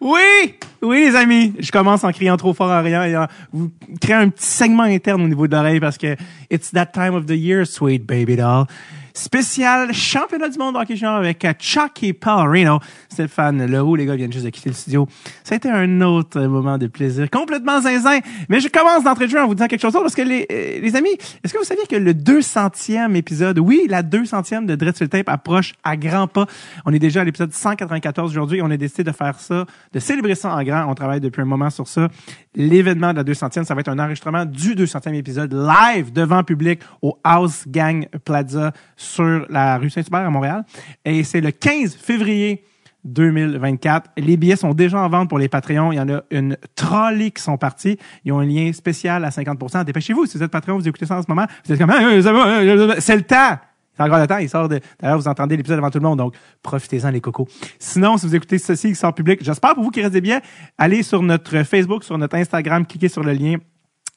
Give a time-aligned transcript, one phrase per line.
[0.00, 0.54] Oui!
[0.82, 1.54] Oui, les amis.
[1.58, 3.70] Je commence en criant trop fort à rien et en vous
[4.00, 6.16] créez un petit segment interne au niveau de l'oreille parce que
[6.50, 8.66] it's that time of the year, sweet baby doll.
[9.16, 12.80] Spécial championnat du monde hockey junior avec Chucky Pallarino.
[13.08, 15.06] Stéphane Leroux, les gars viennent juste de quitter le studio.
[15.44, 18.18] Ça a été un autre moment de plaisir, complètement zinzin.
[18.48, 20.80] Mais je commence d'entrée de jeu en vous disant quelque chose parce que les, euh,
[20.80, 24.96] les amis, est-ce que vous saviez que le 200e épisode, oui, la 200e de Dread
[24.96, 26.46] sur le tape approche à grands pas.
[26.84, 28.62] On est déjà à l'épisode 194 aujourd'hui.
[28.62, 30.90] On a décidé de faire ça, de célébrer ça en grand.
[30.90, 32.08] On travaille depuis un moment sur ça.
[32.56, 36.80] L'événement de la 200e, ça va être un enregistrement du 200e épisode live devant public
[37.00, 38.72] au House Gang Plaza
[39.04, 40.64] sur la rue Saint-Hubert à Montréal.
[41.04, 42.64] Et c'est le 15 février
[43.04, 44.10] 2024.
[44.16, 45.92] Les billets sont déjà en vente pour les Patreons.
[45.92, 47.98] Il y en a une trolley qui sont partis.
[48.24, 50.26] Ils ont un lien spécial à 50% Dépêchez-vous.
[50.26, 51.46] Si vous êtes Patreon, vous écoutez ça en ce moment.
[51.64, 53.58] Vous êtes comme, va, euh, c'est le temps.
[53.96, 54.38] C'est encore le temps.
[54.38, 56.18] Il sort de, d'ailleurs, vous entendez l'épisode devant tout le monde.
[56.18, 57.46] Donc, profitez-en, les cocos.
[57.78, 60.38] Sinon, si vous écoutez ceci qui sort public, j'espère pour vous qu'il reste des.
[60.78, 63.56] Allez sur notre Facebook, sur notre Instagram, cliquez sur le lien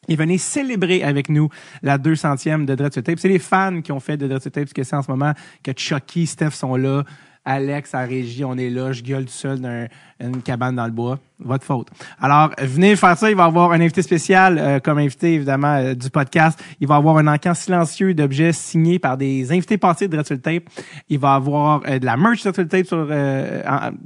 [0.07, 1.49] et venez célébrer avec nous
[1.81, 3.19] la 200e de Dread Tape.
[3.19, 5.33] C'est les fans qui ont fait de Dread Tape ce que c'est en ce moment,
[5.63, 7.03] que Chucky, Steph sont là,
[7.47, 9.87] Alex à régie, on est là, je gueule tout seul dans
[10.19, 11.17] une cabane dans le bois.
[11.39, 11.87] Votre faute.
[12.19, 13.29] Alors, venez faire ça.
[13.29, 16.61] Il va y avoir un invité spécial euh, comme invité, évidemment, euh, du podcast.
[16.81, 20.41] Il va avoir un encan silencieux d'objets signés par des invités passés de Red Sur
[20.41, 20.63] Tape.
[21.07, 23.07] Il va avoir euh, de la merch de Tape sur,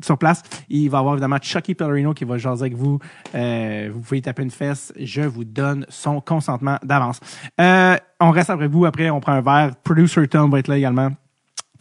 [0.03, 0.43] sur place.
[0.69, 2.99] Il va y avoir, évidemment, Chucky Pellerino qui va jaser avec vous.
[3.33, 4.93] vous pouvez taper une fesse.
[4.99, 7.19] Je vous donne son consentement d'avance.
[7.57, 8.85] on reste après vous.
[8.85, 9.75] Après, on prend un verre.
[9.83, 11.09] Producer Tom va être là également.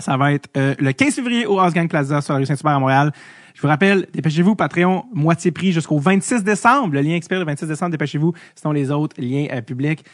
[0.00, 2.72] Ça va être euh, le 15 février au House Gang Plaza sur la rue Saint-Hubert
[2.72, 3.12] à Montréal.
[3.54, 6.94] Je vous rappelle, dépêchez-vous, Patreon, moitié prix jusqu'au 26 décembre.
[6.94, 8.32] Le lien expire le 26 décembre, dépêchez-vous.
[8.54, 10.04] Sinon, les autres liens euh, publics.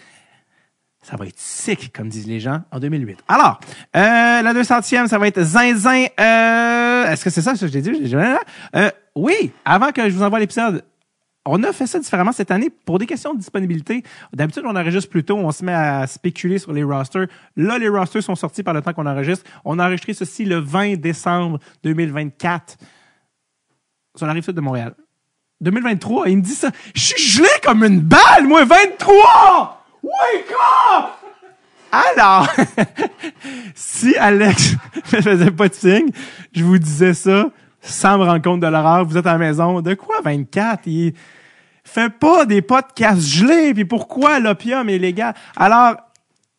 [1.02, 3.20] Ça va être sick, comme disent les gens, en 2008.
[3.28, 3.60] Alors,
[3.94, 6.06] euh, la 200e, ça va être Zinzin.
[6.18, 7.92] Euh, Est-ce que c'est ça que j'ai dit?
[8.06, 8.36] J'ai-
[8.74, 10.82] Euh, oui, avant que je vous envoie l'épisode,
[11.46, 14.02] on a fait ça différemment cette année pour des questions de disponibilité.
[14.32, 17.28] D'habitude, on enregistre plus tôt, on se met à spéculer sur les rosters.
[17.56, 19.48] Là, les rosters sont sortis par le temps qu'on enregistre.
[19.64, 22.76] On a enregistré ceci le 20 décembre 2024
[24.16, 24.94] sur la rive sud de Montréal.
[25.60, 26.70] 2023, il me dit ça.
[26.94, 29.84] Je suis gelé comme une balle, moi, 23!
[30.02, 30.52] Wake
[31.00, 31.10] up!
[31.92, 32.48] Alors,
[33.74, 34.74] si Alex
[35.12, 36.10] ne faisait pas de signe,
[36.52, 39.04] je vous disais ça sans me rendre compte de l'horreur.
[39.04, 39.80] Vous êtes à la maison.
[39.80, 40.86] De quoi 24?
[40.86, 41.14] Il
[41.86, 43.72] fait pas des podcasts gelés.
[43.74, 45.34] Puis pourquoi l'opium est légal?
[45.56, 45.96] Alors,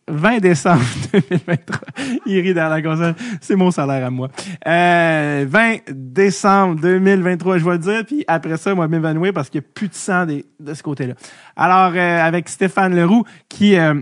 [0.10, 0.84] 20 décembre
[1.14, 1.80] 2023.
[2.26, 3.14] Il rit dans la console.
[3.42, 4.30] C'est mon salaire à moi.
[4.66, 8.06] Euh, 20 décembre 2023, je vais le dire.
[8.06, 11.14] Puis après ça, moi, m'évanouir parce qu'il n'y a plus de sang de ce côté-là.
[11.56, 13.96] Alors, euh, avec Stéphane Leroux, qui euh,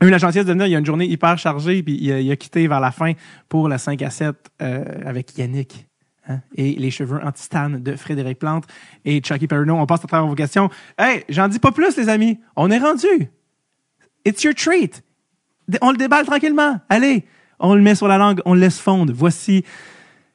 [0.00, 2.12] a eu la gentillesse de venir, il y a une journée hyper chargée, puis il
[2.12, 3.12] a, il a quitté vers la fin
[3.48, 5.86] pour la 5 à 7 euh, avec Yannick.
[6.28, 8.64] Hein, et les cheveux en titane de Frédéric Plante
[9.04, 9.76] et Chucky Perrineau.
[9.76, 10.70] On passe à travers vos questions.
[10.98, 12.38] Hey, j'en dis pas plus, les amis.
[12.56, 13.30] On est rendu.
[14.24, 15.02] It's your treat.
[15.80, 16.80] On le déballe tranquillement.
[16.88, 17.24] Allez,
[17.58, 19.12] on le met sur la langue, on le laisse fondre.
[19.14, 19.64] Voici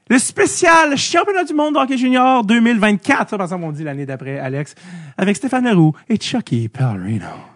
[0.09, 3.47] le spécial championnat du monde de hockey junior 2024.
[3.47, 4.75] Ça, on dit l'année d'après, Alex,
[5.17, 7.48] avec Stéphane Leroux et Chucky Pellerino.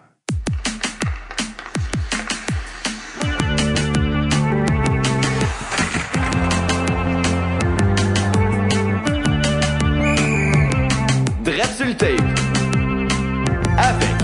[13.78, 14.16] Avec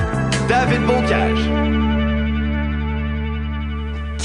[0.48, 1.90] David Bocage.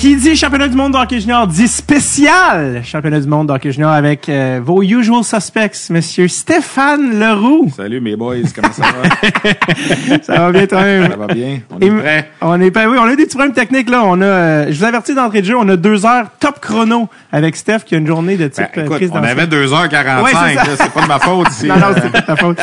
[0.05, 3.71] Qui dit championnat du monde de hockey junior dit spécial championnat du monde de hockey
[3.71, 7.71] junior avec euh, vos usual suspects, monsieur Stéphane Leroux.
[7.75, 10.19] Salut mes boys, comment ça va?
[10.21, 11.09] Ça va bien toi-même?
[11.09, 11.59] ça va bien?
[11.71, 12.29] On est?
[12.39, 14.03] On est pas, oui, on a des petits problèmes techniques là.
[14.05, 17.09] On a, euh, je vous avertis d'entrée de jeu, on a deux heures top chrono
[17.31, 19.47] avec Steph qui a une journée de type Ben, euh, écoute, prise on dans- avait
[19.47, 20.31] 2h45, Ouais,
[20.77, 21.65] c'est pas de ma faute ici.
[21.65, 22.59] Non, non, c'est pas ta faute.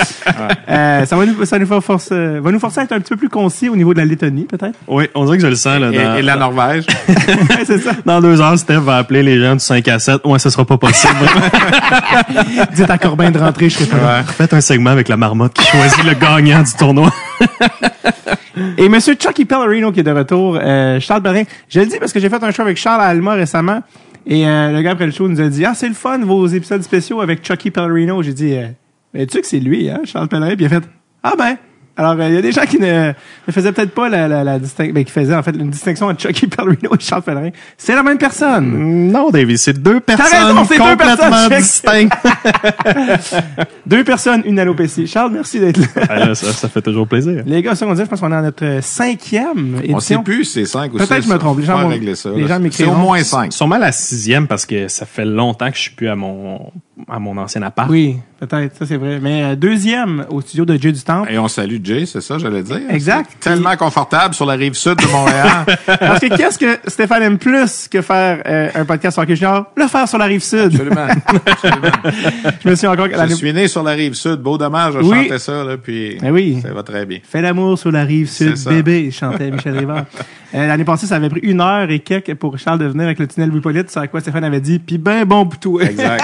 [0.69, 3.01] Euh, ça va nous, ça nous faire force, euh, va nous forcer à être un
[3.01, 4.79] petit peu plus concis au niveau de la Lettonie, peut-être?
[4.87, 5.81] Oui, on dirait que je le sens.
[5.81, 6.87] Là, et, et la Norvège.
[7.51, 7.93] Ouais, c'est ça.
[8.05, 10.21] dans deux heures, Steph va appeler les gens du 5 à 7.
[10.25, 11.15] Ouais, ce sera pas possible.
[12.75, 14.23] Dites à Corbin de rentrer, je serai pas là.
[14.23, 17.11] Faites un segment avec la marmotte qui choisit le gagnant du tournoi.
[18.79, 21.45] Et Monsieur Chucky Pellerino qui est de retour, euh, Charles Pellerin.
[21.69, 23.83] Je le dis parce que j'ai fait un show avec Charles à Alma récemment.
[24.27, 26.47] Et euh, le gars après le show nous a dit Ah, c'est le fun, vos
[26.47, 28.23] épisodes spéciaux avec Chucky Pellerino.
[28.23, 28.69] J'ai dit euh,
[29.15, 30.55] Mais tu sais que c'est lui, hein, Charles Pellerin?
[30.55, 30.85] Puis il a fait
[31.23, 31.57] Ah ben.
[31.97, 34.43] Alors, euh, il y a des gens qui ne, ne faisaient peut-être pas la, la,
[34.45, 37.51] la distinction, mais qui faisaient en fait une distinction entre Chucky Pellerino et Charles Pellerin.
[37.77, 39.11] C'est la même personne.
[39.13, 41.17] non, David, c'est deux personnes raison, c'est deux complètement
[41.49, 42.13] personnes, distinctes.
[43.87, 45.07] Deux personnes, une alopécie.
[45.07, 45.87] Charles, merci d'être là.
[46.09, 47.43] Ah, ça, ça fait toujours plaisir.
[47.47, 49.97] Les gars, dit, je pense qu'on est à notre euh, cinquième édition.
[49.97, 51.07] On sait plus c'est 5 ou 6.
[51.07, 51.59] Peut-être que je me trompe.
[51.59, 52.31] Les gens vont- régler ça.
[52.31, 53.53] les gens C'est au moins 5.
[53.53, 56.73] Sûrement la sixième parce que ça fait longtemps que je suis plus à mon
[57.11, 57.89] à mon ancien appart.
[57.91, 59.19] Oui, peut-être, ça c'est vrai.
[59.21, 61.31] Mais euh, deuxième au studio de Jay du Temple.
[61.33, 62.81] Et on salue Jay, c'est ça, j'allais dire.
[62.91, 63.31] Exact.
[63.41, 65.65] C'est Tellement confortable sur la rive sud de Montréal.
[65.87, 69.67] Parce que qu'est-ce que Stéphane aime plus que faire euh, un podcast sur hockey junior?
[69.77, 70.75] Le faire sur la rive sud.
[70.75, 71.07] Absolument.
[71.47, 71.93] Absolument.
[72.65, 73.07] Je me suis encore...
[73.29, 74.37] Je suis né sur la rive sud.
[74.41, 75.23] Beau dommage, je Oui.
[75.25, 76.59] chantais ça, là, puis Eh oui.
[76.63, 77.19] ça va très bien.
[77.23, 80.05] Fais l'amour sur la rive sud, C'est bébé, chantait Michel Rivard.
[80.55, 83.19] Euh, L'année passée, ça avait pris une heure et quelques pour Charles de venir avec
[83.19, 85.81] le tunnel Louis-Polyte, sur à quoi Stéphane avait dit, puis ben bon pour tout.
[85.81, 86.23] Exact.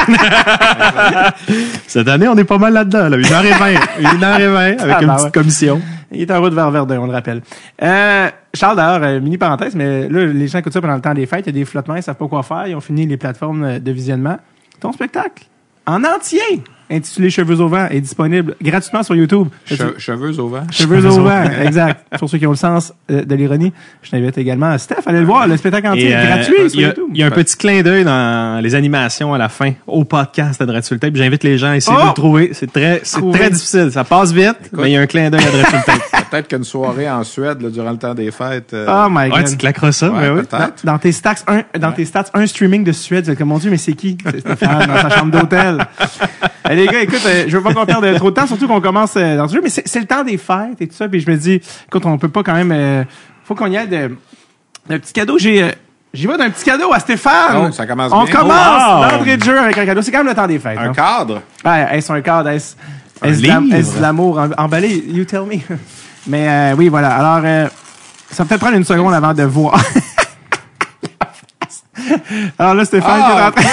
[1.86, 3.08] Cette année, on est pas mal là-dedans.
[3.08, 3.16] Là.
[3.16, 3.78] 1h20.
[4.00, 5.30] 1h20 avec Ah, une bah petite ouais.
[5.32, 5.80] commission.
[6.10, 7.42] Il est en route vers Verdun, on le rappelle.
[7.82, 11.12] Euh, Charles, d'ailleurs, euh, mini parenthèse, mais là, les gens écoutent ça pendant le temps
[11.12, 13.06] des fêtes, il y a des flottements, ils savent pas quoi faire, ils ont fini
[13.06, 14.38] les plateformes de visionnement.
[14.80, 15.44] Ton spectacle,
[15.86, 16.40] en entier,
[16.90, 19.48] intitulé Cheveux au vent, est disponible gratuitement sur YouTube.
[19.66, 20.62] Che- cheveux au vent.
[20.70, 22.06] Cheveux au vent, exact.
[22.18, 25.20] Pour ceux qui ont le sens euh, de l'ironie, je t'invite également à Steph, allez
[25.20, 27.04] le voir, le spectacle entier est euh, gratuit sur il y a, YouTube.
[27.14, 30.60] il y a un petit clin d'œil dans les animations à la fin au podcast
[30.60, 31.14] de Dreadful Tape.
[31.16, 32.02] J'invite les gens à essayer Oh!
[32.02, 32.50] de le trouver.
[32.52, 33.90] C'est très, c'est très difficile.
[33.92, 36.02] Ça passe vite, mais il y a un clin d'œil à Dreadful Tape.
[36.30, 38.74] Peut-être qu'une soirée en Suède, là, durant le temps des fêtes.
[38.74, 39.48] euh, Oh my Ouais, god.
[39.50, 40.10] tu claqueras ça?
[40.10, 40.42] ouais, ben oui.
[40.42, 40.84] peut-être.
[40.84, 43.76] Dans tes stats, un, dans tes stats, un streaming de Suède, comme, mon Dieu, mais
[43.76, 44.18] c'est qui?
[44.24, 45.78] C'est Stéphane, dans sa chambre d'hôtel.
[46.70, 48.80] Eh, les gars, écoute, euh, je veux pas qu'on perde trop de temps, surtout qu'on
[48.80, 51.20] commence euh, dans ce jeu, mais c'est le temps des fêtes et tout ça, puis
[51.20, 53.04] je me dis, écoute, on peut pas quand même, euh,
[53.44, 54.14] faut qu'on y aille de,
[54.88, 55.38] d'un petit cadeau.
[55.38, 55.68] J'ai, euh,
[56.12, 57.68] j'y vais d'un petit cadeau à Stéphane.
[57.68, 58.34] Oh, ça commence On bien.
[58.34, 59.10] commence wow.
[59.12, 60.02] l'entrée de jeu avec un cadeau.
[60.02, 60.78] C'est quand même le temps des fêtes.
[60.78, 60.92] Un hein?
[60.92, 61.40] cadre?
[61.64, 62.50] Ouais, est-ce un cadre?
[62.50, 62.76] Est-ce
[63.22, 65.04] de de l'amour emballé?
[65.08, 65.56] You tell me.
[66.28, 67.16] Mais euh, oui, voilà.
[67.16, 67.66] Alors, euh,
[68.30, 69.80] ça va peut-être prendre une seconde avant de voir.
[72.58, 73.64] Alors là, Stéphane qui est en Ah, train...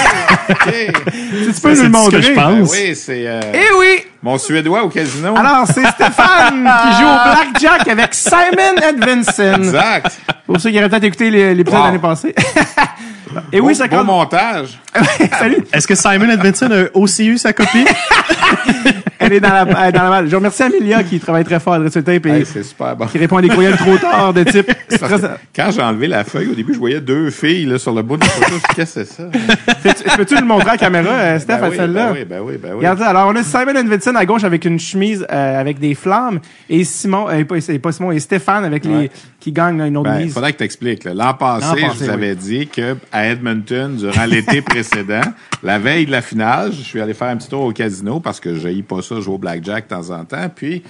[0.50, 0.74] OK.
[1.06, 2.18] Tu peux nous c'est le ce montrer?
[2.18, 2.72] que je Ben pense.
[2.72, 4.06] oui, c'est euh, Eh oui!
[4.22, 5.36] mon Suédois au casino.
[5.38, 9.54] Alors, c'est Stéphane qui joue au Blackjack avec Simon Edvinson.
[9.64, 10.18] Exact.
[10.46, 11.86] Pour ceux qui auraient peut-être écouté l'é- l'épisode Wow.
[11.86, 12.34] l'année passée.
[13.52, 14.06] Et oui, ça compte.
[14.06, 14.80] montage.
[15.40, 15.58] Salut.
[15.74, 17.86] Est-ce que Simon Edvinson a aussi eu sa copie?
[19.18, 20.30] Elle est dans la, elle est dans la malle.
[20.30, 23.06] Je remercie Amelia qui travaille très fort à Dressel Tape et Hey, super bon.
[23.08, 24.70] qui répond à des courriels trop tard de type.
[25.56, 28.18] Quand j'ai enlevé la feuille, au début, je voyais deux filles là, sur le bout
[28.18, 28.48] de la photo.
[28.50, 30.16] Je me suis dit, Qu'est-ce que c'est ça?
[30.18, 32.08] Peux-tu le montrer à la caméra, euh, Steph, Ben à oui, celle-là?
[32.08, 32.78] ben oui, ben oui, ben oui.
[32.78, 33.08] Regarde ça.
[33.08, 36.40] Alors, on a Simon Edvinson à gauche avec une chemise euh, avec des flammes
[36.70, 39.10] et Simon, euh, pas, Simon, et Stéphane avec les.
[39.46, 41.04] Qui gagnent là, une autre Ben, il faudrait que tu expliques.
[41.04, 45.22] L'an passé, je vous avais dit que à Edmonton, durant l'été précédent,
[45.62, 48.40] la veille de la finale, je suis allé faire un petit tour au casino parce
[48.40, 50.50] que je pas ça jouer au blackjack de temps en temps.
[50.50, 50.82] Puis,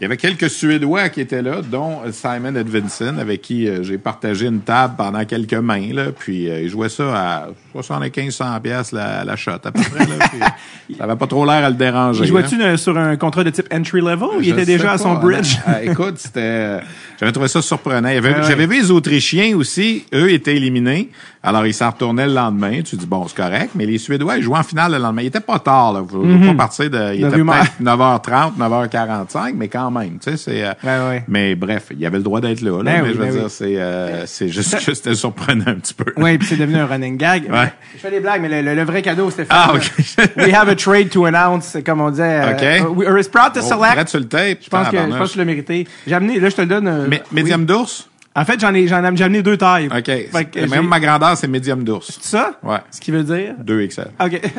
[0.00, 3.98] il y avait quelques Suédois qui étaient là, dont Simon Edvinson, avec qui euh, j'ai
[3.98, 5.92] partagé une table pendant quelques mains.
[5.92, 7.46] Là, puis, euh, ils jouaient ça à
[7.76, 10.06] 75-100 pièces la, la shot, à peu près.
[10.06, 12.24] Là, puis, ça avait pas trop l'air à le déranger.
[12.24, 14.98] Il jouait-tu euh, sur un contrat de type entry level ou il était déjà à
[14.98, 15.56] son bridge?
[15.66, 16.40] Ah, écoute, c'était.
[16.40, 16.80] euh,
[17.20, 18.08] J'avais trouvé ça surprenant.
[18.08, 18.42] Il Ouais, ouais.
[18.46, 20.04] J'avais vu les Autrichiens aussi.
[20.14, 21.10] Eux étaient éliminés.
[21.42, 22.80] Alors, ils s'en retournaient le lendemain.
[22.82, 23.70] Tu dis, bon, c'est correct.
[23.74, 25.22] Mais les Suédois, ils jouaient en finale le lendemain.
[25.22, 26.02] Il était pas tard, là.
[26.08, 27.14] Faut pas partir de.
[27.14, 30.18] Il était peut-être 9h30, 9h45, mais quand même.
[30.18, 30.64] Tu sais, c'est.
[30.64, 31.24] euh, ouais.
[31.28, 32.82] Mais bref, il avait le droit d'être là.
[32.82, 32.92] là.
[32.92, 33.50] Ben mais oui, je veux ben dire, oui.
[33.50, 36.12] c'est euh, c'est juste que c'était surprenant un petit peu.
[36.16, 37.44] Oui, puis c'est devenu un running gag.
[37.50, 37.72] Ouais.
[37.94, 39.56] Je fais des blagues, mais le, le- le vrai cadeau, Stéphane.
[39.58, 39.90] Ah, OK.
[40.36, 42.40] We have a trade to announce, comme on disait.
[42.42, 42.62] euh, OK.
[42.62, 43.84] uh, we are proud to select.
[43.92, 44.58] arrête sur le tape.
[44.62, 45.86] je pense que je pense que je l'ai mérité.
[46.06, 46.88] J'ai amené, là, je te le donne.
[46.88, 47.66] euh, Mais, médium oui.
[47.66, 48.08] d'ours?
[48.36, 49.86] En fait, j'en ai, j'en ai, j'ai amené deux tailles.
[49.96, 50.06] OK.
[50.06, 52.18] Fait que Même ma grandeur, c'est médium d'ours.
[52.20, 52.58] ça?
[52.64, 52.78] Ouais.
[52.90, 53.54] Ce qui veut dire?
[53.62, 54.08] 2 XL.
[54.20, 54.40] OK.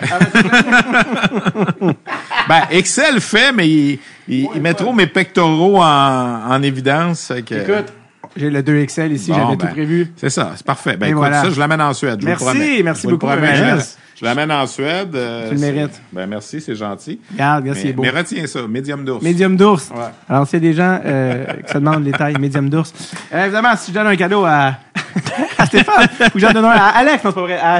[2.48, 7.32] Ben, Excel fait, mais il, il, il met trop mes pectoraux en, en évidence.
[7.46, 7.94] que- Écoute,
[8.36, 10.12] j'ai le 2XL ici, Bon, j'avais ben, tout prévu.
[10.17, 10.98] C'est ça, c'est parfait.
[10.98, 11.44] Ben, écoute, voilà.
[11.44, 12.20] ça, je l'amène en Suède.
[12.22, 12.84] Je Merci, vous le promets.
[12.84, 13.84] merci Je beaucoup, promets, je l'amène-
[14.20, 15.13] Je l'amène en Suède.
[15.15, 16.01] euh, Tu le c'est- mérites.
[16.12, 17.20] Ben, merci, c'est gentil.
[17.34, 18.01] Regarde, regarde, c'est beau.
[18.01, 19.22] mais retiens ça, médium d'ours.
[19.24, 19.89] Médium d'ours.
[19.89, 20.01] Ouais.
[20.29, 22.94] Alors, s'il y a des gens euh, qui se demandent les tailles médium d'ours,
[23.34, 24.74] euh, évidemment, si je donne un cadeau à,
[25.58, 27.79] à Stéphane, ou j'en donne un à Alex, non, c'est pas vrai, à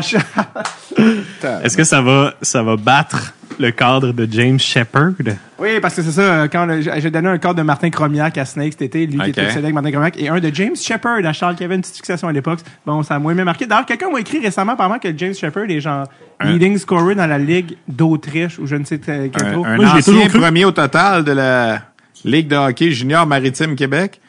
[1.64, 5.12] Est-ce que ça va, ça va battre le cadre de James Shepard?
[5.60, 8.46] Oui, parce que c'est ça, euh, quand j'ai donné un cadre de Martin Cromiac à
[8.46, 9.24] Snake cet été, lui Ok.
[9.24, 11.76] qui était obsédé avec Martin Cromiac, et un de James Shepard à Charles qui avait
[11.76, 12.60] une petite fixation à l'époque.
[12.86, 13.66] Bon, ça a moins bien marqué.
[13.66, 16.08] D'ailleurs, quelqu'un m'a écrit récemment, apparemment, que James Shepard est genre
[16.40, 19.66] Un- leading scorer dans la Ligue d'Autriche, ou je ne sais quel Un, trop.
[19.66, 21.82] un Moi, ancien premier au total de la
[22.24, 24.20] Ligue de hockey junior maritime Québec.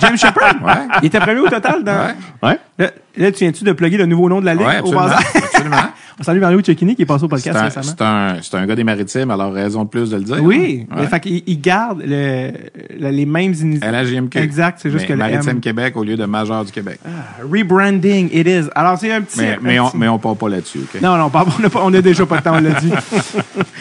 [0.00, 0.56] James Shepard?
[0.62, 0.72] Ouais.
[1.02, 2.08] Il était premier au total dans...
[2.42, 2.58] Ouais.
[2.78, 5.02] Là, là, tu viens-tu de plugger le nouveau nom de la Ligue ouais au absolument.
[5.02, 5.22] hasard?
[5.34, 5.76] absolument.
[6.18, 7.86] On salue Mario Cecchini qui est passé au podcast un, récemment.
[7.86, 10.36] c'est un, c'est un gars des maritimes, alors raison de plus de le dire.
[10.42, 10.96] Oui, hein.
[11.00, 12.50] mais fait qu'il il garde le,
[12.98, 14.04] le- les mêmes initiales.
[14.06, 14.38] LHJMQ.
[14.38, 15.60] Exact, c'est juste Mais que le Maritime M.
[15.60, 17.00] Québec au lieu de Major du Québec.
[17.42, 18.68] Rebranding, it is.
[18.74, 19.40] Alors, c'est un petit...
[19.62, 21.00] mais, un on, petit- mais on part pas là-dessus, OK?
[21.00, 22.92] Non, non, on a, pas- on a déjà pas de temps, on l'a dit.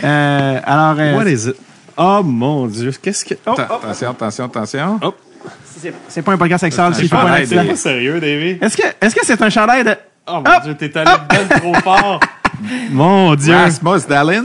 [0.01, 1.55] Euh, alors, euh, What is it?
[1.97, 3.33] Oh mon dieu, qu'est-ce que.
[3.45, 4.99] oh, Atten- oh, Attention, attention, attention.
[5.03, 5.13] Oh.
[5.81, 7.63] C'est- c'est pas un podcast sexuel, c'est pas un accident.
[7.63, 8.63] des- sérieux, David?
[8.63, 9.95] Est-ce que est-ce que c'est un chandail de...
[10.27, 12.19] Oh mon dieu, t'es allé ben trop fort.
[12.91, 13.55] Mon Dieu.
[13.55, 14.43] Rasmus Dallin.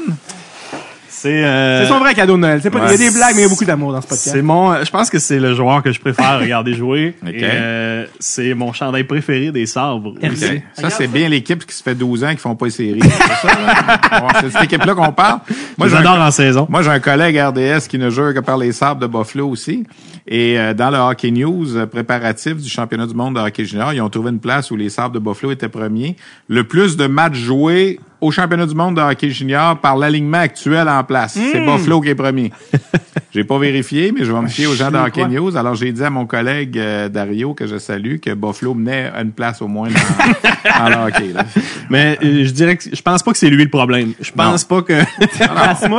[1.24, 2.60] C'est euh, C'est son vrai cadeau de Noël.
[2.62, 4.06] C'est pas, il y a des blagues, mais il y a beaucoup d'amour dans ce
[4.06, 4.28] podcast.
[4.30, 7.14] C'est mon, je pense que c'est le joueur que je préfère regarder jouer.
[7.26, 7.32] Ok.
[7.32, 10.12] Et, euh, c'est mon chandail préféré des sabres.
[10.20, 10.44] Merci.
[10.44, 10.62] Ok.
[10.74, 13.00] Ça, c'est bien l'équipe qui se fait 12 ans qui font pas les séries.
[13.00, 14.28] C'est là?
[14.50, 15.38] Cette équipe-là qu'on parle.
[15.78, 16.66] Moi, j'ai un- J'adore en saison.
[16.68, 19.84] Moi, j'ai un collègue RDS qui ne jure que par les sables de Buffalo aussi.
[20.28, 23.92] Et euh, dans le Hockey News euh, préparatif du championnat du monde de hockey junior,
[23.94, 26.16] ils ont trouvé une place où les sables de Buffalo étaient premiers.
[26.48, 30.88] Le plus de matchs joués au championnat du monde de hockey junior par l'alignement actuel
[30.88, 31.38] en place.
[31.52, 32.50] C'est Buffalo qui est premier.
[33.34, 35.26] J'ai pas vérifié, mais je vais me fier aux gens de Hockey.
[35.26, 35.56] News.
[35.56, 39.22] Alors, j'ai dit à mon collègue euh, Dario, que je salue, que Buffalo menait à
[39.22, 41.32] une place au moins dans, dans le hockey.
[41.34, 41.44] Là.
[41.90, 44.12] Mais euh, je dirais que je pense pas que c'est lui le problème.
[44.20, 44.92] Je pense pas que.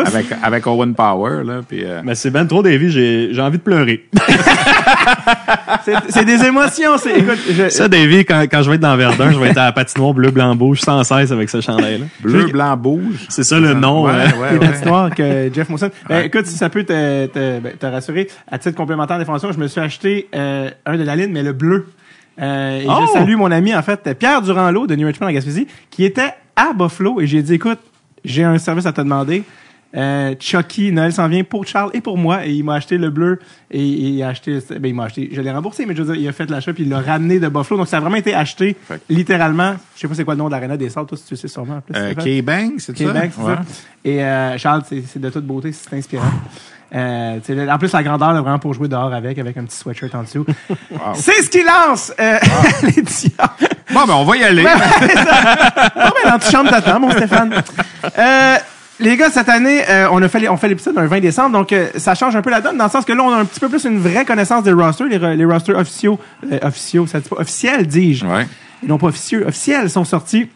[0.08, 1.82] Avec, avec Owen Power, là, puis...
[1.84, 4.05] euh, Mais c'est ben trop Davy, j'ai j'ai envie de pleurer.
[5.84, 6.98] C'est- C'est des émotions.
[6.98, 9.58] C'est, écoute, je, Ça, Davy, quand, quand je vais être dans Verdun, je vais être
[9.58, 12.05] à la patinoire bleu, blanc, rouge sans cesse avec ce chandail-là.
[12.22, 13.25] Bleu, blanc, rouge.
[13.29, 14.05] C'est ça le nom.
[14.05, 15.10] Ouais, euh, ouais, ouais.
[15.15, 15.89] que Jeff Monson.
[16.07, 19.60] Ben, écoute, si ça peut te, te, ben, te rassurer, à titre complémentaire d'information, je
[19.60, 21.88] me suis acheté euh, un de la ligne, mais le bleu.
[22.41, 23.05] Euh, et Oh!
[23.07, 26.34] je salue mon ami, en fait, Pierre Durand-Lot de New Richmond en Gaspésie, qui était
[26.55, 27.22] à Buffalo.
[27.22, 27.79] Et j'ai dit, écoute,
[28.24, 29.43] j'ai un service à te demander.
[29.96, 32.46] Euh, Chucky, Noël s'en vient pour Charles et pour moi.
[32.46, 33.40] Et il m'a acheté le bleu.
[33.72, 36.22] Et, il a acheté, ben, il m'a acheté, je l'ai remboursé, mais je veux dire,
[36.22, 37.78] il a fait l'achat puis il l'a ramené de Buffalo.
[37.80, 39.75] Donc, ça a vraiment été acheté, Fait littéralement.
[39.96, 41.48] Je sais pas c'est quoi le nom de l'aréna des salles, toi, si tu sais
[41.48, 41.78] sûrement.
[41.78, 42.14] en plus, Euh.
[42.14, 43.06] K-Bang, c'est ça?
[43.06, 43.56] Québec, c'est Ouais.
[43.56, 43.62] ça.
[44.04, 46.24] Et euh, Charles, c'est de toute beauté, c'est inspirant.
[46.94, 50.14] Euh, en plus, la grandeur, là, vraiment pour jouer dehors avec, avec un petit sweatshirt
[50.14, 50.46] en dessous.
[51.16, 52.38] C'est ce qui lance euh,
[52.84, 53.32] l'édition.
[53.94, 54.64] Bon, ben, on va y aller.
[54.64, 54.70] Bon,
[55.96, 57.54] ben, l'antichambre t'attend, mon Stéphane.
[58.18, 58.56] Euh,
[59.00, 61.74] les gars, cette année, euh, on a fait on fait l'épisode un 20 décembre, donc
[61.74, 63.46] euh, ça change un peu la donne, dans le sens que là, on a un
[63.46, 66.20] petit peu plus une vraie connaissance des rosters, les, ro- les rosters officiaux,
[66.52, 68.25] euh, officiaux, ça dit pas officiels, dis-je.
[68.25, 68.48] Ouais.
[68.84, 70.50] Et non pas officieux, officiels sont sortis.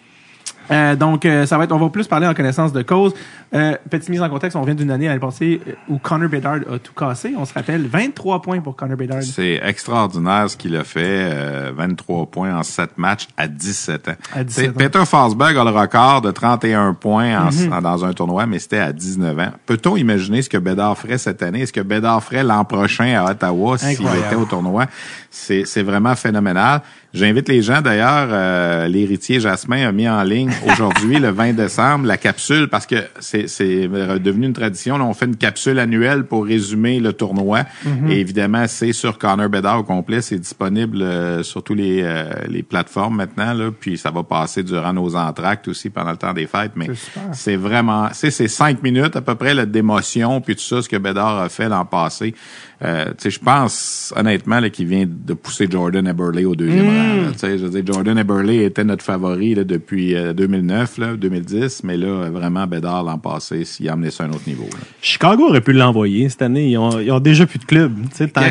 [0.72, 3.14] Euh, donc, euh, ça va être, on va plus parler en connaissance de cause.
[3.54, 6.78] Euh, petite mise en contexte, on vient d'une année l'année passée où Connor Bedard a
[6.78, 7.34] tout cassé.
[7.36, 9.24] On se rappelle, 23 points pour Connor Bedard.
[9.24, 11.00] C'est extraordinaire ce qu'il a fait.
[11.32, 14.14] euh, 23 points en 7 matchs à 17 ans.
[14.36, 14.74] À 17 T'sais, ans.
[14.78, 17.74] Peter Forsberg a le record de 31 points en- Mhm.
[17.74, 19.52] en- dans un tournoi, mais c'était à 19 ans.
[19.66, 21.62] Peut-on imaginer ce que Bédard ferait cette année?
[21.62, 24.86] Est-ce que Bédard ferait l'an prochain à Ottawa s'il était au tournoi?
[25.32, 26.82] C'est c'est vraiment phénoménal.
[27.14, 32.06] J'invite les gens, d'ailleurs, euh, l'héritier Jasmin a mis en ligne aujourd'hui, le 20 décembre,
[32.06, 34.98] la capsule, parce que c'est c'est devenu une tradition.
[34.98, 37.64] Là, on fait une capsule annuelle pour résumer le tournoi.
[38.10, 40.22] Et évidemment, c'est sur Connor Bedard au complet.
[40.22, 43.54] C'est disponible euh, sur tous les, euh, les plateformes maintenant.
[43.54, 46.74] Là, puis ça va passer durant nos entractes aussi pendant le temps des fêtes.
[46.76, 46.88] Mais
[47.32, 50.98] C'est vraiment, c'est c'est cinq minutes à peu près d'émotion puis tout ça ce que
[50.98, 52.34] Bedard a fait l'an passé.
[52.82, 56.86] Euh, tu sais, je pense honnêtement là, qu'il vient de pousser Jordan Eberle au deuxième
[56.86, 56.88] Mm.
[56.88, 57.16] rang.
[57.26, 57.32] là.
[57.34, 61.16] Tu sais, je veux dire, Jordan Eberle était notre favori là, depuis euh, 2009, là,
[61.18, 64.64] 2010, mais là vraiment Bedard l'an passé, s'il a amené ça à un autre niveau.
[64.72, 64.78] là.
[65.02, 66.70] Chicago aurait pu l'envoyer cette année.
[66.70, 67.94] Ils ont, ils ont déjà plus de club.
[68.12, 68.42] Tu sais, tant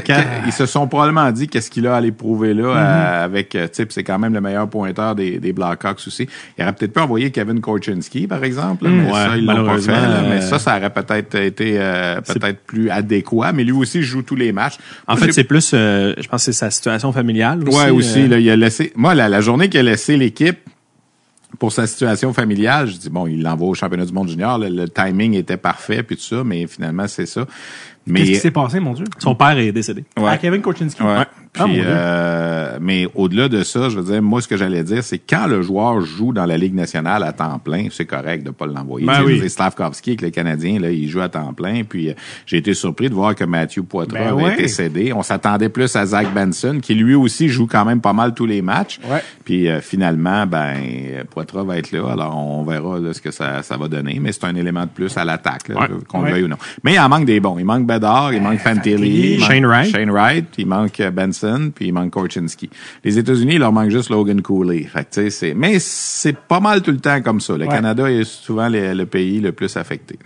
[0.47, 2.77] Ils se sont probablement dit qu'est-ce qu'il a à aller prouver là Mm-hmm.
[2.77, 6.03] euh, avec euh, tu sais, puis c'est quand même le meilleur pointeur des, des Blackhawks
[6.07, 6.29] aussi.
[6.59, 9.07] Il aurait peut-être pas envoyé Kevin Korchinski par exemple, là, mais Mm.
[9.07, 9.93] Ouais, ça ils l'ont pas fait.
[9.93, 10.23] là.
[10.29, 14.18] mais euh, ça ça aurait peut-être été euh, peut-être plus adéquat, mais lui aussi joue
[14.23, 14.77] tous les matchs.
[15.07, 17.77] En Moi, fait, c'est plus, euh, je pense que c'est sa situation familiale aussi.
[17.79, 18.23] Ouais, aussi.
[18.23, 18.93] euh, Là, il a laissé.
[18.97, 20.59] Moi, la, la journée qu'il a laissé l'équipe
[21.59, 24.59] pour sa situation familiale, je dis bon, il l'envoie au championnat du monde junior.
[24.59, 27.47] Le, le timing était parfait, puis tout ça, mais finalement c'est ça.
[28.09, 29.05] Mais Qu'est-ce qui s'est passé, mon Dieu?
[29.19, 30.05] Son père est décédé.
[30.19, 30.25] Ouais.
[30.29, 31.03] Ah, Kevin Korchinski.
[31.03, 31.09] Ouais.
[31.59, 31.85] Ah, mon Puis, Dieu.
[31.87, 35.47] euh, mais au-delà de ça, je veux dire, moi, ce que j'allais dire, c'est quand
[35.47, 39.07] le joueur joue dans la Ligue nationale à temps plein, c'est correct de pas l'envoyer.
[39.07, 39.49] Ben oui.
[39.49, 41.83] Slavkovski, avec le Canadien, là, il joue à temps plein.
[41.85, 42.15] Puis, euh,
[42.47, 44.55] j'ai été surpris de voir que Matthew Poitras Ben avait ouais.
[44.55, 45.13] été cédé.
[45.13, 48.47] On s'attendait plus à Zach Benson, qui lui aussi joue quand même pas mal tous
[48.47, 49.01] les matchs.
[49.11, 49.23] Ouais.
[49.45, 50.77] Puis, euh, finalement, ben,
[51.31, 52.13] Poitras va être là.
[52.13, 54.19] Alors, on verra là, ce que ça, ça va donner.
[54.21, 55.73] Mais c'est un élément de plus à l'attaque,
[56.09, 56.33] qu'on le Ouais.
[56.33, 56.57] veuille ou non.
[56.85, 57.59] Mais il en manque des bons.
[57.59, 59.91] Il manque Bedard, il manque Fantilli, il manque Shane Wright.
[59.91, 62.71] Shane Wright, il manque euh, Benson, puis il manque Korchinski.
[63.05, 64.85] Les États-Unis, il leur manque juste Logan Cooley.
[64.85, 67.55] Fait que, c'est, mais c'est pas mal tout le temps comme ça.
[67.57, 67.75] Le Ouais.
[67.75, 70.19] Canada est souvent le, le pays le plus affecté.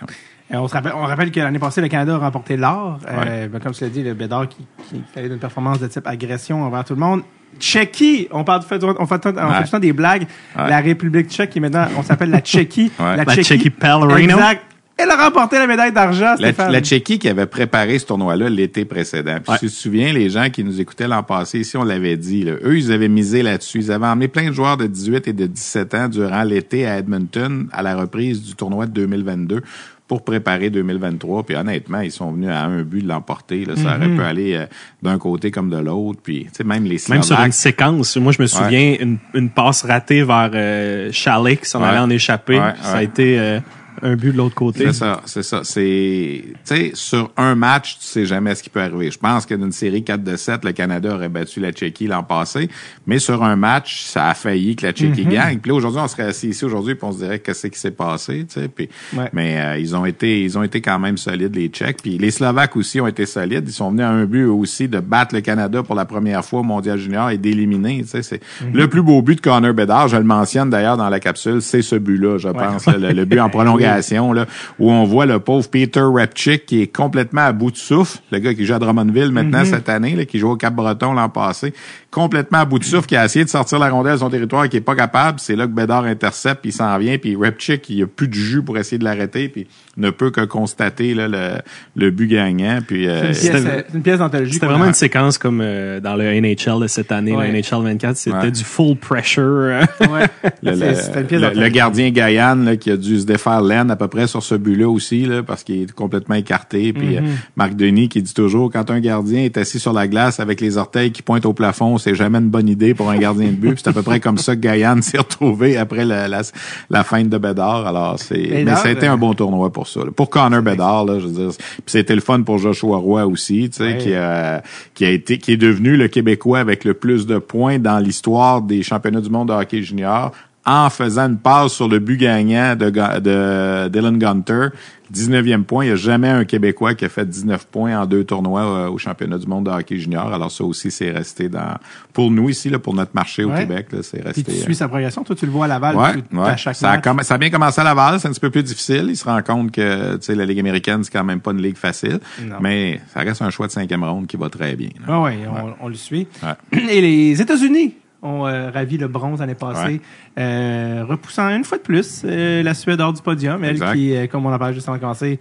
[0.53, 2.99] Euh, on, se rappelle, on rappelle que l'année passée, le Canada a remporté l'or.
[3.09, 6.07] Euh, ben, comme tu l'as dit, le Bédard qui, qui fait une performance de type
[6.07, 7.23] agression envers tout le monde.
[7.59, 9.57] Tchéquie, on parle fait, on fait, tout- on fait Ouais.
[9.59, 10.27] tout le temps des blagues.
[10.59, 10.69] Ouais.
[10.71, 12.91] La République tchèque, qui maintenant, on s'appelle la Tchéquie.
[12.99, 13.17] Ouais.
[13.17, 14.37] La Tchéquie Pellerino.
[14.37, 14.63] Exact.
[15.03, 16.73] Elle a remporté la médaille d'argent, La, Stéphane.
[16.73, 19.39] la Tchéquie qui avait préparé ce tournoi-là l'été précédent.
[19.43, 19.59] Puis Ouais.
[19.59, 22.45] si tu te souviens, les gens qui nous écoutaient l'an passé, ici, on l'avait dit,
[22.45, 23.79] là, eux, ils avaient misé là-dessus.
[23.79, 26.99] Ils avaient emmené plein de joueurs de 18 et de 17 ans durant l'été à
[26.99, 29.63] Edmonton à la reprise du tournoi de 2022
[30.09, 31.43] pour préparer 2023.
[31.45, 33.65] Puis honnêtement, ils sont venus à un but de l'emporter.
[33.65, 33.77] là.
[33.77, 34.67] Ça aurait pu aller euh,
[35.03, 36.21] d'un côté comme de l'autre.
[36.23, 39.49] Puis, tu sais, même les Même sur une séquence, moi je me souviens une, une
[39.49, 41.89] passe ratée vers euh, Chalet qui s'en Ouais.
[41.89, 42.59] allait en échapper.
[42.59, 43.61] Ouais, Ça a été euh,
[44.01, 44.87] un but de l'autre côté.
[44.87, 45.61] C'est ça, c'est ça.
[45.65, 49.11] C'est, tu sais, sur un match, tu sais jamais ce qui peut arriver.
[49.11, 52.23] Je pense que d'une série 4 de 7, le Canada aurait battu la Tchéquie l'an
[52.23, 52.69] passé,
[53.07, 55.59] mais sur un match, ça a failli que la Tchéquie gagne.
[55.59, 57.91] Puis là, aujourd'hui, on serait assis ici aujourd'hui, puis on se dirait qu'est-ce qui s'est
[57.91, 58.69] passé, tu sais.
[58.69, 59.29] Puis, Ouais.
[59.33, 62.03] mais euh, ils ont été, ils ont été quand même solides les Tchèques.
[62.03, 63.65] Puis les Slovaques aussi ont été solides.
[63.67, 66.45] Ils sont venus à un but eux aussi de battre le Canada pour la première
[66.45, 68.03] fois au Mondial Junior et d'éliminer.
[68.03, 68.41] Tu sais, c'est
[68.73, 70.09] le plus beau but de Connor Bedard.
[70.09, 73.41] Je le mentionne d'ailleurs dans la capsule, c'est ce but-là, je pense, le, le but
[73.41, 74.47] en prolongation là,
[74.79, 78.39] où on voit le pauvre Peter Repchick qui est complètement à bout de souffle, le
[78.39, 81.73] gars qui joue à Drummondville maintenant cette année, là, qui joue au Cap-Breton l'an passé,
[82.13, 84.69] complètement à bout de souffle, qui a essayé de sortir la rondelle de son territoire,
[84.69, 85.41] qui est pas capable.
[85.41, 88.35] C'est là que Bedard intercepte, puis il s'en vient, puis Repchick, il a plus de
[88.35, 89.67] jus pour essayer de l'arrêter, puis
[89.97, 91.53] ne peut que constater là, le,
[91.97, 92.79] le but gagnant.
[92.87, 93.53] Puis euh, C'est
[93.95, 94.53] une pièce, d'anthologie.
[94.55, 97.49] C'était vraiment a- une séquence comme euh, dans le NHL de cette année, Ouais.
[97.51, 98.51] le NHL 24, c'était Ouais.
[98.51, 99.87] du full pressure.
[100.01, 100.27] Ouais.
[100.63, 103.91] Le, le- C'était une pièce le- gardien Gaillan là, qui a dû se défaire l'aine
[103.91, 106.93] à peu près sur ce but-là aussi, là, parce qu'il est complètement écarté.
[106.93, 107.25] Puis Mhm.
[107.25, 110.61] euh, Marc Denis qui dit toujours quand un gardien est assis sur la glace avec
[110.61, 113.53] les orteils qui pointent au plafond, c'est jamais une bonne idée pour un gardien de
[113.57, 113.79] but.
[113.83, 116.43] C'est à peu près comme ça que Gaillan s'est retrouvé après la, la,
[116.91, 117.87] la fin de Bédard.
[117.87, 120.01] Alors c'est mais Bédard, ça a été euh, un bon tournoi pour ça.
[120.01, 120.11] là.
[120.15, 121.51] Pour Connor Bédard, là, je veux dire.
[121.57, 123.99] Puis c'était le fun pour Joshua Roy aussi, tu sais, Ouais.
[123.99, 124.63] qui a
[124.95, 128.61] qui a été qui est devenu le Québécois avec le plus de points dans l'histoire
[128.63, 130.33] des championnats du monde de hockey junior
[130.65, 134.69] en faisant une passe sur le but gagnant de, de Dylan Gunter.
[135.13, 135.85] 19e point.
[135.85, 138.89] Il n'y a jamais un Québécois qui a fait 19 points en deux tournois euh,
[138.89, 140.33] au championnat du monde de hockey junior.
[140.33, 141.77] Alors ça aussi, c'est resté dans
[142.15, 143.59] pour nous ici, là, pour notre marché au Ouais.
[143.61, 144.43] Québec, c'est resté.
[144.43, 145.23] Puis tu euh, suis sa progression.
[145.23, 145.97] Toi, tu le vois à Laval
[146.33, 147.25] Ouais, à chaque ça, match.
[147.27, 149.05] ça a bien commencé à Laval, c'est un petit peu plus difficile.
[149.11, 151.61] Il se rend compte que tu sais, la Ligue américaine, c'est quand même pas une
[151.61, 152.19] ligue facile.
[152.43, 152.57] Non.
[152.63, 154.91] Mais ça reste un choix de cinquième ronde qui va très bien.
[155.07, 156.27] Ah ouais, on, on le suit.
[156.73, 160.01] Et les États-Unis ont euh, ravi le bronze l'année passée, Ouais.
[160.39, 163.65] euh, repoussant une fois de plus euh, la Suède hors du podium.
[163.65, 163.95] Elle Exact.
[163.95, 165.41] qui, euh, comme on en parlait juste avant de commencer,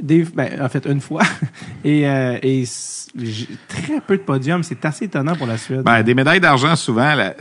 [0.00, 1.22] des, ben, en fait une fois
[1.84, 2.64] et, euh, et
[3.68, 4.62] très peu de podiums.
[4.62, 5.82] C'est assez étonnant pour la Suède.
[5.82, 7.34] Ben, des médailles d'argent, souvent, là,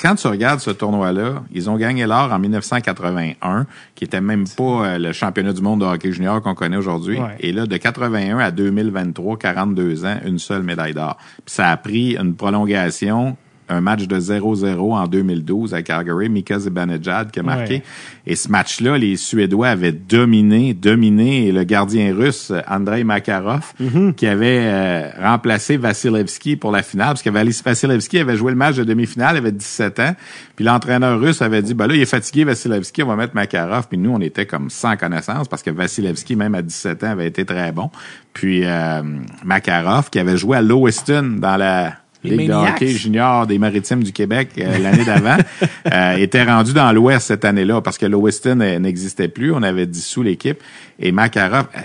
[0.00, 4.62] quand tu regardes ce tournoi-là, ils ont gagné l'or en 1981, qui était même pas
[4.62, 7.18] euh, le championnat du monde de hockey junior qu'on connaît aujourd'hui.
[7.18, 7.36] Ouais.
[7.40, 11.16] Et là, de 81 à 2023, 42 ans, une seule médaille d'or.
[11.44, 13.36] Puis ça a pris une prolongation
[13.68, 17.74] un match de 0-0 en 2012 à Calgary, Mika Zibanejad qui a marqué.
[17.74, 17.82] Ouais.
[18.26, 23.72] Et ce match-là, les Suédois avaient dominé, dominé le gardien russe Andrei Makarov,
[24.16, 28.76] qui avait euh, remplacé Vasilevski pour la finale, parce que Vasilevski avait joué le match
[28.76, 30.14] de demi-finale, avait 17 ans,
[30.56, 33.88] puis l'entraîneur russe avait dit, ben là, il est fatigué, Vasilevski, on va mettre Makarov,
[33.88, 37.26] puis nous, on était comme sans connaissance, parce que Vasilevski, même à 17 ans, avait
[37.26, 37.90] été très bon.
[38.32, 39.02] Puis euh,
[39.44, 44.02] Makarov, qui avait joué à Lewiston dans la Les Ligue de hockey junior des Maritimes
[44.02, 45.36] du Québec euh, l'année d'avant,
[45.92, 49.52] euh, était rendu dans l'Ouest cette année-là parce que euh, n'existait plus.
[49.52, 50.60] On avait dissous l'équipe.
[50.98, 51.80] Et Makarov, euh,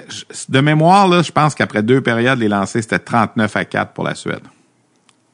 [0.50, 4.04] de mémoire, là, je pense qu'après deux périodes, les lancers, c'était 39 à 4 pour
[4.04, 4.42] la Suède.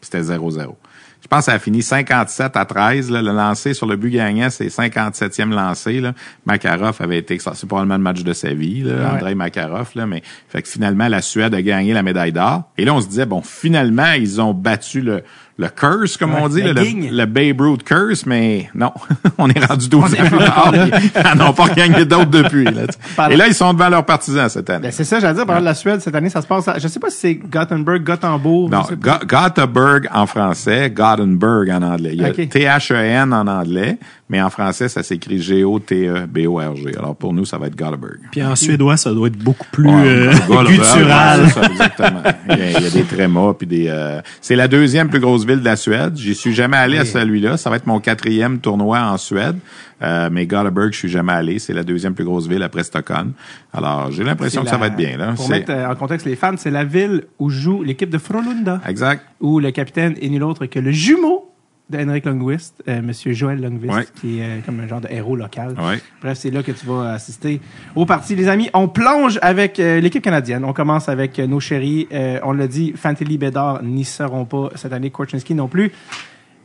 [0.02, 0.76] C'était 0-0.
[1.22, 3.12] Je pense que ça a fini 57 à 13.
[3.12, 6.00] Là, le lancer sur le but gagnant, c'est 57e lancé.
[6.00, 6.14] Là.
[6.46, 7.38] Makarov avait été...
[7.40, 9.06] C'est probablement le match de sa vie, là, Ouais.
[9.18, 9.90] Andrei Makarov.
[9.96, 12.64] Là, mais fait que finalement, la Suède a gagné la médaille d'or.
[12.78, 15.24] Et là, on se disait, bon, finalement, ils ont battu le,
[15.60, 18.92] le curse, comme Ouais, on dit, le, le Babe Ruth curse, mais non,
[19.38, 20.74] on est rendu 12 ans plus tard.
[20.74, 22.64] Ils n'en ont pas gagné d'autres depuis.
[22.64, 23.30] Là.
[23.30, 24.84] Et là, ils sont devant leurs partisans cette année.
[24.84, 26.88] Ben, c'est ça, j'allais dire, pendant la Suède, cette année, ça se passe à, je
[26.88, 28.72] sais pas si c'est Gothenburg, Gothenburg.
[28.72, 28.84] Non.
[29.00, 32.12] Go- Gothenburg en français, Gothenburg en anglais.
[32.14, 32.48] Il y a Ok.
[32.50, 33.98] T-H-E-N en anglais,
[34.30, 36.92] mais en français, ça s'écrit G-O-T-E-B-O-R-G.
[36.98, 38.18] Alors pour nous, ça va être Gothenburg.
[38.32, 40.32] Puis en suédois, ça doit être beaucoup plus Ouais, euh,
[40.68, 41.42] guttural.
[41.42, 42.22] ouais, c'est ça, exactement.
[42.50, 43.86] Il y, a, il y a des trémas puis des.
[43.90, 46.16] euh, c'est la deuxième plus grosse ville de la Suède.
[46.18, 47.58] J'y suis jamais allé à celui-là.
[47.58, 49.58] Ça va être mon quatrième tournoi en Suède.
[50.02, 51.60] Euh, mais Gothenburg, je suis jamais allé.
[51.60, 53.34] C'est la deuxième plus grosse ville après Stockholm.
[53.74, 55.34] Alors j'ai l'impression que ça va être bien là.
[55.36, 58.82] Pour mettre euh, en contexte les fans, c'est la ville où joue l'équipe de Frolunda,
[58.88, 59.26] Exact.
[59.42, 61.49] où le capitaine est nul autre que le jumeau
[61.90, 64.06] de Henrik Lundqvist, euh, Monsieur Joël Lundqvist, Ouais.
[64.22, 65.70] qui est euh, comme un genre de héros local.
[65.80, 66.00] Ouais.
[66.22, 67.60] Bref, c'est là que tu vas assister
[67.96, 68.70] au parti, les amis.
[68.74, 70.64] On plonge avec euh, l'équipe canadienne.
[70.66, 72.08] On commence avec euh, nos chéris.
[72.14, 75.92] Euh, on l'a dit, Fantilli Bédard n'y seront pas cette année, Korchinski non plus.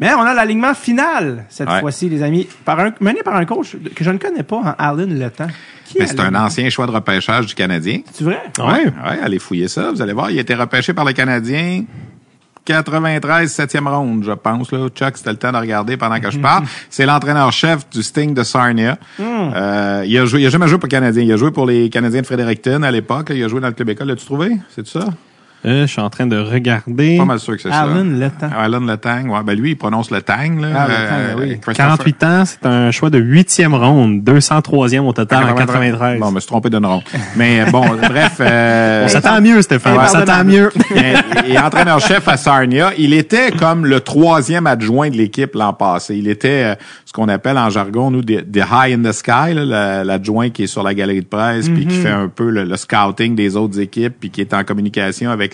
[0.01, 1.79] Mais on a l'alignement final cette Ouais.
[1.81, 4.75] fois-ci, les amis, par un, mené par un coach que je ne connais pas, hein,
[4.77, 5.47] Alan Le Temps.
[5.87, 8.01] C'est un ancien choix de repêchage du Canadien.
[8.13, 8.43] C'est vrai?
[8.59, 9.93] Ouais, ouais, allez fouiller ça.
[9.93, 11.85] Vous allez voir, il a été repêché par le Canadien
[12.65, 14.73] 93, septième ronde, je pense.
[14.73, 14.89] Là.
[14.89, 16.65] Chuck, c'était le temps de regarder pendant que je parle.
[16.91, 18.99] C'est l'entraîneur-chef du Sting de Sarnia.
[19.21, 21.23] Euh, il, a joué, il a jamais joué pour le Canadien.
[21.23, 23.33] Il a joué pour les Canadiens de Fredericton à l'époque.
[23.35, 24.09] Il a joué dans le club école.
[24.09, 24.57] L'as-tu trouvé?
[24.75, 25.07] C'est ça?
[25.67, 27.17] Euh, je suis en train de regarder.
[27.17, 27.83] Pas mal sûr que c'est ça.
[27.83, 28.51] Alan Letang.
[28.57, 29.29] Alan Letang.
[29.31, 30.61] Ouais, ben lui, il prononce le tang.
[30.61, 30.69] Là.
[30.75, 31.59] Ah, Letang, oui.
[31.61, 36.21] Christopher- 48 ans, c'est un choix de huitième ronde, 203e au total en 93.
[36.21, 37.03] Bon, je me suis trompé d'une ronde.
[37.37, 38.37] Mais euh, bon, bref.
[38.41, 39.97] Euh, on s'attend mieux, Stéphane.
[39.99, 40.71] On s'attend mieux.
[40.95, 46.17] et, et entraîneur-chef à Sarnia, il était comme le troisième adjoint de l'équipe l'an passé.
[46.17, 46.75] Il était euh,
[47.07, 50.67] ce qu'on appelle en jargon, nous, des des high in the sky, l'adjoint qui est
[50.67, 53.81] sur la galerie de presse, puis qui fait un peu le, le scouting des autres
[53.81, 55.54] équipes, puis qui est en communication avec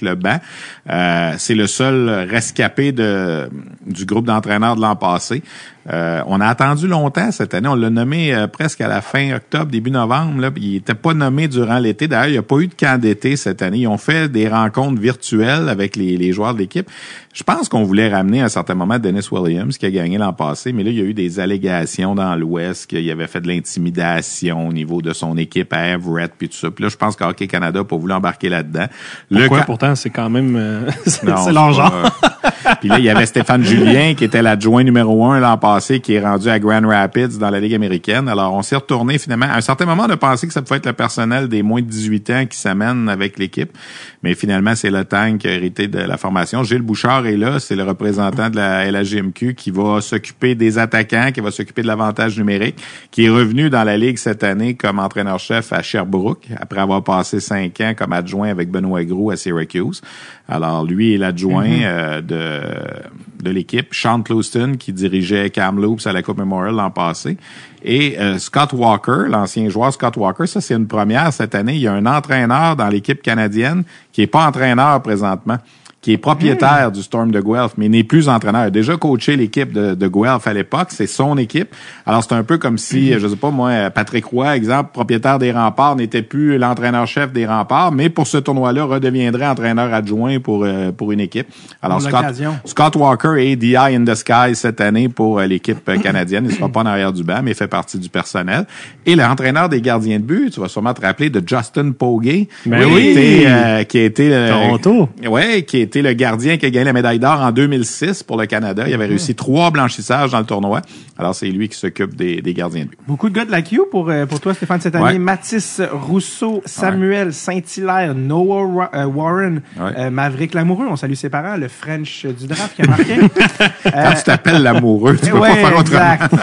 [0.88, 5.42] Euh, c'est le seul rescapé du groupe d'entraîneurs de l'an passé.
[5.90, 7.68] Euh, on a attendu longtemps cette année.
[7.68, 10.40] On l'a nommé euh, presque à la fin octobre, début novembre.
[10.40, 12.06] Là, il n'était pas nommé durant l'été.
[12.06, 13.78] D'ailleurs, il n'y a pas eu de camp d'été cette année.
[13.78, 16.88] Ils ont fait des rencontres virtuelles avec les, les joueurs de l'équipe.
[17.32, 20.32] Je pense qu'on voulait ramener à un certain moment Dennis Williams, qui a gagné l'an
[20.32, 23.46] passé, mais là, il y a eu des allégations dans l'Ouest qu'il avait fait de
[23.46, 26.70] l'intimidation au niveau de son équipe à Everett, puis tout ça.
[26.70, 28.86] Puis là, je pense qu'Hockey Canada n'a pas voulu embarquer là-dedans.
[29.32, 29.60] Pourquoi?
[29.62, 31.90] Pourtant, c'est quand même, euh, c'est leur genre.
[31.92, 35.70] pas- Puis là, il y avait Stéphane Julien, qui était l'adjoint numéro un l'an passé,
[35.80, 38.28] qui est rendu à Grand Rapids dans la Ligue américaine.
[38.28, 39.46] Alors, on s'est retourné finalement.
[39.46, 41.80] À un certain moment, on a pensé que ça pouvait être le personnel des moins
[41.80, 43.76] de 18 ans qui s'amène avec l'équipe.
[44.22, 46.62] Mais finalement, c'est le Tang qui a hérité de la formation.
[46.62, 47.58] Gilles Bouchard est là.
[47.58, 51.86] C'est le représentant de la LHJMQ qui va s'occuper des attaquants, qui va s'occuper de
[51.86, 52.76] l'avantage numérique,
[53.10, 57.40] qui est revenu dans la Ligue cette année comme entraîneur-chef à Sherbrooke, après avoir passé
[57.40, 60.02] cinq ans comme adjoint avec Benoît Gros à Syracuse.
[60.50, 63.94] Alors, lui est l'adjoint euh, de, de l'équipe.
[63.94, 67.36] Sean Clouston, qui dirigeait Kamloops à la Coupe Memorial l'an passé.
[67.84, 71.74] Et euh, Scott Walker, l'ancien joueur Scott Walker, ça c'est une première cette année.
[71.74, 75.58] Il y a un entraîneur dans l'équipe canadienne qui est pas entraîneur présentement,
[76.00, 78.62] qui est propriétaire du Storm de Guelph, mais n'est plus entraîneur.
[78.62, 81.74] Il a déjà coaché l'équipe de, de Guelph à l'époque, c'est son équipe.
[82.06, 85.52] Alors c'est un peu comme si, je sais pas moi, Patrick Roy, exemple, propriétaire des
[85.52, 90.90] remparts, n'était plus l'entraîneur-chef des remparts, mais pour ce tournoi-là, redeviendrait entraîneur adjoint pour, euh,
[90.92, 91.48] pour une équipe.
[91.82, 92.24] Alors Scott.
[92.64, 96.46] Scott Walker est eye in the sky cette année pour euh, l'équipe canadienne.
[96.48, 98.66] Il sera pas en arrière du banc, mais il fait partie du personnel.
[99.06, 102.84] Et l'entraîneur des gardiens de but, tu vas sûrement te rappeler de Justin Pogge, Ben
[102.84, 103.08] qui, oui.
[103.08, 105.08] a été, euh, qui a été euh, Toronto.
[105.28, 108.36] Ouais, qui a été le gardien qui a gagné la médaille d'or en 2006 pour
[108.38, 108.84] le Canada.
[108.86, 110.82] Il avait réussi trois blanchissages dans le tournoi.
[111.18, 112.98] Alors c'est lui qui s'occupe des, des gardiens de but.
[113.08, 115.04] Beaucoup de gars de la Q pour, euh, pour toi, Stéphane, cette année.
[115.04, 115.18] Ouais.
[115.18, 119.90] Mathis Rousseau, Samuel Saint-Hilaire, Noah Wa- euh, Warren, Ouais.
[119.98, 123.16] euh, Maverick Lamoureux, on salue ses parents, le French du draft qui a marqué.
[123.84, 126.12] Quand tu t'appelles l'amoureux, tu peux ouais, pas faire autrement.
[126.12, 126.34] exact.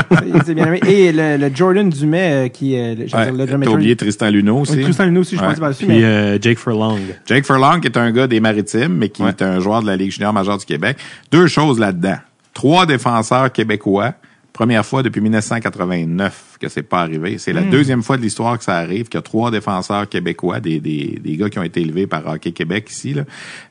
[0.46, 0.80] C'est bien aimé.
[0.88, 3.74] Et le, le Jordan Dumais, euh, qui est le, j'allais Ouais, dire, le T'as drummer-
[3.74, 4.74] oublié Tristan Luneau aussi.
[4.76, 5.48] Oui, Tristan Luneau aussi, je Ouais.
[5.48, 7.00] pense pas dessus, Puis mais euh, Jake Furlong.
[7.26, 9.30] Jake Furlong, qui est un gars des Maritimes, mais qui Ouais.
[9.38, 10.98] Est un joueur de la Ligue junior majeure du Québec.
[11.32, 12.18] Deux choses là-dedans.
[12.54, 14.14] Trois défenseurs québécois.
[14.54, 17.38] Première fois depuis 1989 que c'est pas arrivé.
[17.38, 17.70] C'est la Hmm.
[17.70, 21.20] deuxième fois de l'histoire que ça arrive, qu'il y a trois défenseurs québécois, des, des,
[21.24, 23.14] des gars qui ont été élevés par Hockey Québec ici.
[23.14, 23.22] Là.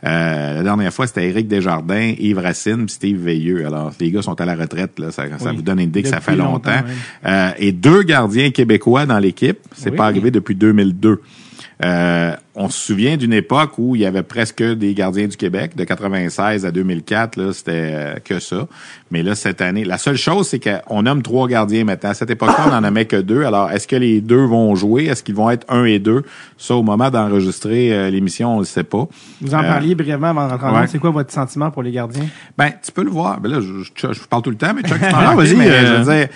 [0.04, 3.66] Euh, la dernière fois, c'était Éric Desjardins, Yves Racine, puis Steve Veilleux.
[3.66, 4.96] Alors, les gars sont à la retraite.
[5.00, 5.10] Là.
[5.10, 6.70] Ça, ça vous donne une idée que ça fait longtemps.
[6.70, 6.86] longtemps,
[7.26, 9.58] Euh, et deux gardiens québécois dans l'équipe.
[9.74, 9.96] C'est Oui.
[9.96, 11.20] pas arrivé depuis 2002.
[11.84, 15.76] Euh, on se souvient d'une époque où il y avait presque des gardiens du Québec,
[15.76, 18.66] de 96 à 2004, là, c'était euh, que ça.
[19.10, 22.10] Mais là, cette année, la seule chose, c'est qu'on nomme trois gardiens maintenant.
[22.10, 23.44] À cette époque-là, on n'en nommait que deux.
[23.44, 25.04] Alors, est-ce que les deux vont jouer?
[25.04, 26.22] Est-ce qu'ils vont être un et deux?
[26.58, 29.06] Ça, au moment d'enregistrer euh, l'émission, on ne le sait pas.
[29.42, 30.86] vous en Euh, parliez brièvement avant de rentrer en ouais.
[30.86, 32.26] C'est quoi votre sentiment pour les gardiens?
[32.56, 33.38] Ben, tu peux le voir.
[33.40, 35.86] Ben là, je, je, je parle tout le temps, mais Chuck, tu Ah, mais euh,
[35.86, 36.28] je veux dire,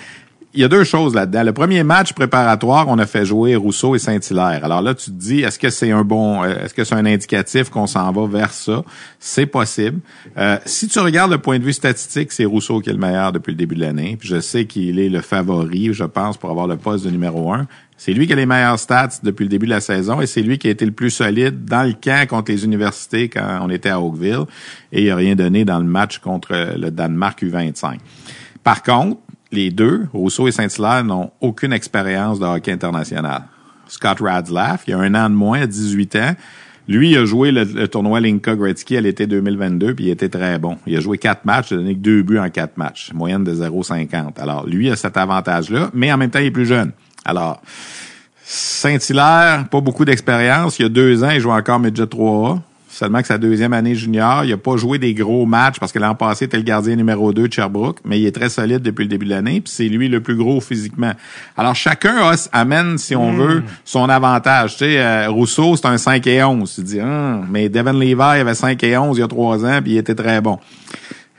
[0.53, 1.43] il y a deux choses là-dedans.
[1.43, 4.63] Le premier match préparatoire, on a fait jouer Rousseau et Saint-Hilaire.
[4.63, 7.05] Alors là, tu te dis, est-ce que c'est un bon, euh, est-ce que c'est un
[7.05, 8.83] indicatif qu'on s'en va vers ça?
[9.19, 10.01] C'est possible.
[10.37, 13.31] Euh, si tu regardes le point de vue statistique, c'est Rousseau qui est le meilleur
[13.31, 14.17] depuis le début de l'année.
[14.19, 17.53] Puis je sais qu'il est le favori, je pense, pour avoir le poste de numéro
[17.53, 17.67] un.
[17.95, 20.41] C'est lui qui a les meilleurs stats depuis le début de la saison et c'est
[20.41, 23.69] lui qui a été le plus solide dans le camp contre les universités quand on
[23.69, 24.45] était à Oakville
[24.91, 27.99] et il n'a rien donné dans le match contre le Danemark U25.
[28.63, 29.19] Par contre,
[29.51, 33.43] les deux, Rousseau et Saint-Hilaire, n'ont aucune expérience de hockey international.
[33.87, 36.35] Scott Radslaff, il a un an de moins, à 18 ans.
[36.87, 40.57] Lui, il a joué le, tournoi Linka Gretzky à l'été 2022, puis il était très
[40.59, 40.77] bon.
[40.87, 43.43] Il a joué quatre matchs, il a donné que deux buts en quatre matchs, moyenne
[43.43, 44.39] de 0,50.
[44.39, 46.91] Alors, lui a cet avantage-là, mais en même temps, il est plus jeune.
[47.23, 47.61] Alors,
[48.43, 50.79] Saint-Hilaire, pas beaucoup d'expérience.
[50.79, 52.59] Il y a deux ans, il jouait encore Midget 3A.
[53.01, 54.45] Seulement que sa deuxième année junior.
[54.45, 57.33] Il a pas joué des gros matchs parce que l'an passé, était le gardien numéro
[57.33, 59.87] 2 de Sherbrooke, mais il est très solide depuis le début de l'année, puis c'est
[59.87, 61.13] lui le plus gros physiquement.
[61.57, 64.73] Alors, chacun a, amène, si on veut, son avantage.
[64.73, 66.71] Tu sais, euh, Rousseau, c'est un 5 et 11.
[66.75, 69.81] Tu dis, ah, mais Devin Levi avait 5 et 11 il y a trois ans,
[69.81, 70.59] puis il était très bon.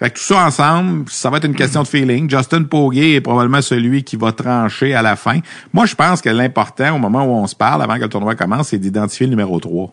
[0.00, 2.28] Fait que tout ça ensemble, ça va être une question de feeling.
[2.28, 5.38] Justin Pogge est probablement celui qui va trancher à la fin.
[5.72, 8.34] Moi, je pense que l'important, au moment où on se parle, avant que le tournoi
[8.34, 9.92] commence, c'est d'identifier le numéro 3.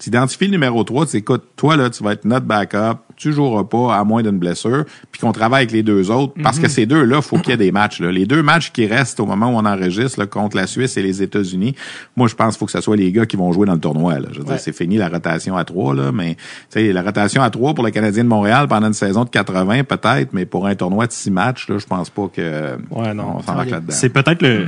[0.00, 3.34] Tu identifies le numéro 3, tu écoutes, toi, là, tu vas être notre backup, tu
[3.34, 6.68] joueras pas à moins d'une blessure, puis qu'on travaille avec les deux autres, parce que
[6.68, 8.00] ces deux-là, faut qu'il y ait des matchs.
[8.00, 8.10] Là.
[8.10, 11.02] Les deux matchs qui restent au moment où on enregistre là, contre la Suisse et
[11.02, 11.74] les États-Unis,
[12.16, 13.80] moi, je pense qu'il faut que ce soit les gars qui vont jouer dans le
[13.80, 14.18] tournoi.
[14.18, 14.28] Là.
[14.32, 16.36] Je veux dire, c'est fini la rotation à trois, là, mais
[16.74, 20.32] la rotation à trois pour le Canadien de Montréal pendant une saison de 80, peut-être,
[20.32, 23.42] mais pour un tournoi de six matchs, là, je pense pas que ouais, non, on
[23.42, 23.84] s'en là-dedans.
[23.90, 24.66] C'est peut-être le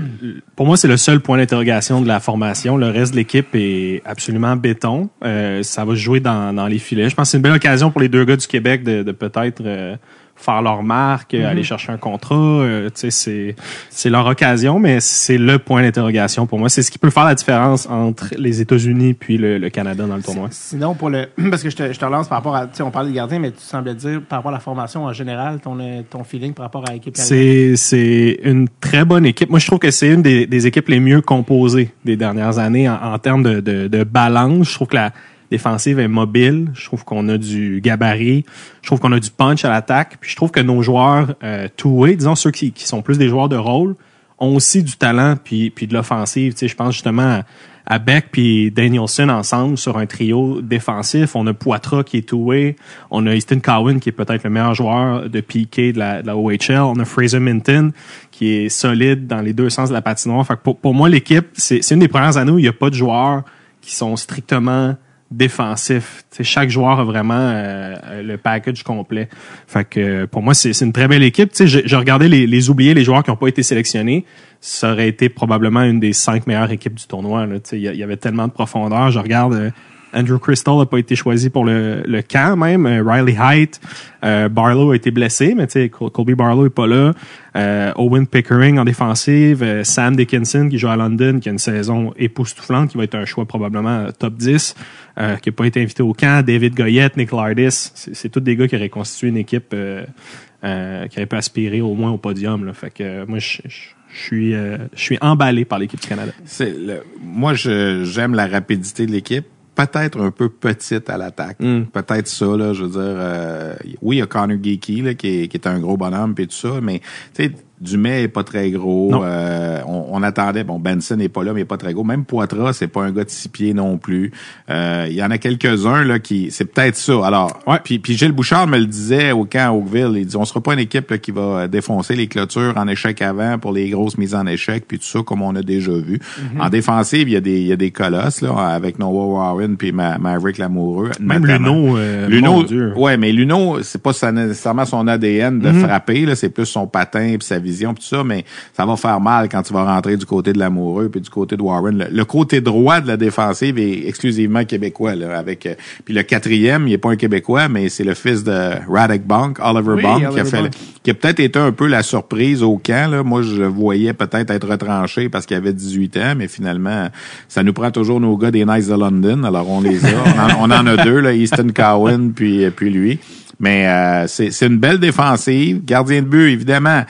[0.57, 2.77] pour moi, c'est le seul point d'interrogation de la formation.
[2.77, 5.09] Le reste de l'équipe est absolument béton.
[5.25, 7.09] Euh, ça va jouer dans, dans les filets.
[7.09, 9.13] Je pense que c'est une belle occasion pour les deux gars du Québec de, de
[9.13, 9.97] peut-être euh,
[10.35, 11.45] faire leur marque, Mhm.
[11.45, 12.35] aller chercher un contrat.
[12.35, 13.55] euh, c'est
[13.91, 16.69] c'est leur occasion, mais c'est le point d'interrogation pour moi.
[16.69, 20.17] C'est ce qui peut faire la différence entre les États-Unis puis le, le Canada dans
[20.17, 20.49] le tournoi.
[20.51, 21.27] Sinon, pour le.
[21.51, 22.67] Parce que je te, je te relance par rapport à.
[22.67, 25.05] Tu sais, on parle des gardiens, mais tu semblais dire par rapport à la formation
[25.05, 27.77] en général, ton, euh, ton feeling par rapport à l'équipe canadienne.
[27.77, 29.49] C'est c'est une très bonne équipe.
[29.51, 32.89] Moi, je trouve que c'est une des, des équipes les mieux composées des dernières années
[32.89, 34.71] en, en termes de, de, de balance.
[34.71, 35.13] Je trouve que la
[35.53, 36.71] défensive est mobile.
[36.75, 38.45] Je trouve qu'on a du gabarit.
[38.81, 40.17] Je trouve qu'on a du punch à l'attaque.
[40.21, 43.29] Puis je trouve que nos joueurs euh, two-way, disons ceux qui, qui sont plus des
[43.29, 43.95] joueurs de rôle,
[44.39, 46.55] ont aussi du talent puis, puis de l'offensive.
[46.55, 47.43] Tu sais, je pense justement
[47.87, 51.37] à, Beck puis Danielson ensemble sur un trio défensif.
[51.37, 52.77] On a Poitras qui est two-way.
[53.11, 56.27] On a Easton Cowan qui est peut-être le meilleur joueur de PK de la, de
[56.27, 56.79] la OHL.
[56.79, 57.93] On a Fraser Minton
[58.31, 60.47] qui est solide dans les deux sens de la patinoire.
[60.47, 62.69] Fait que pour, pour moi, l'équipe, c'est c'est une des premières années où il n'y
[62.69, 63.43] a pas de joueurs
[63.83, 64.97] qui sont strictement
[65.33, 66.25] défensifs.
[66.31, 69.29] Tu sais, chaque joueur a vraiment euh, le package complet.
[69.67, 71.51] Fait que pour moi, c'est une très belle équipe.
[71.55, 74.25] Je regardais les, les oubliés, les joueurs qui n'ont pas été sélectionnés.
[74.61, 77.47] Ça aurait été probablement une des cinq meilleures équipes du tournoi.
[77.73, 79.11] il y avait tellement de profondeur.
[79.11, 79.71] Je regarde euh,
[80.15, 82.87] Andrew Crystal n'a pas été choisi pour le, le camp même.
[82.87, 83.81] Euh, Riley Height,
[84.25, 87.13] euh, Barlow a été blessé, mais tu sais, Col- Colby Barlow est pas là.
[87.57, 91.59] Euh, Owen Pickering en défensive, euh, Sam Dickinson qui joue à London, qui a une
[91.59, 94.75] saison époustouflante, qui va être un choix probablement euh, top 10,
[95.19, 96.45] euh, qui n'a pas été invité au camp.
[96.45, 101.27] David Goyette, Nick Lardis, c'est tous des gars qui auraient constitué une équipe qui aurait
[101.27, 102.65] pu aspirer au moins au podium.
[102.65, 102.73] Là.
[102.73, 103.81] Fait que moi, je je-
[104.15, 106.33] suis, euh, je suis emballé par l'équipe du Canada.
[106.61, 109.47] Le- moi, j'aime la rapidité de l'équipe.
[109.75, 111.61] Peut-être un peu petite à l'attaque.
[111.61, 111.85] Mm.
[111.93, 113.01] Peut-être ça, là, je veux dire.
[113.01, 116.35] euh, oui, il y a Connor Geeky, là, qui est, qui est un gros bonhomme
[116.39, 117.01] et tout ça, mais
[117.35, 119.23] tu sais, Dumais est pas très gros.
[119.25, 122.05] Euh, on, on attendait, bon, Benson n'est pas là, mais il est pas très gros.
[122.05, 124.31] Même Poitras, c'est pas un gars de six pieds non plus.
[124.71, 127.15] Euh, Il y en a quelques-uns là qui, c'est peut-être ça.
[127.27, 127.79] Alors, Ouais.
[127.83, 130.13] puis, puis Gilles Bouchard me le disait au camp à Oakville.
[130.17, 132.87] Il dit, on sera pas une équipe là, qui va euh, défoncer les clôtures en
[132.87, 135.93] échec avant pour les grosses mises en échec puis tout ça comme on a déjà
[135.93, 136.21] vu.
[136.61, 139.77] En défensive, il y a des, il y a des colosses là avec Noah Warren
[139.77, 141.11] puis Ma- Maverick Lamoureux.
[141.21, 141.45] Même.
[141.47, 142.93] Luno, euh, Luno, mon Dieu.
[142.97, 147.35] ouais, mais Luno, c'est pas nécessairement son ADN de frapper, là, c'est plus son patin
[147.39, 150.17] puis sa vision puis tout ça, mais ça va faire mal quand tu vas rentrer
[150.17, 151.99] du côté de l'amoureux puis du côté de Warren.
[151.99, 156.23] Le, le côté droit de la défensive est exclusivement québécois, là, avec euh, puis le
[156.23, 160.03] quatrième, il est pas un québécois, mais c'est le fils de Radek Bonk, Oliver Oui,
[160.03, 160.71] Bonk, qui a fait,
[161.03, 163.11] qui a peut-être été un peu la surprise au camp.
[163.11, 163.23] Là.
[163.23, 167.09] Moi, je le voyais peut-être être retranché parce qu'il avait 18 ans, mais finalement,
[167.49, 169.45] ça nous prend toujours nos gars des Knights de London.
[169.45, 170.09] Alors, on les a.
[170.09, 173.19] On en, on en a deux, là, Easton Cowan puis, puis lui.
[173.61, 175.85] Mais euh, c'est c'est une belle défensive.
[175.85, 177.05] Gardien de but, évidemment.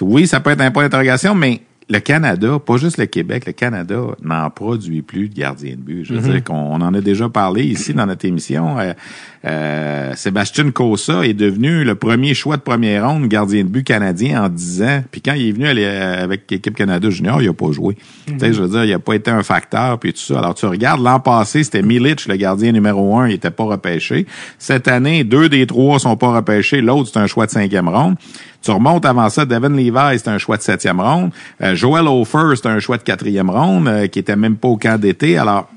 [0.00, 3.52] Oui, ça peut être un point d'interrogation, mais le Canada, pas juste le Québec, le
[3.52, 6.04] Canada n'en produit plus de gardiens de but.
[6.04, 8.78] Je veux dire qu'on on en a déjà parlé ici dans notre émission.
[8.78, 8.92] Euh,
[9.44, 14.44] euh, Sébastien Cossa est devenu le premier choix de première ronde gardien de but canadien
[14.44, 15.02] en 10 ans.
[15.10, 17.96] Puis quand il est venu aller euh, avec l'équipe Canada Junior, il a pas joué.
[18.26, 20.38] Tu sais, je veux dire, il a pas été un facteur puis tout ça.
[20.38, 24.26] Alors tu regardes l'an passé, c'était Milic le gardien numéro un, il était pas repêché.
[24.58, 28.14] Cette année, deux des trois sont pas repêchés, l'autre c'est un choix de cinquième ronde.
[28.62, 31.30] Tu remontes avant ça, Devin Levi, c'est un choix de septième ronde.
[31.62, 34.76] Euh, Joel Ofer, c'est un choix de quatrième ronde, euh, qui était même pas au
[34.76, 35.38] camp d'été.
[35.38, 35.68] Alors,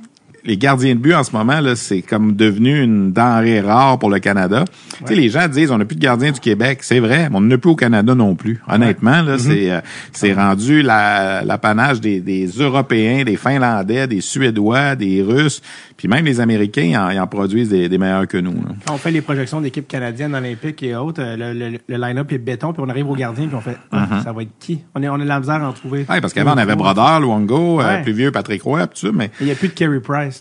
[0.45, 4.09] les gardiens de but en ce moment, là, c'est comme devenu une denrée rare pour
[4.09, 4.65] le Canada.
[4.99, 6.79] Tu sais, les gens disent on n'a plus de gardiens du Québec.
[6.81, 8.61] C'est vrai, mais on n'a plus au Canada non plus.
[8.67, 9.79] Honnêtement, là, c'est euh,
[10.11, 15.61] c'est rendu la- l'apanage des, des Européens, des Finlandais, des Suédois, des Russes,
[15.97, 18.53] puis même les Américains, ils en, en produisent des, des meilleurs que nous.
[18.53, 18.75] là.
[18.85, 22.31] Quand on fait les projections d'équipes canadiennes olympiques et autres, euh, le, le- le line-up
[22.31, 24.79] est béton, puis on arrive au gardien, puis on fait Ah, ça va être qui?
[24.95, 26.05] On, est, on a de la misère à en trouver.
[26.09, 29.13] Ouais, parce qu'avant, on avait Brodeur, Luongo, euh, plus vieux Patrick Roy, puis tout ça,
[29.15, 30.32] mais Il n'y a plus de Carey Price.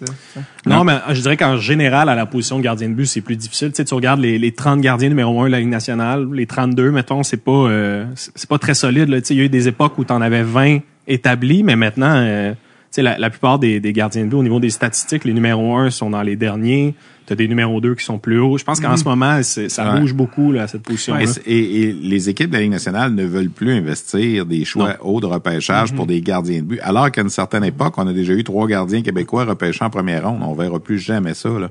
[0.66, 3.36] Non, mais je dirais qu'en général, à la position de gardien de but, c'est plus
[3.36, 3.68] difficile.
[3.70, 6.46] Tu sais, tu regardes les, les 30 gardiens numéro 1 de la Ligue nationale, les
[6.46, 8.06] 32, mettons, c'est pas euh,
[8.48, 9.08] pas très solide.
[9.08, 11.76] Tu sais, il y a eu des époques où tu en avais 20 établis, mais
[11.76, 12.56] maintenant, euh, tu
[12.90, 15.76] sais, la, la plupart des, des gardiens de but, au niveau des statistiques, les numéros
[15.76, 16.94] 1 sont dans les derniers.
[17.26, 18.58] Tu as des numéros 2 qui sont plus hauts.
[18.58, 21.92] Je pense qu'en ce moment, c'est- ça bouge beaucoup, là, cette position Et, et- et
[21.92, 25.92] les équipes de la Ligue nationale ne veulent plus investir des choix hauts de repêchage
[25.94, 26.80] pour des gardiens de but.
[26.82, 30.28] Alors qu'à une certaine époque, on a déjà eu trois gardiens québécois repêchés en première
[30.28, 30.42] ronde.
[30.42, 31.48] On verra plus jamais ça.
[31.48, 31.68] Là.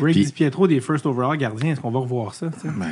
[0.00, 2.46] Rick Pietro des first overall gardiens, est-ce qu'on va revoir ça?
[2.64, 2.86] Ben,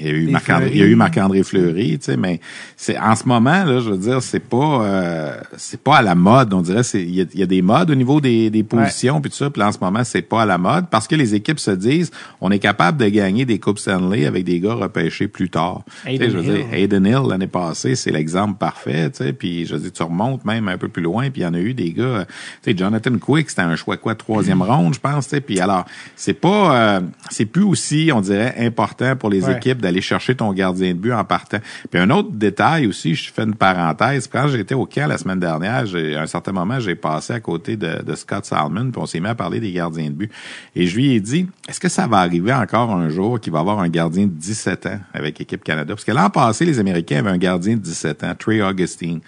[0.00, 0.76] il y a eu Marc-André, Fleury.
[0.76, 2.40] il y a eu Marc-André Fleury, tu sais, mais
[2.76, 6.14] c'est en ce moment là, je veux dire, c'est pas euh, c'est pas à la
[6.14, 8.62] mode, on dirait il y a, il y a des modes au niveau des, des
[8.62, 11.14] positions puis tout ça, puis en ce moment c'est pas à la mode parce que
[11.14, 14.74] les équipes se disent on est capable de gagner des coupes Stanley avec des gars
[14.74, 15.82] repêchés plus tard.
[16.04, 16.66] Hayden je veux dire, Hill.
[16.74, 20.78] Hayden Hill l'année passée, c'est l'exemple parfait, puis je veux dire tu remontes même un
[20.78, 22.24] peu plus loin, puis il y en a eu des gars, euh,
[22.62, 25.84] tu sais Jonathan Quick, c'était un choix quoi troisième ronde, je pense, puis alors
[26.16, 29.56] c'est pas euh, c'est plus aussi on dirait important pour les Ouais.
[29.56, 31.58] équipes d'aller chercher ton gardien de but en partant.
[31.90, 34.26] Puis un autre détail aussi, je fais une parenthèse.
[34.26, 37.40] Quand j'étais au camp la semaine dernière, j'ai, à un certain moment, j'ai passé à
[37.40, 40.32] côté de, de Scott Salmon, puis on s'est mis à parler des gardiens de but.
[40.74, 43.58] Et je lui ai dit, est-ce que ça va arriver encore un jour qu'il va
[43.60, 45.94] avoir un gardien de 17 ans avec l'équipe Canada?
[45.94, 49.20] Parce que l'an passé, les Américains avaient un gardien de 17 ans, Trey Augustine,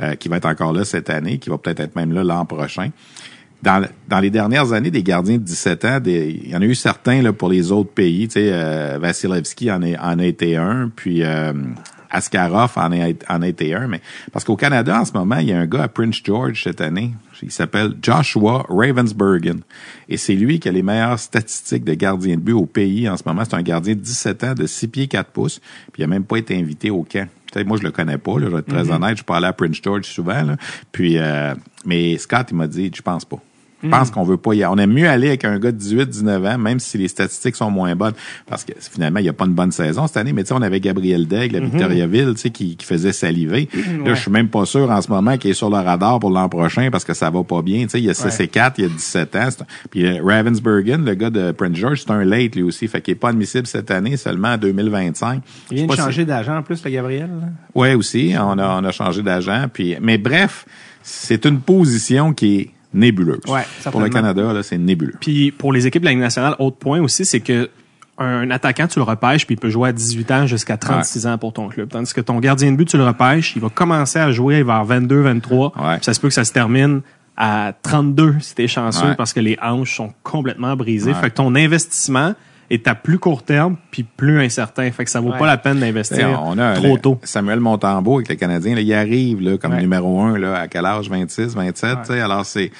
[0.00, 2.44] euh, qui va être encore là cette année, qui va peut-être être même là l'an
[2.44, 2.90] prochain
[3.62, 6.64] dans, dans les dernières années, des gardiens de 17 ans, des- il y en a
[6.66, 8.28] eu certains là, pour les autres pays.
[8.28, 11.54] Tu sais, euh, Vasilevski en, est- en a été un, puis euh,
[12.14, 13.88] Askarov en été un.
[13.88, 14.00] Mais
[14.32, 16.80] parce qu'au Canada, en ce moment, il y a un gars à Prince George cette
[16.80, 17.12] année.
[17.42, 19.60] Il s'appelle Joshua Ravensbergen.
[20.08, 23.16] Et c'est lui qui a les meilleures statistiques de gardien de but au pays en
[23.16, 23.42] ce moment.
[23.44, 25.60] C'est un gardien de 17 ans, de 6 pieds 4 pouces.
[25.92, 27.28] Puis il a même pas été invité au camp.
[27.66, 29.16] Moi, je le connais pas, là, je vais être très honnête.
[29.16, 30.42] Je allé à Prince George souvent.
[30.42, 30.56] Là.
[30.90, 33.40] Puis, euh, mais Scott, il m'a dit, je pense pas.
[33.84, 34.72] Je pense qu'on veut pas y aller.
[34.74, 37.54] On aime mieux aller avec un gars de 18, 19 ans, même si les statistiques
[37.56, 38.14] sont moins bonnes.
[38.46, 40.32] Parce que finalement, il n'y a pas une bonne saison cette année.
[40.32, 43.68] Mais tu sais, on avait Gabriel Daigle à Victoriaville, tu sais, qui, qui faisait saliver.
[44.04, 46.30] Là, je suis même pas sûr en ce moment qu'il est sur le radar pour
[46.30, 47.82] l'an prochain parce que ça va pas bien.
[47.84, 49.48] Tu sais, il y a 6 et 4, il y a 17 ans.
[49.90, 52.88] Puis euh, Ravensbergen, le gars de Prince George, c'est un late lui aussi.
[52.88, 55.42] Fait qu'il est pas admissible cette année, seulement en 2025.
[55.70, 57.30] Il vient de si- changer d'agent en plus, le Gabriel.
[57.74, 59.66] Ouais, aussi, on a, on a changé d'agent.
[59.72, 60.64] Puis, mais bref,
[61.02, 63.40] c'est une position qui est nébuleuse.
[63.48, 64.08] Ouais, Pour le.
[64.08, 65.14] Canada, là, c'est nébuleux.
[65.20, 67.68] Puis pour les équipes de la Ligue nationale, autre point aussi, c'est que
[68.16, 71.36] un attaquant, tu le repêches, puis il peut jouer à 18 ans jusqu'à 36 ans
[71.36, 71.88] pour ton club.
[71.88, 74.84] Tandis que ton gardien de but, tu le repêches, il va commencer à jouer vers
[74.84, 75.72] 22, 23.
[75.76, 75.96] Ouais.
[75.96, 77.00] Puis ça se peut que ça se termine
[77.36, 79.14] à 32 si t'es chanceux Ouais.
[79.16, 81.12] parce que les hanches sont complètement brisées.
[81.14, 82.34] Fait que ton investissement
[82.70, 84.90] est à plus court terme puis plus incertain.
[84.90, 85.38] Fait que ça vaut Ouais.
[85.38, 87.18] pas la peine d'investir on a trop tôt.
[87.22, 89.80] Samuel Montembeau avec le Canadien, là, il arrive là, comme Ouais.
[89.80, 91.08] numéro un là, à quel âge?
[91.10, 92.02] 26, 27.
[92.02, 92.20] t'sais.
[92.20, 92.70] Alors, c'est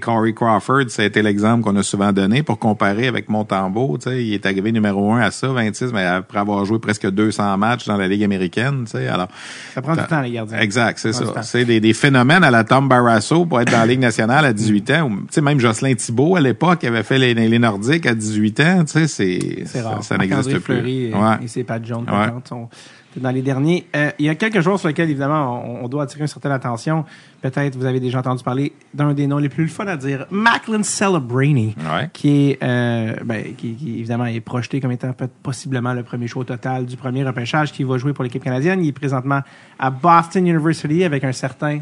[0.00, 3.98] Corey Crawford, ça a été l'exemple qu'on a souvent donné pour comparer avec Montembeau.
[4.06, 7.86] Il est arrivé numéro un à ça, 26, mais après avoir joué presque 200 matchs
[7.86, 8.84] dans la Ligue américaine.
[8.94, 9.28] Alors,
[9.74, 10.58] Ça prend du temps, les gardiens.
[10.58, 11.24] Exact, c'est Ça.
[11.42, 14.52] C'est des, des phénomènes à la Tom Barrasso pour être dans la Ligue nationale à
[14.52, 15.02] 18 ans.
[15.08, 18.60] Ou, Tu sais, même Jocelyn Thibault, à l'époque, avait fait les, les Nordiques à 18
[18.60, 18.84] ans.
[18.84, 19.33] Tu sais, c'est,
[19.66, 20.02] C'est ça, rare.
[20.04, 20.60] ça n'existe plus.
[20.60, 21.36] Fleury et, Ouais.
[21.42, 22.26] et ses pattes jaunes Ouais.
[22.48, 22.68] sont
[23.16, 23.86] dans les derniers.
[23.94, 26.50] Euh, il y a quelques jours sur lesquels, évidemment, on, on doit attirer une certaine
[26.52, 27.04] attention.
[27.42, 30.82] Peut-être vous avez déjà entendu parler d'un des noms les plus fun à dire, Macklin
[30.82, 32.10] Celebrini, Ouais.
[32.12, 36.26] qui est, euh, ben, qui, qui, évidemment est projeté comme étant peut- possiblement le premier
[36.26, 38.82] choix au total du premier repêchage qui va jouer pour l'équipe canadienne.
[38.82, 39.40] Il est présentement
[39.78, 41.80] à Boston University avec un certain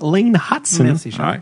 [0.00, 0.84] Lane Hudson.
[0.84, 1.32] Merci, Charles.
[1.36, 1.40] Ouais.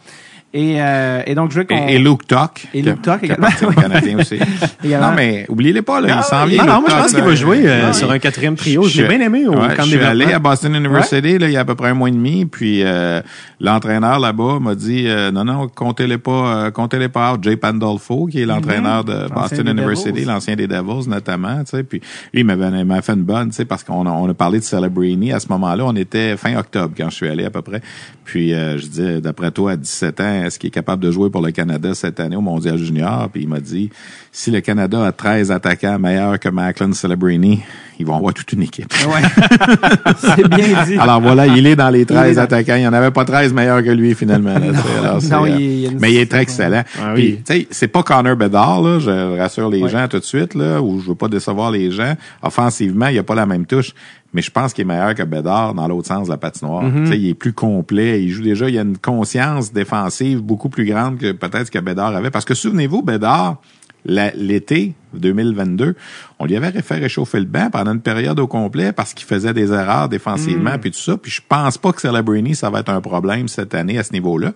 [0.54, 1.88] Et, euh, et donc, je veux qu'on...
[1.88, 2.66] Et, et Luke Tuck.
[2.72, 3.48] Et Luke Tuck également.
[3.78, 4.38] Canadien aussi.
[4.84, 6.08] Non, mais oubliez-les pas, là.
[6.11, 6.50] Ah, il s'en oui.
[6.52, 6.64] vient.
[6.64, 8.82] Non, non, moi, je pense qu'il va jouer euh, sur un quatrième trio.
[8.84, 11.48] Je l'ai Je- bien aimé au ouais, camp je suis allé à Boston University là,
[11.48, 13.20] il y a à peu près un mois et demi, puis euh,
[13.61, 17.42] l'entraîneur là-bas m'a dit euh, non non comptez-les pas euh, comptez-les pas out.
[17.44, 22.00] Jay Pandolfo qui est l'entraîneur de Boston University, l'ancien des Devils notamment, tu sais, puis
[22.32, 24.34] lui il m'avait il m'a fait une bonne, tu sais parce qu'on a, on a
[24.34, 27.50] parlé de Celebrini à ce moment-là, on était fin octobre quand je suis allé à
[27.50, 27.80] peu près.
[28.24, 31.31] Puis euh, je dis d'après toi à 17 ans, est-ce qu'il est capable de jouer
[31.31, 33.29] pour le Canada cette année au Mondial Junior?
[33.33, 33.90] Puis il m'a dit
[34.33, 37.61] si le Canada a 13 attaquants meilleurs que Macklin Celebrini,
[37.98, 38.92] ils vont avoir toute une équipe.
[39.09, 39.22] Ouais.
[40.18, 40.96] C'est bien dit.
[40.98, 42.77] Alors voilà, il est dans les Il est 13 dans- attaquants.
[42.77, 44.55] Il n'y en avait pas 13 meilleurs que lui, finalement.
[44.55, 44.66] là.
[45.03, 46.83] Alors, non, euh, il- il y a une- mais il est très excellent.
[47.01, 47.40] Ah oui.
[47.44, 49.88] tu sais, c'est pas Connor Bedard, là, je rassure les Ouais.
[49.88, 52.14] gens tout de suite, là, ou je veux pas décevoir les gens.
[52.42, 53.92] Offensivement, il n'y a pas la même touche.
[54.34, 56.84] Mais je pense qu'il est meilleur que Bedard dans l'autre sens de la patinoire.
[57.04, 58.22] Tu sais, il est plus complet.
[58.22, 61.78] Il joue déjà, il y a une conscience défensive beaucoup plus grande que peut-être que
[61.78, 62.30] Bedard avait.
[62.30, 63.56] Parce que souvenez-vous, Bedard,
[64.04, 65.94] la- l'été 2022,
[66.38, 69.54] on lui avait fait réchauffer le banc pendant une période au complet parce qu'il faisait
[69.54, 70.79] des erreurs défensivement Mm.
[70.79, 71.16] puis tout ça.
[71.16, 74.12] Puis je pense pas que Celebrini, ça va être un problème cette année à ce
[74.12, 74.52] niveau-là.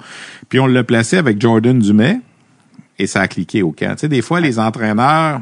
[0.51, 2.21] Puis on l'a placé avec Jordan Dumais
[2.99, 3.93] et ça a cliqué au camp.
[3.95, 5.41] Tu sais, des fois, les entraîneurs,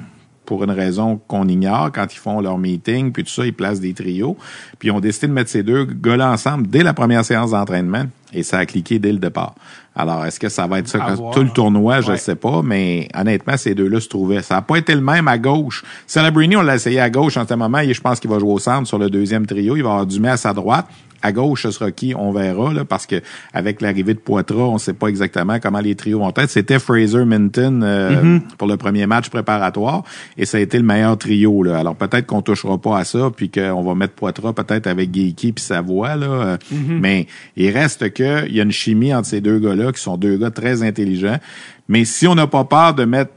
[0.50, 3.78] pour une raison qu'on ignore, quand ils font leur meeting, puis tout ça, ils placent
[3.78, 4.36] des trios,
[4.80, 8.02] puis ils ont décidé de mettre ces deux gars-là ensemble dès la première séance d'entraînement,
[8.34, 9.54] et ça a cliqué dès le départ.
[9.94, 12.00] Alors, est-ce que ça va être ça que- tout le tournoi?
[12.00, 12.18] Je ne Ouais.
[12.18, 14.42] sais pas, mais honnêtement, ces deux-là se trouvaient.
[14.42, 15.84] Ça n'a pas été le même à gauche.
[16.08, 18.50] Celebrini, on l'a essayé à gauche en ce moment, et je pense qu'il va jouer
[18.52, 19.76] au centre sur le deuxième trio.
[19.76, 20.86] Il va avoir Dumais à sa droite.
[21.22, 22.14] À gauche, ce sera qui?
[22.16, 23.20] On verra, là, parce que
[23.52, 26.48] avec l'arrivée de Poitras, on ne sait pas exactement comment les trios vont être.
[26.50, 28.40] C'était Fraser Minton euh, Mm-hmm.
[28.58, 30.02] pour le premier match préparatoire,
[30.36, 31.62] et ça a été le meilleur trio.
[31.62, 31.78] Là.
[31.78, 35.52] Alors peut-être qu'on touchera pas à ça, puis qu'on va mettre Poitras peut-être avec Geeky
[35.52, 36.16] puis Savoie.
[36.16, 36.98] Là, Mm-hmm.
[37.00, 40.16] Mais il reste que il y a une chimie entre ces deux gars-là, qui sont
[40.16, 41.38] deux gars très intelligents.
[41.88, 43.32] Mais si on n'a pas peur de mettre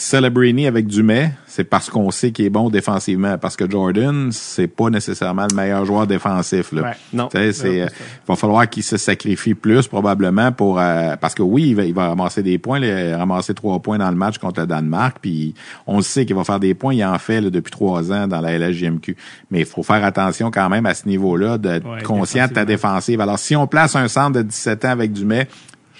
[0.00, 3.36] Celebrini avec Dumais, c'est parce qu'on sait qu'il est bon défensivement.
[3.36, 6.72] Parce que Jordan, c'est pas nécessairement le meilleur joueur défensif.
[6.72, 6.82] Là.
[6.82, 6.96] Ouais.
[7.12, 7.28] Non.
[7.34, 11.68] Ouais, euh, il va falloir qu'il se sacrifie plus probablement pour euh, parce que oui,
[11.68, 14.60] il va, il va ramasser des points, là, ramasser trois points dans le match contre
[14.60, 15.54] le Danemark, puis
[15.86, 18.26] on le sait qu'il va faire des points, il en fait là, depuis trois ans
[18.26, 19.16] dans la LHJMQ.
[19.50, 22.64] Mais il faut faire attention quand même à ce niveau-là d'être Ouais, conscient de ta
[22.64, 23.20] défensive.
[23.20, 25.46] Alors si on place un centre de 17 ans avec Dumais,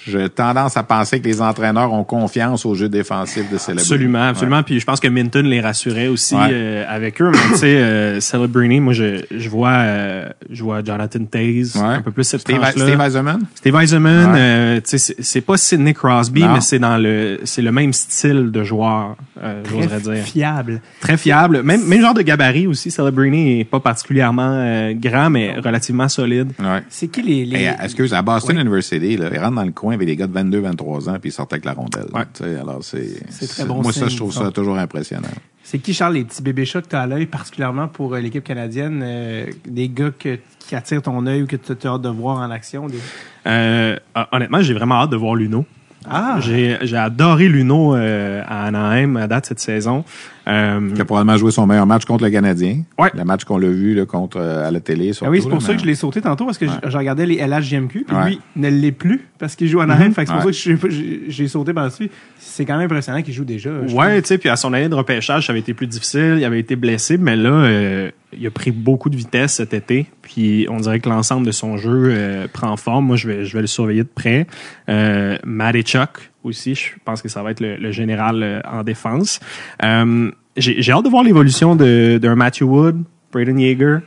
[0.07, 3.81] j'ai tendance à penser que les entraîneurs ont confiance au jeu défensif de Celebrini.
[3.83, 4.63] Absolument, absolument.
[4.63, 6.49] Puis je pense que Minton les rassurait aussi Ouais.
[6.53, 7.31] euh, avec eux.
[7.31, 11.83] Mais tu sais, euh, Celebrini, moi je, je vois euh, je vois Jonathan Taze Ouais.
[11.97, 12.65] un peu plus cette Steve.
[12.71, 13.41] Steve Eisenman?
[13.55, 14.39] Steve Eisenman, Ouais.
[14.41, 16.55] euh, tu sais, c'est pas Sidney Crosby, Non.
[16.55, 20.25] mais c'est dans le c'est le même style de joueur, euh, j'oserais Très dire.
[20.25, 20.81] fiable.
[21.01, 21.63] Très fiable.
[21.63, 22.91] Même même genre de gabarit aussi.
[22.91, 26.53] Celebrini est pas particulièrement euh, grand, mais relativement solide.
[26.59, 26.83] Ouais.
[26.89, 27.45] C'est qui les...
[27.45, 27.57] les...
[27.65, 28.59] Hey, excuse, à Boston.
[28.59, 31.31] University, là, ils rentrent dans le coin avec des gars de 22, 23 ans, puis
[31.31, 32.07] ils sortent avec la rondelle.
[32.13, 32.23] Ouais.
[32.35, 34.45] Tu sais, alors c'est, C'est très bon Moi, ça, je trouve ça.
[34.45, 35.29] ça toujours impressionnant.
[35.63, 38.21] C'est qui, Charles, les petits bébés chats que tu as à l'œil, particulièrement pour euh,
[38.21, 42.03] l'équipe canadienne, euh, des gars que, qui attirent ton œil ou que tu as hâte
[42.03, 42.87] de voir en action?
[42.89, 42.99] des-
[43.47, 43.97] Euh,
[44.33, 45.65] honnêtement, j'ai vraiment hâte de voir Luno.
[46.09, 46.39] Ah!
[46.41, 50.03] J'ai j'ai adoré Luno euh, à Anaheim à date cette saison.
[50.51, 52.83] Euh, Il a probablement joué son meilleur match contre le Canadien.
[52.99, 53.11] Ouais.
[53.15, 55.13] Le match qu'on l'a vu là, contre euh, à la télé.
[55.23, 56.91] Ah oui, c'est pour là, ça mais- que je l'ai sauté tantôt parce que je-
[56.91, 58.29] je regardais les LHJMQ, puis Ouais.
[58.31, 59.87] lui ne l'est plus parce qu'il joue en.
[59.89, 60.53] Fait que c'est pour Ouais.
[60.53, 62.11] ça que j'ai j'ai sauté par-dessus.
[62.39, 63.71] C'est quand même impressionnant qu'il joue déjà.
[63.93, 66.45] Ouais, tu sais, puis à son année de repêchage, ça avait été plus difficile, il
[66.45, 70.67] avait été blessé, mais là, euh, il a pris beaucoup de vitesse cet été, puis
[70.69, 73.07] on dirait que l'ensemble de son jeu euh, prend forme.
[73.07, 74.47] Moi, je vais, je vais le surveiller de près.
[74.89, 75.37] Euh,
[75.83, 79.41] Chuck aussi, je pense que ça va être le, le général euh, en défense.
[79.85, 83.99] Euh, J'ai j'ai hâte de voir l'évolution de- d'un Matthew Wood, Braden Yeager.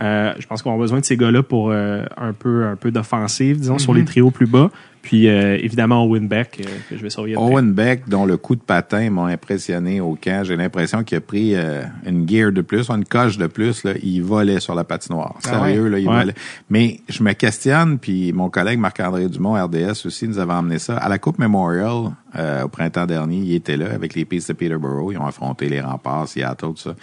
[0.00, 2.90] Euh, je pense qu'on a besoin de ces gars-là pour euh, un peu un peu
[2.90, 4.70] d'offensive, disons, sur les trios plus bas.
[5.02, 7.50] Puis euh, évidemment Owen Beck, euh, que je vais surveiller de près.
[7.50, 10.44] Owen Beck, dont le coup de patin m'a impressionné au camp.
[10.44, 13.82] J'ai l'impression qu'il a pris euh, une gear de plus, une coche de plus.
[13.84, 13.92] Là.
[14.02, 15.36] Il volait sur la patinoire.
[15.40, 16.18] Sérieux, là, il Ouais.
[16.20, 16.34] volait.
[16.68, 20.96] Mais je me questionne, puis mon collègue Marc-André Dumont, RDS aussi, nous avait emmené ça.
[20.98, 24.52] À la Coupe Memorial, euh, au printemps dernier, il était là avec les pistes de
[24.52, 25.12] Peterborough.
[25.12, 26.94] Ils ont affronté les remparts, Seattle, tout ça.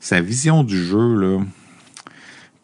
[0.00, 1.38] Sa vision du jeu, là,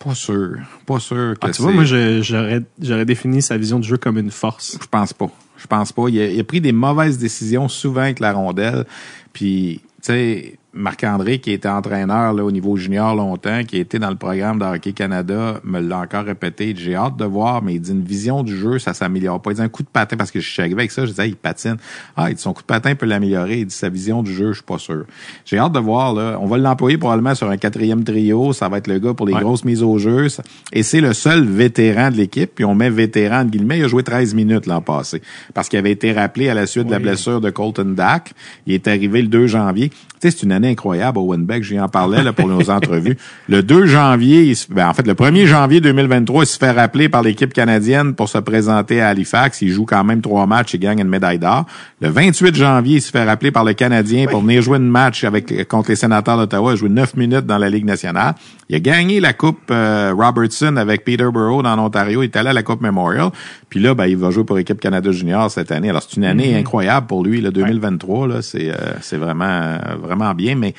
[0.00, 0.56] pas sûr.
[0.86, 4.30] Pas sûr que Ah, tu vois, moi, j'aurais défini sa vision du jeu comme une
[4.32, 4.76] force.
[4.80, 5.30] je pense pas.
[5.56, 6.08] Je pense pas.
[6.08, 8.86] Il a, il a pris des mauvaises décisions souvent avec la rondelle.
[9.32, 14.10] Puis, tu sais, Marc-André, qui était entraîneur là, au niveau junior longtemps, qui était dans
[14.10, 16.74] le programme de Hockey Canada, me l'a encore répété.
[16.76, 19.50] J'ai hâte de voir, mais il dit une vision du jeu, ça s'améliore pas.
[19.50, 21.28] Il dit un coup de patin, parce que je suis arrivé avec ça, je disais,
[21.28, 21.76] il patine.
[22.16, 23.58] Ah, il dit son coup de patin peut l'améliorer.
[23.60, 25.04] Il dit sa vision du jeu, je suis pas sûr.
[25.44, 26.38] J'ai hâte de voir, là.
[26.40, 28.52] On va l'employer probablement sur un quatrième trio.
[28.52, 29.40] Ça va être le gars pour les Ouais.
[29.40, 30.28] grosses mises au jeu.
[30.72, 32.52] Et c'est le seul vétéran de l'équipe.
[32.54, 33.78] Puis on met vétéran, entre guillemets.
[33.78, 35.20] Il a joué 13 minutes l'an passé.
[35.52, 38.32] Parce qu'il avait été rappelé à la suite de la blessure de Colton Dack.
[38.66, 39.90] Il est arrivé le 2 janvier.
[39.90, 41.62] Tu sais, c'est une année incroyable, Owen Beck.
[41.64, 43.16] J'y en parlais là, pour nos entrevues.
[43.48, 46.70] Le 2 janvier, il se- ben, en fait, le 1er janvier 2023, il se fait
[46.70, 49.62] rappeler par l'équipe canadienne pour se présenter à Halifax.
[49.62, 51.64] Il joue quand même trois matchs et gagne une médaille d'or.
[52.00, 55.24] Le 28 janvier, il se fait rappeler par le Canadien pour venir jouer une match
[55.24, 56.72] avec, contre les sénateurs d'Ottawa.
[56.72, 58.34] Il a joué neuf minutes dans la Ligue nationale.
[58.68, 62.22] Il a gagné la Coupe euh, Robertson avec Peterborough dans l'Ontario.
[62.22, 63.30] Il est allé à la Coupe Memorial.
[63.70, 65.88] Puis là, ben, il va jouer pour l'équipe Canada Junior cette année.
[65.88, 67.40] Alors, c'est une année incroyable pour lui.
[67.40, 70.56] Le 2023, là, c'est, euh, c'est vraiment, euh, vraiment bien.
[70.56, 70.74] Mais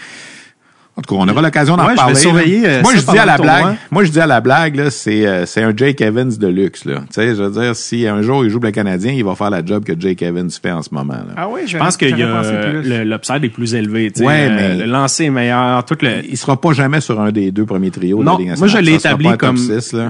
[0.98, 2.16] en tout cas, on aura l'occasion d'en Ouais, je vais parler.
[2.16, 3.58] surveiller, euh, moi, je dis à la blague.
[3.62, 3.76] tournoi.
[3.92, 6.86] Moi, je dis à la blague, là, c'est, euh, c'est un Jake Evans de luxe,
[6.86, 6.98] là.
[7.00, 9.34] Tu sais, je veux dire, si un jour il joue pour le Canadien, il va
[9.36, 11.34] faire la job que Jake Evans fait en ce moment, là.
[11.38, 14.12] Ah oui, Je pense le- l'upside est plus élevé.
[14.12, 14.26] tu sais.
[14.26, 15.84] Ouais, Euh, mais- le lancer est meilleur.
[15.86, 16.26] Tout le...
[16.30, 18.56] Il sera pas jamais sur un des deux premiers trios de Non, la Ligue moi
[18.68, 18.86] je nationale.
[18.86, 19.58] l'ai établi comme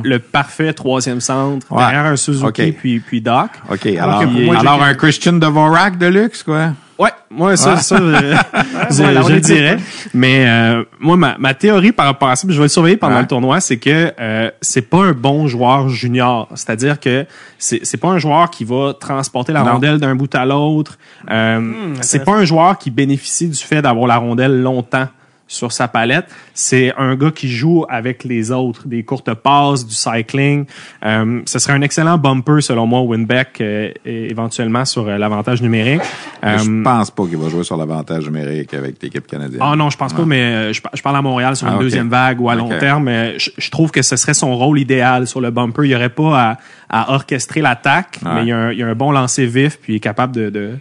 [0.04, 1.78] le parfait troisième centre Ouais.
[1.80, 3.50] derrière un Suzuki puis puis Doc.
[3.72, 6.74] OK, Alors alors, que alors un Christian Dvorak de luxe, quoi?
[7.02, 8.36] Ouais, moi ça, ça, euh,
[8.92, 9.78] je, dirais.
[10.14, 12.98] Mais euh, moi, ma, ma théorie par rapport à ça, puis je vais le surveiller
[12.98, 13.22] pendant Ouais.
[13.22, 16.48] le tournoi, c'est que euh, c'est pas un bon joueur junior.
[16.54, 17.26] C'est-à-dire que
[17.58, 19.74] c'est c'est pas un joueur qui va transporter la Non.
[19.74, 20.98] rondelle d'un bout à l'autre.
[21.30, 21.72] Euh,
[22.02, 25.08] c'est pas un joueur qui bénéficie du fait d'avoir la rondelle longtemps
[25.52, 26.26] sur sa palette.
[26.54, 30.66] C'est un gars qui joue avec les autres, des courtes passes, du cycling.
[31.06, 36.02] Euh, ce serait un excellent bumper, selon moi, Winbeck, euh, éventuellement sur euh, l'avantage numérique.
[36.44, 39.60] Je Euh, pense pas qu'il va jouer sur l'avantage numérique avec l'équipe canadienne.
[39.62, 41.76] ah non, je pense pas, mais euh, je, je parle à Montréal sur Ah, une
[41.78, 41.82] ok.
[41.84, 43.04] deuxième vague ou à long terme.
[43.06, 45.84] mais Je, je trouve que ce serait son rôle idéal sur le bumper.
[45.84, 46.58] Il n'y aurait pas
[46.90, 49.46] à, à orchestrer l'attaque, mais il y, a un, il y a un bon lancer
[49.46, 50.50] vif, puis il est capable de...
[50.50, 50.72] de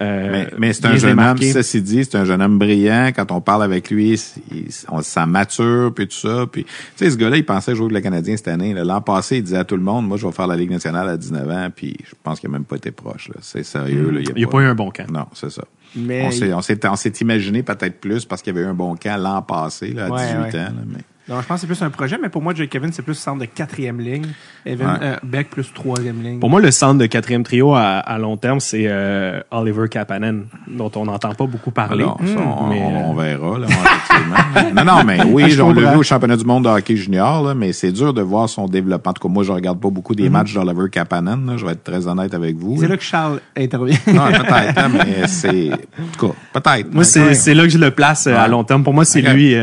[0.00, 1.52] Mais, mais c'est un jeune homme, démarquer.
[1.52, 3.10] ceci dit, c'est un jeune homme brillant.
[3.14, 4.20] Quand on parle avec lui,
[4.50, 6.46] il- on se sent mature, puis tout ça.
[6.50, 8.72] Puis, tu sais, ce gars-là, il pensait jouer avec le Canadien cette année.
[8.72, 8.82] là.
[8.84, 11.08] L'an passé, il disait à tout le monde, moi, je vais faire la Ligue nationale
[11.08, 13.28] à 19 ans, puis je pense qu'il n'a même pas été proche.
[13.28, 13.34] là.
[13.42, 14.10] C'est sérieux.
[14.10, 14.20] Là.
[14.20, 15.10] Il n'y a pas eu un bon camp.
[15.10, 15.64] Non, c'est ça.
[15.96, 18.70] Mais On s'est, on s'est, on s'est imaginé peut-être plus parce qu'il y avait eu
[18.70, 20.60] un bon camp l'an passé, là, à Ouais, 18 ouais.
[20.60, 20.64] ans.
[20.64, 20.98] là, mais...
[21.28, 23.14] Non, je pense que c'est plus un projet, mais pour moi, Jake Kevin, c'est plus
[23.14, 24.26] centre de quatrième ligne.
[24.66, 24.96] Evan Ouais.
[25.02, 26.40] euh, Beck plus troisième ligne.
[26.40, 30.46] Pour moi, le centre de quatrième trio à, à long terme, c'est euh, Oliver Kapanen,
[30.66, 32.02] dont on n'entend pas beaucoup parler.
[32.02, 34.74] Alors, ça, on, mais, on- on euh, verra, là, effectivement.
[34.84, 37.54] non, non, mais oui, on l'a vu au championnat du monde de hockey junior, là,
[37.54, 39.10] mais c'est dur de voir son développement.
[39.10, 41.72] En tout cas, moi, je regarde pas beaucoup des matchs d'Oliver Kapanen, là, je vais
[41.72, 42.76] être très honnête avec vous.
[42.80, 42.96] c'est là.
[42.96, 43.96] que Charles intervient.
[44.08, 45.70] Non, peut-être, hein, mais c'est...
[45.72, 46.92] En tout cas, peut-être.
[46.92, 48.82] Moi, c'est là que je le place euh, à long terme.
[48.82, 49.54] Pour moi, c'est lui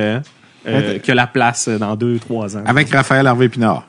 [0.67, 2.63] euh, euh, qui a la place dans deux, trois ans.
[2.65, 3.85] Avec Raphaël Harvey-Pinard.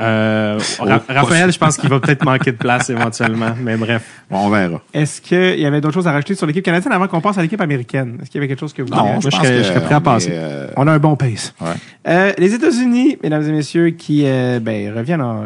[0.00, 4.02] Euh, Ra- Oh, Raphaël, je pense qu'il va peut-être manquer de place éventuellement, mais bref.
[4.30, 4.80] Bon, on verra.
[4.92, 7.42] Est-ce qu'il y avait d'autres choses à rajouter sur l'équipe canadienne avant qu'on passe à
[7.42, 8.18] l'équipe américaine?
[8.20, 9.62] Est-ce qu'il y avait quelque chose que vous Non, vouliez je je pense serais- que
[9.62, 10.30] je serais prêt à passer.
[10.32, 11.54] euh, On a un bon pace.
[11.60, 11.68] ouais.
[12.08, 15.44] Euh, les États-Unis, mesdames et messieurs, qui euh, ben, reviennent en...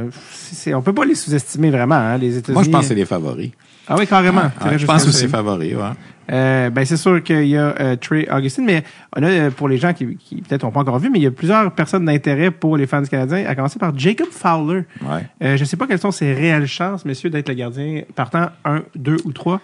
[0.73, 2.55] on peut pas les sous-estimer vraiment, hein, les États-Unis.
[2.55, 3.51] Moi, je pense que c'est les favoris.
[3.89, 4.41] Ah oui, carrément.
[4.43, 5.37] Ouais, T'irais je pense jusqu'à que c'est ça.
[5.37, 5.83] favoris, ouais.
[6.33, 8.83] Euh, ben c'est sûr qu'il y a euh, Trey Augustine, mais
[9.17, 11.23] on a euh, pour les gens qui, qui peut-être n'ont pas encore vu, mais il
[11.23, 14.83] y a plusieurs personnes d'intérêt pour les fans canadiens, à commencer par Jacob Fowler.
[15.03, 15.27] Ouais.
[15.43, 18.49] Euh, je ne sais pas quelles sont ses réelles chances, messieurs, d'être le gardien partant
[18.65, 19.61] 1, 2 ou 3.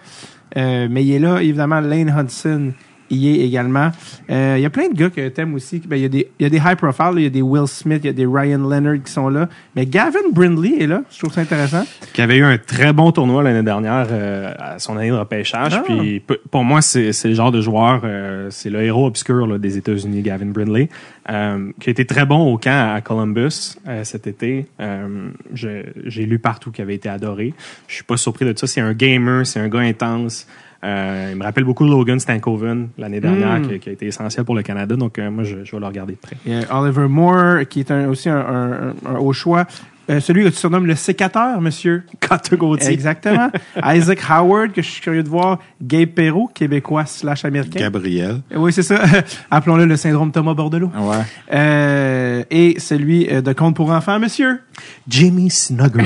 [0.55, 2.73] Euh, mais il est là, évidemment, Lane Hudson
[3.13, 3.91] y est également.
[4.29, 5.81] Euh, il y a plein de gars que t'aimes aussi.
[5.85, 7.41] Ben, il, y a des, il y a des high profile, il y a des
[7.41, 9.49] Will Smith, il y a des Ryan Leonard qui sont là.
[9.75, 11.03] Mais Gavin Brindley est là.
[11.11, 11.83] Je trouve ça intéressant.
[12.13, 15.73] Qui avait eu un très bon tournoi l'année dernière euh, à son année de repêchage.
[15.75, 15.83] Ah.
[15.85, 19.77] Puis pour moi, c'est le genre de joueur, euh, c'est le héros obscur là, des
[19.77, 20.89] États-Unis, Gavin Brindley,
[21.29, 24.65] euh, qui a été très bon au camp à Columbus euh, cet été.
[24.79, 27.53] Euh, J'ai lu partout qu'il avait été adoré.
[27.87, 28.67] Je suis pas surpris de ça.
[28.67, 30.47] C'est un gamer, c'est un gars intense.
[30.83, 33.67] Euh, il me rappelle beaucoup Logan Stankoven l'année dernière, Mm.
[33.69, 34.95] qui, qui a été essentiel pour le Canada.
[34.95, 36.35] Donc euh, moi, je, je vais le regarder de près.
[36.45, 39.65] Il y a Oliver Moore, qui est un- aussi un, un- un- un haut choix.
[40.09, 42.03] Euh, celui que tu surnommes le sécateur, monsieur?
[42.19, 42.91] Carter Gauthier.
[42.91, 43.49] Exactement.
[43.85, 45.59] Isaac Howard, que je suis curieux de voir.
[45.81, 47.79] Gabe Perrault, québécois slash américain.
[47.79, 48.41] Gabriel.
[48.53, 48.99] Oui, c'est ça.
[49.51, 50.91] Appelons-le le syndrome Thomas Bordelot.
[50.99, 51.15] Ouais.
[51.53, 54.59] Euh, et celui euh, de Compte pour enfants, monsieur?
[55.07, 56.03] Jimmy Snugger.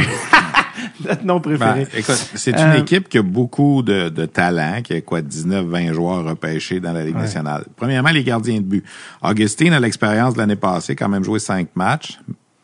[1.06, 4.94] Notre nom Ben, écoute, c'est une Euh, équipe qui a beaucoup de, de talent, qui
[4.94, 7.66] a quoi, 19-20 joueurs repêchés dans la Ligue nationale.
[7.76, 8.84] Premièrement, les gardiens de but.
[9.22, 12.20] Augustine a l'expérience de l'année passée, quand même joué cinq matchs.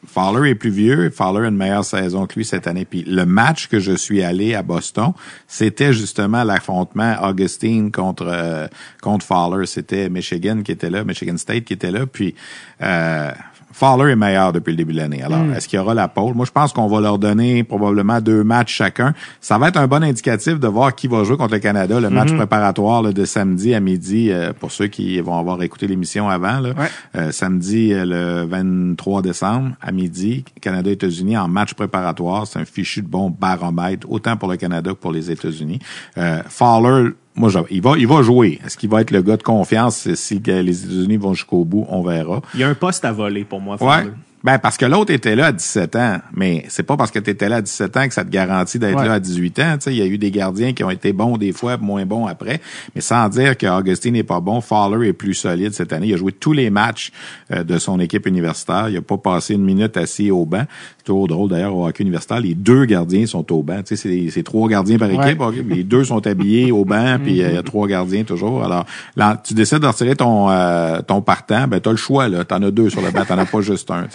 [0.05, 2.85] Fowler est plus vieux, Fowler a une meilleure saison que lui cette année.
[2.85, 5.13] Puis le match que je suis allé à Boston,
[5.47, 8.67] c'était justement l'affrontement Augustine contre euh,
[9.01, 9.65] contre Fowler.
[9.65, 12.05] C'était Michigan qui était là, Michigan State qui était là.
[12.05, 12.35] Puis
[12.81, 13.31] euh,
[13.73, 15.23] Fowler est meilleur depuis le début de l'année.
[15.23, 16.33] Alors, est-ce qu'il y aura la pole?
[16.35, 19.13] Moi, je pense qu'on va leur donner probablement deux matchs chacun.
[19.41, 22.09] Ça va être un bon indicatif de voir qui va jouer contre le Canada, le
[22.09, 26.29] match préparatoire là, de samedi à midi, euh, pour ceux qui vont avoir écouté l'émission
[26.29, 26.59] avant.
[26.59, 26.69] Là.
[26.69, 26.89] Ouais.
[27.15, 32.47] Euh, samedi, euh, le 23 décembre, à midi, Canada-États-Unis en match préparatoire.
[32.47, 35.79] C'est un fichu de bon baromètre, autant pour le Canada que pour les États-Unis.
[36.17, 38.59] Euh, Fowler, moi, il va, il va jouer.
[38.65, 40.13] Est-ce qu'il va être le gars de confiance?
[40.13, 41.85] Si les États-Unis vont jusqu'au bout?
[41.89, 42.41] On verra.
[42.53, 43.75] Il y a un poste à voler pour moi.
[43.81, 43.97] Ouais.
[44.03, 44.11] Fowler.
[44.43, 46.17] Ben, parce que l'autre était là à 17 ans.
[46.33, 48.77] Mais c'est pas parce que tu étais là à 17 ans que ça te garantit
[48.77, 49.05] d'être Ouais.
[49.07, 49.73] là à 18 ans.
[49.75, 52.05] Tu sais, il y a eu des gardiens qui ont été bons des fois, moins
[52.05, 52.59] bons après.
[52.93, 56.07] Mais sans dire que Augustine n'est pas bon, Fowler est plus solide cette année.
[56.07, 57.11] Il a joué tous les matchs
[57.51, 58.89] euh, de son équipe universitaire.
[58.89, 60.65] Il a pas passé une minute assis au banc.
[61.05, 62.39] C'est toujours drôle d'ailleurs au hockey universitaire.
[62.39, 63.81] Les deux gardiens sont au banc.
[63.85, 65.37] Tu sais, c'est, trois gardiens par équipe.
[65.41, 65.65] Ouais.
[65.67, 68.63] Les deux sont habillés au banc, puis euh, il y a trois gardiens toujours.
[68.63, 68.85] Alors,
[69.17, 72.45] là, tu décides de retirer ton euh, ton partant, ben t'as le choix là.
[72.45, 74.05] T'en as deux sur le banc, t'en as pas juste un.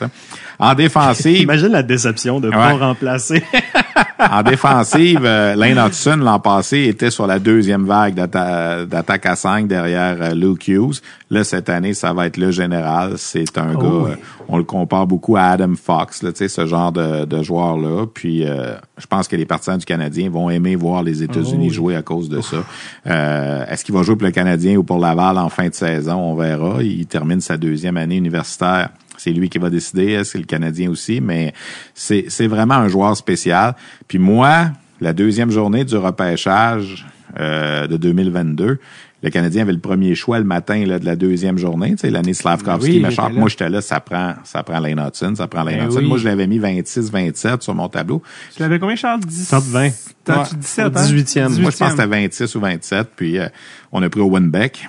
[0.58, 3.42] En défensive, Imagine la déception de pas remplacer.
[4.18, 9.36] en défensive, euh, Lane Hudson l'an passé était sur la deuxième vague d'atta- d'attaque à
[9.36, 11.00] 5 derrière euh, Luke Hughes.
[11.30, 13.12] Là cette année, ça va être le général.
[13.18, 14.10] C'est un Oh gars, oui.
[14.12, 14.16] euh,
[14.48, 17.42] on le compare beaucoup à Adam Fox, là, tu sais, ce genre genre de, de
[17.42, 18.06] joueur-là.
[18.12, 21.74] Puis euh, je pense que les partisans du Canadien vont aimer voir les États-Unis Oh
[21.74, 22.58] jouer à cause de ça.
[23.06, 26.14] Euh, Est-ce qu'il va jouer pour le Canadien ou pour Laval en fin de saison?
[26.14, 26.82] On verra.
[26.82, 28.90] Il termine sa deuxième année universitaire.
[29.16, 31.52] C'est lui qui va décider, c'est le Canadien aussi, mais
[31.92, 33.74] c'est c'est vraiment un joueur spécial.
[34.06, 34.70] Puis moi,
[35.00, 37.04] la deuxième journée du repêchage
[37.38, 38.78] euh, de 2022,
[39.22, 42.10] le Canadien avait le premier choix le matin là, de la deuxième journée, tu sais,
[42.10, 43.26] l'année Slavkovski, Oui, Machar.
[43.26, 43.40] était là.
[43.40, 45.98] Moi, j'étais là, ça prend, ça prend Lane Hudson, ça prend Lane Ben Hudson.
[46.00, 46.06] oui.
[46.06, 48.22] Moi, je l'avais mis 26-27 sur mon tableau.
[48.54, 49.20] Tu l'avais combien, Charles?
[49.20, 49.48] 10...
[49.48, 49.88] Top 20.
[50.24, 50.48] T'as Ouais.
[50.60, 51.60] 17, Au 18e.
[51.60, 53.48] Moi, je pense que c'était 26 ou 27, puis euh,
[53.92, 54.88] on a pris au Winbeck.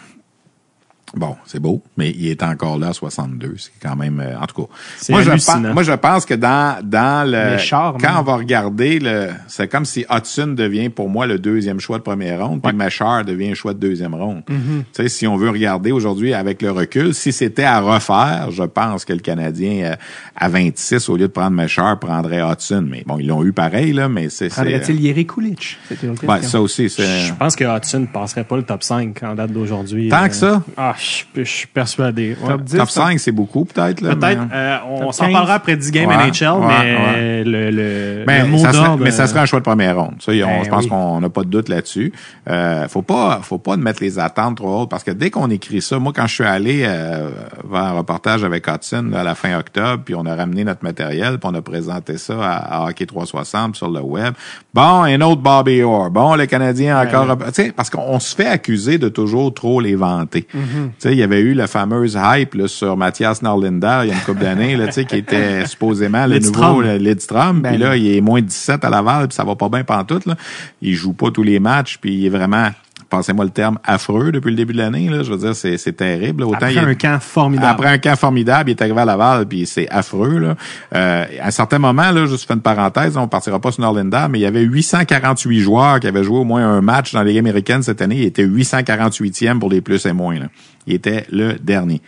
[1.15, 3.55] Bon, c'est beau, mais il est encore là à 62.
[3.57, 4.73] C'est quand même, euh, en tout cas.
[4.97, 8.17] C'est Moi je, pense, moi, je pense que dans, dans le, chars, quand même.
[8.19, 12.03] on va regarder le, c'est comme si Hudson devient pour moi le deuxième choix de
[12.03, 14.43] première ronde, puis Machar devient un choix de deuxième ronde.
[14.49, 14.83] Mm-hmm.
[14.93, 18.63] Tu sais, si on veut regarder aujourd'hui avec le recul, si c'était à refaire, je
[18.63, 19.95] pense que le Canadien euh,
[20.35, 22.85] à 26 au lieu de prendre Machar prendrait Hudson.
[22.87, 25.77] Mais bon, ils l'ont eu pareil là, mais c'est, c'est Prendrait-il Yeri Kulich?
[25.87, 26.49] C'était une ouais, question.
[26.49, 27.21] ça aussi, c'est.
[27.27, 30.09] Je pense que Hudson ne passerait pas le top 5 en date d'aujourd'hui.
[30.09, 30.61] Tant Euh, que ça?
[30.77, 32.35] Ah, je, je suis persuadé.
[32.41, 32.47] Ouais.
[32.49, 34.01] Top 10, Top 5, c'est beaucoup, peut-être.
[34.01, 35.33] là, Peut-être, mais- euh, on s'en 15.
[35.33, 37.43] parlera après 10 games Ouais, NHL, ouais, mais ouais.
[37.43, 39.97] le, le, Mais, le mot ça serait, mais ça euh, serait un choix de première
[39.97, 40.15] ronde.
[40.19, 40.89] Ça, on- Ben je pense oui.
[40.89, 42.11] qu'on n'a pas de doute là-dessus.
[42.49, 45.81] Euh, faut pas, faut pas mettre les attentes trop hautes parce que dès qu'on écrit
[45.81, 47.29] ça, moi quand je suis allé euh,
[47.69, 50.83] vers un reportage avec Hudson là, à la fin octobre, puis on a ramené notre
[50.83, 54.33] matériel, puis on a présenté ça à, à Hockey 360 sur le web.
[54.73, 56.09] Bon, un autre Bobby Orr.
[56.11, 59.79] Bon, le Canadien a encore, tu sais, parce qu'on se fait accuser de toujours trop
[59.79, 60.47] les vanter.
[60.51, 60.57] Sais,
[61.05, 64.21] il y avait eu la fameuse hype là, sur Mathias Norlinder il y a une
[64.21, 67.61] couple d'années, là, tu sais, qui était supposément le nouveau Lidstrom.
[67.61, 70.25] Ben puis là, il est moins 17 à Laval, puis ça va pas bien pantoute.
[70.25, 70.35] Là.
[70.81, 72.69] Il joue pas tous les matchs, puis il est vraiment,
[73.09, 75.09] passez-moi le terme, affreux depuis le début de l'année.
[75.09, 75.23] Là.
[75.23, 76.43] Je veux dire, c'est, terrible.
[76.43, 77.67] Autant après il est- un camp formidable.
[77.71, 80.39] après un camp formidable, il est arrivé à Laval, puis c'est affreux.
[80.39, 80.55] Là.
[80.95, 84.27] Euh, à un certain moment, là, juste faire une parenthèse, on partira pas sur Norlinda,
[84.27, 87.25] mais il y avait 848 joueurs qui avaient joué au moins un match dans la
[87.25, 88.17] Ligue américaine cette année.
[88.17, 90.39] Il était 848e pour les plus et moins.
[90.39, 90.45] Là.
[90.87, 92.01] Il était le dernier.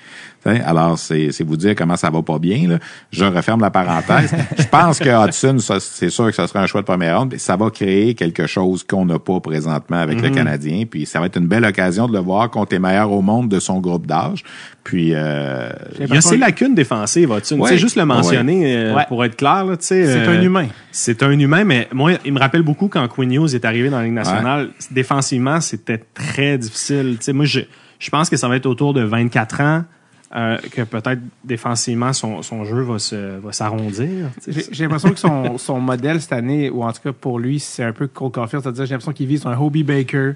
[0.44, 2.68] T'sais, Alors, c'est c'est vous dire comment ça va pas bien.
[2.68, 2.80] Là.
[3.12, 4.34] Je referme la parenthèse.
[4.58, 7.30] Je pense que Hudson, ça, c'est sûr que ce sera un choix de première ronde.
[7.34, 10.86] mais Ça va créer quelque chose qu'on n'a pas présentement avec le Canadien.
[10.90, 13.50] Puis ça va être une belle occasion de le voir contre les meilleurs au monde
[13.50, 14.44] de son groupe d'âge.
[14.84, 15.70] Puis euh,
[16.00, 17.60] Il y a ses lacunes défensives, Hudson.
[17.60, 17.70] Ouais.
[17.70, 19.06] Tu sais, juste le mentionner euh, Ouais.
[19.08, 19.66] pour être clair.
[19.80, 20.68] C'est euh, un humain.
[20.92, 24.00] C'est un humain, mais moi, il me rappelle beaucoup quand Quinn Hughes est arrivé dans
[24.00, 24.70] la Ligue nationale.
[24.90, 27.18] Défensivement, c'était très difficile.
[27.20, 27.60] Tu sais, moi, je,
[28.02, 29.84] je pense que ça va être autour de 24 ans
[30.36, 34.30] euh, que peut-être défensivement, son, son jeu va se va s'arrondir.
[34.48, 37.84] j'ai l'impression que son, son modèle cette année, ou en tout cas pour lui, c'est
[37.84, 38.64] un peu Cole Caulfield.
[38.64, 40.32] C'est-à-dire, j'ai l'impression qu'il vise un Hobie Baker,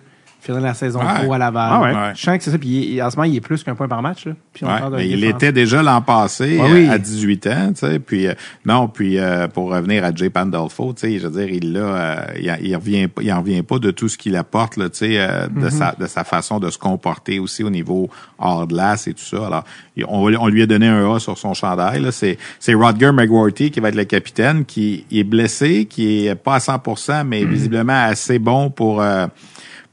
[0.45, 1.23] finir la saison Ouais.
[1.23, 1.69] pro à Laval.
[1.71, 1.93] Ah ouais.
[1.93, 2.11] Ouais.
[2.15, 2.57] Je sens que c'est ça.
[2.57, 4.25] Puis en ce moment, il est plus qu'un point par match.
[4.25, 4.33] Là.
[4.53, 6.87] Puis on mais il était déjà l'an passé oui.
[6.89, 7.99] à 18 ans, tu sais.
[7.99, 8.33] Puis euh,
[8.65, 11.79] non, puis euh, pour revenir à Jay Pandolfo, tu sais, je veux dire, il là,
[11.79, 12.25] euh,
[12.61, 15.05] il, revient, pas- il en revient pas de tout ce qu'il apporte, là, tu sais,
[15.15, 15.63] Mm-hmm.
[15.63, 19.23] de sa de sa façon de se comporter aussi au niveau hors glace et tout
[19.23, 19.45] ça.
[19.47, 19.63] Alors,
[20.07, 22.05] on, on lui a donné un A sur son chandail.
[22.11, 26.59] C'est Rodger McWorthy qui va être le capitaine, qui est blessé, qui est pas à
[26.59, 27.47] 100%, mais Mm-hmm.
[27.49, 29.27] visiblement assez bon pour euh,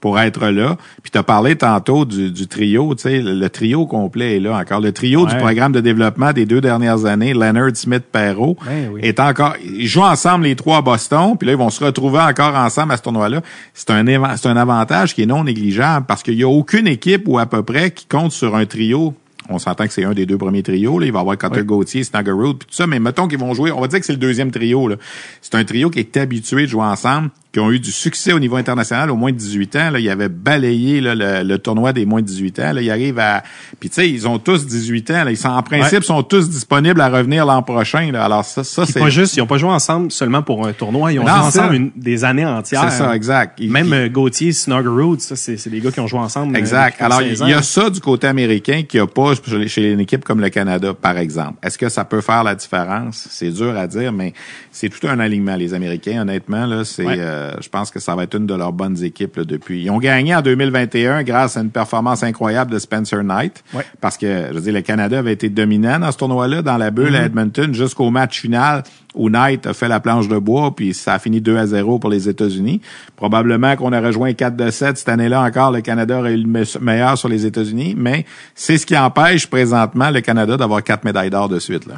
[0.02, 0.76] pour être là.
[1.00, 4.58] Puis tu as parlé tantôt du, du trio, tu sais, le, trio complet est là
[4.58, 4.80] encore.
[4.80, 9.00] Le trio du programme de développement des deux dernières années, Leonard, Smith, Perrault, Ben oui.
[9.04, 9.54] est encore.
[9.64, 12.92] Ils jouent ensemble les trois à Boston, puis là ils vont se retrouver encore ensemble
[12.92, 13.42] à ce tournoi-là.
[13.72, 14.02] C'est un
[14.36, 17.46] c'est un avantage qui est non négligeable parce qu'il y a aucune équipe ou à
[17.46, 19.14] peu près qui compte sur un trio.
[19.48, 20.98] On s'entend que c'est un des deux premiers trios.
[20.98, 21.06] Là.
[21.06, 22.86] Il va y avoir Cutter Gauthier, Snuggerud, puis tout ça.
[22.86, 23.70] Mais mettons qu'ils vont jouer.
[23.70, 24.88] On va dire que c'est le deuxième trio.
[24.88, 24.96] là.
[25.40, 28.38] C'est un trio qui est habitué de jouer ensemble, qui ont eu du succès au
[28.38, 29.90] niveau international au moins de 18 ans.
[29.90, 32.72] Là, il avait balayé là, le, le tournoi des moins de 18 ans.
[32.72, 33.42] Là, il arrive à.
[33.78, 35.24] Puis tu sais, ils ont tous 18 ans.
[35.24, 35.30] Là.
[35.30, 38.10] Ils sont en principe sont tous disponibles à revenir l'an prochain.
[38.10, 38.24] Là.
[38.24, 38.98] Alors ça, ça c'est.
[38.98, 41.44] pas juste, ils n'ont pas joué ensemble seulement pour un tournoi, ils ont Non, joué
[41.46, 42.90] ensemble une- des années entières.
[42.90, 43.58] C'est ça, exact.
[43.60, 46.56] Ils- Même ils- euh, Gauthier, Snuggerud, ça, c'est c'est des gars qui ont joué ensemble.
[46.56, 47.02] euh, Exact.
[47.02, 49.92] Alors, 16 il y a ça du côté américain qu'il n'y a pas chez chez
[49.92, 51.58] une équipe comme le Canada, par exemple.
[51.62, 53.26] Est-ce que ça peut faire la différence?
[53.30, 54.32] C'est dur à dire, mais
[54.70, 55.56] c'est tout un alignement.
[55.56, 57.16] Les Américains, honnêtement, là, c'est, Ouais.
[57.18, 59.82] euh, je pense que ça va être une de leurs bonnes équipes là, depuis.
[59.84, 63.62] Ils ont gagné en 2021 grâce à une performance incroyable de Spencer Knight.
[63.74, 63.84] Ouais.
[64.00, 66.90] Parce que, je veux dire, le Canada avait été dominant dans ce tournoi-là, dans la
[66.90, 68.82] bulle à Edmonton, jusqu'au match final
[69.14, 71.98] où Knight a fait la planche de bois, puis ça a fini 2 à 0
[71.98, 72.80] pour les États-Unis.
[73.16, 76.48] Probablement qu'on aurait rejoint 4 de 7 cette année-là encore, le Canada aurait eu le
[76.48, 78.24] me- meilleur sur les États-Unis, mais
[78.54, 81.86] c'est ce qui empêche présentement le Canada d'avoir quatre médailles d'or de suite.
[81.86, 81.96] Là.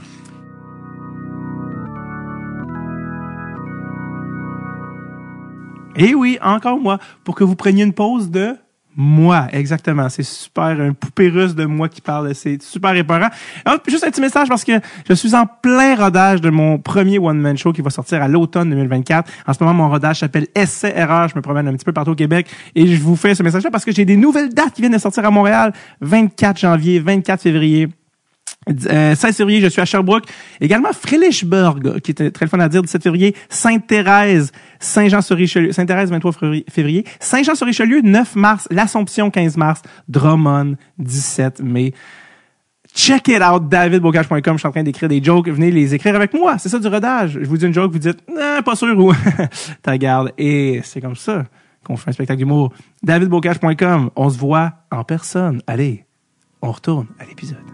[5.97, 8.57] Et oui, encore moi, pour que vous preniez une pause de
[8.97, 10.09] moi, exactement.
[10.09, 12.35] C'est super, un poupée russe de moi qui parle.
[12.35, 13.29] C'est super épeurant.
[13.65, 14.73] Ah, juste un petit message parce que
[15.09, 18.71] je suis en plein rodage de mon premier one-man show qui va sortir à l'automne
[18.71, 19.31] 2024.
[19.47, 21.29] En ce moment, mon rodage s'appelle Essai Erreur.
[21.29, 23.71] Je me promène un petit peu partout au Québec et je vous fais ce message-là
[23.71, 25.73] parce que j'ai des nouvelles dates qui viennent de sortir à Montréal.
[26.01, 27.89] 24 janvier, 24 février.
[28.69, 30.25] Euh, 16 février, je suis à Sherbrooke.
[30.61, 33.35] Également, Frelichburg, qui était très fun à dire, 17 février.
[33.49, 35.73] Sainte-Thérèse, Saint-Jean-sur-Richelieu.
[35.73, 36.33] Sainte-Thérèse, 23
[36.69, 37.05] février-.
[37.21, 38.69] Saint-Jean-sur-Richelieu, 9 mars.
[38.71, 39.83] L'Assomption, 15 mars.
[40.09, 41.93] Drummond, 17 mai.
[42.95, 44.55] Check it out, davidbocage.com.
[44.55, 45.49] Je suis en train d'écrire des jokes.
[45.49, 46.59] Venez les écrire avec moi.
[46.59, 47.39] C'est ça du rodage.
[47.43, 48.21] Je vous dis une joke, vous dites,
[48.65, 49.13] pas sûr ou,
[49.83, 50.33] ta garde.
[50.39, 51.45] Et c'est comme ça
[51.85, 52.73] qu'on fait un spectacle d'humour.
[53.03, 54.11] davidbocage.com.
[54.15, 55.61] On se voit en personne.
[55.67, 56.05] Allez,
[56.63, 57.74] on retourne à l'épisode.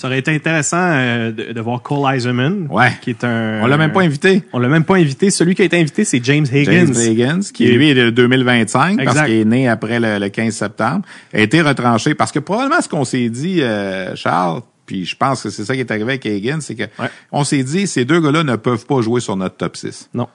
[0.00, 2.90] Ça aurait été intéressant euh, de, de voir Cole Eiserman, Ouais.
[3.02, 3.60] qui est un...
[3.62, 4.42] On l'a même pas invité.
[4.54, 5.28] On l'a même pas invité.
[5.30, 6.72] Celui qui a été invité, c'est James Higgins.
[6.72, 9.26] James Higgins, qui lui est de 2025 parce Exact.
[9.26, 11.02] qu'il est né après le, le 15 septembre,
[11.34, 15.42] a été retranché parce que probablement ce qu'on s'est dit, euh, Charles, puis je pense
[15.42, 17.10] que c'est ça qui est arrivé avec Higgins, c'est que Ouais.
[17.30, 20.08] on s'est dit ces deux gars-là ne peuvent pas jouer sur notre top 6.
[20.14, 20.28] Non.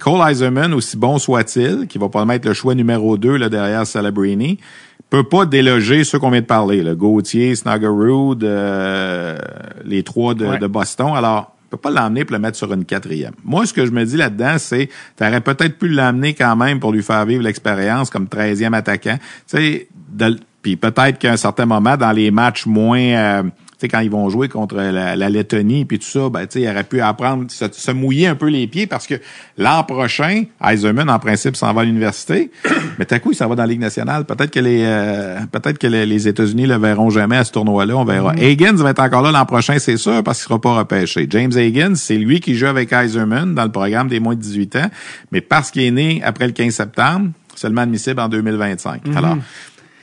[0.00, 3.86] Cole Eiserman, aussi bon soit-il, qui va probablement être le choix numéro 2 là, derrière
[3.86, 4.58] Celebrini,
[5.10, 9.38] peut pas déloger ceux qu'on vient de parler, le Gauthier, Snuggerud, euh,
[9.84, 10.58] les trois de, Ouais.
[10.58, 11.12] de Boston.
[11.14, 13.32] Alors, on peut pas l'emmener pour le mettre sur une quatrième.
[13.44, 16.92] Moi, ce que je me dis là-dedans, c'est t'aurais peut-être pu l'emmener quand même pour
[16.92, 19.18] lui faire vivre l'expérience comme 13e attaquant.
[19.48, 19.88] Tu sais,
[20.62, 22.98] puis peut-être qu'à un certain moment, dans les matchs moins...
[23.00, 26.46] euh, tu sais, quand ils vont jouer contre la, la Lettonie puis tout ça, ben,
[26.46, 29.14] tu sais, il aurait pu apprendre, se, se mouiller un peu les pieds parce que
[29.58, 32.50] l'an prochain, Eiserman, en principe, s'en va à l'université.
[32.98, 34.24] mais tout à coup, il s'en va dans la Ligue nationale.
[34.24, 37.96] Peut-être que les, euh, peut-être que les, les États-Unis le verront jamais à ce tournoi-là.
[37.96, 38.34] On verra.
[38.36, 41.26] Higgins va être encore là l'an prochain, c'est sûr, parce qu'il sera pas repêché.
[41.30, 44.76] James Higgins, c'est lui qui joue avec Eiserman dans le programme des moins de 18
[44.76, 44.90] ans.
[45.32, 49.02] Mais parce qu'il est né après le 15 septembre, seulement admissible en 2025.
[49.16, 49.36] Alors,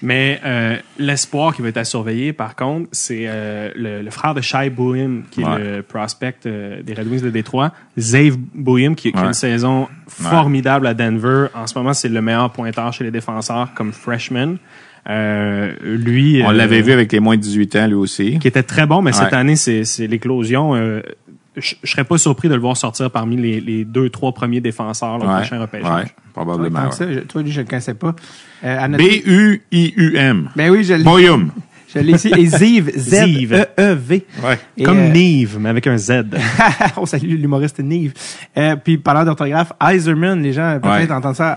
[0.06, 4.34] Mais euh, l'espoir qui va être à surveiller, par contre, c'est euh, le, le frère
[4.34, 5.54] de Shai Bouhim, qui Ouais.
[5.62, 7.72] est le prospect euh, des Red Wings de Détroit.
[7.97, 9.28] Zave Bouhim, qui, qui a Ouais.
[9.28, 11.47] une saison formidable à Denver.
[11.56, 14.58] En ce moment, c'est le meilleur pointeur chez les défenseurs comme freshman.
[15.10, 18.39] Euh, lui, on euh, l'avait vu avec les moins de 18 ans, lui aussi.
[18.39, 20.76] qui était très bon, mais cette année, c'est c'est l'éclosion.
[20.76, 21.01] Euh,
[21.56, 24.62] je je serais pas surpris de le voir sortir parmi les, les deux, trois premiers
[24.62, 26.04] défenseurs là, au Ouais, prochain repêchage.
[26.06, 26.89] ouais, probablement.
[26.89, 27.14] Que ça, ouais.
[27.14, 28.16] je- toi, lui, je le connaissais pas.
[28.64, 30.49] Euh, à noter- B-U-I-U-M.
[30.56, 31.04] Ben oui, je l'ai.
[31.04, 31.51] Boyum.
[31.95, 32.32] Je l'ai ici.
[32.36, 32.89] Et Ziv.
[32.97, 33.54] Ziv.
[33.54, 34.26] Z-E-E-V.
[34.43, 34.84] Ouais.
[34.84, 36.24] Comme euh, Neve, mais avec un Z.
[36.97, 38.14] on salue l'humoriste Nive.
[38.58, 41.16] Euh, puis parlant d'orthographe, Eiserman, les gens peut-être Ouais.
[41.16, 41.51] entendent ça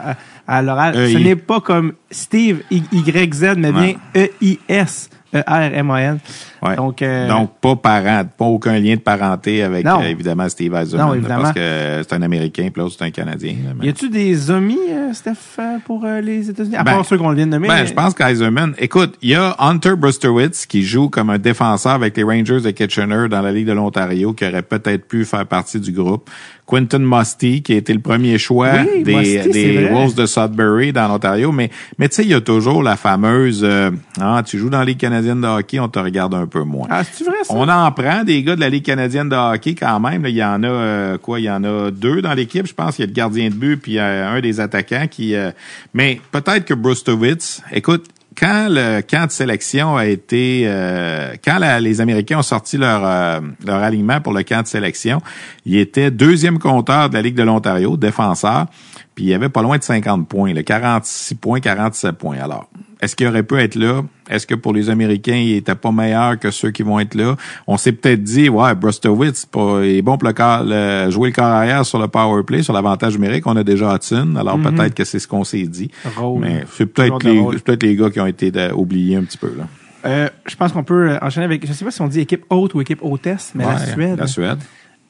[0.47, 0.95] à, à l'oral.
[0.95, 1.13] E-I.
[1.15, 5.09] Ce n'est pas comme Steve Y- Y-Z, mais bien E E-I-S.
[5.41, 6.19] E-R-M-A-N.
[6.63, 6.77] Ouais.
[6.77, 10.01] Donc, euh, Donc, pas parent, pas aucun lien de parenté avec, Non.
[10.01, 11.07] euh, évidemment, Steve Eiserman.
[11.09, 11.43] Non, évidemment.
[11.43, 13.55] Parce que c'est un Américain, puis l'autre, c'est un Canadien.
[13.83, 16.77] y a-tu des amis, euh, Steph, euh, pour les États-Unis?
[16.77, 17.69] À Ben, part ceux qu'on vient de nommer.
[17.69, 21.39] Ben, mais- je pense qu'Eiserman, écoute, il y a Hunter Brusterwitz qui joue comme un
[21.39, 25.25] défenseur avec les Rangers de Kitchener dans la Ligue de l'Ontario, qui aurait peut-être pu
[25.25, 26.29] faire partie du groupe.
[26.67, 29.85] Quinton Musty, qui a été le premier choix Oui, des, Musty.
[29.93, 31.53] Wolves de Sudbury dans l'Ontario.
[31.53, 33.91] Mais, mais tu sais, il y a toujours la fameuse, euh,
[34.21, 36.89] ah, tu joues dans la Ligue canadienne de hockey, on te regarde un peu moins.
[36.91, 37.55] Ah, c'est vrai, ça?
[37.55, 40.23] On en prend des gars de la Ligue canadienne de hockey quand même.
[40.25, 40.29] là.
[40.29, 41.39] Il y en a euh, quoi?
[41.41, 42.67] Il y en a deux dans l'équipe.
[42.67, 45.35] Je pense qu'il y a le gardien de but puis euh, un des attaquants qui.
[45.35, 45.51] euh,
[45.95, 47.63] mais peut-être que Brustowitz.
[47.73, 48.07] Écoute,
[48.39, 53.41] quand le camp de sélection a été, euh, quand les Américains ont sorti leur euh,
[53.65, 55.21] leur alignement pour le camp de sélection,
[55.65, 58.67] il était deuxième compteur de la Ligue de l'Ontario, défenseur.
[59.15, 62.39] Puis il y avait pas loin de 50 points, là, 46 points, 47 points.
[62.39, 62.69] Alors,
[63.07, 64.03] est-ce qu'il aurait pu être là?
[64.29, 67.37] Est-ce que pour les Américains, il était pas meilleur que ceux qui vont être là?
[67.67, 69.47] On s'est peut-être dit, ouais, Brostowitz,
[69.83, 72.73] est bon pour le corps, le- jouer le corps arrière sur le power play, sur
[72.75, 73.47] l'avantage numérique.
[73.47, 74.35] On a déjà Hudson.
[74.37, 75.91] Alors peut-être que c'est ce qu'on s'est dit.
[76.17, 76.41] Rôle.
[76.41, 79.65] Mais c'est peut-être les, peut-être les gars qui ont été oubliés un petit peu, là.
[80.05, 82.75] Euh, je pense qu'on peut enchaîner avec, je sais pas si on dit équipe haute
[82.75, 84.19] ou équipe hôtesse, mais la Suède.
[84.19, 84.59] La Suède.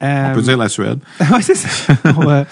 [0.03, 0.99] Euh, On peut dire la Suède.
[1.19, 1.93] ouais, c'est ça.
[2.17, 2.43] Ouais.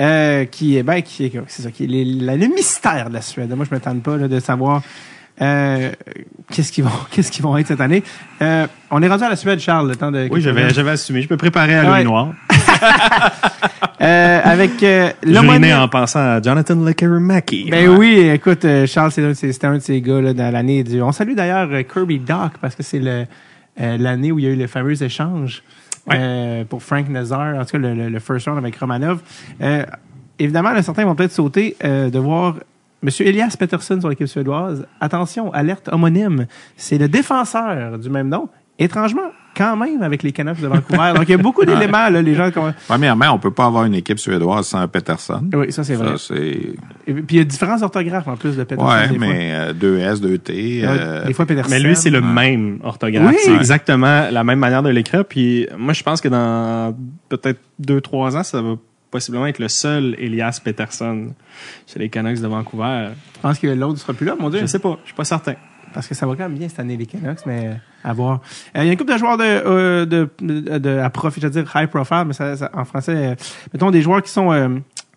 [0.00, 3.14] Euh, qui est, ben, qui est, c'est ça, qui est les- la- le mystère de
[3.14, 3.52] la Suède.
[3.56, 4.82] Moi, je me tente pas là, de savoir
[5.40, 5.90] euh,
[6.52, 8.04] qu'est-ce qu'ils vont, qu'est-ce qu'ils vont être cette année.
[8.40, 10.28] Euh, on est rendu à la Suède, Charles, le temps de.
[10.30, 11.22] Oui, j'avais, j'avais assumé.
[11.22, 11.90] Je me préparais à Ouais.
[11.98, 12.28] l'œil noir.
[14.00, 17.68] Euh, avec euh, l'homonyme- en pensant à Jonathan Lekerimaki.
[17.70, 20.32] Ben oui, écoute, euh, Charles, c'est un, de ces- c'était un de ces gars là,
[20.34, 21.00] dans l'année du.
[21.02, 23.26] On salue d'ailleurs euh, Kirby Doc parce que c'est le
[23.80, 25.62] euh, l'année où il y a eu le fameux échange
[26.12, 29.20] euh, pour Frank Nazar, en tout cas le, le- le first round avec Romanov.
[29.60, 29.84] Euh,
[30.38, 32.56] évidemment, certains vont peut-être sauter euh, de voir
[33.02, 34.86] Monsieur Elias Peterson sur l'équipe suédoise.
[35.00, 36.46] Attention, alerte homonyme.
[36.76, 38.48] C'est le défenseur du même nom
[38.78, 41.12] étrangement, quand même avec les Canucks de Vancouver.
[41.14, 42.50] Donc, il y a beaucoup d'éléments, là, les gens...
[42.50, 45.42] comme- Premièrement, on peut pas avoir une équipe suédoise sans Peterson.
[45.54, 46.16] Oui, ça, c'est vrai.
[46.16, 46.74] Ça, puis,
[47.30, 48.84] il y a différents orthographes, en plus, de Peterson.
[48.86, 49.18] Fois.
[49.18, 50.50] mais euh, 2S, 2T.
[50.50, 51.70] Ouais, euh, des fois, Peterson.
[51.70, 53.26] Mais lui, c'est le même orthographe.
[53.28, 53.36] Oui.
[53.44, 55.24] C'est exactement la même manière de l'écrire.
[55.24, 56.96] Puis moi, je pense que dans
[57.28, 58.74] peut-être deux, trois ans, ça va
[59.10, 61.34] possiblement être le seul Elias Peterson
[61.86, 63.08] chez les Canucks de Vancouver.
[63.36, 64.60] Je pense que l'autre ne sera plus là, mon Dieu.
[64.60, 65.54] Je sais pas, je suis pas certain.
[65.92, 67.70] Parce que ça va quand même bien cette année, les Canucks, mais
[68.04, 68.40] à voir.
[68.76, 71.40] Euh, Il y a une couple de joueurs de, euh, de, de, de- à profit,
[71.40, 73.34] je veux dire high profile, mais ça, ça- en français, euh,
[73.72, 74.68] mettons des joueurs qui sont euh,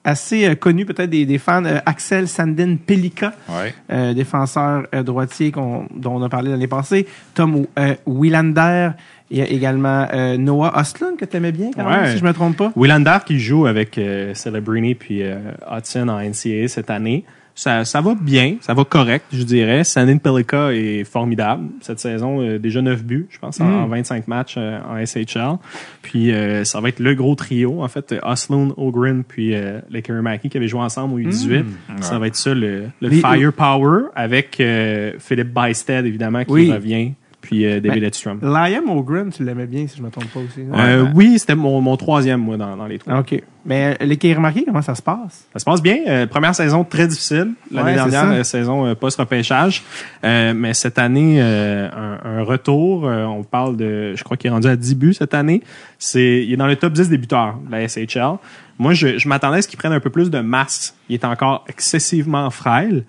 [0.03, 1.63] assez connus, peut-être des, des fans.
[1.86, 3.73] Axel Sandin Pelika, Ouais.
[3.91, 7.07] euh, défenseur euh, droitier qu'on- dont on a parlé l'année passée.
[7.34, 7.65] Tom
[8.05, 8.91] Willander.
[9.32, 12.23] Il y a également euh, Noah Ostlund, que tu aimais bien, quand même, si je
[12.23, 12.71] me trompe pas.
[12.76, 15.39] Willander qui joue avec euh, Celebrini puis euh,
[15.76, 17.26] Hudson en NCAA cette année.
[17.57, 19.85] Ça, ça va bien, ça va correct, je dirais.
[19.85, 23.75] Sandin Pelika est formidable cette saison, euh, déjà 9 buts, je pense, en, Mm.
[23.83, 25.57] en 25 matchs euh, en SHL.
[26.01, 30.49] Puis euh, ça va être le gros trio, en fait, Oslund, Ogren puis euh, Lekerimaki
[30.49, 31.63] qui avaient joué ensemble au U18.
[32.01, 33.07] Ça va être ça le, le.
[33.07, 36.71] Les- firepower avec euh, Philippe Bysted évidemment qui Oui.
[36.73, 37.13] revient,
[37.45, 38.39] puis euh, David Ben, Edstrom.
[38.41, 40.61] Liam O'Gren, tu l'aimais bien, si je me trompe pas aussi.
[40.63, 40.77] non?
[40.77, 41.09] Euh, Ouais.
[41.15, 43.19] oui, c'était mon, mon troisième moi dans, dans les trois.
[43.19, 43.41] OK.
[43.67, 45.47] Mais euh, les qui remarqué, comment ça se passe?
[45.53, 45.97] Ça se passe bien.
[46.07, 47.53] Euh, première saison très difficile.
[47.71, 48.31] L'année Ouais, dernière, ça.
[48.31, 49.83] euh, saison euh, post-repêchage.
[50.23, 53.07] Euh, mais cette année, euh, un, un retour.
[53.07, 55.63] euh, on parle de, je crois qu'il est rendu à 10 buts cette année.
[55.99, 58.37] C'est, il est dans le top 10 des buteurs de la SHL.
[58.77, 60.95] Moi, je, je m'attendais à ce qu'il prenne un peu plus de masse.
[61.09, 63.03] Il est encore excessivement frêle.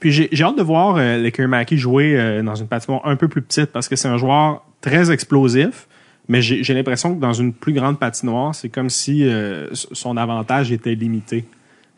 [0.00, 3.28] Puis j'ai, j'ai hâte de voir euh, Lekerimaki jouer euh, dans une patinoire un peu
[3.28, 5.86] plus petite parce que c'est un joueur très explosif.
[6.28, 10.16] Mais j'ai j'ai l'impression que dans une plus grande patinoire, c'est comme si euh, son
[10.16, 11.44] avantage était limité.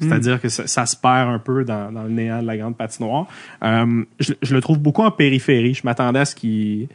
[0.01, 2.77] C'est-à-dire que ça, ça se perd un peu dans, dans le néant de la grande
[2.77, 3.27] patinoire.
[3.63, 5.75] Euh, je, je le trouve beaucoup en périphérie.
[5.75, 6.89] Je m'attendais à ce qu'il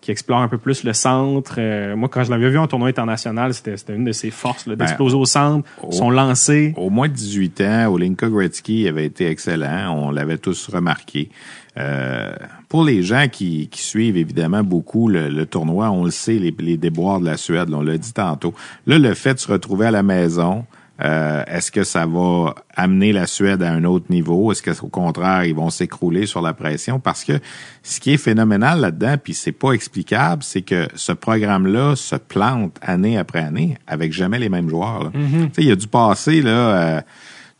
[0.00, 1.56] qu'il explore un peu plus le centre.
[1.58, 5.16] Euh, moi, quand je l'avais vu en tournoi international, c'était une de ses forces d'exploser
[5.16, 5.92] au centre, oh.
[5.92, 6.74] son lancer.
[6.76, 9.94] Au moins de 18 ans, Olinka Gretzky avait été excellent.
[9.96, 11.30] On l'avait tous remarqué.
[11.76, 12.32] Euh,
[12.68, 16.54] pour les gens qui, qui suivent évidemment beaucoup le, le tournoi, on le sait, les,
[16.58, 18.54] les déboires de la Suède, là, on l'a dit tantôt.
[18.86, 20.64] Là, le fait de se retrouver à la maison,
[21.02, 24.52] euh, est-ce que ça va amener la Suède à un autre niveau?
[24.52, 27.00] Est-ce qu'au contraire, ils vont s'écrouler sur la pression?
[27.00, 27.40] Parce que
[27.82, 32.76] ce qui est phénoménal là-dedans, puis c'est pas explicable, c'est que ce programme-là se plante
[32.82, 35.10] année après année avec jamais les mêmes joueurs.
[35.54, 37.00] sais, il a dû passer là, euh,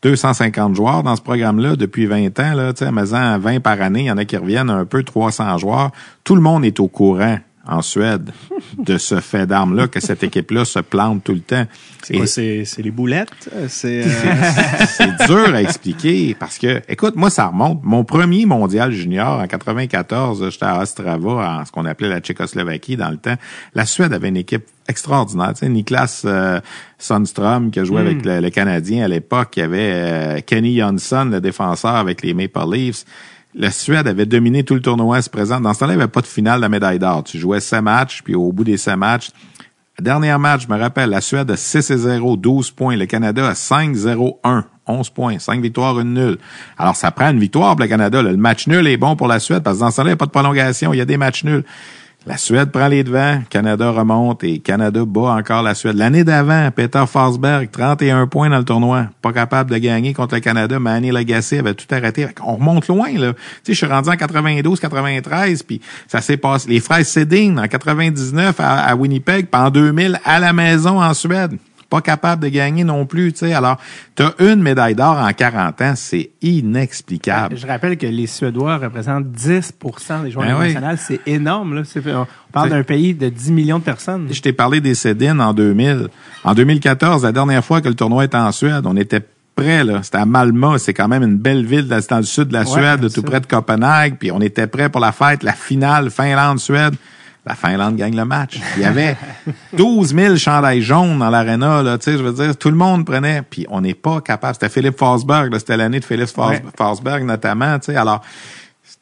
[0.03, 2.55] 250 joueurs dans ce programme-là depuis 20 ans.
[2.55, 4.84] Là, tu sais, mais en 20 par année, il y en a qui reviennent un
[4.84, 5.91] peu 300 joueurs.
[6.24, 8.30] Tout le monde est au courant en Suède
[8.78, 11.66] de ce fait d'armes-là, que cette équipe-là se plante tout le temps.
[12.02, 13.50] C'est quoi, c'est c'est les boulettes?
[13.68, 14.06] C'est euh,
[14.88, 17.80] c'est dur à expliquer parce que, écoute, moi, ça remonte.
[17.82, 22.96] Mon premier mondial junior en 94, j'étais à Ostrava, en ce qu'on appelait la Tchécoslovaquie
[22.96, 23.36] dans le temps.
[23.74, 25.52] La Suède avait une équipe extraordinaire.
[25.52, 26.61] Tu sais, Niklas euh,
[26.98, 30.78] Sundström, qui a joué avec le, le Canadien à l'époque, il y avait euh, Kenny
[30.78, 33.04] Johnson, le défenseur avec les Maple Leafs.
[33.55, 35.62] La Suède avait dominé tout le tournoi à se présenter.
[35.62, 37.24] Dans ce temps-là, il n'y avait pas de finale de la médaille d'or.
[37.24, 39.30] Tu jouais 7 matchs, puis au bout des 7 matchs,
[40.01, 42.96] Dernier match, je me rappelle, la Suède a 6 et 0, 12 points.
[42.96, 45.38] Le Canada a 5, 0, 1, 11 points.
[45.38, 46.38] 5 victoires, une nulle.
[46.78, 48.22] Alors, ça prend une victoire pour le Canada.
[48.22, 48.30] là.
[48.30, 50.14] Le match nul est bon pour la Suède parce que dans ce temps-là, il n'y
[50.14, 50.94] a pas de prolongation.
[50.94, 51.64] Il y a des matchs nuls.
[52.26, 55.96] La Suède prend les devants, Canada remonte et Canada bat encore la Suède.
[55.96, 60.42] L'année d'avant, Peter Forsberg, 31 points dans le tournoi, pas capable de gagner contre le
[60.42, 60.78] Canada.
[60.78, 62.28] Manny Legacy avait tout arrêté.
[62.44, 63.32] On remonte loin, là.
[63.32, 66.68] Tu sais, je suis rendu en 92, 93, puis ça s'est passé.
[66.68, 71.14] Les frères Sedin, en 99 à, à Winnipeg, puis en 2000 à la maison en
[71.14, 71.56] Suède.
[71.91, 73.53] Pas capable de gagner non plus, tu sais.
[73.53, 73.76] Alors,
[74.14, 77.57] t'as une médaille d'or en 40 ans, c'est inexplicable.
[77.57, 79.74] Je rappelle que les Suédois représentent 10
[80.24, 80.72] des joueurs Ben oui.
[80.74, 80.97] nationaux.
[80.97, 81.74] C'est énorme.
[81.74, 81.82] Là.
[82.14, 84.28] On parle d'un pays de 10 millions de personnes.
[84.30, 86.07] Je t'ai parlé des Cédines en 2000.
[86.45, 89.22] En 2014, la dernière fois que le tournoi était en Suède, on était
[89.57, 90.01] prêt, là.
[90.03, 90.78] C'était à Malmö.
[90.78, 93.41] C'est quand même une belle ville dans le sud de la Ouais, Suède, tout près
[93.41, 94.16] de Copenhague.
[94.18, 96.95] Puis on était prêt pour la fête, la finale Finlande-Suède.
[97.47, 98.61] La Finlande gagne le match.
[98.76, 99.16] Il y avait
[99.76, 101.97] 12 000 chandails jaunes dans l'aréna, là.
[101.97, 103.43] Tu sais, je veux dire, tout le monde prenait.
[103.49, 104.55] Puis on n'est pas capable.
[104.55, 105.59] C'était Philippe Forsberg, là.
[105.59, 106.62] C'était l'année de Philippe Ouais.
[106.76, 107.97] Forsberg, notamment, tu sais.
[107.97, 108.20] Alors,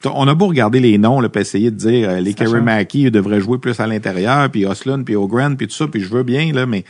[0.05, 2.35] on a beau regarder les noms, là, puis essayer de dire euh, les.
[2.35, 6.09] Kerimaki devraient jouer plus à l'intérieur, puis Oslund, puis Ogren, puis tout ça, puis je
[6.09, 6.85] veux bien, là, mais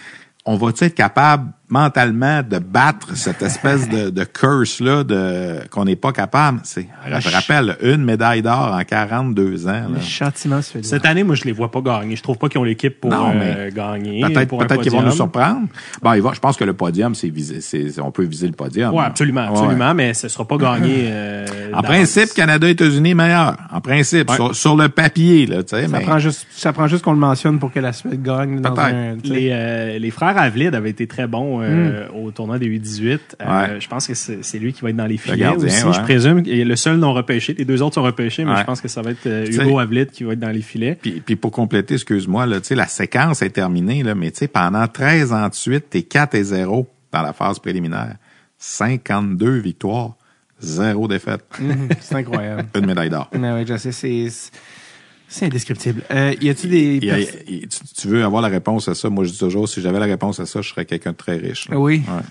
[0.45, 5.97] on va-tu être capable mentalement de battre cette espèce de, de curse-là de, qu'on n'est
[5.97, 6.61] pas capable.
[6.65, 9.71] C'est, je te rappelle, une médaille d'or en 42 ans.
[9.73, 9.87] Là.
[9.95, 10.89] Le châtiment suédois.
[10.89, 12.17] Cette année, moi, je les vois pas gagner.
[12.17, 14.23] Je trouve pas qu'ils ont l'équipe pour Non, euh, mais gagner.
[14.23, 15.69] Peut-être, peut-être qu'ils vont nous surprendre.
[16.03, 18.55] Bon, ils vont, je pense que le podium, c'est visé, c'est, on peut viser le
[18.55, 18.95] podium.
[18.95, 19.59] Ouais, absolument, Ouais.
[19.59, 21.05] absolument, mais ce sera pas gagné.
[21.11, 23.57] euh, En principe, Canada-États-Unis meilleur.
[23.73, 24.37] En principe, Ouais.
[24.37, 25.83] sur, sur le papier, là, tu sais.
[25.87, 28.61] Ça mais- prend juste, ça prend juste qu'on le mentionne pour que la Suède gagne
[28.61, 29.17] dans un.
[29.25, 33.19] Les, euh, les frères Avlid avaient été très bons euh, au tournoi des U18.
[33.41, 33.81] Euh, Ouais.
[33.81, 35.85] Je pense que c'est lui qui va être dans les filets gardien, aussi.
[35.85, 35.93] ouais.
[35.93, 37.55] Je présume qu'il est le seul non repêché.
[37.57, 38.61] Les deux autres sont repêchés, mais Ouais.
[38.61, 40.99] je pense que ça va être euh, Hugo Avlid qui va être dans les filets.
[41.01, 44.39] Puis, puis pour compléter, excuse-moi, là, tu sais, la séquence est terminée, là, mais tu
[44.39, 48.17] sais, pendant 13 ans de suite, t'es 4 et 0 dans la phase préliminaire.
[48.59, 50.15] 52 victoires,
[50.61, 52.67] zéro défaite, Mhm, C'est incroyable.
[52.77, 53.31] une médaille d'or.
[53.39, 54.27] Mais ouais, je sais, c'est,
[55.29, 56.03] c'est indescriptible.
[56.11, 59.11] Euh, y a-tu des, y a- tu, tu veux avoir la réponse à ça?
[59.11, 61.37] Moi, je dis toujours, si j'avais la réponse à ça, je serais quelqu'un de très
[61.37, 61.69] riche.
[61.69, 61.79] là.
[61.79, 62.03] Oui.
[62.09, 62.23] Ouais.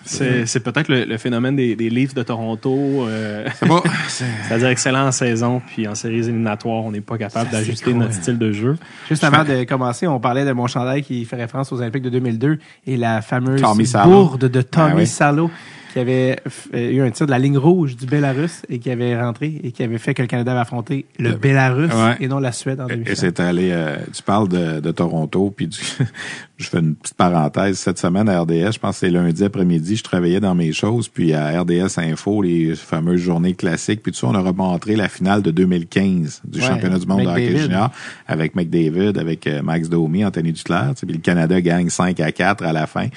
[0.45, 3.05] C'est peut-être le, le phénomène des, des Leafs de Toronto.
[3.07, 7.17] euh, C'est pas, c'est- C'est-à-dire excellent en saison, puis en séries éliminatoires, on n'est pas
[7.17, 8.77] capable d'ajuster notre style de jeu.
[9.09, 12.09] Juste avant de commencer, on parlait de mon chandail qui fait référence aux Olympiques de
[12.09, 14.09] 2002 et la fameuse Tommy Salo.
[14.09, 15.07] bourde de Tommy Ah oui.
[15.07, 15.51] Salo
[15.97, 16.37] qui avait
[16.75, 19.71] euh, eu un tir de la ligne rouge du Belarus et qui avait rentré et
[19.71, 22.17] qui avait fait que le Canada avait affronté le Le- Belarus Ouais.
[22.19, 23.17] et non la Suède en Et demi-finale.
[23.17, 25.77] c'est allé, euh, tu parles de, de Toronto, puis du-
[26.57, 27.79] je fais une petite parenthèse.
[27.79, 31.07] Cette semaine à RDS, je pense que c'est lundi après-midi, je travaillais dans mes choses,
[31.07, 35.09] puis à RDS Info, les fameuses journées classiques, puis tout ça, on a remontré la
[35.09, 37.89] finale de 2015 du Ouais, championnat du monde de hockey junior
[38.27, 42.63] avec McDavid, avec euh, Max Domi, Anthony Duclair, puis le Canada gagne 5 à 4
[42.63, 43.07] à la fin.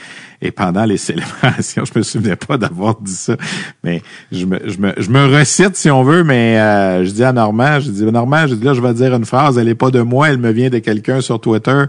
[0.41, 3.37] Et pendant les célébrations, je me souvenais pas d'avoir dit ça,
[3.85, 4.03] mais
[4.33, 7.33] je me, je me, je me recite si on veut, mais euh, je dis à
[7.33, 9.91] Normand, je dis Normand, je dis là, je vais dire une phrase, elle est pas
[9.91, 11.85] de moi, elle me vient de quelqu'un sur Twitter.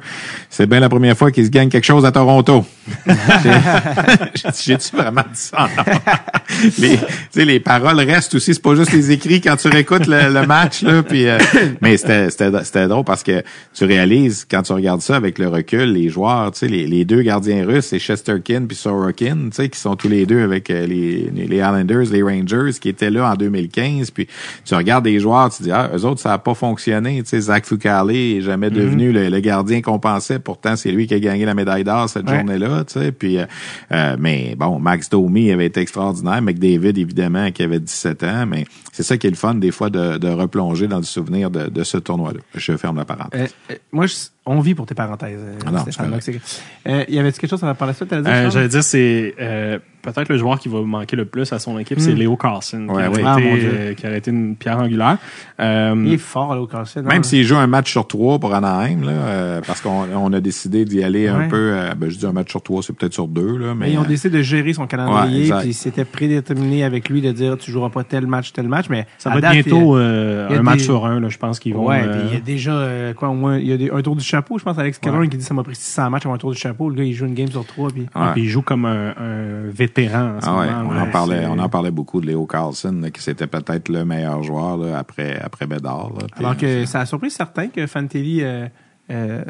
[0.49, 2.65] C'est bien la première fois qu'il se gagne quelque chose à Toronto.
[4.63, 5.69] J'ai-tu vraiment dit ça?
[6.79, 10.82] les, les paroles restent aussi, c'est pas juste les écrits quand tu réécoutes le, match,
[10.82, 11.38] là, puis, euh,
[11.82, 16.09] mais c'était, drôle parce que tu réalises, quand tu regardes ça avec le recul, les
[16.09, 20.43] joueurs, les, les deux gardiens russes, c'est Chesterkin puis Sorokin, qui sont tous les deux
[20.43, 24.28] avec les, les Islanders, les Rangers, qui étaient là en 2015, puis
[24.65, 27.39] tu regardes des joueurs, tu dis, ah, eux autres, ça a pas fonctionné, tu sais,
[27.41, 31.19] Zach Fucale est jamais devenu le, le gardien qu'on pensait, pourtant, c'est lui qui a
[31.19, 32.38] gagné la médaille d'or cette Ouais.
[32.38, 33.45] journée-là, tu sais, puis, euh,
[33.91, 38.65] euh, mais bon, Max Domi avait été extraordinaire, McDavid, évidemment, qui avait 17 ans, mais
[38.91, 41.67] c'est ça qui est le fun, des fois, de, de replonger dans le souvenir de,
[41.69, 42.39] de ce tournoi-là.
[42.55, 43.53] Je ferme la parenthèse.
[43.69, 44.15] Euh, euh, moi, je-
[44.45, 45.39] on vit pour tes parenthèses.
[45.39, 45.85] euh, Ah non,
[46.87, 48.05] Euh, y avait-tu quelque chose à parler de ça?
[48.05, 48.49] t'allais dire, Euh?
[48.49, 51.99] J'allais dire, c'est euh, peut-être le joueur qui va manquer le plus à son équipe,
[51.99, 52.17] c'est Mm.
[52.17, 53.23] Léo Carlson, Ouais, qui, ouais.
[53.23, 53.69] Ah, mon été, Dieu.
[53.71, 55.17] euh, qui aurait été une pierre angulaire.
[55.59, 57.03] Euh, Il est fort, là, au Carlson.
[57.03, 57.23] Même hein.
[57.23, 60.85] s'il joue un match sur trois pour Anaheim, là, euh, parce qu'on on a décidé
[60.85, 63.27] d'y aller un peu, euh, ben, je dis un match sur trois, c'est peut-être sur
[63.27, 67.09] deux, là, mais, Mais ils ont décidé de gérer son calendrier, puis c'était prédéterminé avec
[67.09, 69.51] lui de dire tu joueras pas tel match, tel match, mais ça à va être
[69.69, 71.85] bientôt euh, il a un match des- sur un, là, je pense qu'ils vont...
[71.87, 73.91] Ouais, euh, puis il y a déjà euh, quoi au moins il y a des-
[73.91, 76.25] un tour du chapeau, je pense Alex Cameron qui dit ça m'a pris 600 matchs
[76.25, 78.47] avant un tour du chapeau, le gars il joue une game sur trois puis il
[78.49, 80.89] joue comme un, un vétéran en ce Ah ouais, moment.
[80.95, 84.43] on en parlait, on en parlait beaucoup de Léo Carlson, qui c'était peut-être le meilleur
[84.43, 86.09] joueur là, après après Bédard.
[86.13, 88.67] là, puis, alors que ça a surpris certains que Fantelli euh,
[89.09, 89.43] euh,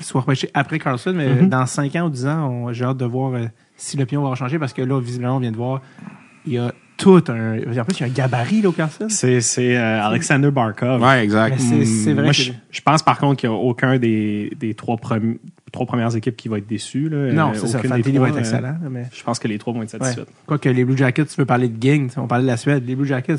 [0.00, 1.48] soit repêché après Carlson, mais Mhm.
[1.48, 4.34] dans 5 ans ou 10 ans, on- j'ai hâte de voir euh, si l'opinion va
[4.36, 5.80] changer parce que là visiblement on vient de voir
[6.46, 9.06] il y a tout un en plus il y a un gabarit là au Carlson.
[9.08, 11.00] C'est c'est, euh, Alexander Barkov.
[11.00, 11.56] Ouais, exact.
[11.70, 13.98] Mais c'est- c'est vrai Moi, que- je, je pense par contre qu'il n'y a aucun
[13.98, 15.38] des, des trois, premi-
[15.72, 17.08] trois premières équipes qui va être déçu.
[17.08, 17.32] Là.
[17.32, 19.48] Non, Euh, c'est ça, aucune des Fantelli va être euh, excellent mais Je pense que
[19.48, 20.00] les trois vont être Ouais.
[20.00, 20.26] satisfaits.
[20.44, 22.94] Quoique les Blue Jackets, tu veux parler de gang, on parlait de la Suède, les
[22.96, 23.36] Blue Jackets.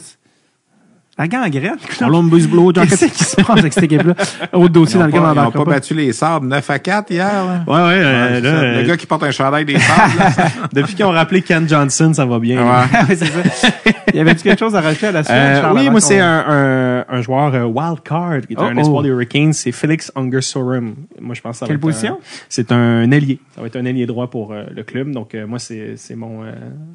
[1.20, 1.76] La gangrène.
[2.00, 2.96] Columbus Blue Jackets.
[2.96, 4.14] Qu'est-ce qui se passe avec cette équipe-là?
[4.54, 6.80] Autre dossier dans n'ont lequel on ils ont n'embarquera pas battu les sabres 9 à
[6.80, 7.28] 4 hier.
[7.28, 7.64] Là.
[7.68, 8.00] Ouais, ouais.
[8.02, 8.56] euh, là, ça.
[8.58, 10.18] euh, le gars qui porte un chandail des sables.
[10.18, 12.60] là, ça- depuis qu'ils ont rappelé Ken Johnson, ça va bien.
[12.70, 13.16] Ouais.
[13.16, 13.68] C'est ça.
[14.14, 15.36] Il y avait-tu quelque chose à rajouter à la Suède?
[15.38, 18.80] Euh, oui, moi, c'est un, un, un joueur wild card, qui est Oh, un oh.
[18.80, 20.96] espoir des Hurricanes, c'est Félix Ungersorum.
[21.20, 22.20] Moi, je pense que ça va Quelle être position?
[22.48, 23.40] C'est un ailier.
[23.56, 25.12] Ça va être un ailier droit pour le club.
[25.12, 26.44] Donc, moi, c'est c'est mon,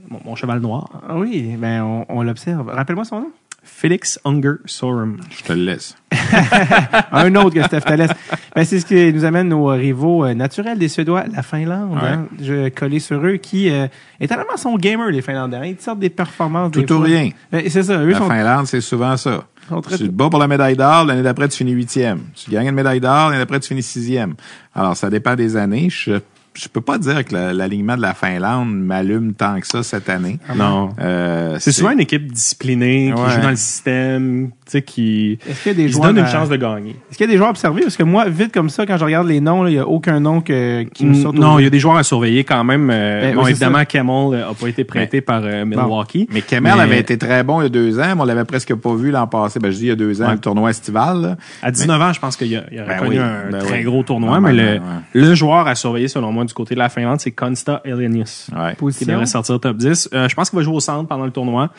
[0.08, 0.88] mon, mon cheval noir.
[1.08, 2.68] Ah oui, ben on, on l'observe.
[2.68, 3.30] Rappelle-moi son nom.
[3.64, 5.16] Félix Ungersorum.
[5.36, 5.96] Je te le laisse.
[7.12, 8.10] Un autre que Steph Thalès.
[8.54, 11.92] Ben, c'est ce qui nous amène nos rivaux euh, naturels des Suédois, la Finlande.
[11.94, 12.00] Ouais.
[12.08, 13.86] Hein, je collé sur eux, qui euh,
[14.20, 15.56] étonnamment sont gamers, les Finlandais.
[15.56, 15.64] hein.
[15.66, 16.70] Ils sortent des performances.
[16.72, 17.06] des Tout ou fois.
[17.06, 17.30] rien.
[17.50, 19.44] Ben, c'est ça, eux La sont, Finlande, c'est souvent ça.
[19.82, 19.96] très...
[19.98, 22.20] Tu te bats pour la médaille d'or, l'année d'après, tu finis huitième.
[22.34, 24.34] Tu gagnes une médaille d'or, l'année d'après, tu finis sixième.
[24.74, 25.88] Alors, ça dépend des années.
[25.90, 26.20] Je
[26.56, 30.08] je peux pas dire que la- l'alignement de la Finlande m'allume tant que ça cette
[30.08, 30.38] année.
[30.54, 30.90] Non.
[31.00, 33.30] Euh, C'est souvent une équipe disciplinée, qui Ouais.
[33.30, 36.06] joue dans le système, tu sais, qui Est-ce qu'il y a des ils se joueurs
[36.08, 36.90] donnent une à- chance de gagner.
[37.10, 37.82] Est-ce qu'il y a des joueurs observés?
[37.82, 39.86] Parce que moi, vite comme ça, quand je regarde les noms, là, il n'y a
[39.86, 41.34] aucun nom que, qui me saute.
[41.36, 42.88] Mm, non, aux il y a des joueurs à surveiller quand même.
[42.90, 46.26] Euh, Ben, bon, oui, c'est évidemment, Camel n'a pas été prêté par euh, Milwaukee.
[46.32, 48.44] Mais Kemel Mais- avait été très bon il y a deux ans, mais on l'avait
[48.44, 49.58] presque pas vu l'an passé.
[49.60, 50.32] Ben, je dis il y a deux ans, Ouais.
[50.32, 51.20] le tournoi estival.
[51.20, 51.36] là.
[51.62, 53.78] À 19 ans, je pense qu'il y a, il Ben connu oui, un ben très
[53.78, 53.84] oui.
[53.84, 54.80] gros tournoi, mais le,
[55.12, 58.48] le joueur à surveiller, selon moi, du côté de la Finlande, c'est Konsta Elenius.
[58.56, 58.74] Ouais.
[58.92, 60.08] Qui devrait sortir top 10.
[60.14, 61.70] Euh, je pense qu'il va jouer au centre pendant le tournoi.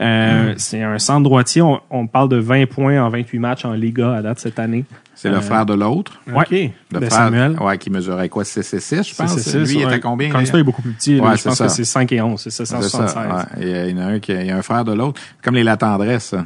[0.00, 0.54] Euh, Hmm.
[0.56, 1.62] C'est un centre droitier.
[1.62, 4.84] On, on parle de 20 points en 28 matchs en Liga à date cette année.
[5.14, 6.20] C'est le Euh, frère de l'autre.
[6.32, 6.50] OK.
[6.50, 6.72] Ouais.
[6.92, 7.56] Le de frère, Samuel.
[7.60, 8.44] Ouais, qui mesurait quoi?
[8.44, 9.34] 6 6 6, je pense.
[9.34, 10.32] C'est- c'est- Lui, il était combien?
[10.32, 10.40] Là?
[10.42, 11.16] est beaucoup plus petit.
[11.16, 11.22] là.
[11.24, 11.66] Ouais, je c'est pense ça.
[11.66, 12.40] que c'est 5 et 11.
[12.40, 13.12] C'est C'est 776.
[13.14, 13.36] ça.
[13.36, 13.62] ouais.
[13.64, 14.92] Il y a- il y en a un qui il y a un frère de
[14.92, 15.20] l'autre.
[15.42, 16.24] Comme les Latendresses.
[16.24, 16.44] ça.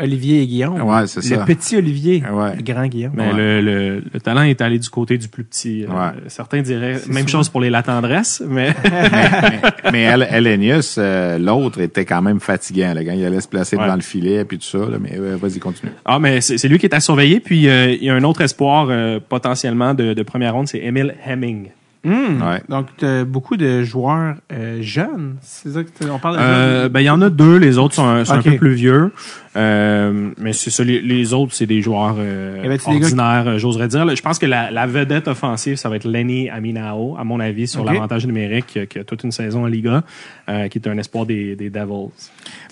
[0.00, 0.80] Olivier et Guillaume.
[0.82, 1.44] Ouais, c'est Le ça.
[1.44, 2.22] petit Olivier.
[2.32, 2.56] Ouais.
[2.56, 3.12] Le grand Guillaume.
[3.14, 3.36] Mais Ouais.
[3.36, 5.84] le, le, le talent est allé du côté du plus petit.
[5.84, 6.10] Euh, Ouais.
[6.28, 9.60] Certains diraient C'est même souvent- chose pour les la tendresse, mais mais
[9.92, 12.94] mais El- Elenius, euh, l'autre, était quand même fatigant.
[12.94, 13.84] Là, quand il allait se placer Ouais.
[13.84, 14.78] devant le filet puis tout ça.
[14.78, 15.92] Là, mais euh, vas-y, continue.
[16.04, 17.40] ah mais c'est c'est lui qui est à surveiller.
[17.40, 20.78] Puis euh, il y a un autre espoir euh, potentiellement de, de première ronde, c'est
[20.82, 21.68] Emile Hemming.
[22.08, 22.40] Hmm.
[22.40, 22.62] Ouais.
[22.68, 25.36] Donc, t'as beaucoup de joueurs euh, jeunes.
[25.42, 26.92] C'est ça que t'as- on parle de Euh, jeunes?
[26.92, 28.46] ben il y en a deux, les autres sont, un- sont Ok.
[28.46, 29.10] un peu plus vieux.
[29.56, 33.88] Euh, mais c'est ça, les, les autres c'est des joueurs euh, gars qui- ordinaires, j'oserais
[33.88, 34.14] dire.
[34.14, 37.66] Je pense que la, la vedette offensive, ça va être Lenny Aminao, à mon avis,
[37.66, 40.02] sur l'avantage numérique, qui a- qui a toute une saison en Liga,
[40.48, 42.10] euh, qui est un espoir des, des Devils.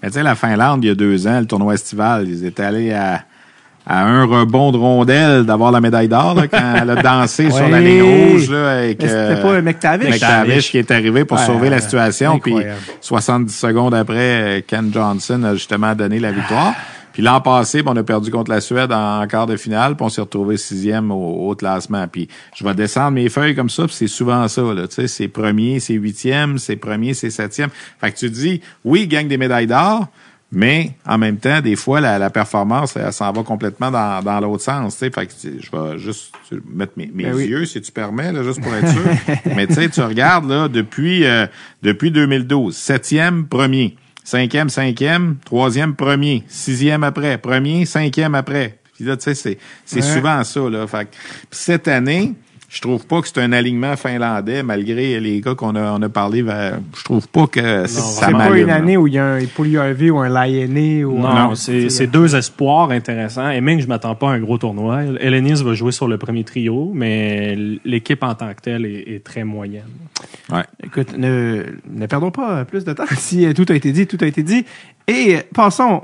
[0.02, 2.62] Mais tu sais, la Finlande, il y a deux ans, le tournoi estival, ils étaient
[2.62, 3.24] allés à,
[3.86, 7.78] à un rebond de rondelle d'avoir la médaille d'or quand elle a dansé sur la
[7.78, 7.84] Ouais.
[7.84, 10.10] ligne rouge là, avec Mais c'était pas McTavish?
[10.10, 12.38] McTavish qui est arrivé pour Ouais, sauver la situation.
[12.38, 12.80] Puis incroyable.
[13.00, 16.72] 70 secondes après, Ken Johnson a justement donné la victoire.
[17.12, 20.04] Puis l'an passé, ben, on a perdu contre la Suède en, quart de finale, puis
[20.04, 22.08] on s'est retrouvé sixième au, au classement.
[22.08, 22.26] Puis
[22.56, 24.62] je vais descendre mes feuilles comme ça, puis c'est souvent ça.
[24.62, 27.68] Là, tu sais, c'est premier, c'est huitième, c'est premier, c'est septième.
[28.00, 30.08] Fait que tu te dis, oui, il gagne des médailles d'or,
[30.54, 34.40] mais en même temps, des fois, la, la performance, elle, s'en va complètement dans, dans
[34.40, 34.94] l'autre sens.
[34.94, 35.10] tu sais.
[35.10, 36.34] Fait que je vais juste
[36.72, 37.46] mettre mes, mes Ben oui.
[37.46, 39.02] yeux, si tu permets, là, juste pour être sûr.
[39.56, 41.46] mais tu sais, tu regardes là, depuis, euh,
[41.82, 48.78] depuis 2012, septième, premier, cinquième, cinquième, troisième, premier, sixième après, premier, cinquième après.
[48.94, 50.02] Puis là, tu sais, c'est, c'est Ouais.
[50.14, 50.60] souvent ça.
[50.70, 50.86] Là.
[50.86, 51.10] Fait que,
[51.50, 52.34] cette année,
[52.74, 56.08] je trouve pas que c'est un alignement finlandais, malgré les gars qu'on a, on a
[56.08, 56.42] parlé.
[56.42, 59.44] vers- Je trouve pas que ça C'est pas une année où il y a un
[59.46, 63.48] Pouliarvi ou un Lionné ou Non, un- c'est deux espoirs intéressants.
[63.50, 65.02] Et même, je m'attends pas à un gros tournoi.
[65.20, 69.24] Elenis va jouer sur le premier trio, mais l'équipe en tant que telle est, est
[69.24, 69.84] très moyenne.
[70.52, 70.64] Ouais.
[70.82, 73.04] Écoute, ne, ne perdons pas plus de temps.
[73.16, 74.64] Si euh, tout a été dit, tout a été dit.
[75.06, 76.02] Et passons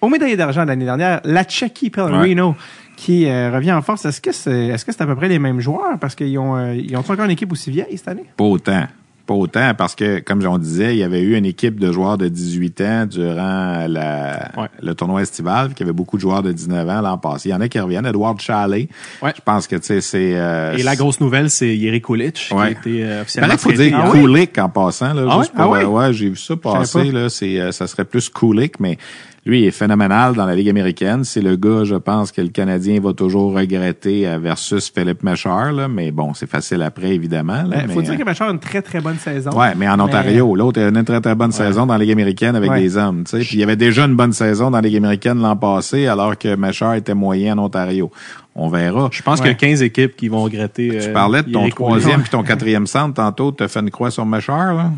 [0.00, 1.20] aux médaillés d'argent de l'année dernière.
[1.24, 2.54] La Chucky Pellerino
[2.96, 4.04] qui euh, revient en force.
[4.04, 5.98] Est-ce que c'est est-ce que c'est à peu près les mêmes joueurs?
[6.00, 8.24] Parce qu'ils ont, euh, ils ont encore une équipe aussi vieille cette année?
[8.36, 8.84] Pas autant.
[9.24, 12.18] Pas autant parce que, comme on disait, il y avait eu une équipe de joueurs
[12.18, 14.66] de 18 ans durant la, Ouais.
[14.82, 17.48] le tournoi estival, qui avait beaucoup de joueurs de 19 ans l'an passé.
[17.48, 18.04] Il y en a qui reviennent.
[18.04, 18.88] Edward Chalet.
[19.22, 19.32] Ouais.
[19.36, 20.32] Je pense que, tu sais, c'est...
[20.34, 22.56] euh, Et la grosse nouvelle, c'est Yeri Kulich, Ouais.
[22.56, 24.20] qui a été euh, Il officiellement qu'il faut dire Ah oui?
[24.22, 25.14] Kulik en passant.
[25.14, 25.62] Là, Ah juste ouais?
[25.62, 25.84] pour, Ah ouais?
[25.84, 26.98] euh, ouais, j'ai vu ça passer.
[27.12, 27.18] pas.
[27.20, 28.98] Là, c'est, euh, ça serait plus Kulik, mais
[29.44, 31.24] lui il est phénoménal dans la Ligue américaine.
[31.24, 35.72] C'est le gars, je pense, que le Canadien va toujours regretter euh, versus Philippe Mechard.
[35.72, 37.64] Là, mais bon, c'est facile après, évidemment.
[37.64, 39.50] Il mais, faut dire euh, que Machar a une très très bonne saison.
[39.50, 42.54] Ouais, mais en Ontario, l'autre a une très très bonne saison dans la Ligue américaine
[42.56, 42.80] avec Ouais.
[42.80, 43.38] des hommes, tu sais.
[43.40, 46.38] Puis il y avait déjà une bonne saison dans la Ligue américaine l'an passé, alors
[46.38, 48.10] que Machar était moyen en Ontario.
[48.54, 49.08] On verra.
[49.12, 49.54] Je pense Ouais.
[49.54, 50.88] qu'il y a 15 équipes qui vont regretter.
[50.90, 54.10] Tu euh, parlais de ton troisième puis ton quatrième centre tantôt, t'as fait une croix
[54.10, 54.90] sur Machar, là?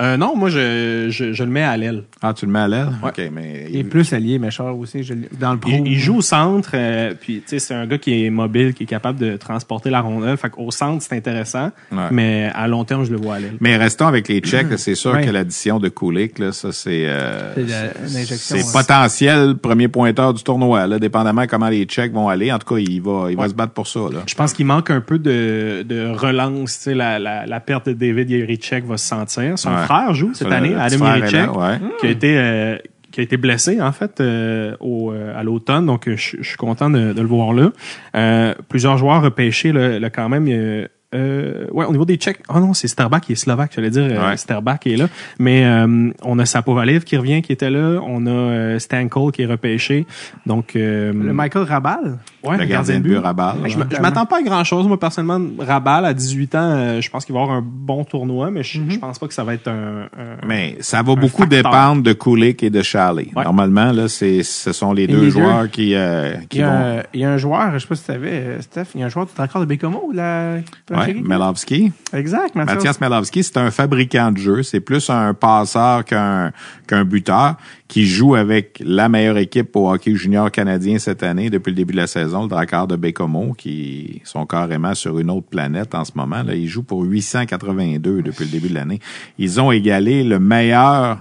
[0.00, 2.04] Euh, non, moi, je, je, je le mets à l'aile.
[2.22, 2.88] Ah, tu le mets à l'aile?
[3.02, 3.08] Ouais.
[3.08, 3.66] OK, mais...
[3.70, 5.70] Il est plus allié, Machar aussi, je dans le pro.
[5.72, 8.74] Il, il joue au centre, euh, puis tu sais, c'est un gars qui est mobile,
[8.74, 10.36] qui est capable de transporter la rondelle.
[10.36, 11.98] Fait qu'au centre, c'est intéressant, Ouais.
[12.12, 13.56] mais à long terme, je le vois à l'aile.
[13.60, 14.70] Mais restons avec les Tchèques.
[14.70, 15.24] là, C'est sûr Ouais.
[15.26, 17.06] que l'addition de Kulik, là, ça, c'est...
[17.06, 18.72] euh, C'est la- une injection, c'est ouais.
[18.72, 22.52] potentiel premier pointeur du tournoi, là, dépendamment comment les Tchèques vont aller.
[22.52, 23.48] En tout cas, il va, il va Ouais.
[23.48, 24.20] se battre pour ça, là.
[24.26, 26.76] Je pense qu'il manque un peu de, de relance.
[26.78, 29.58] Tu sais, la, la, la perte de David Yerichek va se sentir.
[29.58, 29.87] Son Ouais.
[29.88, 31.78] Frère joue cette année, Adam là, ouais.
[32.00, 32.76] qui a été euh,
[33.10, 35.86] qui a été blessé en fait euh, au, euh, à l'automne.
[35.86, 37.70] Donc, euh, je je suis content de, de le voir là.
[38.14, 40.46] Euh, plusieurs joueurs repêchés là, là, quand même.
[41.14, 44.04] Euh, ouais, au niveau des Tchèques, oh non, c'est Sterbak qui est slovaque, j'allais dire
[44.04, 44.78] euh, Ouais.
[44.80, 45.06] Qui est là.
[45.38, 48.00] Mais euh, on a Sapovalev qui revient, qui était là.
[48.06, 50.06] On a euh, Stankel qui est repêché.
[50.44, 52.18] Donc, euh, Le Michael Rabal?
[52.44, 53.56] ouais, Le gardien de but balle.
[53.66, 55.40] je m- je m'attends pas à grand chose, moi, personnellement.
[55.58, 58.80] Rabal, à 18 ans, euh, je pense qu'il va avoir un bon tournoi, mais je,
[58.88, 60.02] je pense pas que ça va être un.
[60.18, 61.62] un- Mais ça va beaucoup facteur.
[61.62, 63.30] dépendre de Kulik et de Charlie.
[63.34, 63.44] Ouais.
[63.44, 65.30] Normalement, là, c'est, ce sont les Et deux les deux.
[65.30, 66.72] joueurs qui, euh, Il qui y, a vont.
[66.98, 69.02] un, il y a un joueur, je sais pas si tu savais, Steph, il y
[69.02, 70.56] a un joueur, tu te de Bécomo ou la.
[70.98, 71.14] Ouais.
[71.14, 71.92] Melowski.
[72.12, 72.76] Exact, Mathias.
[72.76, 74.62] Mathias Melowski, c'est un fabricant de jeux.
[74.62, 76.52] C'est plus un passeur qu'un
[76.86, 81.70] qu'un buteur qui joue avec la meilleure équipe au hockey junior canadien cette année depuis
[81.70, 85.48] le début de la saison, le Drakkar de Bécomo, qui sont carrément sur une autre
[85.48, 86.42] planète en ce moment.
[86.42, 89.00] Là, ils jouent pour 882 depuis le début de l'année.
[89.38, 91.18] Ils ont égalé le meilleur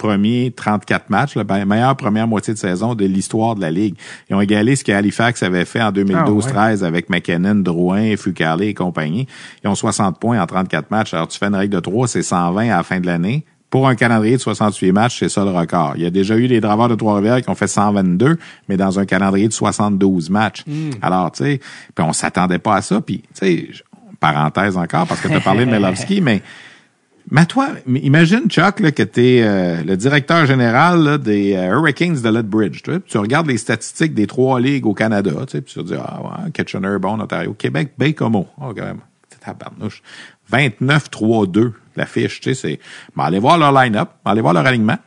[0.00, 3.96] premier 34 matchs, la meilleure première moitié de saison de l'histoire de la Ligue.
[4.28, 8.74] Ils ont égalé ce que Halifax avait fait en 2012-13 avec McKinnon, Drouin, Fucale et
[8.74, 9.26] compagnie.
[9.62, 11.12] Ils ont 60 points en 34 matchs.
[11.12, 13.44] Alors, tu fais une règle de 3, c'est 120 à la fin de l'année.
[13.68, 15.92] Pour un calendrier de 68 matchs, c'est ça le record.
[15.96, 18.98] Il y a déjà eu des draveurs de Trois-Rivières qui ont fait 122, mais dans
[18.98, 20.64] un calendrier de 72 matchs.
[21.02, 21.60] Alors, tu sais,
[21.94, 23.00] puis on s'attendait pas à ça.
[23.02, 23.68] Puis, tu sais,
[24.18, 26.42] parenthèse encore, parce que tu as parlé de Melowski, mais
[27.30, 32.20] mais toi, imagine, Chuck, là, que tu es le directeur général là, des euh, Hurricanes
[32.20, 32.82] de Lethbridge.
[32.82, 35.84] Tu, tu regardes les statistiques des trois ligues au Canada, tu, sais, puis tu te
[35.84, 38.46] dis, ah ouais, Kitchener, bon, Ontario, Québec, Baie-Comeau.
[38.60, 39.00] Oh, quand même.
[39.40, 40.02] Tabarnouche.
[40.52, 42.80] 29-3-2, la fiche, tu sais, c'est...
[43.16, 44.98] Allez voir leur line-up, allez voir leur alignement.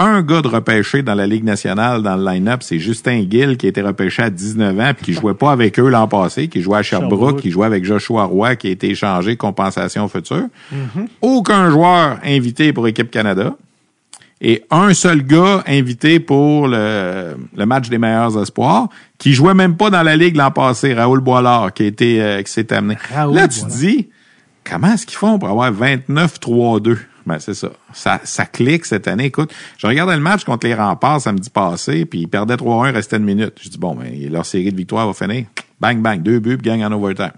[0.00, 3.66] Un gars de repêché dans la Ligue nationale dans le line-up, c'est Justin Gill qui
[3.66, 6.62] a été repêché à 19 ans puis qui jouait pas avec eux l'an passé, qui
[6.62, 7.40] jouait à Sherbrooke, Sherbrooke.
[7.40, 10.46] qui jouait avec Joshua Roy qui a été échangé compensation future.
[11.20, 13.56] Aucun joueur invité pour équipe Canada
[14.40, 18.88] et un seul gars invité pour le, le match des meilleurs espoirs
[19.18, 22.42] qui jouait même pas dans la ligue l'an passé, Raoul Boilard qui a été euh,
[22.42, 22.96] qui s'est amené.
[23.12, 24.08] Raoul Là tu te dis
[24.62, 26.98] comment est-ce qu'ils font pour avoir 29-3-2
[27.28, 27.68] ben, c'est ça.
[27.92, 28.20] ça.
[28.24, 29.26] Ça clique cette année.
[29.26, 32.94] Écoute, je regardais le match contre les remparts samedi passé, puis ils perdaient 3-1, il
[32.94, 33.54] restait une minute.
[33.62, 35.46] Je dis, bon, ben, leur série de victoires va finir.
[35.80, 37.32] Bang, bang, deux buts, puis gagne en overtime.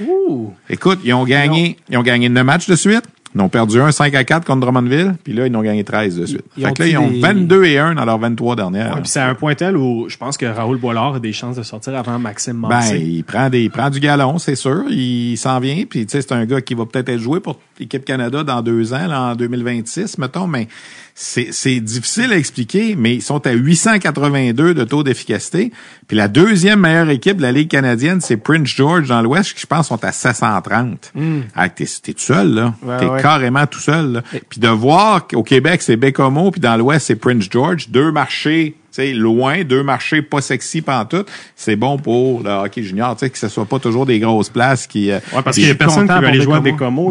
[0.00, 0.52] Ouh.
[0.70, 3.04] Écoute, ils ont gagné, ils ont gagné 9 matchs de suite.
[3.34, 6.16] Ils ont perdu un 5 à 4 contre Drummondville, puis là, ils ont gagné 13
[6.18, 6.44] de suite.
[6.56, 8.94] Ils fait que là, ils ont des- 22 et 1 dans leurs 23 dernières.
[8.94, 11.56] Ouais, puis c'est un point tel où je pense que Raoul Boilard a des chances
[11.56, 12.98] de sortir avant Maxime Ben, Massé.
[12.98, 14.84] il prend des, il prend du galon, c'est sûr.
[14.90, 15.84] Il s'en vient.
[15.88, 18.60] Puis, tu sais, c'est un gars qui va peut-être être joué pour l'équipe Canada dans
[18.60, 20.46] deux ans, là, en 2026, mettons.
[20.46, 20.68] Mais
[21.14, 22.96] c'est, difficile à expliquer.
[22.96, 25.72] Mais ils sont à 882 de taux d'efficacité.
[26.08, 29.60] Puis la deuxième meilleure équipe de la Ligue canadienne, c'est Prince George dans l'Ouest, qui
[29.60, 31.12] je pense sont à 730.
[31.54, 32.74] Ah, t'es, tout seul, là.
[32.82, 32.88] Hmm.
[32.88, 33.22] Ouais, t'es ouais.
[33.22, 34.12] carrément tout seul.
[34.12, 34.22] Là.
[34.48, 37.88] Puis de voir qu'au Québec, c'est Bécomo, puis dans l'Ouest, c'est Prince George.
[37.88, 43.14] Deux marchés sais, loin, deux marchés pas sexy pantoute, c'est bon pour le hockey junior,
[43.16, 45.10] tu sais, que ce soit pas toujours des grosses places qui...
[45.10, 46.60] euh, Ouais, parce des- qu'il y a personne qui veut aller jouer à.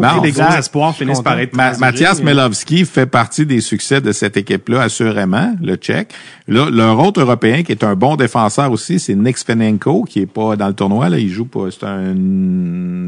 [0.00, 3.60] Tu sais, les gros espoirs finissent par être Ma- Mathias mais- Melowski fait partie des
[3.60, 6.12] succès de cette équipe-là, assurément, le Tchèque.
[6.48, 10.26] Là, leur autre Européen qui est un bon défenseur aussi, c'est Nick Svenenko, qui est
[10.26, 11.08] pas dans le tournoi.
[11.08, 11.66] Là, il joue pas.
[11.70, 12.14] C'est un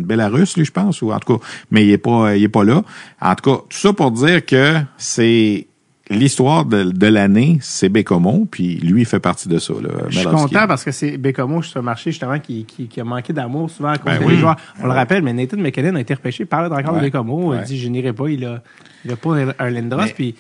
[0.05, 2.65] Bélarus, lui, je pense, ou en tout cas, mais il est pas, il est pas
[2.65, 2.83] là.
[3.21, 5.67] En tout cas, tout ça pour dire que c'est
[6.11, 9.73] l'histoire de, de l'année, c'est Bécomo, puis lui, il fait partie de ça.
[9.75, 13.01] Là, Je suis content parce que c'est Bécomo, suis un marché justement qui, qui, qui
[13.01, 14.37] a manqué d'amour souvent à cause Ben des oui.
[14.37, 14.57] joueurs.
[14.83, 17.01] On le rappelle, mais Nathan McKinnon a été repêché par le Dragon de.
[17.01, 17.55] Bécomo.
[17.55, 17.65] Il Ouais.
[17.65, 18.63] dit je n'irai pas, il a,
[19.05, 20.35] il a pas un Lindros, Mais- puis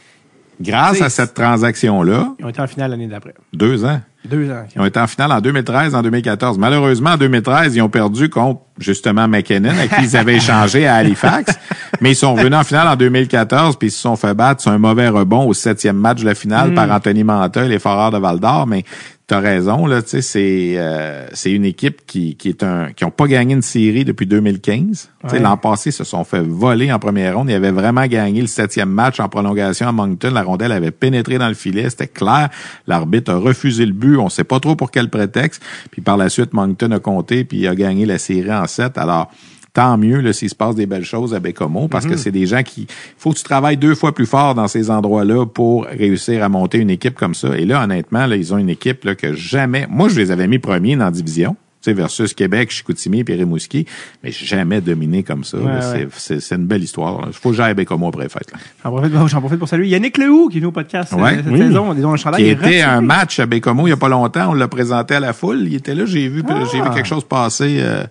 [0.61, 3.35] Grâce à cette transaction-là, ils ont été en finale l'année d'après.
[3.53, 4.01] deux ans.
[4.25, 4.65] Deux ans.
[4.75, 6.59] Ils ont été en finale en 2013, en 2014.
[6.59, 10.95] Malheureusement, en 2013, ils ont perdu contre, justement, McKinnon, avec qui ils avaient échangé à
[10.95, 11.53] Halifax.
[12.01, 14.71] Mais ils sont revenus en finale en 2014, puis ils se sont fait battre sur
[14.71, 18.13] un mauvais rebond au septième match de la finale par Anthony Manta et les Foreurs
[18.13, 18.67] de Val-d'Or.
[18.67, 18.85] Mais
[19.27, 23.05] t'as raison, là, tu sais, c'est, euh, c'est une équipe qui, qui est un, qui
[23.05, 24.89] ont pas gagné une série depuis 2015.
[25.23, 25.41] Tu sais, Ouais.
[25.41, 27.49] L'an passé, ils se sont fait voler en première ronde.
[27.49, 30.31] Ils avaient vraiment gagné le septième match en prolongation à Moncton.
[30.31, 31.89] La rondelle avait pénétré dans le filet.
[31.89, 32.51] C'était clair.
[32.87, 34.19] L'arbitre a refusé le but.
[34.19, 35.63] On sait pas trop pour quel prétexte.
[35.91, 38.99] Puis par la suite, Moncton a compté puis il a gagné la série en sept.
[38.99, 39.31] Alors,
[39.75, 42.47] tant mieux là, s'il se passe des belles choses à Bécomo parce que c'est des
[42.47, 42.87] gens qui...
[43.19, 46.79] faut que tu travailles deux fois plus fort dans ces endroits-là pour réussir à monter
[46.79, 47.59] une équipe comme ça.
[47.59, 49.87] Et là, honnêtement, là, ils ont une équipe là, que jamais...
[49.91, 53.87] Moi, je les avais mis premiers dans la division sais, versus Québec, Chicoutimi et Rimouski,
[54.23, 55.59] mais jamais dominé comme ça.
[55.59, 56.09] Ouais, C'est- ouais.
[56.17, 57.23] C'est c'est une belle histoire.
[57.27, 58.59] Il faut que j'aille à Bécomo après là.
[58.85, 61.37] J'en profite, j'en profite pour saluer Yannick Lehoux qui est venu au podcast euh, Ouais,
[61.37, 61.59] cette oui.
[61.59, 61.95] saison.
[61.95, 64.51] Disons, le chandail Qui était un match à Bécomo il n'y a pas longtemps.
[64.51, 65.63] On l'a présenté à la foule.
[65.67, 66.05] Il était là.
[66.07, 66.43] J'ai vu,
[66.73, 67.79] j'ai vu quelque chose passer.
[67.81, 68.05] euh,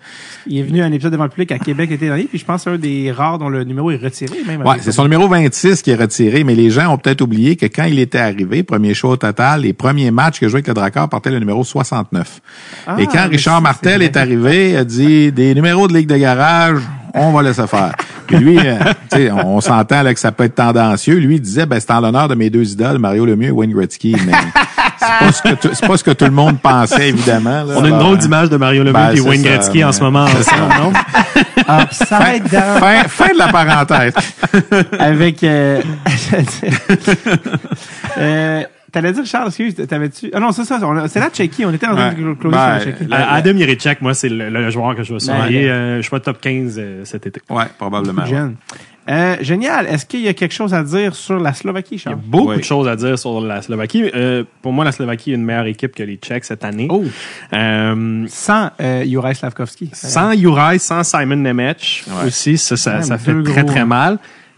[0.47, 2.45] Il est venu à un épisode devant le public à Québec l'été dernier, puis je
[2.45, 4.37] pense que c'est un des rares dont le numéro est retiré.
[4.81, 7.85] C'est son numéro 26 qui est retiré, mais les gens ont peut-être oublié que quand
[7.85, 11.09] il était arrivé, premier show au total, les premiers matchs que jouait avec le Drakkar
[11.09, 12.41] portaient le numéro 69.
[12.87, 16.17] Ah, Et quand Richard Martel est arrivé, il a dit des numéros de ligue de
[16.17, 16.77] garage,
[17.13, 17.93] on va laisser faire.
[18.27, 21.15] Puis lui, euh, on s'entend là que ça peut être tendancieux.
[21.17, 23.71] Lui, il disait, ben, c'est en l'honneur de mes deux idoles, Mario Lemieux et Wayne
[23.73, 24.31] Gretzky, mais
[24.97, 27.63] c'est pas ce que tout- c'est pas ce que tout le monde pensait, évidemment.
[27.63, 27.73] là.
[27.77, 30.01] On a une drôle d'image de Mario Lemieux Ben, et Wayne ça, Gretzky en ce
[30.01, 30.93] moment ensemble, non?
[31.81, 32.79] Upside down.
[32.79, 34.13] Fin, fin de la parenthèse.
[34.99, 35.81] avec euh,
[38.17, 38.63] euh,
[38.93, 40.29] T'allais dire, Charles, excuse, t'avais-tu...
[40.33, 42.55] Ah non, c'est ça, on a- c'est là Checky, on était en train de closer
[42.55, 43.05] Ben, sur Checky.
[43.07, 45.63] la- Adam Yerichek, moi, c'est le, le joueur que je vais surveiller.
[45.63, 47.41] Ben, Euh, je suis pas top 15 euh, cet été.
[47.49, 48.23] Ouais, probablement.
[48.23, 48.51] ouais.
[49.09, 49.85] Euh, génial.
[49.87, 52.19] Est-ce qu'il y a quelque chose à dire sur la Slovaquie, Il y a Charles?
[52.23, 52.57] beaucoup Oui.
[52.57, 54.09] de choses à dire sur la Slovaquie.
[54.15, 56.87] Euh, pour moi, la Slovaquie est une meilleure équipe que les Tchèques cette année.
[56.89, 57.03] Oh!
[57.53, 59.89] Euh, Sans euh, Juraj Slavkovski.
[59.93, 62.27] sans Juraj, sans Simon Nemec Ouais.
[62.27, 63.85] aussi, ça, ça, ça fait très, gros, très hein.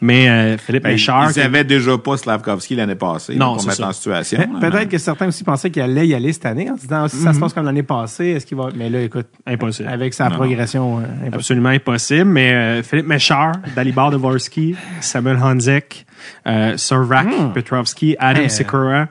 [0.06, 1.32] Mais euh, Philippe Ben, Méchard...
[1.36, 3.88] ils avaient déjà pas Slavkovski l'année passée Non, pour mettre ça.
[3.88, 4.38] en situation.
[4.40, 6.82] Là, Peut-être mais- que certains aussi pensaient qu'il allait y aller cette année en se
[6.82, 8.70] disant si ça se passe comme l'année passée, est-ce qu'il va.
[8.76, 9.90] Mais là, écoute, Impossible.
[9.90, 10.36] avec sa Non.
[10.36, 11.36] progression, euh, impossible.
[11.36, 12.26] Absolument impossible.
[12.26, 16.06] Mais euh, Philippe Méchard, Dalibor Dvorsky, Samuel Hanzek,
[16.48, 19.08] euh, Servak Petrovski, Adam Hey, euh, Sikora,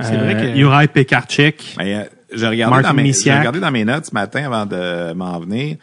[0.00, 1.76] c'est vrai que- Juraj Pekarczyk.
[1.80, 2.04] Euh,
[2.34, 5.76] j'ai dans mes, regardé dans mes notes ce matin avant de m'en venir.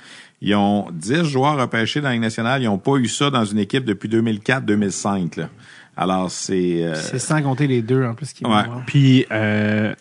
[0.45, 2.61] Ils ont 10 joueurs repêchés dans la Ligue nationale.
[2.61, 5.39] Ils n'ont pas eu ça dans une équipe depuis 2004-2005.
[5.39, 5.49] là.
[5.95, 6.83] Alors, c'est...
[6.83, 8.63] euh, C'est sans compter les deux en plus qui Ouais.
[8.85, 9.93] Puis euh,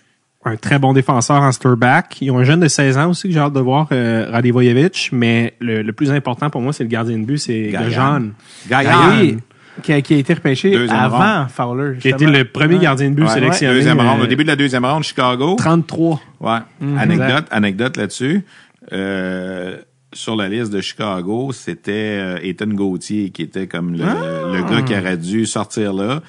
[0.44, 2.20] un très bon défenseur en Sturback.
[2.22, 5.10] Ils ont un jeune de 16 ans aussi que j'ai hâte de voir, euh, Radivojevic.
[5.12, 7.68] Mais le, le plus important pour moi, c'est le gardien de but, c'est.
[7.70, 8.30] Gajan.
[8.68, 9.36] Oui,
[9.82, 11.98] qui, a, qui a été repêché Deuxième avant Fowler.
[11.98, 12.80] Qui a été le premier Ouais.
[12.82, 13.74] gardien de but Ouais, sélectionné.
[13.74, 14.22] Deuxième euh, ronde.
[14.22, 15.54] Au début de la deuxième ronde, Chicago.
[15.58, 16.20] 33.
[16.40, 16.58] Ouais.
[16.80, 16.98] Mhm.
[16.98, 18.44] Anecdote, anecdote là-dessus.
[18.92, 19.76] Euh,
[20.12, 24.52] sur la liste de Chicago, c'était euh, Ethan Gauthier qui était comme le, Ah!
[24.52, 26.22] le gars qui aurait dû sortir là.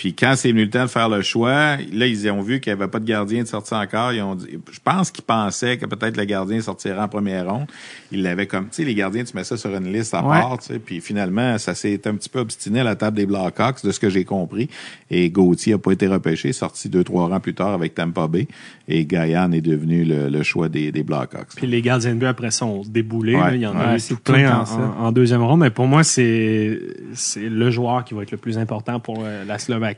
[0.00, 2.72] Puis quand c'est venu le temps de faire le choix, là, ils ont vu qu'il
[2.74, 4.14] n'y avait pas de gardien de sortir encore.
[4.14, 7.66] Ils ont dit, je pense qu'ils pensaient que peut-être le gardien sortirait en première ronde.
[8.10, 10.40] Ils l'avaient comme, tu sais, les gardiens, tu mets ça sur une liste à Ouais.
[10.40, 10.78] part, tu sais.
[10.78, 14.00] Puis finalement, ça s'est un petit peu obstiné à la table des Blackhawks, de ce
[14.00, 14.70] que j'ai compris.
[15.10, 18.48] Et Gauthier a pas été repêché, sorti deux, trois rangs plus tard avec Tampa Bay.
[18.88, 21.48] Et Gaillan est devenu le, le choix des, des Blackhawks.
[21.56, 23.34] Puis les gardiens de but après sont déboulés.
[23.34, 23.40] Ouais.
[23.50, 23.54] là.
[23.54, 24.76] Il y en a eu tout plein en, ça.
[24.98, 25.60] en- en deuxième ronde.
[25.60, 26.80] Mais pour moi, c'est
[27.12, 29.89] c'est le joueur qui va être le plus important pour euh, la Slovaquie.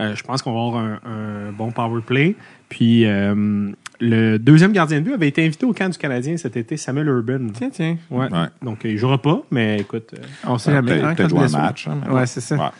[0.00, 1.00] Euh, je pense qu'on va avoir un,
[1.48, 2.36] un bon power play.
[2.68, 6.56] Puis euh, le deuxième gardien de but avait été invité au camp du Canadien cet
[6.56, 7.48] été, Samuel Urban.
[7.54, 7.96] Tiens, tiens.
[8.10, 8.30] Ouais.
[8.30, 8.46] Ouais.
[8.62, 10.10] Donc il jouera pas, mais écoute.
[10.14, 11.00] euh, On sait jamais.
[11.00, 12.56] hein, peut-être jouer un match, hein, ouais, c'est ça.
[12.56, 12.70] Ouais.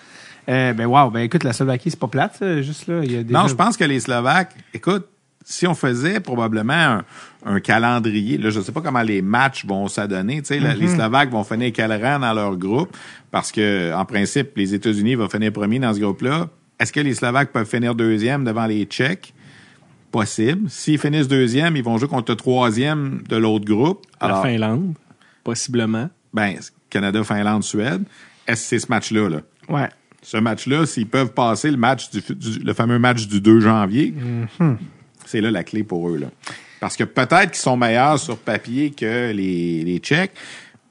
[0.50, 3.00] Euh, ben wow, ben écoute, la Slovaquie, c'est pas plate, juste là.
[3.04, 3.38] Il y a déjà...
[3.38, 5.06] Non, je pense que les Slovaques, écoute,
[5.44, 7.04] si on faisait probablement un,
[7.46, 10.80] un calendrier, là, je sais pas comment les matchs vont s'adonner, sais, la- Mhm.
[10.80, 12.96] les Slovaques vont finir quel rang dans leur groupe,
[13.30, 16.48] parce que, en principe, les États-Unis vont finir premier dans ce groupe-là.
[16.80, 19.32] Est-ce que les Slovaques peuvent finir deuxième devant les Tchèques?
[20.10, 20.70] Possible.
[20.70, 24.06] S'ils finissent deuxième, ils vont jouer contre le troisième de l'autre groupe.
[24.20, 24.94] la Finlande,
[25.44, 26.08] possiblement.
[26.32, 26.54] ben,
[26.90, 28.02] Canada, Finlande, Suède.
[28.46, 29.40] Est-ce que c'est ce match-là, là?
[29.68, 29.88] Ouais.
[30.22, 34.12] ce match-là, s'ils peuvent passer le match du, du- le fameux match du 2 janvier,
[35.26, 36.16] c'est là la clé pour eux.
[36.18, 36.26] Là.
[36.80, 40.32] Parce que peut-être qu'ils sont meilleurs sur papier que les, les Tchèques.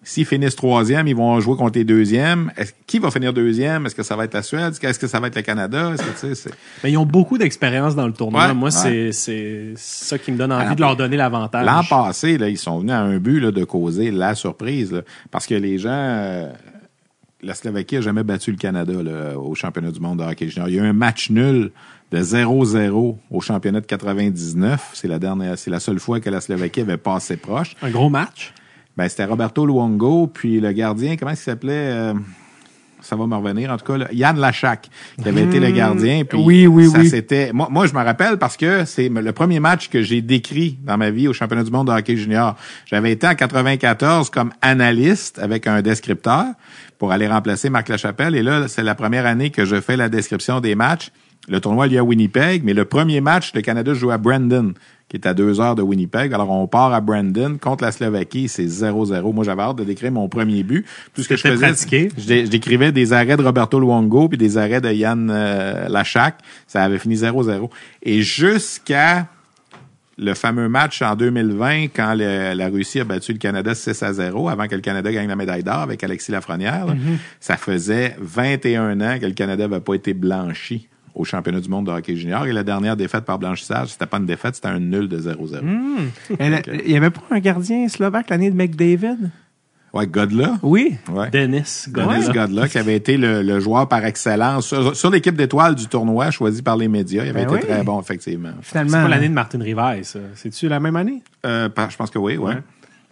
[0.03, 2.49] S'ils finissent troisième, ils vont jouer contre les deuxièmes.
[2.85, 3.85] Qui va finir deuxième?
[3.85, 4.73] Est-ce que ça va être la Suède?
[4.81, 5.91] Est-ce que ça va être le Canada?
[5.93, 8.47] Est-ce que, tu sais, c'est- Mais ils ont beaucoup d'expérience dans le tournoi.
[8.47, 8.71] Ouais, Moi, ouais.
[8.71, 11.65] c'est c'est ça qui me donne envie Alors, de leur donner l'avantage.
[11.65, 14.93] L'an passé, là, ils sont venus à un but là, de causer la surprise.
[14.93, 15.01] là.
[15.29, 15.89] parce que les gens.
[15.91, 16.53] euh,
[17.43, 20.69] la Slovaquie a jamais battu le Canada là, au championnat du monde de hockey junior.
[20.69, 21.71] Il y a eu un match nul
[22.11, 24.91] de 0-0 au championnat de 99.
[24.93, 27.75] C'est la dernière, c'est la seule fois que la Slovaquie avait passé proche.
[27.81, 28.53] Un gros match.
[28.95, 31.71] Ben, c'était Roberto Luongo, puis le gardien, comment il s'appelait?
[31.73, 32.13] euh,
[32.99, 34.89] ça va me revenir, en tout cas, là, Yann Lachac,
[35.21, 36.23] qui avait été le gardien.
[36.25, 37.09] Puis Oui, oui, ça, oui.
[37.09, 40.79] C'était, moi, moi, je me rappelle parce que c'est le premier match que j'ai décrit
[40.83, 42.55] dans ma vie au championnat du monde de hockey junior.
[42.85, 46.45] J'avais été en 94 comme analyste avec un descripteur
[46.97, 48.35] pour aller remplacer Marc Lachapelle.
[48.35, 51.11] Et là, c'est la première année que je fais la description des matchs.
[51.49, 54.73] Le tournoi a à Winnipeg, mais le premier match, le Canada joue à Brandon,
[55.07, 56.33] qui est à deux heures de Winnipeg.
[56.33, 59.33] Alors, on part à Brandon contre la Slovaquie, c'est 0-0.
[59.33, 60.85] Moi, j'avais hâte de décrire mon premier but.
[61.13, 62.09] Tout ce que je faisais, pratiqué.
[62.17, 65.87] je, dé- je décrivais des arrêts de Roberto Luongo puis des arrêts de Yann euh,
[65.87, 66.35] Lachac.
[66.65, 67.69] Ça avait fini 0-0.
[68.03, 69.27] Et jusqu'à
[70.17, 74.13] le fameux match en 2020, quand le- la Russie a battu le Canada 6 à
[74.13, 76.93] 0, avant que le Canada gagne la médaille d'or avec Alexis Lafrenière, là,
[77.39, 81.87] ça faisait 21 ans que le Canada n'avait pas été blanchi au championnat du monde
[81.87, 82.45] de hockey junior.
[82.45, 85.61] Et la dernière défaite par blanchissage, c'était pas une défaite, c'était un nul de 0-0.
[86.39, 89.17] Elle a- Il y avait pas un gardien slovaque l'année de McDavid?
[89.93, 90.55] Ouais, Godla.
[90.63, 90.97] Oui.
[91.11, 91.29] Ouais.
[91.29, 92.33] Dennis Dennis Godela.
[92.33, 96.29] Godla, qui avait été le, le joueur par excellence sur, sur l'équipe d'étoiles du tournoi
[96.29, 97.23] choisi par les médias.
[97.23, 97.73] Il avait Ben été oui.
[97.73, 98.51] très bon, effectivement.
[98.61, 98.91] Finalement.
[98.97, 100.19] C'est pas l'année de Martin Rivaille, ça.
[100.35, 101.23] C'est-tu la même année?
[101.45, 102.55] Euh, je pense que oui, ouais.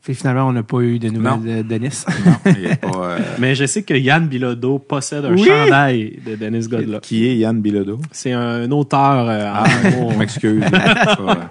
[0.06, 1.38] Puis finalement, on n'a pas eu de Non.
[1.38, 2.04] nouvelles de Denis.
[2.46, 5.44] Il y a pas, euh, Mais je sais que Yann Bilodeau possède un Oui!
[5.46, 7.00] chandail de Dennis Godela.
[7.00, 8.00] qui est Yann Bilodeau?
[8.12, 10.12] C'est un auteur euh, en Ah, gros.
[10.12, 10.64] je m'excuse.
[10.72, 11.50] Pas-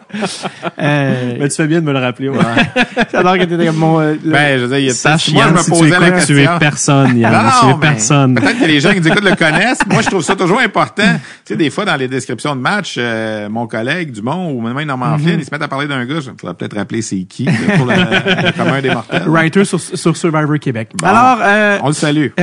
[0.81, 2.29] Euh, Mais tu fais bien de me le rappeler.
[2.29, 2.39] ouais.
[3.13, 4.01] J'adore que t'étais comme mon.
[4.01, 5.65] euh, le- ben, je veux dire, il y a Sache, moi, je Yann, me si
[5.65, 6.59] tu posais la écoutes, tu es question.
[6.61, 7.33] personne, Yann.
[7.33, 8.35] Non, tu non, es personne.
[8.37, 9.81] Peut-être que les gens qui nous écoutent le connaissent.
[9.91, 11.03] Moi, je trouve ça toujours important.
[11.45, 15.19] sais, des fois, dans les descriptions de match, euh, mon collègue Dumont ou même Normand
[15.19, 16.15] Flynn, ils se mettent à parler d'un gars.
[16.25, 19.23] Il faudrait peut-être rappeler c'est qui, là, pour le, le commun des mortels.
[19.27, 20.91] Writer sur, sur Survivor Québec.
[21.03, 22.29] Alors, euh, On le salue.
[22.37, 22.43] eh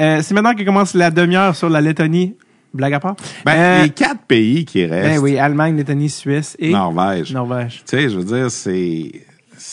[0.00, 2.34] euh, c'est maintenant que commence la demi-heure sur la Lettonie.
[2.74, 3.16] Blague à part.
[3.44, 7.32] Ben, Euh, les quatre pays qui restent, ben oui, Allemagne, Lettonie, Suisse et Norvège.
[7.32, 7.82] Norvège.
[7.86, 9.12] Tu sais, je veux dire, c'est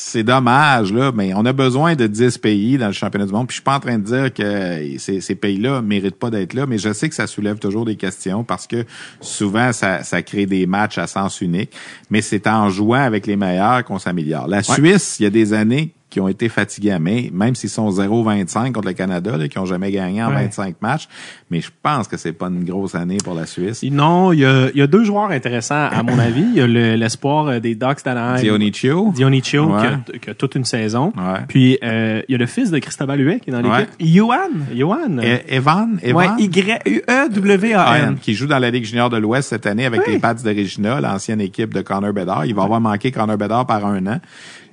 [0.01, 3.47] c'est dommage là, mais on a besoin de 10 pays dans le championnat du monde.
[3.47, 6.53] Puis je suis pas en train de dire que ces, ces pays-là méritent pas d'être
[6.53, 8.85] là, mais je sais que ça soulève toujours des questions parce que
[9.19, 11.71] souvent ça, ça crée des matchs à sens unique.
[12.09, 14.47] Mais c'est en jouant avec les meilleurs qu'on s'améliore.
[14.47, 17.89] La Suisse, il y a des années qui ont été fatigués, mais même s'ils sont
[17.91, 20.45] 0-25 contre le Canada, là, qui ont jamais gagné en Ouais.
[20.45, 21.07] 25 matchs,
[21.51, 23.83] mais je pense que c'est pas une grosse année pour la Suisse.
[23.91, 26.41] Non, il y a, y a deux joueurs intéressants, à mon avis.
[26.41, 28.41] Il y a le- l'espoir euh, des Ducks d'Anaheim.
[28.41, 29.11] Dionicio.
[29.13, 29.81] Dionicio, Ouais.
[29.81, 31.13] qui, a, qui a toute une saison.
[31.15, 31.39] Ouais.
[31.47, 33.89] Puis, euh, il y a le fils de Cristobal Huet qui est dans l'équipe.
[33.99, 34.65] Yuan.
[34.75, 35.17] Johan.
[35.19, 36.35] E- Evan, Evan?
[36.39, 38.17] Y-U-E-W-A-N.
[38.21, 40.99] qui joue dans la Ligue junior de l'Ouest cette année avec les Pats de Regina,
[41.01, 42.45] l'ancienne équipe de Connor Bedard.
[42.45, 44.19] Il va avoir manqué Connor Bedard par un an.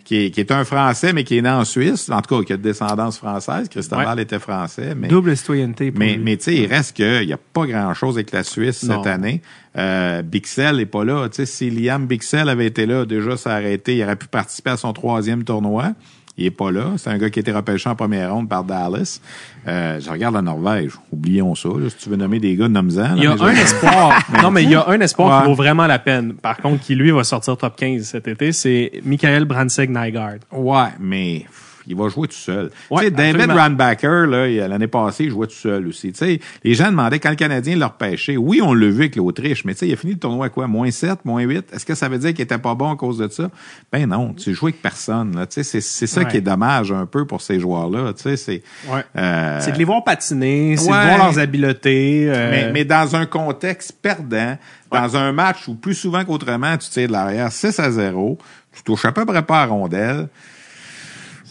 [0.06, 2.08] Qui est, qui est un Français, mais qui est né en Suisse.
[2.10, 3.68] En tout cas, qui a de descendance française.
[3.68, 4.94] Cristobal était français.
[4.96, 5.90] Mais, Double citoyenneté.
[5.90, 6.22] pour mais, lui.
[6.22, 9.02] mais tu sais, il reste que il y a pas grand-chose avec la Suisse Non.
[9.02, 9.42] cette année.
[9.76, 11.28] Euh, Bixel est pas là.
[11.28, 14.28] Tu sais, si Liam Bixel avait été là, déjà, ça aurait été, il aurait pu
[14.28, 15.92] participer à son troisième tournoi.
[16.38, 16.92] Il est pas là.
[16.98, 19.20] C'est un gars qui a été repêché en première ronde par Dallas.
[19.66, 20.92] Euh, je regarde la Norvège.
[21.10, 21.68] Oublions ça.
[21.68, 21.88] là.
[21.88, 23.16] Si tu veux nommer des gars, nomme-en.
[23.16, 24.22] Il y a un espoir.
[24.42, 26.34] non, mais il y a un espoir qui vaut vraiment la peine.
[26.34, 30.38] Par contre, qui lui va sortir top 15 cet été, c'est Michael Branseg Nygaard.
[30.52, 31.46] Ouais, mais
[31.86, 32.70] il va jouer tout seul.
[32.90, 36.12] Ouais, David il- l'année passée, il jouait tout seul aussi.
[36.12, 38.36] Tu sais, les gens demandaient quand le Canadien l'a repêché.
[38.36, 40.66] Oui, on l'a vu avec l'Autriche, mais il a fini le tournoi à quoi?
[40.66, 41.66] Moins 7, moins 8?
[41.72, 43.50] Est-ce que ça veut dire qu'il était pas bon à cause de ça?
[43.92, 45.46] Ben non, tu joues avec personne.
[45.50, 46.26] C'est, c'est ça Ouais.
[46.28, 48.12] qui est dommage un peu pour ces joueurs-là.
[48.16, 48.62] C'est...
[48.88, 49.04] Ouais.
[49.16, 52.26] euh, C'est de les voir patiner, c'est de voir leurs habiletés.
[52.28, 54.56] euh, mais, mais dans un contexte perdant,
[54.90, 58.38] dans un match où plus souvent qu'autrement, tu tires de l'arrière 6 à 0,
[58.74, 60.28] tu touches à peu près pas à rondelle.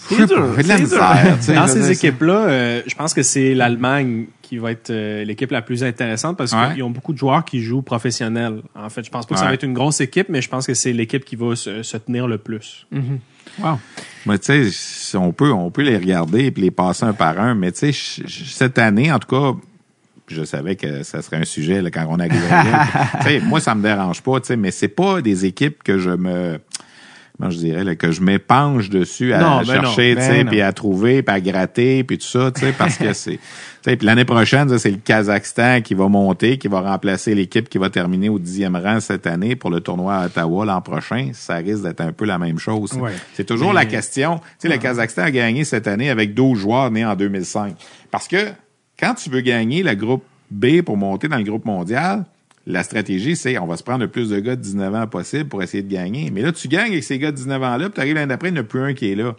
[0.10, 1.02] Je sais dur, pas, j'ai de la c'est dur.
[1.40, 5.49] misère, Dans ces équipes-là, euh, je pense que c'est l'Allemagne qui va être euh, l'équipe
[5.52, 6.73] la plus intéressante parce Ouais.
[6.76, 8.61] qu'ils ont beaucoup de joueurs qui jouent professionnels.
[8.76, 10.68] En fait, je pense pas que ça va être une grosse équipe, mais je pense
[10.68, 12.86] que c'est l'équipe qui va se, se tenir le plus.
[13.60, 13.80] Wow.
[14.26, 17.40] Mais tu sais, si on peut, on peut les regarder et les passer un par
[17.40, 17.56] un.
[17.56, 19.57] Mais tu sais, cette année, en tout cas,
[20.27, 22.18] je savais que ça serait un sujet là, quand on
[23.23, 26.10] sais, moi, ça me dérange pas, tu sais, mais c'est pas des équipes que je
[26.11, 26.60] me
[27.38, 30.72] comment je dirais là, que je m'épanche dessus à Non, ben chercher, ben puis à
[30.74, 33.40] trouver, puis à gratter, puis tout ça, tu sais, parce que c'est, tu
[33.82, 37.78] sais, puis l'année prochaine, c'est le Kazakhstan qui va monter, qui va remplacer l'équipe qui
[37.78, 41.32] va terminer au dixième rang cette année pour le tournoi à Ottawa l'an prochain.
[41.34, 42.94] Ça risque d'être un peu la même chose.
[42.94, 43.14] Ouais.
[43.34, 44.38] C'est toujours la question.
[44.38, 47.76] Tu sais, le Kazakhstan a gagné cette année avec 12 joueurs nés en 2005.
[48.12, 48.52] Parce que
[48.99, 52.26] quand tu veux gagner le groupe B pour monter dans le groupe mondial,
[52.68, 55.46] la stratégie, c'est on va se prendre le plus de gars de 19 ans possible
[55.46, 56.32] pour essayer de gagner.
[56.32, 58.50] Mais là, tu gagnes avec ces gars de 19 ans-là, puis tu arrives l'année d'après,
[58.50, 59.36] il n'y en a plus un qui est là.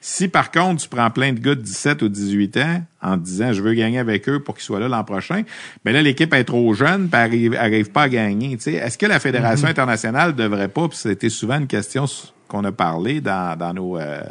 [0.00, 3.24] Si par contre, tu prends plein de gars de 17 ou 18 ans en te
[3.24, 5.42] disant je veux gagner avec eux pour qu'ils soient là l'an prochain,
[5.84, 8.52] ben là, l'équipe est trop jeune puis arrive, arrive pas à gagner.
[8.52, 12.04] Est-ce que la Fédération internationale devrait pas, puis c'était souvent une question
[12.46, 14.22] qu'on a parlé dans, dans nos euh,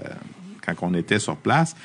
[0.66, 1.76] quand on était sur place,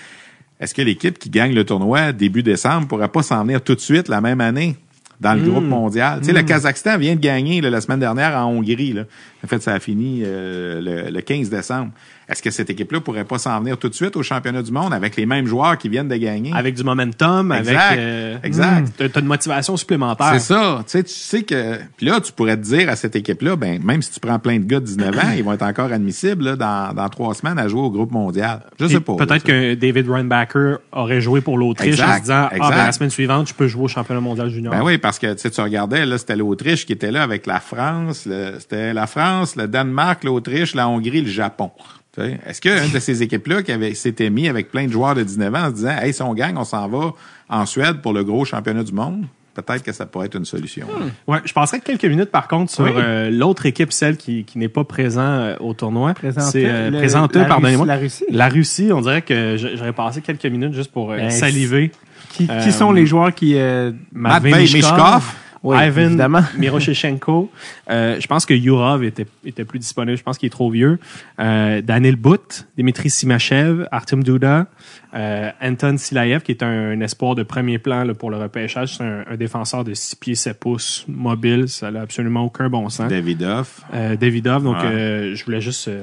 [0.60, 3.80] est-ce que l'équipe qui gagne le tournoi début décembre pourrait pas s'en venir tout de
[3.80, 4.76] suite la même année?
[5.22, 6.18] Dans le groupe mondial?
[6.20, 8.92] Tu sais, le Kazakhstan vient de gagner là, la semaine dernière en Hongrie.
[8.92, 9.04] Là.
[9.44, 11.90] En fait, ça a fini euh, le, le 15 décembre.
[12.28, 14.94] Est-ce que cette équipe-là pourrait pas s'en venir tout de suite au championnat du monde
[14.94, 16.52] avec les mêmes joueurs qui viennent de gagner?
[16.54, 17.76] Avec du momentum, Exact.
[17.76, 18.92] avec euh, Exact.
[18.96, 20.30] t'as- t'as une motivation supplémentaire.
[20.34, 20.78] C'est ça.
[20.86, 21.78] Tu sais, tu sais que.
[21.96, 24.58] Puis là, tu pourrais te dire à cette équipe-là, ben, même si tu prends plein
[24.60, 27.58] de gars de 19 ans, ils vont être encore admissibles là, dans, dans trois semaines
[27.58, 28.60] à jouer au groupe mondial.
[28.78, 29.16] Je Puis sais pas.
[29.16, 33.10] Peut-être que David Reinbacker aurait joué pour l'Autriche en se disant Ah, ben, la semaine
[33.10, 34.72] suivante, je peux jouer au championnat mondial junior.
[34.72, 38.28] Ben oui, parce que tu regardais, là, c'était l'Autriche qui était là avec la France,
[38.60, 41.70] c'était la France, le Danemark, l'Autriche, la Hongrie, le Japon.
[42.18, 45.54] Est-ce qu'une de ces équipes-là qui avait s'était mis avec plein de joueurs de 19
[45.54, 47.12] ans en se disant Hey, si on gagne, on s'en va
[47.48, 49.24] en Suède pour le gros championnat du monde?
[49.54, 50.86] Peut-être que ça pourrait être une solution.
[51.26, 52.90] Ouais, je passerai quelques minutes par contre sur Oui.
[52.96, 56.14] euh, l'autre équipe, celle qui, qui n'est pas présent euh, au tournoi.
[56.38, 57.84] C'est euh, présenteux, pardonnez-moi.
[57.84, 58.24] Russie- la Russie.
[58.30, 61.90] La Russie, on dirait que j'aurais passé quelques minutes juste pour euh, Ben, saliver.
[62.30, 63.54] Qui, Euh, qui sont les joueurs qui...
[63.56, 65.34] euh, Matvei Mishkov, Mishkov.
[65.62, 66.42] Oui, Ivan évidemment.
[66.58, 67.50] Miroshchenko.
[67.90, 70.16] Euh, je pense que Yurov était, était plus disponible.
[70.18, 70.98] Je pense qu'il est trop vieux.
[71.38, 74.66] Euh, Daniel Bout, Dimitri Simachev, Artem Duda,
[75.14, 78.96] euh, Anton Silaev, qui est un, un espoir de premier plan là, pour le repêchage.
[78.96, 81.68] C'est un, un défenseur de 6 pieds 7 pouces, mobile.
[81.68, 83.08] Ça n'a absolument aucun bon sens.
[83.08, 83.82] Davidoff.
[83.94, 86.02] Euh, Davidov, donc euh, je voulais juste euh,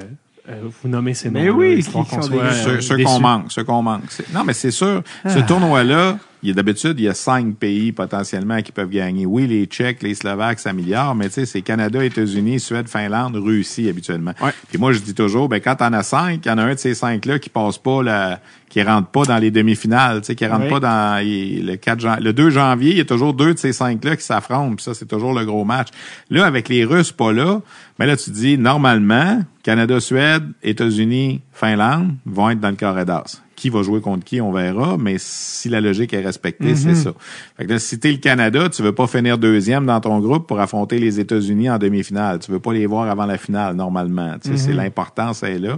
[0.81, 1.39] vous nommer ces noms.
[1.39, 3.51] Mais oui, qui sont des- Ceux, ceux qu'on manque.
[3.51, 4.03] ceux qu'on manque.
[4.33, 7.91] Non, mais c'est sûr, ce tournoi-là, il y a d'habitude, il y a cinq pays
[7.91, 9.25] potentiellement qui peuvent gagner.
[9.25, 13.89] Oui, les Tchèques, les Slovaques s'améliorent, mais tu sais, c'est Canada, États-Unis, Suède, Finlande, Russie
[13.89, 14.33] habituellement.
[14.41, 14.51] Ouais.
[14.69, 16.73] Puis moi, je dis toujours, ben quand t'en as cinq, il y en a un
[16.73, 18.39] de ces cinq-là qui passe pas la,
[18.69, 20.69] qui rentre pas dans les demi-finales, tu sais, qui rentre Oui.
[20.69, 23.59] pas dans il- le 4 jan- le 2 janvier, il y a toujours deux de
[23.59, 25.87] ces cinq-là qui s'affrontent, puis ça, c'est toujours le gros match.
[26.29, 27.61] Là, avec les Russes pas là,
[27.97, 33.41] mais là, tu dis, normalement, Canada, Suède, États-Unis, Finlande vont être dans le carré d'as.
[33.55, 37.11] Qui va jouer contre qui, on verra, mais si la logique est respectée, c'est ça.
[37.57, 40.47] Fait que là, si t'es le Canada, tu veux pas finir deuxième dans ton groupe
[40.47, 42.39] pour affronter les États-Unis en demi-finale.
[42.39, 44.35] Tu veux pas les voir avant la finale, normalement.
[44.41, 45.77] Tu sais, c'est l'importance, elle est là.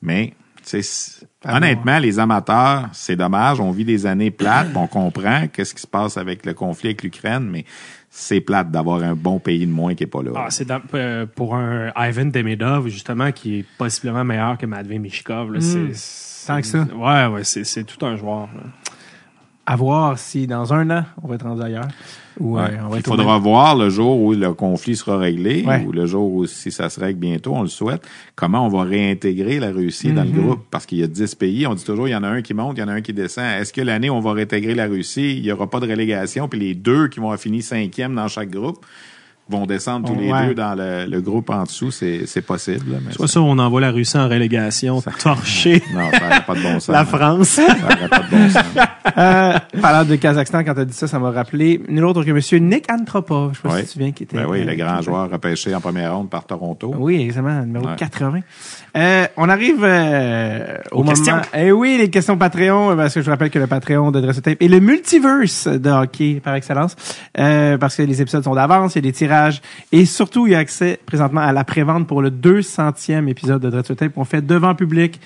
[0.00, 0.28] Mais,
[0.62, 3.60] tu sais, c- honnêtement, les amateurs, c'est dommage.
[3.60, 4.68] On vit des années plates.
[4.74, 7.64] on comprend qu'est-ce qui se passe avec le conflit avec l'Ukraine, mais
[8.10, 10.30] c'est plate d'avoir un bon pays de moins qui est pas là.
[10.34, 15.52] Ah, c'est euh, pour un Ivan Demidov, justement, qui est possiblement meilleur que Matvey Mishkov.
[15.52, 16.86] là, c'est- Tant que ça.
[16.96, 18.48] Ouais, ouais, c'est c'est tout un joueur.
[18.54, 18.62] là.
[19.66, 21.88] À voir si dans un an, on va être rendu ailleurs.
[22.40, 22.62] Ou, Ouais.
[22.84, 25.84] on va Il faudra même- voir le jour où le conflit sera réglé, Ouais.
[25.86, 28.02] ou le jour où, si ça se règle bientôt, on le souhaite,
[28.36, 30.60] comment on va réintégrer la Russie dans le groupe?
[30.70, 32.54] Parce qu'il y a 10 pays, on dit toujours, il y en a un qui
[32.54, 33.44] monte, il y en a un qui descend.
[33.60, 36.48] Est-ce que l'année où on va réintégrer la Russie, il n'y aura pas de relégation,
[36.48, 38.84] puis les deux qui vont finir cinquième dans chaque groupe?
[39.48, 40.48] Vont descendre tous les Ouais.
[40.48, 42.92] deux dans le, le groupe en dessous, c'est possible.
[42.92, 46.54] là, mais Soit ça- ça, on envoie la Russie en relégation, torcher Non, ça pas
[46.54, 46.88] de bon sens.
[46.88, 47.48] la France.
[47.48, 47.64] Ça
[48.08, 48.64] pas de bon sens.
[49.16, 52.30] Euh, parlant de Kazakhstan, quand tu as dit ça, ça m'a rappelé nul autre que
[52.30, 53.52] monsieur Nick Antropov.
[53.54, 54.36] Je sais pas si tu te souviens qui était.
[54.36, 56.94] Ben oui, euh, le grand joueur repêché en première ronde par Toronto.
[56.98, 57.96] Oui, exactement, numéro Ouais.
[57.96, 58.40] 80.
[58.96, 61.10] Euh, on arrive euh, au Aux moment.
[61.12, 61.36] questions.
[61.54, 64.20] Eh oui, les questions Patreon, euh, parce que je vous rappelle que le Patreon de
[64.20, 66.96] Dress Tape est le multiverse de hockey par excellence,
[67.38, 69.60] euh, parce que les épisodes sont d'avance, il y a des tirages,
[69.92, 73.70] et surtout, il y a accès présentement à la prévente pour le 200e épisode de
[73.70, 74.12] Dress Tape.
[74.16, 75.20] On fait devant public.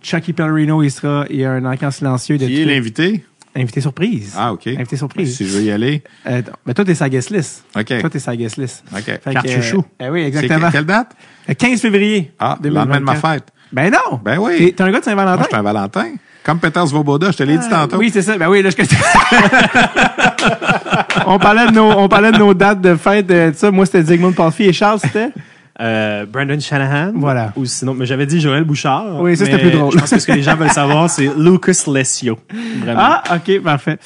[0.00, 3.24] Chucky Pellerino, il sera, il y a un encan silencieux de Qui est l'invité?
[3.56, 4.34] invité surprise.
[4.38, 4.68] Ah, OK.
[4.68, 5.36] Invité surprise.
[5.36, 6.04] Si je veux y aller.
[6.28, 7.64] Euh, mais toi, t'es sa guest list.
[7.76, 7.98] OK.
[7.98, 8.84] Toi, t'es sa guest list.
[8.92, 9.02] OK.
[9.02, 9.78] Fait Carte que, chouchou.
[10.00, 10.68] euh, eh oui, exactement.
[10.68, 11.16] que- quelle date?
[11.48, 12.32] Le 15 février.
[12.38, 12.74] Ah, le 2024.
[12.74, 13.44] lendemain de ma fête.
[13.72, 14.20] Ben non.
[14.24, 14.56] Ben oui.
[14.58, 15.36] T'es- T'es un gars de Saint-Valentin?
[15.36, 16.06] Moi, je suis un Valentin.
[16.44, 17.98] Comme Peter Svoboda, je te l'ai dit Ah, tantôt.
[17.98, 18.38] Oui, c'est ça.
[18.38, 18.76] Ben oui, là, je
[21.26, 23.70] on parlait de nos, on parlait de nos dates de fête, euh, tout ça.
[23.70, 25.28] Moi, c'était Zygmunt Palfi et Charles, c'était?
[25.80, 27.12] Euh, Brandon Shanahan.
[27.14, 27.52] Voilà.
[27.54, 29.20] Ou sinon, mais j'avais dit Joël Bouchard.
[29.20, 29.92] Oui, ça, c'était plus drôle.
[29.92, 32.36] Je pense que ce que les gens veulent savoir, c'est Lucas Lessio.
[32.82, 33.00] Vraiment.
[33.00, 33.96] Ah, ok, parfait.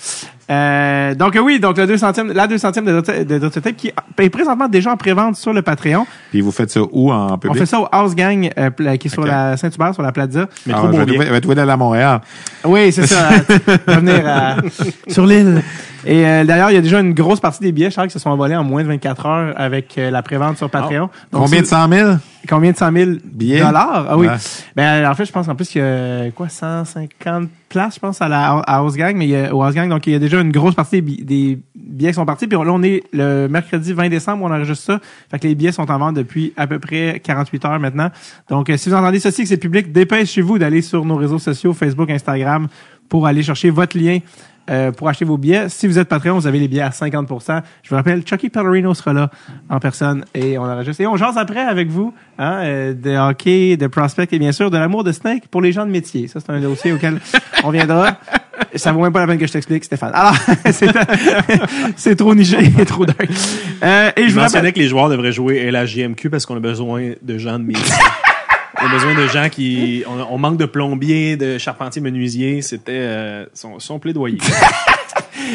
[0.50, 3.60] Euh, donc euh, oui, donc le 200e, la 200e de de Dr.
[3.62, 6.06] Tape qui est présentement déjà en prévente sur le Patreon.
[6.30, 7.58] Puis vous faites ça où en On public?
[7.60, 10.46] fait ça au House Gang euh, qui est sur la Saint-Hubert, sur la Plaza.
[10.66, 12.20] Mais Ah, trop je beau je trouver d'aller à Montréal.
[12.64, 13.28] Oui, c'est ça.
[13.86, 14.56] On va venir à-
[15.08, 15.62] sur l'île.
[16.04, 18.18] Et euh, d'ailleurs, il y a déjà une grosse partie des billets, Charles, qui se
[18.18, 21.08] sont envolés en moins de 24 heures avec euh, la prévente sur Patreon.
[21.30, 22.10] Donc, Combien de c'est- 100 000?
[22.48, 23.60] Combien de 100 000 Billets?
[23.60, 24.06] dollars?
[24.10, 24.26] Ah oui.
[24.26, 24.34] Ouais.
[24.76, 28.20] Ben, en fait, je pense en plus qu'il y a, quoi, 150 places, je pense,
[28.20, 30.40] à la à House Gang, mais il y a, au donc il y a déjà
[30.40, 32.46] une grosse partie des, bi- des billets qui sont partis.
[32.46, 35.00] Puis là, on est le mercredi 20 décembre, on enregistre ça.
[35.30, 38.10] Fait que les billets sont en vente depuis à peu près 48 heures maintenant.
[38.48, 41.72] Donc, euh, si vous entendez ceci, que c'est public, dépêchez-vous d'aller sur nos réseaux sociaux,
[41.72, 42.68] Facebook, Instagram,
[43.08, 44.18] pour aller chercher votre lien
[44.70, 45.68] euh, pour acheter vos billets.
[45.68, 47.28] Si vous êtes Patreon, vous avez les billets à 50
[47.82, 49.30] Je vous rappelle, Chucky Pellerino sera là
[49.68, 51.02] en personne et on enregistre.
[51.02, 54.70] Et on jase après avec vous hein, euh, de hockey, de prospect et bien sûr
[54.70, 56.28] de l'amour de Snake pour les gens de métier.
[56.28, 57.20] Ça, c'est un dossier auquel
[57.64, 58.18] on viendra.
[58.74, 60.12] Ça vaut même pas la peine que je t'explique, Stéphane.
[60.14, 60.36] Alors,
[61.96, 63.30] c'est, trop niché et trop dingue.
[63.82, 64.72] Euh, et je Je vous rappelle...
[64.72, 67.94] que les joueurs devraient jouer LHJMQ parce qu'on a besoin de gens de métier.
[68.82, 70.04] On a besoin de gens qui...
[70.06, 72.62] On, on manque de plombiers, de charpentiers, menuisiers.
[72.62, 74.38] C'était euh, son, son plaidoyer.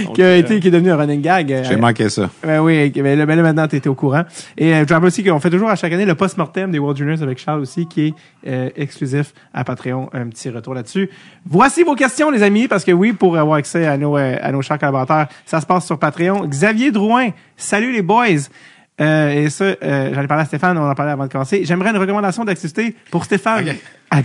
[0.06, 1.52] Donc, qui a été qui est devenu un running gag.
[1.52, 2.30] euh, J'ai manqué ça.
[2.44, 4.24] Ben oui, ben là, ben là, maintenant, tu étais au courant.
[4.58, 6.98] Et euh, je rappelle aussi qu'on fait toujours à chaque année le post-mortem des World
[6.98, 8.14] Juniors avec Charles aussi, qui est
[8.48, 10.10] euh, exclusif à Patreon.
[10.14, 11.10] Un petit retour là-dessus.
[11.46, 14.52] Voici vos questions, les amis, parce que oui, pour avoir accès à nos, euh, à
[14.52, 16.46] nos chers collaborateurs, ça se passe sur Patreon.
[16.46, 18.50] Xavier Drouin, salut les boys!
[19.00, 21.64] Euh, et ça, euh, j'en ai à Stéphane, on en parlait avant de commencer.
[21.64, 23.76] J'aimerais une recommandation d'activité pour Stéphane.
[24.10, 24.22] À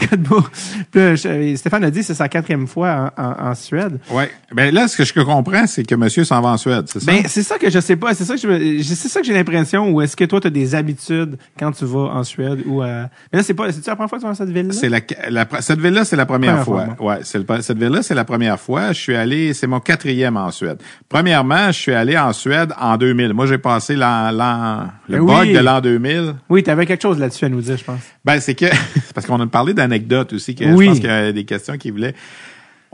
[0.93, 3.99] je- Stéphane a dit que c'est sa quatrième fois en, en- en Suède.
[4.11, 4.31] Ouais.
[4.55, 7.11] Ben là, ce que je comprends, c'est que monsieur s'en va en Suède, c'est ça?
[7.13, 8.15] Ben, c'est ça que je sais pas.
[8.15, 9.91] C'est ça que je, c'est ça que j'ai l'impression.
[9.91, 13.09] Ou est-ce que toi, tu as des habitudes quand tu vas en Suède ou à...
[13.33, 14.73] Mais là, c'est pas, c'est-tu la première fois que tu vas dans cette ville-là?
[14.73, 15.01] C'est la,
[15.31, 16.97] la- cette ville-là, c'est la première, Première fois.
[16.97, 18.93] fois, ouais, c'est le- cette ville-là, c'est la première fois.
[18.93, 20.79] Je suis allé, c'est mon quatrième en Suède.
[21.09, 23.33] Premièrement, je suis allé en Suède en 2000.
[23.33, 25.53] Moi, j'ai passé l'an, l'an- le Ben bug oui.
[25.53, 26.35] de l'an 2000.
[26.49, 28.01] Oui, tu avais quelque chose là-dessus à nous dire, je pense.
[28.25, 28.67] Ben, c'est que,
[29.15, 30.85] parce qu'on a parlé d'anecdotes aussi, que Oui.
[30.87, 32.15] je pense qu'il y a des questions qui voulaient.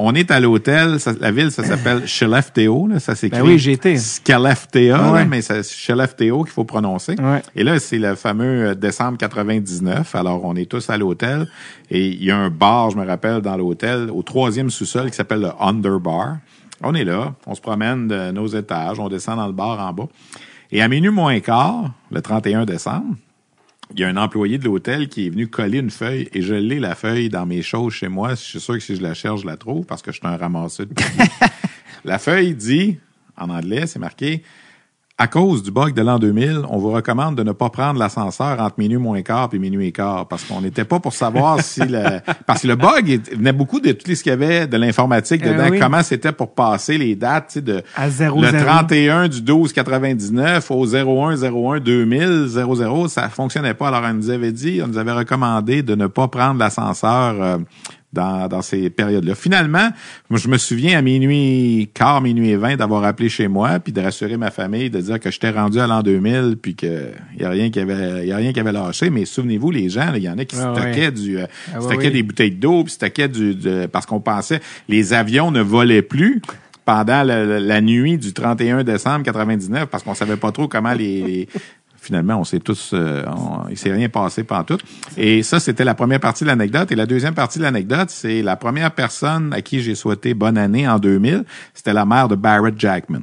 [0.01, 3.41] On est à l'hôtel, ça- la ville, ça s'appelle Skellefteå, là, ça s'écrit.
[3.43, 3.99] Ben oui.
[3.99, 5.25] Skellefteå, là, Ouais.
[5.25, 7.17] mais c'est Skellefteå qu'il faut prononcer.
[7.21, 7.43] Ouais.
[7.57, 10.15] Et là, c'est le fameux euh, décembre 99.
[10.15, 11.49] Alors, on est tous à l'hôtel
[11.91, 15.17] et il y a un bar, je me rappelle, dans l'hôtel, au troisième sous-sol qui
[15.17, 16.37] s'appelle le Underbar.
[16.83, 19.93] On est là, on se promène de nos étages, on descend dans le bar en
[19.93, 20.07] bas.
[20.71, 23.17] Et à minuit moins quart, le 31 décembre,
[23.95, 26.55] il y a un employé de l'hôtel qui est venu coller une feuille et je
[26.55, 28.31] l'ai la feuille dans mes choses chez moi.
[28.31, 30.27] Je suis sûr que si je la cherche, je la trouve parce que je suis
[30.27, 30.95] un ramasseur de.
[32.05, 32.97] La feuille dit,
[33.37, 34.45] en anglais, c'est marqué,
[35.21, 38.61] à cause du bug de l'an 2000, on vous recommande de ne pas prendre l'ascenseur
[38.61, 41.81] entre minuit moins quart et minuit et quart parce qu'on n'était pas pour savoir si
[41.81, 45.43] le parce que le bug venait beaucoup de tout ce qu'il y avait de l'informatique
[45.45, 45.81] Eh dedans, oui.
[45.81, 48.65] comment c'était pour passer les dates, de À 0, le 0.
[48.65, 53.89] 31 du 12 99 au 01 01 2000 00, ça fonctionnait pas.
[53.89, 57.59] Alors on nous avait dit, on nous avait recommandé de ne pas prendre l'ascenseur euh,
[58.13, 59.35] dans, dans ces périodes-là.
[59.35, 59.91] Finalement,
[60.31, 64.01] je me souviens à minuit quart, minuit et 20 d'avoir appelé chez moi puis de
[64.01, 67.51] rassurer ma famille, de dire que j'étais rendu à l'an 2000 puis que y a
[67.51, 69.11] rien qui avait y a rien qui avait lâché.
[69.11, 71.13] Mais souvenez-vous, les gens, il y en a qui Ah stockaient ouais.
[71.13, 73.55] du, euh, Ah stockaient des bouteilles d'eau puis stockaient du,
[73.93, 76.41] parce qu'on pensait les avions ne volaient plus
[76.87, 81.23] pendant le- la nuit du 31 décembre 99 parce qu'on savait pas trop comment les,
[81.23, 81.49] les-
[82.09, 84.79] finalement on s'est tous euh, on- il s'est rien passé pendant tout
[85.19, 86.91] et ça c'était la première partie de l'anecdote.
[86.91, 90.57] Et la deuxième partie de l'anecdote c'est la première personne à qui j'ai souhaité bonne
[90.57, 91.45] année en 2000
[91.75, 93.21] c'était la mère de Barrett Jackman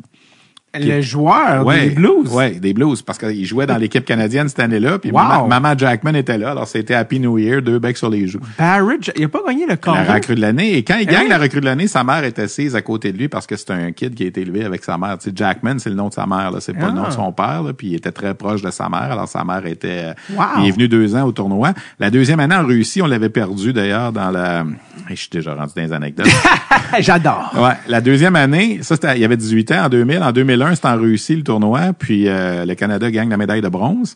[0.79, 2.31] Le joueur des Blues.
[2.31, 4.99] Ouais, des Blues, parce qu'il jouait dans l'équipe canadienne cette année-là.
[4.99, 5.17] Puis Wow.
[5.23, 8.39] maman, maman Jackman était là, alors c'était Happy New Year, deux becs sur les joues.
[8.57, 9.97] Barrett, il a pas gagné le La corps.
[10.07, 10.77] recrue de l'année.
[10.77, 11.29] Et quand il Eh gagne oui.
[11.29, 13.71] la recrue de l'année, sa mère est assise à côté de lui parce que c'est
[13.71, 15.17] un kid qui a été élevé avec sa mère.
[15.17, 16.59] Tu sais, Jackman, c'est le nom de sa mère, là.
[16.59, 16.87] C'est pas Ah.
[16.87, 17.73] le nom de son père, là.
[17.73, 19.11] Puis il était très proche de sa mère.
[19.11, 20.43] Alors sa mère était, euh, Wow.
[20.61, 21.73] il est venu deux ans au tournoi.
[21.99, 24.65] La deuxième année en Russie, on l'avait perdu d'ailleurs dans la,
[25.09, 26.27] Hey, je suis déjà rendu dans les anecdotes.
[26.99, 27.51] J'adore.
[27.57, 30.23] Ouais, la deuxième année, ça il y avait 18 ans en 2000.
[30.23, 33.69] En 2001, c'était en Russie le tournoi, puis euh, le Canada gagne la médaille de
[33.69, 34.15] bronze.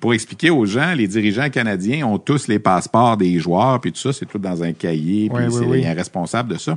[0.00, 4.00] Pour expliquer aux gens, les dirigeants canadiens ont tous les passeports des joueurs, puis tout
[4.00, 6.76] ça, c'est tout dans un cahier, puis c'est un responsable de ça.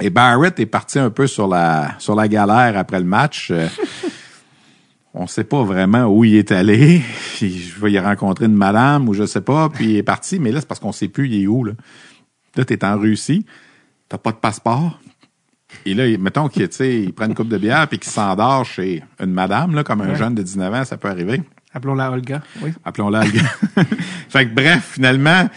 [0.00, 3.50] Et Barrett est parti un peu sur la sur la galère après le match.
[3.50, 3.68] Euh,
[5.14, 7.02] on sait pas vraiment où il est allé.
[7.40, 10.38] Je vais y rencontrer une madame ou je sais pas, puis il est parti.
[10.38, 11.64] Mais là, c'est parce qu'on sait plus il est où.
[11.64, 11.74] Là,
[12.56, 13.44] là t'es en Russie,
[14.08, 14.98] t'as pas de passeport.
[15.86, 16.68] Et là, il- mettons qu'il
[17.14, 20.16] prend une coupe de bière puis qu'il s'endort chez une madame, là, comme un Ouais.
[20.16, 21.42] jeune de 19 ans, ça peut arriver.
[21.74, 22.42] Appelons-la Olga.
[22.60, 22.70] Oui.
[22.84, 23.40] Appelons-la gars.
[24.28, 25.48] fait que bref, finalement,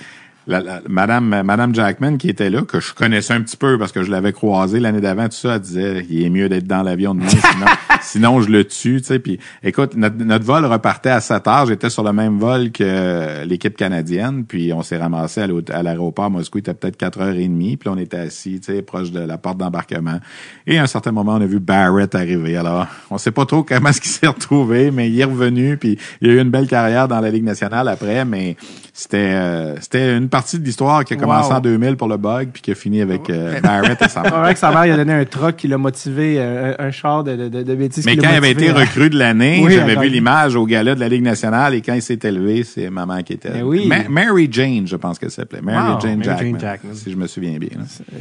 [0.48, 3.92] la, la- Madame, Madame Jackman qui était là, que je connaissais un petit peu parce
[3.92, 6.84] que je l'avais croisé l'année d'avant, tout ça, elle disait, il est mieux d'être dans
[6.84, 7.66] l'avion de moi, sinon,
[8.06, 9.20] sinon je le tue, tu sais.
[9.20, 11.66] Puis, écoute, notre, notre vol repartait à 7 heures.
[11.66, 14.46] J'étais sur le même vol que l'équipe canadienne.
[14.46, 15.42] Puis, on s'est ramassé
[15.72, 16.58] à l'aéroport Moscou.
[16.58, 17.78] Il était peut-être 4h30.
[17.78, 20.20] Puis, on était assis, tu sais, proche de la porte d'embarquement.
[20.68, 22.58] Et à un certain moment, on a vu Barrett arriver.
[22.58, 25.78] Alors, on sait pas trop comment est-ce qu'il s'est retrouvé, mais il est revenu.
[25.78, 28.24] Puis, il a eu une belle carrière dans la Ligue nationale après.
[28.26, 28.56] Mais
[28.94, 31.58] c'était euh, c'était une partie de l'histoire qui a commencé Wow.
[31.58, 34.32] en 2000 pour le bug, puis qui a fini avec euh, Barrett et sa C'est
[34.32, 34.40] mère.
[34.40, 36.92] vrai que sa mère, il a donné un truck qui l'a motivé, euh, un, un
[36.92, 37.74] char de, de, de, de
[38.06, 40.96] Mais quand il avait été à- recrue de l'année, Oui, j'avais vu l'image au gala
[40.96, 43.52] de la Ligue nationale et quand il s'est élevé, c'est maman qui était.
[43.56, 43.88] Eh oui.
[43.88, 45.62] Ma- Mary Jane, je pense qu'elle s'appelait.
[45.62, 46.94] Mary Wow, Jane Mary Jane Jackman, Jackman.
[46.96, 47.70] Si je me souviens bien.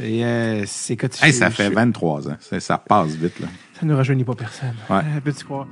[0.03, 2.37] Et euh, c'est que Hey, ça fait 23 ans.
[2.39, 3.47] Ça, ça passe vite, là.
[3.79, 4.73] Ça ne rajeunit pas personne.
[4.89, 4.97] Ouais.
[4.97, 5.67] Euh, Peux-tu croire?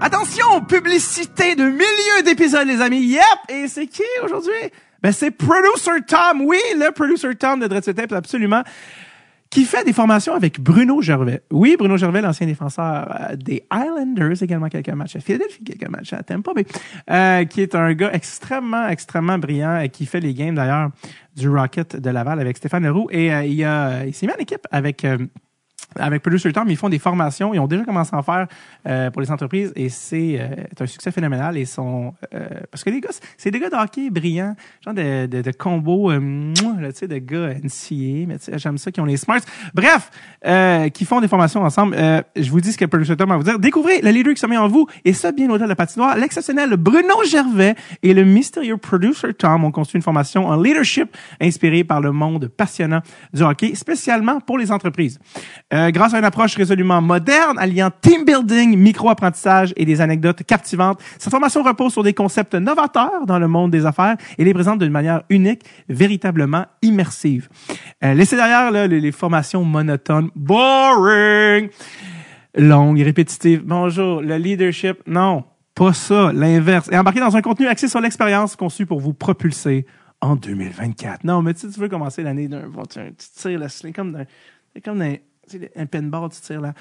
[0.00, 3.00] Attention, publicité de milieu d'épisode, les amis.
[3.00, 3.22] Yep!
[3.48, 4.52] Et c'est qui aujourd'hui?
[5.02, 6.42] Ben, c'est Producer Tom.
[6.42, 8.62] Oui, le Producer Tom de Dread Tape, absolument.
[9.50, 11.42] Qui fait des formations avec Bruno Gervais.
[11.50, 16.12] Oui, Bruno Gervais, l'ancien défenseur euh, des Islanders, également quelques matchs à Philadelphie, quelques matchs
[16.12, 16.66] à Tampa Bay,
[17.10, 20.90] euh, qui est un gars extrêmement, extrêmement brillant et qui fait les games d'ailleurs
[21.36, 23.08] du Rocket de Laval avec Stéphane Leroux.
[23.10, 25.06] Et euh, il, a, il s'est mis en équipe avec
[25.98, 27.54] avec Producer Tom, ils font des formations.
[27.54, 28.46] Ils ont déjà commencé à en faire
[28.88, 31.56] euh, pour les entreprises et c'est euh, un succès phénoménal.
[31.56, 35.26] Et sont, euh, parce que les gars, c'est des gars de hockey brillants, genre de,
[35.26, 39.16] de, de combo, euh, tu sais, de gars NCA, mais j'aime ça, qui ont les
[39.16, 39.40] smarts.
[39.74, 40.10] Bref,
[40.46, 41.94] euh, qui font des formations ensemble.
[41.98, 43.58] Euh, je vous dis ce que Producer Tom va vous dire.
[43.58, 46.16] Découvrez le leader qui se met en vous et ça bien au-delà de la patinoire.
[46.16, 51.84] L'exceptionnel Bruno Gervais et le mystérieux Producer Tom ont construit une formation en leadership inspirée
[51.84, 53.00] par le monde passionnant
[53.32, 55.18] du hockey, spécialement pour les entreprises.
[55.90, 61.30] Grâce à une approche résolument moderne, alliant team building, micro-apprentissage et des anecdotes captivantes, cette
[61.30, 64.92] formation repose sur des concepts novateurs dans le monde des affaires et les présente d'une
[64.92, 67.48] manière unique, véritablement immersive.
[68.04, 71.68] Euh, laissez derrière là, les, formations monotones, boring,
[72.54, 73.62] longues, répétitives.
[73.64, 75.44] Bonjour, le leadership, non,
[75.74, 76.88] pas ça, l'inverse.
[76.90, 79.86] Et embarquez dans un contenu axé sur l'expérience conçu pour vous propulser
[80.20, 81.24] en 2024.
[81.24, 84.24] Non, mais tu tu veux commencer l'année d'un tu, tires c'est comme d'un,
[84.74, 85.22] c'est comme sais,
[85.76, 86.72] un pinball, tu tires là.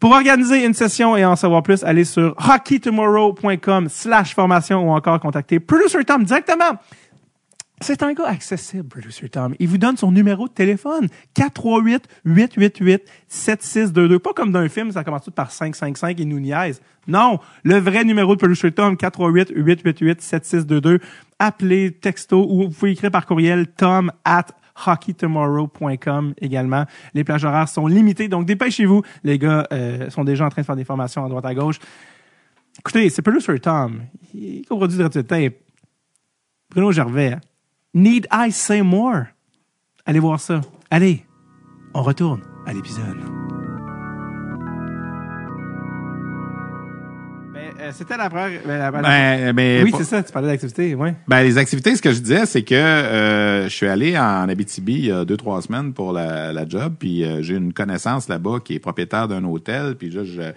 [0.00, 5.20] Pour organiser une session et en savoir plus, allez sur hockeytomorrow.com slash formation ou encore
[5.20, 6.78] contacter Producer Tom directement.
[7.82, 9.56] C'est un gars accessible, Producer Tom.
[9.58, 11.08] Il vous donne son numéro de téléphone.
[11.36, 14.18] 438-888-7622.
[14.18, 16.80] Pas comme dans un film, ça commence tout par 555 et nous niaise.
[17.08, 21.00] Non, le vrai numéro de Producer Tom, 438-888-7622.
[21.40, 24.46] Appelez, texto, ou vous pouvez écrire par courriel tom at
[24.86, 26.84] hockeytomorrow.com également.
[27.14, 29.02] Les plages horaires sont limitées, donc dépêchez-vous.
[29.24, 31.78] Les gars euh, sont déjà en train de faire des formations à droite à gauche.
[32.78, 34.02] Écoutez, c'est Producer Tom.
[34.34, 35.54] Il produit de tape.
[36.70, 37.36] Bruno Gervais.
[37.94, 39.24] Need I say more?
[40.06, 40.62] Allez voir ça.
[40.90, 41.24] Allez,
[41.94, 43.61] on retourne à l'épisode.
[47.92, 48.60] C'était la première.
[48.66, 51.10] ben, la- la- Ben, mais oui, c'est ça, tu parlais d'activité, oui.
[51.28, 54.92] Ben, les activités, ce que je disais, c'est que euh, je suis allé en Abitibi
[54.94, 58.28] il y a deux, trois semaines pour la, la job, puis euh, j'ai une connaissance
[58.28, 60.52] là-bas qui est propriétaire d'un hôtel, puis là, je-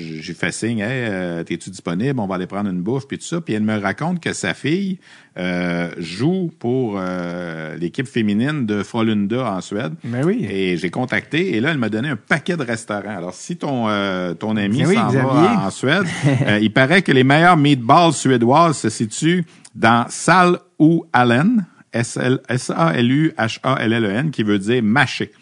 [0.00, 2.18] je- j'ai fait signe, hey, euh, t'es-tu disponible?
[2.20, 3.40] On va aller prendre une bouffe, puis tout ça.
[3.40, 4.98] Puis elle me raconte que sa fille
[5.38, 9.92] euh, joue pour euh, l'équipe féminine de Frölunda en Suède.
[10.04, 10.46] Ben oui.
[10.48, 13.16] Et j'ai contacté, et là, elle m'a donné un paquet de restaurants.
[13.16, 16.04] Alors, si ton, euh, ton ami Ben oui, s'en va en Suède,
[16.46, 19.44] euh, il paraît que les meilleurs meatballs suédoises se situent
[19.74, 25.32] dans Sal ou Allen, S-A-L-U-H-A-L-L-E-N, qui veut dire mâché.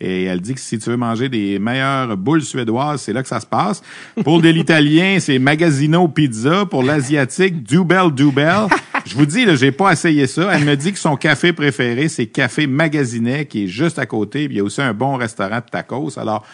[0.00, 3.28] Et elle dit que si tu veux manger des meilleures boules suédoises, c'est là que
[3.28, 3.82] ça se passe.
[4.24, 6.64] Pour de l'italien, c'est Magazzino Pizza.
[6.64, 8.66] Pour l'asiatique, Dubel Dubel.
[9.04, 10.50] Je vous dis, j'ai pas essayé ça.
[10.54, 14.44] Elle me dit que son café préféré, c'est Café Magazinet, qui est juste à côté.
[14.44, 16.18] Il y a aussi un bon restaurant de tacos.
[16.18, 16.46] Alors,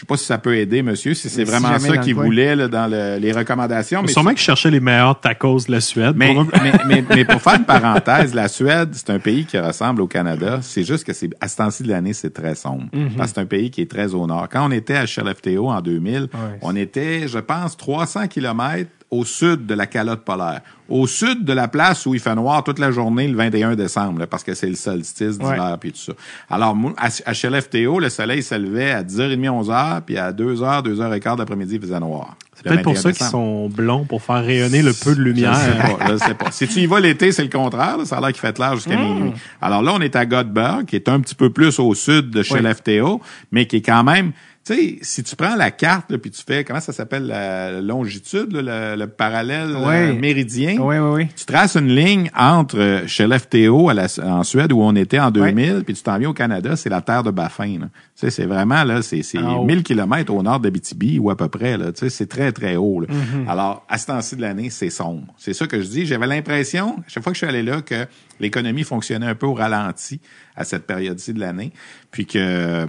[0.00, 2.68] je sais pas si ça peut aider, monsieur, si c'est vraiment ça qu'il voulait là,
[2.68, 4.00] dans le- les recommandations.
[4.00, 6.14] Mais Sûrement que je cherchais les meilleurs tacos de la Suède.
[6.16, 9.58] mais, Pour- mais, mais, mais pour faire une parenthèse, la Suède, c'est un pays qui
[9.58, 10.60] ressemble au Canada.
[10.62, 12.84] C'est juste que c'est à ce temps-ci de l'année, c'est très sombre.
[13.18, 14.48] Parce que c'est un pays qui est très au nord.
[14.50, 16.28] Quand on était à Skellefteå en 2000,
[16.62, 20.60] on était, je pense, 300 kilomètres au sud de la calotte polaire.
[20.88, 24.18] Au sud de la place où il fait noir toute la journée le 21 décembre,
[24.20, 26.12] là, parce que c'est le solstice d'hiver puis tout ça.
[26.48, 31.76] Alors, à, Skellefteå, le soleil se levait à 10h30, 11h, puis à 2h, 2h15 d'après-midi,
[31.76, 32.36] il faisait noir.
[32.54, 35.54] C'est peut-être pour 21 ça qu'ils sont blonds, pour faire rayonner le peu de lumière.
[35.54, 36.50] Je sais pas, je sais pas.
[36.50, 37.96] Si tu y vas l'été, c'est le contraire.
[37.98, 38.04] là.
[38.04, 39.14] Ça a l'air qu'il fait clair jusqu'à Hmm.
[39.14, 39.32] minuit.
[39.62, 42.42] Alors là, on est à Göteborg, qui est un petit peu plus au sud de
[42.42, 43.20] chez l'FTO,
[43.52, 44.32] mais qui est quand même...
[44.70, 47.80] Tu sais, si tu prends la carte, là, puis tu fais, comment ça s'appelle, la
[47.80, 51.26] longitude, là, le, le parallèle euh, méridien, Oui, oui, oui.
[51.36, 55.18] tu traces une ligne entre euh, chez l'FTO à la- en Suède où on était
[55.18, 57.78] en 2000, puis tu t'en viens au Canada, c'est la terre de Baffin.
[57.80, 57.86] là.
[57.86, 59.64] Tu sais, c'est vraiment là, c'est c'est En haut.
[59.64, 61.92] 1000 kilomètres au nord d'Abitibi ou à peu près là.
[61.92, 63.00] Tu sais, c'est très très haut.
[63.00, 63.06] là.
[63.08, 63.48] Mm-hmm.
[63.48, 65.34] Alors à ce temps-ci de l'année, c'est sombre.
[65.38, 66.06] C'est ça que je dis.
[66.06, 68.06] J'avais l'impression, à chaque fois que je suis allé là, que
[68.40, 70.20] l'économie fonctionnait un peu au ralenti
[70.56, 71.72] à cette période-ci de l'année,
[72.10, 72.86] puis que euh,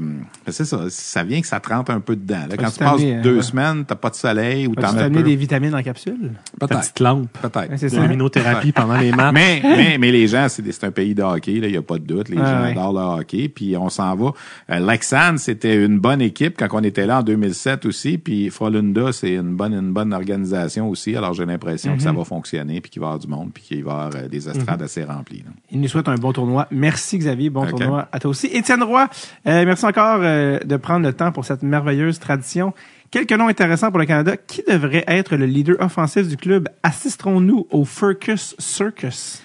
[0.48, 2.46] c'est ça, ça vient que ça te rentre un peu dedans.
[2.50, 3.42] Là, quand tu passes deux ouais.
[3.44, 5.30] semaines, t'as pas de soleil ou t'en as amené peu.
[5.30, 6.32] des vitamines en capsule?
[6.60, 6.80] Peut-être.
[6.82, 7.30] petite lampe.
[7.42, 7.72] Peut-être.
[7.78, 8.02] C'est ça.
[8.02, 9.34] luminothérapie pendant les matchs.
[9.34, 11.78] Mais, mais, mais les gens, c'est des- c'est un pays de hockey, là, il n'y
[11.78, 12.28] a pas de doute.
[12.30, 12.72] Les Ah, gens ouais.
[12.72, 13.48] adorent le hockey.
[13.48, 14.32] Puis on s'en va.
[14.70, 18.18] Euh, Lexan, c'était une bonne équipe quand on était là en 2007 aussi.
[18.18, 21.16] Puis Frolunda, c'est une bonne, une bonne organisation aussi.
[21.16, 23.64] Alors j'ai l'impression que ça va fonctionner, puis qu'il va y avoir du monde, puis
[23.64, 24.86] qu'il va y avoir euh, des estrades Mhm.
[24.86, 25.41] assez remplies.
[25.44, 25.52] Là.
[25.72, 26.68] Il nous souhaite un bon tournoi.
[26.72, 28.48] Merci Xavier, bon tournoi à toi aussi.
[28.48, 29.08] Étienne Roy,
[29.48, 32.74] euh, merci encore euh, de prendre le temps pour cette merveilleuse tradition.
[33.12, 34.36] Quelques noms intéressants pour le Canada.
[34.38, 36.70] Qui devrait être le leader offensif du club?
[36.84, 39.44] Assisterons-nous au Furcus Circus?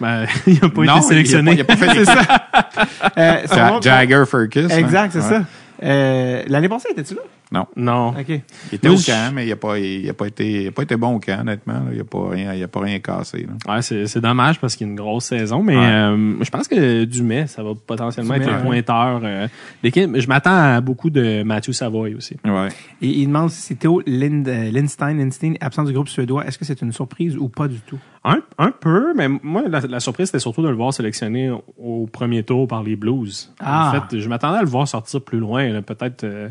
[0.00, 1.52] Ben, il n'a pas Non, été sélectionné.
[1.52, 2.22] Il n'a pas, il a pas fait c'est ça.
[3.18, 4.70] Euh, Ja- Jagger Furcus.
[4.70, 5.22] Exact, c'est hein?
[5.22, 5.44] ça.
[5.82, 7.22] Euh, L'année passée, étais-tu là?
[7.52, 7.66] Non.
[7.76, 8.08] Non.
[8.10, 8.28] OK.
[8.28, 8.42] Il
[8.76, 10.82] était au je- camp, mais il n'a pas, il a pas été, il a pas
[10.82, 11.72] été bon au camp, honnêtement.
[11.74, 11.84] là.
[11.92, 13.46] Il n'a pas rien, il a pas rien cassé.
[13.66, 13.74] là.
[13.74, 15.84] Ouais, c'est dommage parce qu'il y a une grosse saison, mais Ouais.
[15.84, 18.62] euh, je pense que Dumais, ça va potentiellement Dumais, être ouais.
[18.62, 19.20] pointeur.
[19.24, 19.48] euh,
[19.82, 20.10] d'équipe.
[20.16, 22.36] je m'attends à beaucoup de Mathieu Savoy aussi.
[22.44, 22.68] Ouais.
[23.02, 26.46] Et il demande si Théo Lind, Lindstein, Lindstein, absent du groupe suédois.
[26.46, 27.98] Est-ce que c'est une surprise ou pas du tout?
[28.22, 32.06] Un, un peu, mais moi, la, la surprise, c'était surtout de le voir sélectionné au,
[32.06, 33.52] premier tour par les Blues.
[33.60, 33.88] Ah.
[33.88, 36.48] En fait, je m'attendais à le voir sortir plus loin, peut-être euh,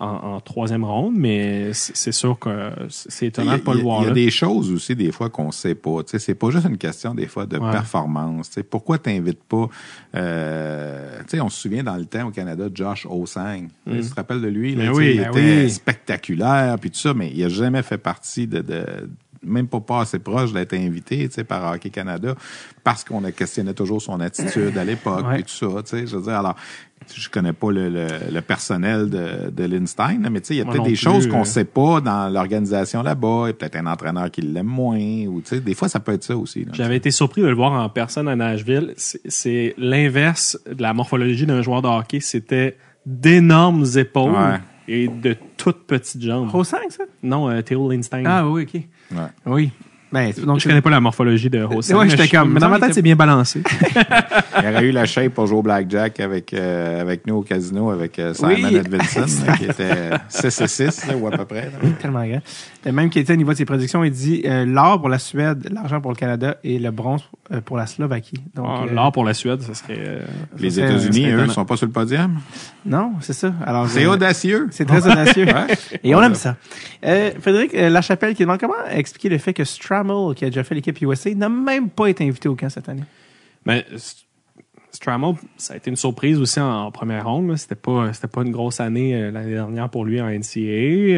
[0.00, 4.02] en, en troisième ronde, mais c'est sûr que c'est étonnant de pas le voir il
[4.02, 4.14] y a là.
[4.14, 6.02] des choses aussi des fois qu'on sait pas.
[6.02, 7.70] Tu sais, c'est pas juste une question des fois de Ouais.
[7.70, 8.48] performance.
[8.48, 9.68] Tu sais, pourquoi t'invites pas
[10.14, 13.68] euh, Tu sais, on se souvient dans le temps au Canada, Josh Osang.
[13.88, 15.70] Tu Tu te rappelles de lui là, Ben oui, il ben était oui.
[15.70, 18.84] spectaculaire puis tout ça, mais il a jamais fait partie de, de
[19.44, 22.34] même pas pas assez proche d'être invité, tu sais, par Hockey Canada,
[22.84, 25.40] parce qu'on a questionné toujours son attitude à l'époque Ouais.
[25.40, 26.06] et tout ça, tu sais.
[26.06, 26.54] Je veux dire, alors,
[27.14, 30.60] je connais pas le, le, le personnel de, de Lindstein, mais tu sais, il y
[30.60, 31.44] a peut-être des plus, choses qu'on euh.
[31.44, 33.44] sait pas dans l'organisation là-bas.
[33.44, 35.98] Il y a peut-être un entraîneur qui l'aime moins, ou tu sais, des fois, ça
[35.98, 36.64] peut être ça aussi.
[36.64, 36.70] là.
[36.74, 38.94] J'avais été surpris de le voir en personne à Nashville.
[38.96, 42.20] C'est- C'est l'inverse de la morphologie d'un joueur de hockey.
[42.20, 44.60] C'était d'énormes épaules Ouais.
[44.88, 46.50] Et de toutes petites jambes.
[46.64, 47.04] 5, ça?
[47.22, 48.24] Non, euh, Theo Lindstein.
[48.26, 48.80] Ah oui, OK.
[49.12, 49.18] Ouais.
[49.46, 49.70] Oui.
[50.12, 51.94] Ben, donc, Je connais pas la morphologie de José.
[51.94, 53.62] Ouais, mais j'étais je- comme- Mais dans ma tête, c'est bien balancé.
[54.62, 57.90] Il aurait eu la shape pour jouer au blackjack avec, euh, avec nous au casino
[57.90, 58.76] avec euh, Simon Oui.
[58.76, 59.24] Edvinson,
[59.56, 61.62] qui était 6 et 6, là, ou à peu près.
[61.62, 61.88] là.
[61.98, 62.42] tellement grand.
[62.84, 65.68] Même qui était au niveau de ses prédictions, il dit euh, l'or pour la Suède,
[65.72, 67.22] l'argent pour le Canada et le bronze
[67.52, 68.42] euh, pour la Slovaquie.
[68.56, 69.94] Donc, Ah, euh, L'or pour la Suède, ça serait.
[69.98, 70.20] euh,
[70.58, 71.52] Les États-Unis, eux, étonnant.
[71.52, 72.40] sont pas sur le podium?
[72.84, 73.52] Non, c'est ça.
[73.64, 74.66] Alors, C'est euh, audacieux.
[74.72, 75.46] C'est très audacieux.
[75.52, 75.66] Ouais.
[76.02, 76.56] Et on aime ça.
[77.04, 80.64] Euh, Frédéric euh, Lachapelle qui demande comment expliquer le fait que Strammel, qui a déjà
[80.64, 83.04] fait l'équipe USA, n'a même pas été invité au camp cette année?
[83.64, 84.24] Mais S-
[84.94, 87.56] Strammel, ça a été une surprise aussi en, en première ronde.
[87.56, 90.60] C'était pas, c'était pas une grosse année euh, l'année dernière pour lui en NCAA.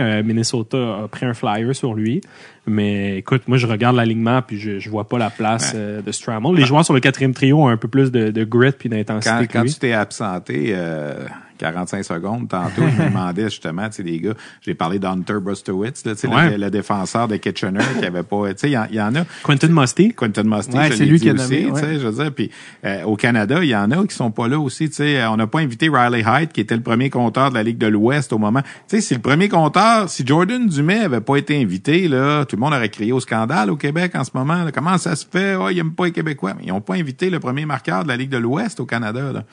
[0.00, 2.20] Euh, Minnesota a pris un flyer sur lui.
[2.66, 6.12] Mais écoute, moi, je regarde l'alignement puis je, je vois pas la place euh, de
[6.12, 6.54] Strammel.
[6.54, 9.34] Les joueurs sur le quatrième trio ont un peu plus de, de grit puis d'intensité
[9.34, 9.72] Quand, que quand lui.
[9.72, 11.26] tu t'es absenté euh,
[11.58, 16.04] 45 secondes tantôt, je me demandais justement, tu sais, les gars, j'ai parlé d'Hunter Brustowitz,
[16.04, 16.50] là, tu sais, Ouais.
[16.52, 19.00] le, le défenseur de Kitchener qui avait pas, tu sais, il y en- il y,
[19.00, 20.12] en a, Quentin Musty.
[20.14, 21.98] Quentin Musty, Ouais, c'est lui qui a aussi, nommé, tu sais, ouais.
[22.00, 22.50] je veux dire, puis
[22.84, 25.36] euh, au Canada, il y en a qui sont pas là aussi, tu sais, on
[25.36, 28.32] n'a pas invité Riley Height, qui était le premier compteur de la Ligue de l'Ouest
[28.32, 32.08] au moment, tu sais, si le premier compteur, si Jordan Dumais avait pas été invité,
[32.08, 34.72] là, tout le monde aurait crié au scandale au Québec en ce moment, là.
[34.72, 37.30] comment ça se fait, oh, ils aiment pas les Québécois, mais ils ont pas invité
[37.30, 39.44] le premier marqueur de la Ligue de l'Ouest au Canada, là.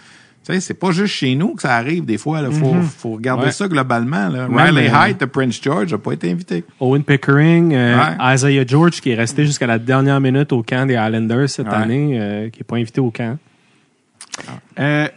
[0.43, 2.41] Tu sais, c'est pas juste chez nous que ça arrive des fois.
[2.41, 3.51] Il faut, faut regarder Ouais.
[3.51, 4.27] ça globalement.
[4.27, 4.47] Là.
[4.51, 6.63] Riley euh, Height de Prince George n'a pas été invité.
[6.80, 8.34] Owen Pickering, euh, Ouais.
[8.35, 11.73] Isaiah George qui est resté jusqu'à la dernière minute au camp des Islanders cette Ouais.
[11.76, 13.38] année, euh, qui est pas invité au camp.
[14.80, 15.07] Euh,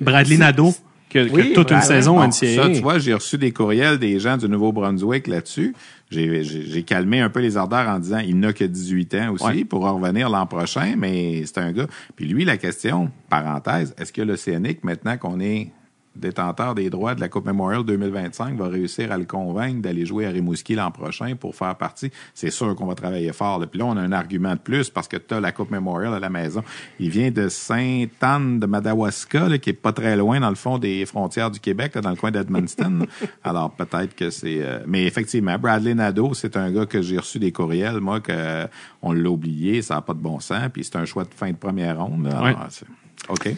[0.00, 0.72] Bradley C'est- Nadeau,
[1.08, 2.62] qui a, Oui, toute une saison Bon, NCAA.
[2.62, 5.74] ça, tu vois, j'ai reçu des courriels des gens du Nouveau-Brunswick là-dessus.
[6.10, 9.64] J'ai, calmé un peu les ardeurs en disant il n'a que 18 ans aussi Ouais.
[9.64, 11.86] pour revenir l'an prochain, mais c'est un gars.
[12.16, 15.70] Puis lui, la question, parenthèse, est-ce que l'Océanique, maintenant qu'on est
[16.18, 20.26] détenteur des droits de la Coupe Memorial 2025, va réussir à le convaincre d'aller jouer
[20.26, 22.10] à Rimouski l'an prochain pour faire partie?
[22.34, 23.58] C'est sûr qu'on va travailler fort.
[23.58, 23.66] là.
[23.66, 26.12] Puis là, on a un argument de plus parce que tu as la Coupe Memorial
[26.14, 26.62] à la maison.
[27.00, 30.78] Il vient de Sainte-Anne de Madawaska, là, qui est pas très loin dans le fond
[30.78, 33.06] des frontières du Québec, là, dans le coin d'Edmundston.
[33.44, 34.58] Alors peut-être que c'est...
[34.62, 38.32] euh, Mais effectivement, Bradley Nadeau, c'est un gars que j'ai reçu des courriels, moi, que
[38.34, 38.66] euh,
[39.02, 41.50] on l'a oublié, ça n'a pas de bon sens, puis c'est un choix de fin
[41.50, 42.26] de première ronde.
[42.26, 42.38] là.
[42.38, 42.66] Alors, Ouais.
[42.70, 42.86] c'est-
[43.28, 43.54] OK.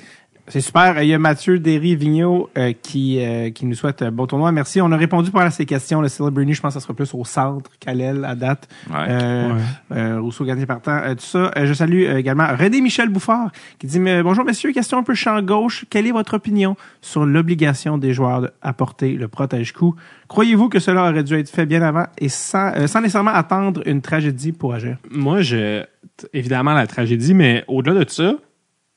[0.50, 1.00] C'est super.
[1.02, 4.50] Il y a Mathieu Derry-Vigneault euh, qui, euh, qui nous souhaite un bon tournoi.
[4.50, 4.80] Merci.
[4.80, 6.00] On a répondu par à ces questions.
[6.00, 8.68] Le Celebrity, je pense que ça sera plus au centre qu'à l'aile à date.
[8.90, 8.96] Ouais.
[9.08, 9.96] Euh, Ouais.
[9.96, 10.90] euh, Rousseau gagné partant.
[11.04, 11.50] Euh, tout ça.
[11.56, 15.02] Euh, je salue euh, également René Michel Bouffard qui dit mais, Bonjour messieurs, question un
[15.04, 15.84] peu champ gauche.
[15.88, 19.94] Quelle est votre opinion sur l'obligation des joueurs d'apporter le protège-coup?
[20.28, 23.82] Croyez-vous que cela aurait dû être fait bien avant et sans, euh, sans nécessairement attendre
[23.86, 24.96] une tragédie pour agir?
[25.10, 25.84] Moi, je,
[26.32, 28.34] évidemment, la tragédie, mais au-delà de ça,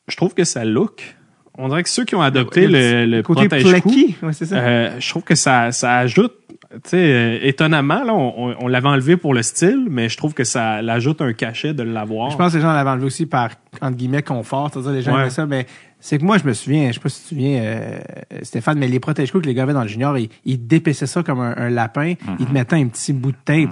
[0.07, 1.15] je trouve que ça look.
[1.57, 4.15] On dirait que ceux qui ont adopté le, le côté protège-coup, plaqué.
[4.23, 4.55] Ouais, c'est ça.
[4.57, 6.34] euh, je trouve que ça, ça ajoute,
[6.71, 10.17] tu sais, euh, étonnamment, là, on, on- on l'avait enlevé pour le style, mais je
[10.17, 12.31] trouve que ça l'ajoute un cachet de l'avoir.
[12.31, 13.49] Je pense que les gens l'avaient enlevé aussi par,
[13.81, 14.71] entre guillemets, confort.
[14.73, 15.21] C'est-à-dire, les gens Ouais.
[15.21, 15.45] aimaient ça.
[15.45, 15.67] Mais
[15.99, 17.99] c'est que moi, je me souviens, je sais pas si tu te souviens, euh,
[18.41, 21.21] Stéphane, mais les protège-coups que les gars avaient dans le junior, ils, ils dépaissaient ça
[21.21, 22.15] comme un, un lapin.
[22.39, 23.69] Ils te mettaient un petit bout de tape.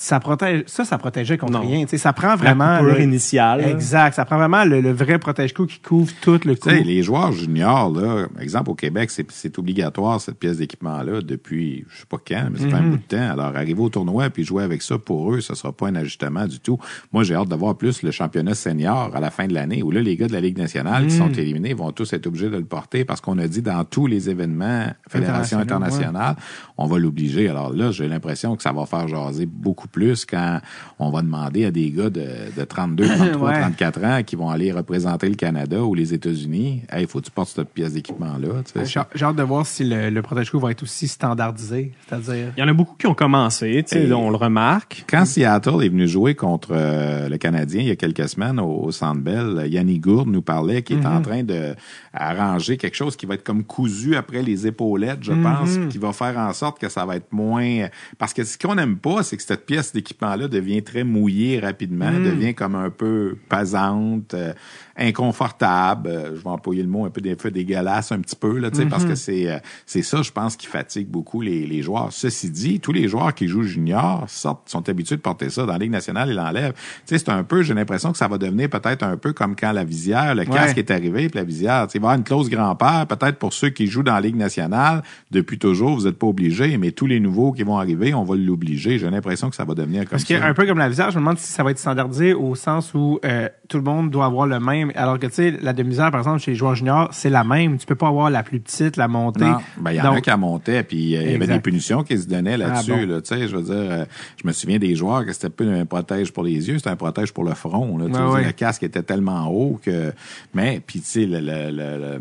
[0.00, 1.60] Ça protège, ça, ça protégeait contre Non.
[1.60, 1.82] rien.
[1.82, 2.78] Tu sais, ça prend La vraiment.
[2.78, 3.62] coupure le- initiale.
[3.68, 4.14] Exact.
[4.14, 6.68] Ça prend vraiment le, le vrai protège-coup qui couvre tout le coup.
[6.68, 12.06] Les joueurs juniors, là, exemple au Québec, c'est, obligatoire cette pièce d'équipement-là depuis je sais
[12.08, 13.30] pas quand, mais c'est pas un bout de temps.
[13.32, 16.46] Alors, arriver au tournoi puis jouer avec ça pour eux, ça sera pas un ajustement
[16.46, 16.78] du tout.
[17.12, 19.90] Moi, j'ai hâte de voir plus le championnat senior à la fin de l'année, où
[19.90, 22.56] là, les gars de la Ligue nationale qui sont éliminés vont tous être obligés de
[22.56, 26.36] le porter parce qu'on a dit dans tous les événements Fédération Internationaux, internationale,
[26.78, 27.48] on va l'obliger.
[27.48, 30.60] Alors là, j'ai l'impression que ça va faire jaser beaucoup plus quand
[30.98, 32.24] on va demander à des gars de,
[32.56, 33.60] de 32, 33, Ouais.
[33.60, 36.82] 34 ans qui vont aller représenter le Canada ou les États-Unis.
[36.90, 38.48] Hey, faut que tu portes cette pièce d'équipement-là.
[38.72, 39.02] tu sais.
[39.14, 41.92] J'ai hâte de voir si le, le protège-coup va être aussi standardisé.
[42.08, 42.52] C'est-à-dire.
[42.56, 45.04] Il y en a beaucoup qui ont commencé, tu sais, Et- on le remarque.
[45.08, 48.84] Quand Seattle est venu jouer contre euh, le Canadien il y a quelques semaines au,
[48.84, 51.74] au Centre Bell, Yannick Gourde nous parlait qu'il est en train de
[52.12, 56.12] arranger quelque chose qui va être comme cousu après les épaulettes, je pense, qui va
[56.12, 57.86] faire en sorte que ça va être moins...
[58.18, 62.10] Parce que ce qu'on n'aime pas, c'est que cette pièce d'équipement-là devient très mouillée rapidement,
[62.10, 64.52] devient comme un peu pesante, euh,
[64.96, 66.18] inconfortable.
[66.18, 68.70] euh, je vais employer le mot un peu des fois dégueulasse un petit peu, là,
[68.72, 72.12] sais, parce que c'est euh, c'est ça, je pense, qui fatigue beaucoup les, les joueurs.
[72.12, 75.72] Ceci dit, tous les joueurs qui jouent junior sortent, sont habitués de porter ça dans
[75.72, 76.74] la Ligue nationale, ils l'enlèvent.
[77.04, 79.84] C'est un peu, j'ai l'impression que ça va devenir peut-être un peu comme quand la
[79.84, 83.06] visière, le casque est arrivé, puis la visière, il va y avoir une clause grand-père,
[83.06, 86.57] peut-être pour ceux qui jouent dans la Ligue nationale, depuis toujours, vous n'êtes pas obligés,
[86.78, 88.98] mais tous les nouveaux qui vont arriver, on va l'obliger.
[88.98, 90.44] J'ai l'impression que ça va devenir comme Parce ça.
[90.44, 92.92] un peu comme la visage, je me demande si ça va être standardisé au sens
[92.94, 94.92] où euh, tout le monde doit avoir le même.
[94.94, 97.78] Alors que tu sais, la demi-heure, par exemple, chez les joueurs juniors, c'est la même.
[97.78, 99.44] Tu peux pas avoir la plus petite, la montée.
[99.44, 102.02] Non, ben, il y en a qui monté, puis euh, il y avait des punitions
[102.02, 102.92] qui se donnaient là-dessus.
[102.94, 103.12] Ah bon.
[103.14, 104.04] là, tu sais, je veux dire, euh,
[104.42, 106.96] je me souviens des joueurs que c'était plus un protège pour les yeux, c'était un
[106.96, 107.96] protège pour le front.
[107.98, 108.44] Là, Ouais, dire, ouais.
[108.44, 110.12] Le casque était tellement haut que...
[110.54, 112.20] Mais, puis tu sais, le, le- le- le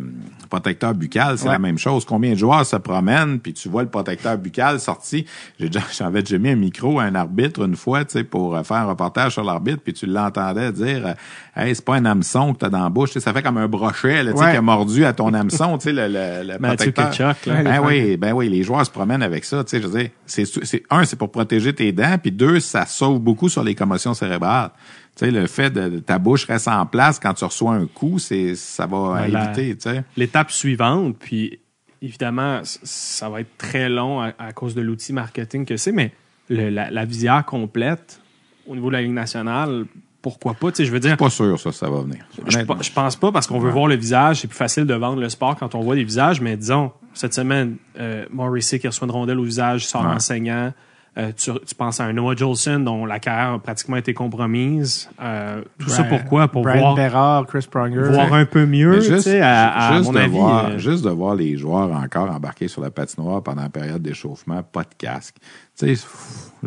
[0.49, 1.53] protecteur buccal, c'est Ouais.
[1.53, 2.03] la même chose.
[2.05, 5.25] Combien de joueurs se promènent, puis tu vois le protecteur buccal sorti.
[5.59, 8.55] J'ai déjà, j'avais déjà mis un micro à un arbitre une fois, tu sais, pour
[8.57, 11.13] euh, faire un reportage sur l'arbitre, puis tu l'entendais dire, euh,
[11.55, 13.57] hey, c'est pas un hameçon que t'as dans la bouche, tu sais, ça fait comme
[13.57, 14.51] un brochet, là, tu sais, Ouais.
[14.51, 17.05] qui a mordu à ton hameçon, tu sais, le, le, le protecteur.
[17.45, 17.63] Là.
[17.63, 20.09] Ben oui, ben oui, les joueurs se promènent avec ça, tu sais, je veux dire,
[20.25, 23.75] c'est, c'est, un, c'est pour protéger tes dents, puis deux, ça sauve beaucoup sur les
[23.75, 24.71] commotions cérébrales.
[25.15, 27.87] Tu sais, le fait de, de ta bouche reste en place quand tu reçois un
[27.87, 30.03] coup, c'est, ça va éviter, tu sais.
[30.15, 31.59] L'étape suivante, puis
[32.01, 36.11] évidemment, ça va être très long à, à cause de l'outil marketing que c'est, mais
[36.49, 38.21] le- la, la visière complète
[38.67, 39.85] au niveau de la Ligue nationale,
[40.21, 40.71] pourquoi pas?
[40.71, 42.25] Tu sais, je veux dire, Pas sûr, ça, ça va venir.
[42.47, 44.41] je, pense pas parce qu'on veut voir le visage.
[44.41, 47.33] C'est plus facile de vendre le sport quand on voit des visages, mais disons, cette
[47.33, 50.07] semaine, euh, Morrissey qui reçoit une rondelle au visage sort Ouais.
[50.13, 50.73] enseignant.
[51.18, 55.10] Euh, tu, tu penses à un Noah Jolson dont la carrière a pratiquement été compromise.
[55.19, 56.48] Euh, tout ça pourquoi?
[56.48, 58.03] Pour Brian voir, Berard, Chris Pronger.
[58.03, 60.30] voir un peu mieux, juste, sais, à, à juste mon de avis.
[60.38, 64.02] voir, euh, juste de voir les joueurs encore embarqués sur la patinoire pendant la période
[64.03, 65.38] d'échauffement, pas de casque.
[65.80, 66.07] Tu sais,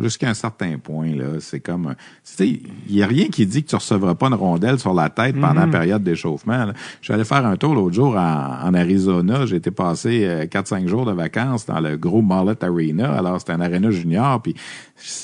[0.01, 2.47] jusqu'à un certain point, là, c'est comme, un- tu sais,
[2.89, 5.35] il y a rien qui dit que tu recevras pas une rondelle sur la tête
[5.35, 5.71] pendant Mhm.
[5.71, 6.65] la période d'échauffement.
[6.65, 6.73] là.
[6.99, 9.45] Je suis allé faire un tour l'autre jour en, en Arizona.
[9.45, 13.13] J'ai été passé euh, 4-5 jours de vacances dans le gros Mullet Arena.
[13.13, 14.41] Alors, c'était un arena junior.
[14.41, 14.55] Puis,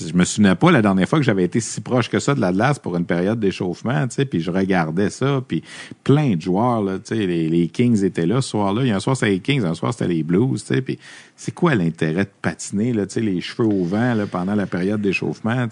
[0.08, 2.42] je me souvenais pas la dernière fois que j'avais été si proche que ça de
[2.42, 4.26] la glace pour une période d'échauffement, tu sais.
[4.26, 5.42] Puis, je regardais ça.
[5.48, 5.64] Puis,
[6.04, 8.82] plein de joueurs, là, tu sais, les, les Kings étaient là ce soir-là.
[8.84, 10.82] Il y a un soir, c'était les Kings, un soir, c'était les Blues, tu sais.
[10.82, 10.98] Puis,
[11.40, 14.66] c'est quoi l'intérêt de patiner, là, tu sais, les cheveux au vent, là, pendant la
[14.66, 15.68] période d'échauffement,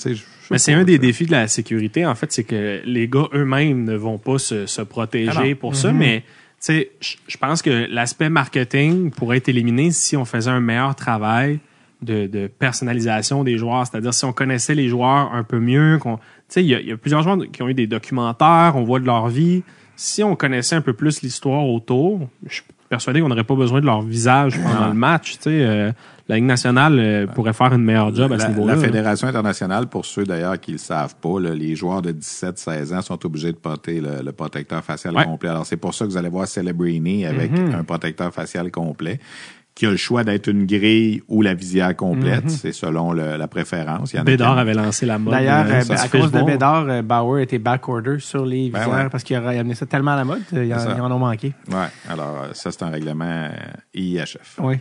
[0.51, 0.97] Mais c'est un des ça.
[0.99, 4.67] défis de la sécurité, en fait, c'est que les gars eux-mêmes ne vont pas se,
[4.67, 6.25] se protéger Ah pour ça, mais tu
[6.59, 11.59] sais, je pense que l'aspect marketing pourrait être éliminé si on faisait un meilleur travail
[12.03, 16.17] de, de personnalisation des joueurs, c'est-à-dire si on connaissait les joueurs un peu mieux, qu'on,
[16.17, 18.99] tu sais, il y, y a plusieurs joueurs qui ont eu des documentaires, on voit
[18.99, 19.63] de leur vie.
[19.95, 23.81] Si on connaissait un peu plus l'histoire autour, je suis persuadé qu'on n'aurait pas besoin
[23.81, 25.33] de leur visage pendant le match.
[25.37, 25.91] Tu sais, euh,
[26.27, 28.75] la Ligue nationale euh, pourrait faire une meilleure job à ce niveau-là.
[28.75, 28.81] la.
[28.81, 33.01] Fédération internationale, pour ceux d'ailleurs qui le savent pas, là, les joueurs de 17-16 ans
[33.01, 35.23] sont obligés de porter le, le protecteur facial Ouais.
[35.25, 35.49] complet.
[35.49, 37.75] Alors c'est pour ça que vous allez voir Celebrini avec Mm-hmm.
[37.75, 39.19] un protecteur facial complet
[39.75, 42.49] qui a le choix d'être une grille ou la visière complète.
[42.49, 44.13] C'est selon le- la préférence.
[44.13, 45.33] Il y en a Bédard avait lancé la mode.
[45.33, 46.45] D'ailleurs, euh, euh, à cause de bon.
[46.45, 49.09] Bédard, euh, Bauer était backorder sur les Ben visières ouais.
[49.09, 51.51] parce qu'il a amené ça tellement à la mode, ils en, ils en ont manqué.
[51.69, 53.49] Ouais, alors ça, c'est un règlement
[53.93, 54.59] IIHF.
[54.59, 54.77] Oui.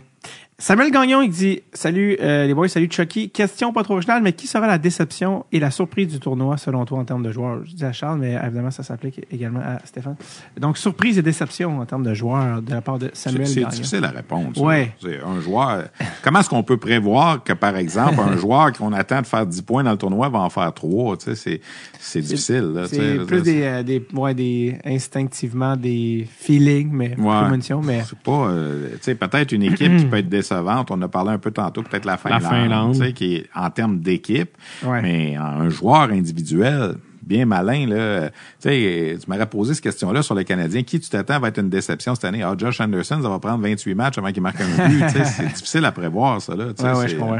[0.57, 3.29] Samuel Gagnon, il dit Salut euh, les boys, salut Chucky.
[3.29, 6.85] Question pas trop originale, mais qui sera la déception et la surprise du tournoi selon
[6.85, 7.65] toi en termes de joueurs?
[7.65, 10.15] Je dis à Charles, mais évidemment, ça s'applique également à Stéphane.
[10.57, 13.55] Donc, surprise et déception en termes de joueurs de la part de C'est Samuel c'est
[13.55, 13.69] Gagnon.
[13.69, 14.61] difficile à répondre.
[14.61, 14.93] Ouais.
[15.01, 15.83] C'est un joueur.
[16.23, 19.61] Comment est-ce qu'on peut prévoir que, par exemple, un joueur qu'on attend de faire 10
[19.63, 21.17] points dans le tournoi va en faire 3?
[21.17, 21.61] Tu sais, c'est,
[22.07, 22.71] c'est difficile.
[22.73, 27.49] Là, C'est plus des, euh, des, ouais, des instinctivement des feelings, mais Ouais.
[27.83, 30.91] mais C'est pas, euh, tu sais, peut-être une équipe qui peut être décevante.
[30.91, 32.93] On a parlé un peu tantôt, peut-être la Finlande, Finlande.
[32.93, 34.51] tu sais, qui est en termes d'équipe,
[34.85, 35.01] Ouais.
[35.01, 38.29] mais un joueur individuel bien malin là.
[38.61, 40.83] Tu sais, tu m'aurais posé cette question-là sur les Canadiens.
[40.83, 42.43] Qui tu t'attends va être une déception cette année?
[42.43, 45.03] Ah, Josh Anderson, ça va prendre 28 matchs avant qu'il marque un but.
[45.09, 46.65] C'est difficile à prévoir ça là.
[46.65, 47.39] Ouais, ouais, je comprends.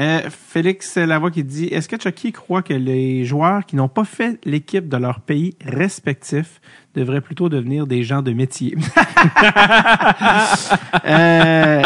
[0.00, 4.04] Euh, Félix Lavoie qui dit Est-ce que Chucky croit que les joueurs qui n'ont pas
[4.04, 6.60] fait l'équipe de leur pays respectif
[6.94, 8.76] devraient plutôt devenir des gens de métier?
[11.04, 11.82] Euh,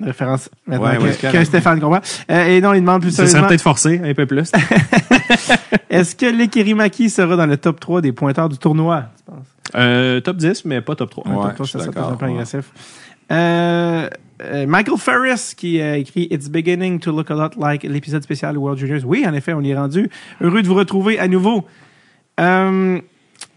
[0.00, 1.44] Référence maintenant Ouais, que, ouais, que.
[1.44, 2.00] Stéphane comprend.
[2.30, 4.50] Euh, et non, il demande plus Ça serait peut-être forcé un peu plus.
[5.90, 9.46] Est-ce que Lekirimaki sera dans le top 3 des pointeurs du tournoi tu penses?
[9.74, 11.24] Euh, top 10, mais pas top 3.
[11.28, 12.32] Ouais, Top 3, je suis ça, ça peut d'accord, être un peu ouais.
[12.32, 12.64] agressif.
[13.32, 14.08] Euh,
[14.42, 18.54] euh, Michael Ferris qui a écrit It's beginning to look a lot like l'épisode spécial
[18.54, 19.02] de World Juniors.
[19.04, 20.08] Oui, en effet, on y est rendu.
[20.40, 21.64] Heureux de vous retrouver à nouveau.
[22.40, 23.00] Euh,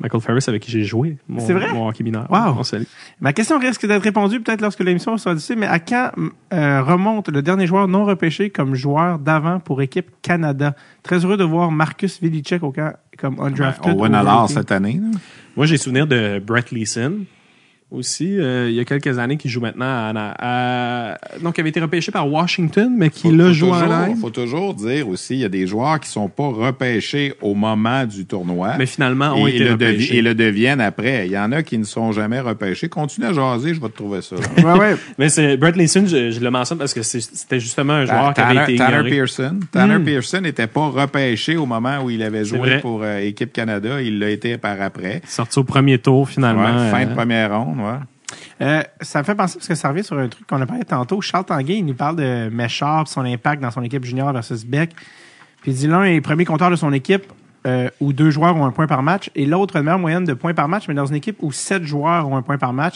[0.02, 1.18] Michael Ferris avec qui j'ai joué.
[1.28, 1.72] Mon, C'est vrai?
[1.74, 2.28] Mon hockey mineur.
[2.30, 2.56] Wow.
[2.60, 2.84] On salue.
[3.20, 6.12] ma question risque d'être répondue peut-être lorsque l'émission sera diffusée, mais à quand
[6.54, 10.76] euh, remonte le dernier joueur non repêché comme joueur d'avant pour équipe Canada?
[11.04, 13.94] Très heureux de voir Marcus Vilicek au camp comme Ben, undrafted.
[13.98, 14.54] Owen au Allard Rookie.
[14.54, 15.00] cette année.
[15.02, 15.18] là.
[15.58, 17.26] Moi, j'ai souvenir de Brett Leeson.
[17.92, 21.72] Aussi, euh, il y a quelques années, qui joue maintenant à, à- donc qui avait
[21.72, 24.18] été repêché par Washington, mais qui l'a joué en toujours, live.
[24.22, 28.06] faut toujours dire aussi, il y a des joueurs qui sont pas repêchés au moment
[28.06, 28.76] du tournoi.
[28.78, 29.98] Mais finalement, ont et, été le repêchés.
[30.14, 31.26] devi- et le deviennent après.
[31.26, 32.90] Il y en a qui ne sont jamais repêchés.
[32.90, 34.36] Continue à jaser, je vais te trouver ça.
[34.60, 34.96] Ouais, ouais.
[35.18, 38.34] Mais c'est Brett Leeson, je, je le mentionne parce que c'est- c'était justement un joueur
[38.34, 39.10] qui avait Tanner, été Tanner ignoré.
[39.10, 39.60] Pearson.
[39.72, 44.02] Tanner Pearson n'était pas repêché au moment où il avait joué pour euh, Équipe Canada.
[44.02, 45.22] Il l'a été par après.
[45.28, 46.64] Sorti au premier tour, finalement.
[46.84, 47.79] Ouais, fin de euh, première ronde.
[47.80, 48.00] Ouais.
[48.62, 50.84] Euh, ça me fait penser, parce que ça revient sur un truc qu'on a parlé
[50.86, 51.22] tantôt.
[51.22, 54.92] Charles Tanguay, il nous parle de Méchard, son impact dans son équipe junior versus Beck.
[55.62, 57.26] Puis il dit l'un est le premier compteur de son équipe
[57.68, 60.26] euh, où deux joueurs ont un point par match et l'autre a une meilleure moyenne
[60.26, 62.74] de points par match, mais dans une équipe où sept joueurs ont un point par
[62.74, 62.96] match.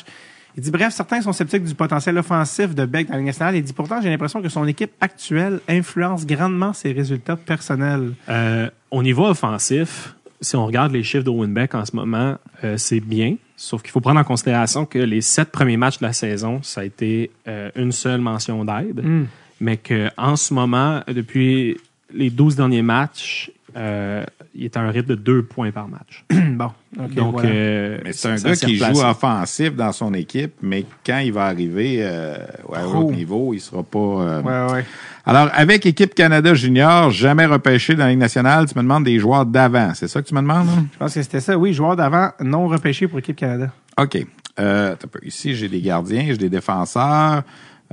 [0.55, 3.55] Il dit bref, certains sont sceptiques du potentiel offensif de Beck dans la Ligue nationale.
[3.55, 8.13] Il dit pourtant, j'ai l'impression que son équipe actuelle influence grandement ses résultats personnels.
[8.29, 12.77] Euh, au niveau offensif, si on regarde les chiffres d'Owen Beck en ce moment, euh,
[12.77, 13.35] c'est bien.
[13.55, 16.81] Sauf qu'il faut prendre en considération que les sept premiers matchs de la saison, ça
[16.81, 19.01] a été euh, une seule mention d'aide.
[19.03, 19.25] Hmm.
[19.59, 21.77] Mais qu'en ce moment, depuis
[22.13, 24.23] les 12 derniers matchs, euh,
[24.53, 26.25] il est à un rythme de deux points par match.
[26.31, 27.49] bon, Donc, voilà.
[27.49, 31.45] euh, Mais c'est un gars qui joue offensif dans son équipe, mais quand il va
[31.45, 32.35] arriver euh,
[32.73, 33.99] à haut niveau, il sera pas.
[33.99, 34.85] euh, Ouais, ouais.
[35.25, 39.19] Alors, avec Équipe Canada Junior, jamais repêché dans la Ligue nationale, tu me demandes des
[39.19, 39.93] joueurs d'avant.
[39.93, 40.67] C'est ça que tu me demandes?
[40.69, 40.85] hein?
[40.91, 41.57] Je pense que c'était ça.
[41.57, 43.71] Oui, joueur d'avant non repêché pour l'équipe Canada.
[43.97, 44.17] OK.
[44.59, 44.95] Euh.
[45.23, 47.43] Ici, j'ai des gardiens, j'ai des défenseurs.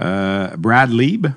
[0.01, 1.29] Euh, Brad Lieb.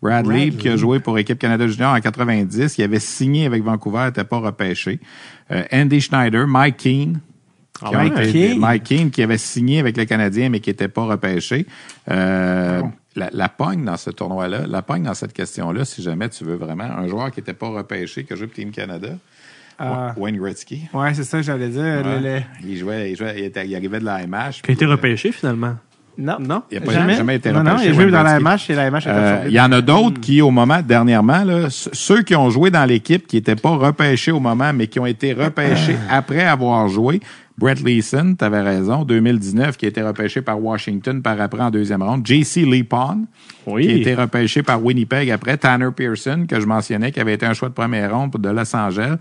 [0.00, 2.76] Brad, Brad Lieb, qui a joué pour Équipe Canada Junior en 90.
[2.78, 4.98] Il avait signé avec Vancouver, n'était pas repêché.
[5.50, 7.20] Euh, Andy Schneider, Mike Keane.
[7.82, 8.58] Ah été- Keane.
[8.58, 11.66] Mike Keane, qui avait signé avec les Canadiens, mais qui n'était pas repêché.
[12.10, 12.92] Euh, Bon.
[13.16, 16.56] La, la pogne dans ce tournoi-là, la pogne dans cette question-là, si jamais tu veux
[16.56, 19.08] vraiment, un joueur qui n'était pas repêché, qui a joué pour Team Canada,
[19.78, 20.14] Ah.
[20.16, 20.82] Wayne Gretzky.
[20.92, 21.82] Ouais, c'est ça que j'allais dire.
[21.82, 22.02] Ouais.
[22.02, 24.62] Le- le- Il jouait, il jouait, il, était- il arrivait de la MH.
[24.62, 25.74] Qui a été puis, euh, repêché, finalement.
[26.18, 26.36] Non.
[26.38, 26.62] Non?
[26.70, 27.14] Il a pas jamais.
[27.16, 28.38] jamais été non, non, repêché, il a joué dans la.
[28.38, 29.44] MH et la MH Euh.
[29.46, 32.84] Il y en a d'autres qui, au moment, dernièrement, là, ceux qui ont joué dans
[32.84, 37.20] l'équipe, qui n'étaient pas repêchés au moment, mais qui ont été repêchés après avoir joué.
[37.58, 41.70] Brett Leeson, tu avais raison, 2019, qui a été repêché par Washington par après en
[41.70, 42.26] deuxième ronde.
[42.26, 42.64] J.C.
[42.64, 43.26] Lepon,
[43.66, 43.86] Oui.
[43.86, 45.56] qui a été repêché par Winnipeg après.
[45.56, 48.74] Tanner Pearson, que je mentionnais, qui avait été un choix de première ronde de Los
[48.74, 49.16] Angeles.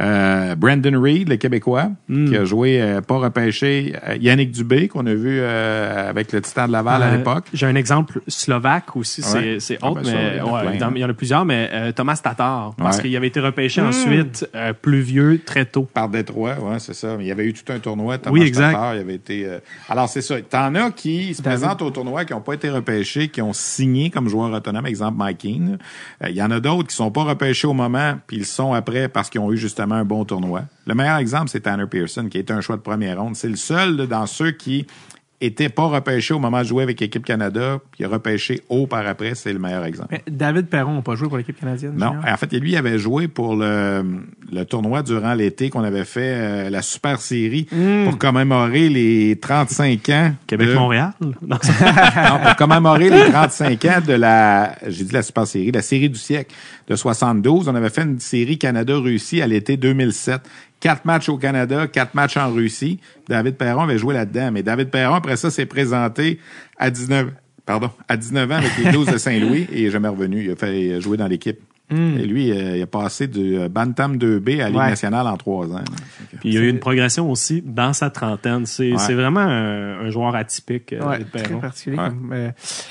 [0.00, 2.28] Euh, Brandon Reed, le Québécois, Hmm.
[2.28, 3.94] qui a joué euh, pas repêché.
[4.08, 7.44] Euh, Yannick Dubé, qu'on a vu euh, avec le Titan de Laval à Euh, l'époque.
[7.52, 9.56] J'ai un exemple slovaque aussi, c'est- Ouais.
[9.60, 10.90] c'est Ah, autre, ben ça, mais il y en a ouais, hein.
[10.96, 13.02] il y en a plusieurs, mais euh, Thomas Tatar, parce Ouais.
[13.04, 15.86] qu'il avait été repêché ensuite, euh, plus vieux, très tôt.
[15.94, 17.14] Par Détroit, ouais, c'est ça.
[17.16, 18.18] Mais il y avait eu tout un tournoi.
[18.18, 18.72] Thomas Oui, exact.
[18.72, 19.46] Tatar, il avait été.
[19.46, 19.58] euh,
[19.88, 20.34] Alors c'est ça.
[20.42, 23.83] T'en as qui se présentent au tournoi, qui n'ont pas été repêchés, qui ont signé
[24.10, 24.86] comme joueurs autonomes.
[24.86, 25.78] Exemple Mike Keane.
[26.22, 28.72] Euh, Il y en a d'autres qui sont pas repêchés au moment, puis ils sont
[28.72, 30.62] après parce qu'ils ont eu justement un bon tournoi.
[30.86, 33.36] Le meilleur exemple, c'est Tanner Pearson, qui été un choix de première ronde.
[33.36, 34.86] C'est le seul dans ceux qui
[35.44, 39.34] étaient pas repêchés au moment de jouer avec l'équipe Canada, puis repêché haut par après.
[39.34, 40.08] C'est le meilleur exemple.
[40.10, 41.92] Mais David Perron n'a pas joué pour l'équipe canadienne.
[41.96, 42.24] Non, junior?
[42.32, 44.04] en fait, lui, il avait joué pour le,
[44.52, 47.66] le tournoi durant l'été qu'on avait fait, euh, la Super Série,
[48.04, 50.28] pour commémorer les 35 ans.
[50.30, 51.12] de- Québec-Montréal?
[51.20, 55.82] Non, non, pour commémorer les 35 ans de la, j'ai dit la Super Série, la
[55.82, 56.54] série du siècle
[56.88, 57.68] de 72.
[57.68, 60.40] On avait fait une série Canada-Russie à l'été 2007.
[60.84, 63.00] Quatre matchs au Canada, quatre matchs en Russie.
[63.26, 64.50] David Perron avait joué là-dedans.
[64.52, 66.38] Mais David Perron, après ça, s'est présenté
[66.78, 67.28] à 19,
[67.64, 70.44] pardon, à 19 ans avec les 12 de Saint-Louis et il est jamais revenu.
[70.44, 71.58] Il a fait jouer dans l'équipe.
[71.90, 74.88] Et lui, euh, il a passé du Bantam 2B à la Ligue Ouais.
[74.90, 75.84] nationale en trois ans.
[76.40, 78.66] Puis il y a eu une progression aussi dans sa trentaine.
[78.66, 79.14] C'est Ouais.
[79.14, 81.60] vraiment un, un joueur atypique, euh, Ouais, très Perron.
[81.60, 81.96] particulier.
[81.96, 82.50] Comme, euh,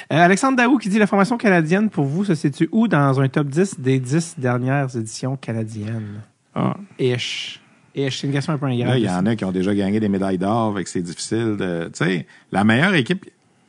[0.10, 3.48] Alexandre Daou qui dit la formation canadienne pour vous se situe où dans un top
[3.48, 6.22] 10 des 10 dernières éditions canadiennes?
[6.56, 6.76] Ah.
[7.00, 7.60] Ish.
[7.96, 8.98] Ish, c'est une question un peu ingrate.
[8.98, 11.56] il y en a qui ont déjà gagné des médailles d'or, fait que c'est difficile
[11.58, 11.86] de.
[11.94, 13.26] Tu sais, la meilleure équipe,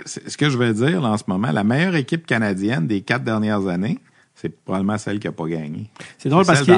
[0.07, 3.25] ce que je veux dire là, en ce moment, la meilleure équipe canadienne des quatre
[3.25, 3.99] dernières années,
[4.35, 5.89] c'est probablement celle qui n'a pas gagné.
[6.19, 6.75] C'est drôle parce qu'il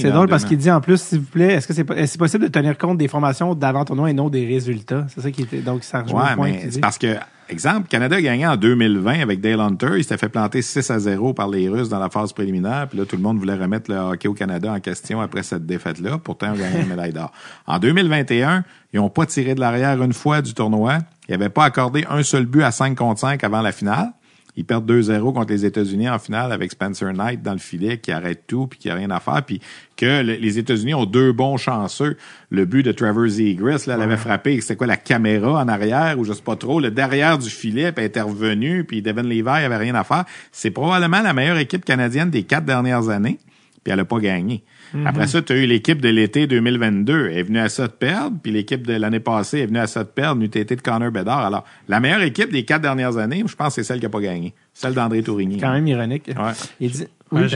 [0.00, 1.72] c'est- drôle parce qu'il dit en plus, s'il vous plaît, est-ce que
[2.06, 5.06] c'est possible de tenir compte des formations d'avant tournoi et non des résultats?
[5.14, 5.58] C'est ça qui était.
[5.58, 7.16] Donc, ça rejoint Ouais, le point mais c'est parce que,
[7.48, 9.92] exemple, Canada a gagné en 2020 avec Dale Hunter.
[9.96, 12.88] Il s'était fait planter 6 à 0 par les Russes dans la phase préliminaire.
[12.88, 15.66] Puis là, tout le monde voulait remettre le hockey au Canada en question après cette
[15.66, 16.18] défaite-là.
[16.18, 17.32] Pourtant, ils ont gagné une médaille d'or.
[17.66, 20.98] En 2021, ils n'ont pas tiré de l'arrière une fois du tournoi.
[21.28, 24.12] Ils n'avaient pas accordé un seul but à 5 contre 5 avant la finale.
[24.56, 28.12] Ils perdent 2-0 contre les États-Unis en finale avec Spencer Knight dans le filet qui
[28.12, 29.60] arrête tout puis qui a rien à faire puis
[29.96, 32.16] que le- les États-Unis ont deux bons chanceux.
[32.50, 36.18] Le but de Trevor Zegras, là, elle avait frappé, c'était quoi la caméra en arrière
[36.18, 39.42] ou je sais pas trop, le derrière du filet puis est intervenu puis Devin Levi
[39.48, 40.24] avait rien à faire.
[40.52, 43.38] C'est probablement la meilleure équipe canadienne des quatre dernières années
[43.82, 44.62] puis elle a pas gagné.
[45.04, 47.28] Après ça, tu as eu l'équipe de l'été 2022.
[47.30, 48.36] Elle est venue à ça de perdre.
[48.42, 51.10] Puis l'équipe de l'année passée est venue à ça de perdre, une UTT de Connor
[51.10, 51.44] Bedard.
[51.44, 54.20] Alors, la meilleure équipe des quatre dernières années, je pense c'est celle qui n'a pas
[54.20, 54.54] gagné.
[54.72, 55.58] Celle d'André Tourigny.
[55.58, 56.28] Quand même ironique.
[56.28, 56.52] Ouais.
[56.80, 57.06] Il dit,
[57.42, 57.48] oui,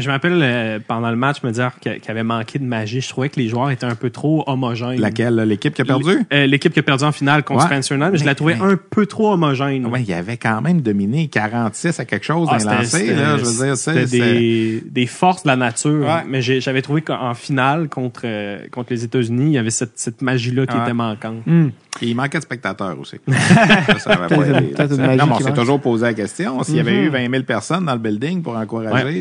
[0.00, 3.00] je, m'appelle euh, pendant le match me dire qu'il y avait manqué de magie.
[3.00, 5.00] Je trouvais que les joueurs étaient un peu trop homogènes.
[5.00, 5.36] Laquelle?
[5.36, 6.18] L'équipe qui a perdu?
[6.32, 7.66] Euh, L'équipe qui a perdu en finale contre Ouais.
[7.66, 9.86] Spencer Knight, mais je la trouvais mais- un peu trop homogène.
[9.86, 15.06] Ouais, il avait quand même dominé 46 à quelque chose Ah, dans c'était- des, des
[15.06, 16.06] forces de la nature.
[16.06, 16.24] Ouais.
[16.28, 20.22] Mais j'avais trouvé qu'en finale contre, euh, contre les États-Unis, il y avait cette, cette
[20.22, 20.82] magie-là qui Ouais.
[20.82, 21.46] était manquante.
[21.46, 21.68] Hmm.
[22.02, 23.16] il manquait de spectateurs aussi.
[23.28, 24.46] ça, ça avait pas
[24.84, 26.62] aidé, non, mais on s'est toujours posé la question.
[26.62, 29.19] S'il y avait eu 20 000 personnes dans le building pour encourager,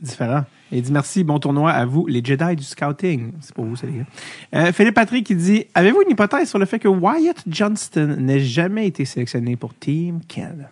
[0.00, 0.44] différent.
[0.72, 3.32] Il dit merci, bon tournoi à vous, les Jedi du scouting.
[3.40, 4.06] C'est pour vous, ça, les gars.
[4.54, 8.86] Euh, Philippe Patrick dit Avez-vous une hypothèse sur le fait que Wyatt Johnston n'ait jamais
[8.86, 10.70] été sélectionné pour Team Canada?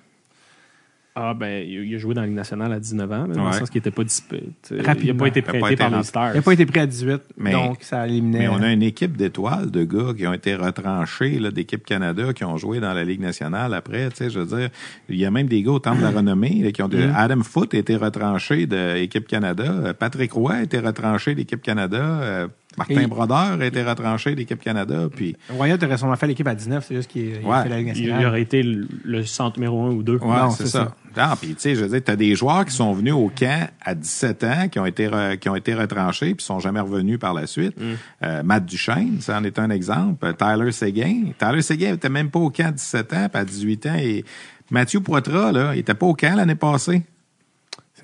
[1.14, 3.50] Ah, ben, il a joué dans la Ligue nationale à 19 ans, là, dans Ouais.
[3.52, 4.52] le sens qu'il n'était pas disponible.
[4.70, 5.28] Il n'a pas été Il a pas
[5.58, 6.04] prêté été par les.
[6.04, 6.30] Stars.
[6.32, 8.38] Il n'a pas été pris à 18, Mais- donc ça éliminait.
[8.38, 12.32] Mais on a une équipe d'étoiles de gars qui ont été retranchés là, d'équipe Canada,
[12.32, 14.08] qui ont joué dans la Ligue nationale après.
[14.08, 14.70] Tu sais, je veux dire,
[15.10, 17.06] il y a même des gars au Temple de la Renommée là, qui ont de,
[17.14, 19.64] Adam Foote a été retranché de l'équipe Canada.
[19.64, 22.48] Euh, Patrick Roy a été retranché d'équipe Canada.
[22.78, 25.08] Martin Et- Brodeur a été retranché d'équipe Canada.
[25.14, 27.62] Puis Wyatt aurait sûrement fait l'équipe à 19, c'est juste qu'il Ouais.
[27.62, 28.20] fait la Ligue Il, nationale.
[28.22, 30.16] il aurait été le, le centre numéro un ou deux.
[30.16, 30.94] Ouais, Non, c'est ça.
[31.16, 33.68] Non, puis tu sais, je veux dire, t'as des joueurs qui sont venus au camp
[33.84, 37.18] à 17 ans, qui ont été re- qui ont été retranchés, puis sont jamais revenus
[37.18, 37.76] par la suite.
[38.22, 40.24] Euh, Matt Duchesne, ça en est un exemple.
[40.24, 43.44] Euh, Tyler Seguin, Tyler Seguin était même pas au camp à 17 ans, puis à
[43.44, 44.24] 18 ans, et
[44.70, 47.02] Mathieu Poitras, là, il était pas au camp l'année passée.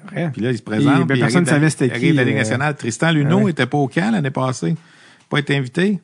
[0.09, 0.31] C'est vrai.
[0.33, 0.99] Puis là, il se présente.
[1.01, 2.77] ben, puis personne arrive savait c'était il arrive qui, la Ligue euh, nationale.
[2.77, 3.51] Tristan Luneau ouais.
[3.53, 4.77] était pas au camp l'année passée.
[5.29, 6.01] Pas été invité.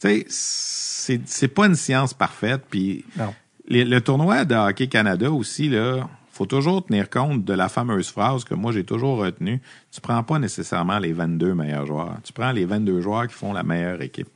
[0.00, 3.04] Tu sais, c'est pas une science parfaite, puis
[3.68, 8.10] les- le tournoi de Hockey Canada aussi, là, faut toujours tenir compte de la fameuse
[8.10, 9.60] phrase que moi j'ai toujours retenue.
[9.90, 12.16] Tu prends pas nécessairement les 22 meilleurs joueurs.
[12.22, 14.28] Tu prends les 22 joueurs qui font la meilleure équipe.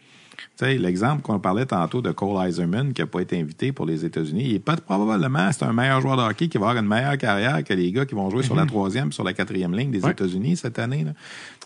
[0.58, 3.86] Tu sais, l'exemple qu'on parlait tantôt de Cole Eiserman qui n'a pas été invité pour
[3.86, 6.82] les États-Unis, il est pas probablement c'est un meilleur joueur de hockey qui va avoir
[6.82, 9.74] une meilleure carrière que les gars qui vont jouer sur la troisième, sur la quatrième
[9.74, 10.10] ligne des Ouais.
[10.10, 11.04] États-Unis cette année.
[11.04, 11.12] Là.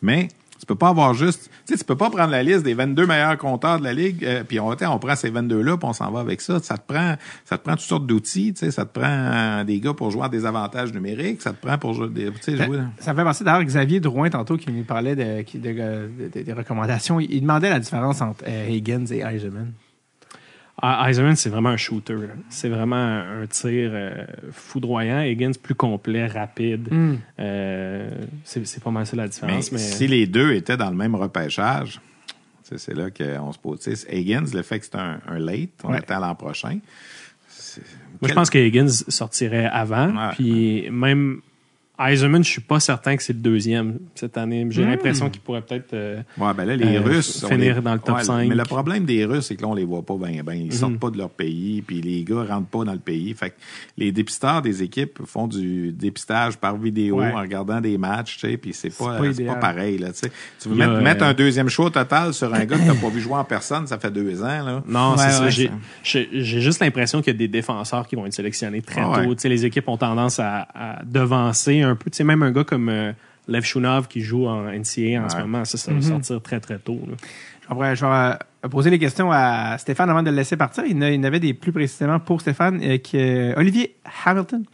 [0.02, 2.74] Mais tu peux pas avoir juste, tu sais, tu peux pas prendre la liste des
[2.74, 5.88] 22 meilleurs compteurs de la ligue, euh, puis on, on prend ces 22 là, puis
[5.88, 6.58] on s'en va avec ça.
[6.60, 9.64] Ça te prend, ça te prend toutes sortes d'outils, tu sais, ça te prend euh,
[9.64, 12.40] des gars pour jouer à des avantages numériques, ça te prend pour jouer, des- tu
[12.40, 12.78] sais, jouer.
[12.98, 16.42] Ça me fait penser d'ailleurs Xavier Drouin tantôt qui nous parlait de, de- de- de-
[16.42, 17.20] des recommandations.
[17.20, 19.72] Il, demandait la différence entre euh, Higgins et Eiserman.
[20.82, 22.16] Eiserman, c'est vraiment un shooter.
[22.50, 25.20] C'est vraiment un tir euh, foudroyant.
[25.20, 26.88] Higgins, plus complet, rapide.
[26.92, 27.16] Hmm.
[27.40, 28.10] Euh,
[28.44, 29.72] c'est pas mal ça la différence.
[29.72, 32.00] Mais, si les deux étaient dans le même repêchage,
[32.62, 33.88] c'est là qu'on se pose.
[34.10, 35.98] Higgins, le fait que c'est un, un late, on Ouais.
[35.98, 36.78] attend l'an prochain.
[38.20, 40.08] Moi, je pense que Higgins sortirait avant.
[40.08, 40.34] Ouais.
[40.34, 41.40] Puis même
[41.98, 44.66] Eiserman, je suis pas certain que c'est le deuxième cette année.
[44.70, 45.94] J'ai l'impression qu'il pourrait peut-être.
[45.94, 47.46] euh, Ouais, ben là, les Euh, Russes.
[47.48, 48.48] finir les- dans le top Ouais, 5.
[48.48, 50.54] Mais le problème des Russes, c'est que là, on les voit pas bien, bien.
[50.54, 50.70] Ils Mhm.
[50.72, 53.32] sortent pas de leur pays, puis les gars rentrent pas dans le pays.
[53.34, 53.54] Fait que
[53.96, 57.32] les dépisteurs des équipes font du dépistage par vidéo Ouais.
[57.32, 59.54] en regardant des matchs, tu sais, puis c'est pas, pas c'est idéal.
[59.54, 62.76] pas pareil, là, tu veux mettre, mettre euh, un deuxième show total sur un gars
[62.78, 64.82] que t'as pas vu jouer en personne, ça fait deux ans, là.
[64.86, 65.44] Non, Ouais, c'est ça.
[65.44, 65.72] ouais, J'ai- ça.
[66.02, 69.22] J'ai j'ai juste l'impression qu'il y a des défenseurs qui vont être sélectionnés très Ah
[69.24, 69.34] tôt.
[69.34, 72.10] Tu sais, les équipes ont tendance à, à devancer un peu.
[72.10, 73.12] Tu sais, même un gars comme euh,
[73.48, 76.78] Lev Shunov qui joue en NCAA en ce moment, ça, ça va sortir très, très
[76.78, 77.00] tôt.
[77.08, 77.16] là.
[77.68, 80.84] Je vais, je vais, euh, poser les questions à Stéphane avant de le laisser partir.
[80.86, 82.80] Il y en avait des plus précisément pour Stéphane.
[82.82, 84.64] euh, qui, euh, Olivier Hamilton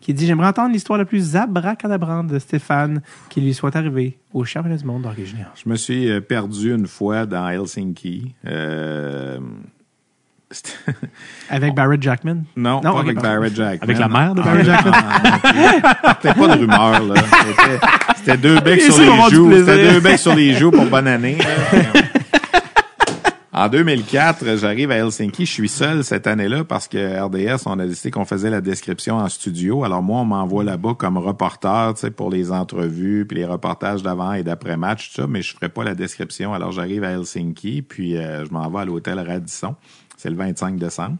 [0.00, 4.44] qui dit J'aimerais entendre l'histoire la plus abracadabrante de Stéphane qui lui soit arrivée au
[4.44, 5.50] championnat du monde junior.
[5.62, 8.34] Je me suis perdu une fois dans Helsinki.
[8.46, 9.38] Euh,
[11.50, 12.44] Avec Barrett Jackman?
[12.56, 13.20] non, Non, pas avec.
[13.20, 13.78] Barrett Jackman.
[13.82, 17.14] Avec la mère de Ah, Barrett non, C'était pas de rumeur, là.
[18.16, 19.52] C'était- deux becs sur les joues.
[19.52, 21.38] C'était deux becs sur les joues pour bonne année.
[23.54, 25.44] En 2004, j'arrive à Helsinki.
[25.44, 29.16] Je suis seul cette année-là parce que RDS, on a décidé qu'on faisait la description
[29.18, 29.84] en studio.
[29.84, 34.02] Alors moi, on m'envoie là-bas comme reporter, tu sais, pour les entrevues, puis les reportages
[34.02, 36.54] d'avant et d'après-match, tout ça, mais je ferai pas la description.
[36.54, 39.74] Alors j'arrive à Helsinki, puis euh, je m'en vais à l'hôtel Radisson.
[40.22, 41.16] C'est le 25 décembre.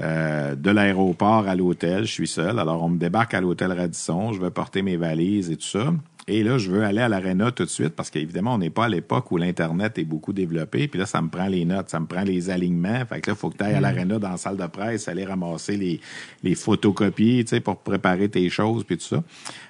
[0.00, 2.60] Euh, de l'aéroport à l'hôtel, je suis seul.
[2.60, 5.92] Alors, on me débarque à l'hôtel Radisson, je vais porter mes valises et tout ça.
[6.30, 8.84] Et là, je veux aller à l'aréna tout de suite parce qu'évidemment, on n'est pas
[8.84, 10.86] à l'époque où l'Internet est beaucoup développé.
[10.86, 13.02] Puis là, ça me prend les notes, ça me prend les alignements.
[13.08, 15.08] Fait que là, il faut que tu ailles à l'aréna dans la salle de presse,
[15.08, 16.00] aller ramasser les,
[16.42, 19.22] les photocopies, tu sais, pour préparer tes choses, puis tout ça.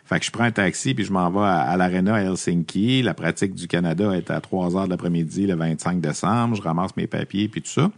[0.04, 3.02] Fait que je prends un taxi, puis je m'en vais à, à l'aréna à Helsinki.
[3.02, 6.56] La pratique du Canada est à 3 heures de l'après-midi le 25 décembre.
[6.56, 7.88] Je ramasse mes papiers, puis tout ça.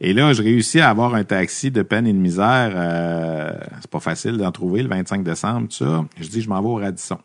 [0.00, 2.72] Et là, je réussis à avoir un taxi de peine et de misère.
[2.74, 6.04] Euh, c'est pas facile d'en trouver le 25 décembre, tout ça.
[6.20, 7.18] Je dis, je m'en vais au Radisson.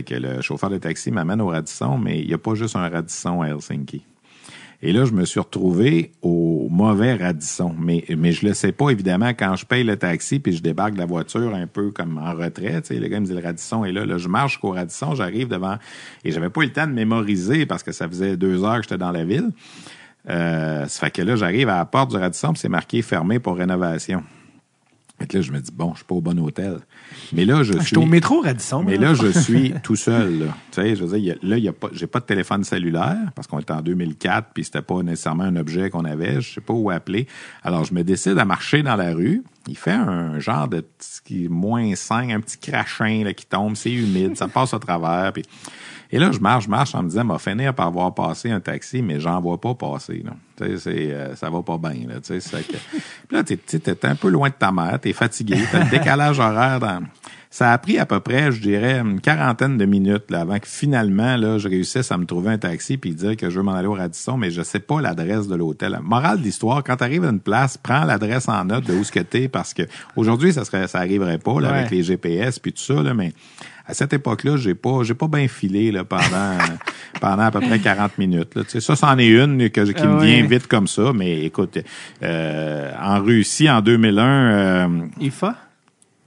[0.00, 2.88] Que le chauffeur de taxi m'amène au Radisson, mais il n'y a pas juste un
[2.88, 4.04] Radisson à Helsinki.
[4.84, 7.72] Et là, je me suis retrouvé au mauvais Radisson.
[7.78, 10.94] Mais, mais je le sais pas, évidemment, quand je paye le taxi puis je débarque
[10.94, 12.82] de la voiture un peu comme en retrait.
[12.82, 14.18] Tu sais, le gars me dit le Radisson est là.
[14.18, 15.76] Je marche jusqu'au Radisson, j'arrive devant.
[16.24, 18.82] Et j'avais pas eu le temps de mémoriser parce que ça faisait deux heures que
[18.82, 19.50] j'étais dans la ville.
[20.28, 23.56] Euh, ça fait que là, j'arrive à la porte du Radisson, c'est marqué fermé pour
[23.56, 24.24] rénovation.
[25.22, 26.78] Fait que là, je me dis, bon, je suis pas au bon hôtel.
[27.32, 27.86] Mais là, je Je suis.
[27.88, 28.82] suis au métro Radisson.
[28.82, 30.40] Mais là, je suis tout seul.
[30.40, 33.30] Là, tu sais, je veux dire, là, y a pas, j'ai pas de téléphone cellulaire
[33.36, 36.40] parce qu'on était en 2004 puis c'était pas nécessairement un objet qu'on avait.
[36.40, 37.28] Je sais pas où appeler.
[37.62, 39.44] Alors, je me décide à marcher dans la rue.
[39.68, 43.76] Il fait un genre de petit moins 5, un petit crachin là, qui tombe.
[43.76, 45.32] C'est humide, ça passe au travers.
[45.32, 45.44] Puis,
[46.12, 48.60] et là, je marche, je marche en me disant, m'a finir par voir passer un
[48.60, 50.22] taxi, mais j'en vois pas passer.
[50.24, 50.32] Là.
[50.60, 52.06] Euh, ça va pas bien.
[52.06, 52.72] Là, tu sais, c'est que...
[53.28, 56.38] Puis là, tu es un peu loin de ta mère, t'es fatigué, t'as le décalage
[56.38, 57.00] horaire dans...
[57.50, 60.66] Ça a pris à peu près, je dirais, une quarantaine de minutes là, avant que
[60.66, 63.74] finalement, là, je réussisse à me trouver un taxi puis dire que je veux m'en
[63.74, 65.98] aller au Radisson, mais je sais pas l'adresse de l'hôtel.
[66.02, 69.04] Morale de l'histoire, quand tu arrives à une place, prends l'adresse en note de où
[69.04, 69.82] ce que t'es, parce que
[70.16, 71.78] aujourd'hui, ça serait, ça arriverait pas là, Ouais.
[71.80, 73.34] avec les GPS puis tout ça, là, mais
[73.86, 76.58] à cette époque-là, j'ai pas, j'ai pas bien filé là, pendant,
[77.20, 78.54] pendant à peu près 40 minutes.
[78.54, 78.62] Là.
[78.66, 81.78] Sais, ça, c'en est une que, qui Ah me vient vite comme ça, mais écoute,
[82.22, 84.88] euh, en Russie, en 2001, euh,
[85.20, 85.56] IFA?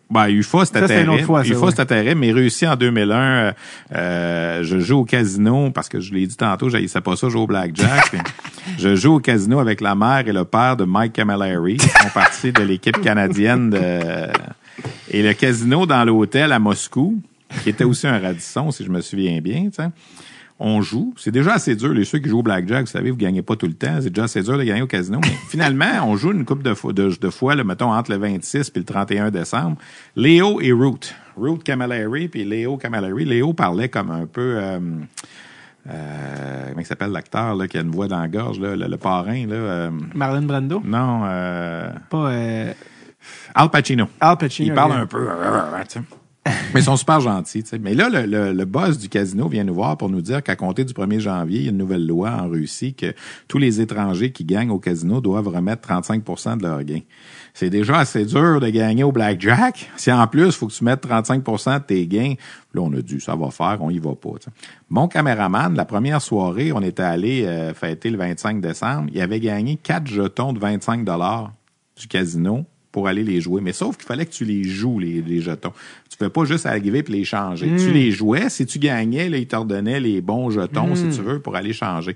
[0.10, 1.23] ben, UFA, c'était terrible.
[1.23, 1.72] fois, ça, UFA, ouais.
[1.72, 3.52] c'était terrible, mais réussi en 2001, euh,
[3.95, 7.41] euh, je joue au casino, parce que je l'ai dit tantôt, j'haïssais pas ça, jouer
[7.41, 8.11] au blackjack.
[8.80, 12.10] Je joue au casino avec la mère et le père de Mike Camilleri, qui font
[12.10, 13.99] partie de l'équipe canadienne de...
[15.11, 17.22] Et le casino dans l'hôtel à Moscou,
[17.64, 19.90] qui était aussi un Radisson, si je me souviens bien, tu sais.
[20.57, 21.14] On joue.
[21.18, 21.94] C'est déjà assez dur.
[21.94, 23.98] Les ceux qui jouent au blackjack, vous savez, vous gagnez pas tout le temps.
[24.02, 25.19] C'est déjà assez dur de gagner au casino.
[25.22, 28.18] Mais finalement, on joue une coupe de fois, de, de fois là, mettons, entre le
[28.18, 29.76] 26 et le 31 décembre.
[30.15, 30.99] Léo et Root.
[31.36, 33.26] Root Camilleri puis Léo Camilleri.
[33.26, 34.56] Léo parlait comme un peu...
[34.57, 34.80] Euh,
[35.90, 38.98] euh, comment il s'appelle l'acteur qui a une voix dans la gorge, là, le, le
[38.98, 39.45] parrain?
[39.45, 40.82] Là, euh, Marlon Brando?
[40.86, 42.32] non, euh, Pas
[43.53, 44.07] Al Pacino.
[44.22, 44.69] Al Pacino.
[44.69, 45.27] Il parle un peu.
[46.73, 47.63] Mais ils sont super gentils.
[47.81, 50.55] Mais là, le, le, le boss du casino vient nous voir pour nous dire qu'à
[50.55, 53.13] compter du 1er janvier, il y a une nouvelle loi en Russie que
[53.47, 57.01] tous les étrangers qui gagnent au casino doivent remettre 35% de leurs gains.
[57.53, 59.89] C'est déjà assez dur de gagner au blackjack.
[59.95, 62.34] Si en plus, il faut que tu mettes 35% de tes gains,
[62.73, 64.38] là, on a dit, ça va faire, on y va pas.
[64.39, 64.51] tu sais.
[64.89, 69.39] Mon caméraman, la première soirée, on était allé euh, fêter le 25 décembre, il avait
[69.39, 71.05] gagné quatre jetons de 25
[71.97, 72.65] du casino
[72.95, 73.59] pour aller les jouer.
[73.59, 75.73] Mais sauf qu'il fallait que tu les joues, les, les jetons.
[76.18, 77.68] Tu ne pouvais pas juste arriver et les changer.
[77.78, 78.50] Tu les jouais.
[78.50, 81.74] Si tu gagnais, là, ils te redonnaient les bons jetons, si tu veux, pour aller
[81.74, 82.16] changer.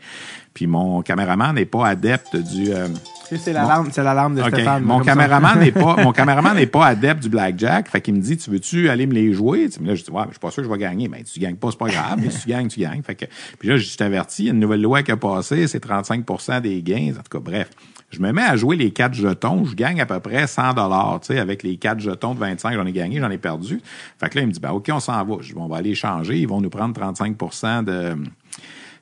[0.53, 2.71] Puis mon caméraman n'est pas adepte du...
[2.71, 2.87] euh,
[3.29, 4.49] C'est l'alarme, c'est l'alarme de OK.
[4.49, 4.83] Stéphane.
[4.83, 7.89] Mon caméraman n'est pas, mon caméraman n'est pas adepte du blackjack.
[7.89, 9.67] Fait qu'il me dit, tu veux-tu aller me les jouer?
[9.83, 11.07] Là, je dis, ouais, mais je suis pas sûr que je vais gagner.
[11.09, 12.19] Mais tu gagnes pas, c'est pas grave.
[12.21, 13.01] Mais si tu gagnes, tu gagnes.
[13.03, 13.25] Fait que,
[13.59, 16.61] puis là, je t'avertis, il y a une nouvelle loi qui a passé, c'est 35%
[16.61, 17.11] des gains.
[17.11, 17.69] En tout cas, bref.
[18.11, 19.65] Je me mets à jouer les quatre jetons.
[19.65, 22.73] Je gagne à peu près 100 dollars, tu sais, avec les quatre jetons de 25,
[22.73, 23.81] j'en ai gagné, j'en ai perdu.
[24.19, 25.35] Fait que là, il me dit, ben, OK, on s'en va.
[25.41, 26.39] Je on va aller changer.
[26.39, 28.15] Ils vont nous prendre 35% de,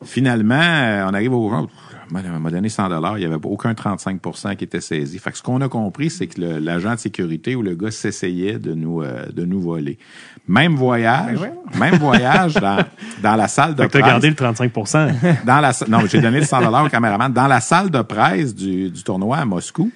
[0.03, 1.67] Finalement, euh, on arrive au...
[2.13, 5.19] On m'a donné 100 dollars, il n'y avait aucun 35% qui était saisi.
[5.19, 8.59] Fait que ce qu'on a compris, c'est que l'agent de sécurité ou le gars s'essayait
[8.59, 9.97] de nous euh, de nous voler.
[10.47, 12.77] Même voyage, Ben même voyage dans,
[13.21, 14.05] dans la salle de Fait presse.
[14.05, 14.73] gardé le 35
[15.45, 18.55] dans la non, j'ai donné le 100 dollars au caméraman dans la salle de presse
[18.55, 19.91] du, du tournoi à Moscou.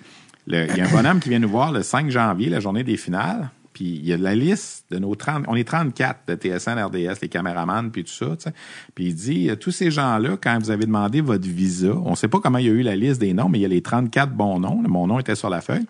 [0.47, 2.83] le- Il y a un bonhomme qui vient nous voir le 5 janvier, la journée
[2.83, 3.49] des finales.
[3.81, 7.19] Puis il y a la liste de nos 30, on est 34 de TSN, RDS,
[7.23, 8.51] les caméramans, puis tout ça.
[8.93, 12.27] Puis il dit, euh, tous ces gens-là, quand vous avez demandé votre visa, on sait
[12.27, 13.81] pas comment il y a eu la liste des noms, mais il y a les
[13.81, 14.83] 34 bons noms.
[14.87, 15.87] Mon nom était sur la feuille.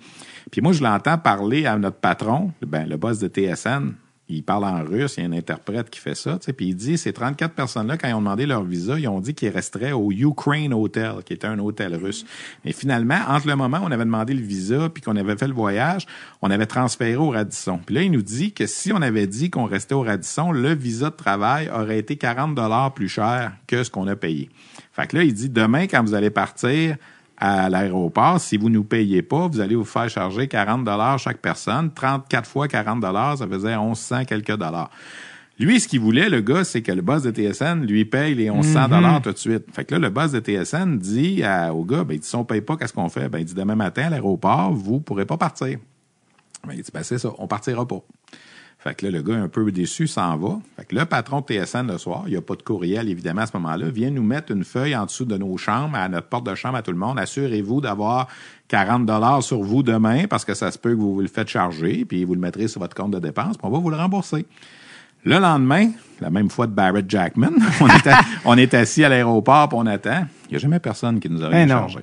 [0.51, 3.91] Puis moi, je l'entends parler à notre patron, ben, le boss de TSN.
[4.29, 6.97] Il parle en russe, il y a un interprète qui fait ça, puis il dit,
[6.97, 10.09] ces 34 personnes-là, quand ils ont demandé leur visa, ils ont dit qu'ils resteraient au
[10.11, 12.25] Ukraine Hotel, qui était un hôtel russe.
[12.63, 15.47] Mais finalement, entre le moment où on avait demandé le visa, puis qu'on avait fait
[15.47, 16.05] le voyage,
[16.41, 17.79] on avait transféré au Radisson.
[17.85, 20.73] Puis là, il nous dit que si on avait dit qu'on restait au Radisson, le
[20.73, 24.49] visa de travail aurait été 40 dollars plus cher que ce qu'on a payé.
[24.93, 26.95] Fait que là, il dit, demain, quand vous allez partir,
[27.41, 31.17] à l'aéroport, si vous ne nous payez pas, vous allez vous faire charger 40 dollars
[31.19, 31.91] chaque personne.
[31.93, 34.89] 34 fois 40 dollars, ça faisait 1100 quelques dollars.
[35.59, 38.49] Lui, ce qu'il voulait, le gars, c'est que le boss de TSN lui paye les
[38.49, 39.65] 1100 dollars tout de suite.
[39.73, 42.35] Fait que là, le boss de TSN dit à- au gars, ben, il dit, si
[42.35, 43.27] on paye pas, qu'est-ce qu'on fait?
[43.29, 45.77] Ben, il dit, demain matin, à l'aéroport, vous pourrez pas partir.
[46.67, 48.01] Ben, il dit, ben, c'est ça, on partira pas.
[48.83, 50.57] Fait que là, le gars, un peu déçu, s'en va.
[50.75, 53.41] Fait que le patron de TSN le soir, il n'y a pas de courriel, évidemment,
[53.41, 56.27] à ce moment-là, vient nous mettre une feuille en dessous de nos chambres, à notre
[56.27, 57.19] porte de chambre à tout le monde.
[57.19, 58.27] Assurez-vous d'avoir
[58.69, 61.47] 40 dollars sur vous demain, parce que ça se peut que vous vous le faites
[61.47, 63.97] charger, puis vous le mettrez sur votre compte de dépenses, puis on va vous le
[63.97, 64.47] rembourser.
[65.25, 67.51] Le lendemain, la même fois de Barrett Jackman,
[67.81, 70.25] on est, à- on est assis à l'aéroport puis on attend.
[70.47, 71.81] Il n'y a jamais personne qui nous a rien non.
[71.81, 71.99] chargé.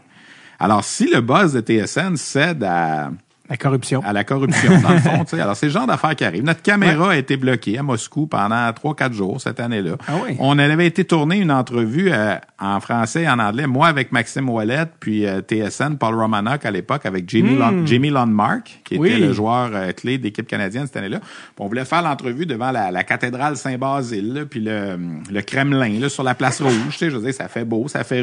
[0.60, 3.10] Alors, si le boss de TSN cède à,
[3.50, 4.02] La corruption.
[4.04, 6.44] à la corruption, dans le fond, tu sais, alors c'est le genre d'affaires qui arrivent.
[6.44, 9.96] Notre caméra a été bloquée à Moscou pendant trois, quatre jours cette année-là.
[10.06, 10.36] Ah oui.
[10.38, 14.50] On avait été tourner une entrevue euh, en français et en anglais, moi avec Maxime
[14.50, 17.24] Ouellet, puis euh, TSN, Paul Romanok à l'époque avec
[17.56, 18.98] Lon- Jamie Lundmark, qui.
[18.98, 19.10] Oui.
[19.12, 21.20] était le joueur euh, clé d'équipe canadienne cette année-là.
[21.58, 24.98] On voulait faire l'entrevue devant la, la cathédrale Saint-Basile, puis le,
[25.30, 26.72] le Kremlin, là, sur la place rouge.
[26.90, 28.22] Tu sais, je veux dire, ça fait beau, ça fait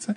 [0.00, 0.12] sais.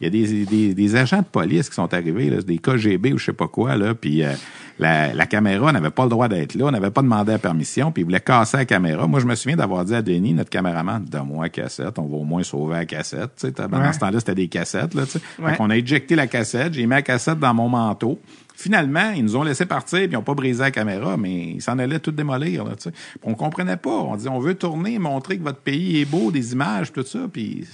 [0.00, 3.14] Il y a des, des, des agents de police qui sont arrivés, là, des KGB
[3.14, 4.32] ou je sais pas quoi, là, puis euh,
[4.78, 7.90] la, la caméra n'avait pas le droit d'être là, on n'avait pas demandé la permission,
[7.92, 9.06] puis ils voulaient casser la caméra.
[9.06, 12.16] Moi, je me souviens d'avoir dit à Denis, notre caméraman, donne-moi la cassette, on va
[12.16, 13.30] au moins sauver la cassette.
[13.36, 13.92] Tu sais, t'as- Dans Ouais.
[13.94, 14.92] ce temps-là, c'était des cassettes.
[14.92, 15.04] Là.
[15.42, 15.56] Ouais.
[15.56, 18.20] Qu'on a éjecté la cassette, j'ai mis la cassette dans mon manteau.
[18.58, 21.60] Finalement, ils nous ont laissé partir, puis ils n'ont pas brisé la caméra, mais ils
[21.60, 22.64] s'en allaient tout démolir.
[22.64, 22.90] Là, tu sais.
[22.90, 23.90] Puis on comprenait pas.
[23.90, 27.18] On dit, on veut tourner, montrer que votre pays est beau, des images, tout ça.
[27.30, 27.66] Puis,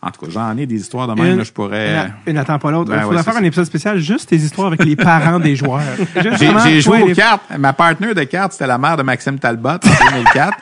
[0.00, 1.32] en tout cas, j'en ai des histoires de même.
[1.32, 2.12] Une, là, je pourrais...
[2.26, 2.90] une, une attend pas l'autre.
[2.90, 5.56] Ben Il faudrait ouais, faire un épisode spécial juste tes histoires avec les parents des
[5.56, 5.82] joueurs.
[6.64, 7.42] J'ai joué aux les- cartes.
[7.58, 9.78] Ma partenaire de cartes, c'était la mère de Maxime Talbot en
[10.12, 10.56] 2004.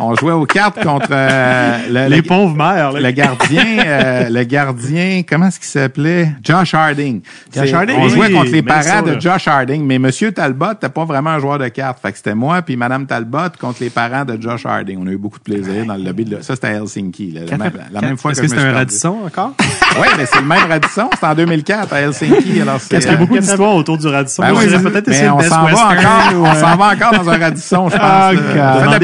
[0.00, 2.92] On jouait aux cartes contre euh, le, Les le- pauvres mères.
[2.92, 3.00] là.
[3.00, 6.32] le gardien, euh, le gardien, comment est-ce qu'il s'appelait?
[6.42, 7.20] Josh Harding.
[7.54, 10.88] Josh Harding, On oui, jouait contre les parents de Josh Harding, mais Monsieur Talbot n'était
[10.88, 11.98] pas vraiment un joueur de cartes.
[12.00, 14.98] Fait que c'était moi puis Madame Talbot contre les parents de Josh Harding.
[15.02, 16.24] On a eu beaucoup de plaisir dans le lobby.
[16.24, 17.32] De, ça, c'était à Helsinki.
[17.32, 17.40] là.
[17.50, 18.72] la, même, la même fois Est-ce que, c'était un.
[18.72, 19.52] Radisson encore?
[20.00, 21.08] Oui, mais c'est le même Radisson.
[21.14, 22.60] C'était en 2004 à Helsinki.
[22.60, 24.42] Alors, c'est, Parce qu'il y a euh, beaucoup d'histoires autour du Radisson.
[24.42, 27.96] ben oui, peut-être on s'en va encore, on s'en va encore dans un Radisson, je
[27.96, 28.04] pense.
[28.04, 28.98] Ah, là.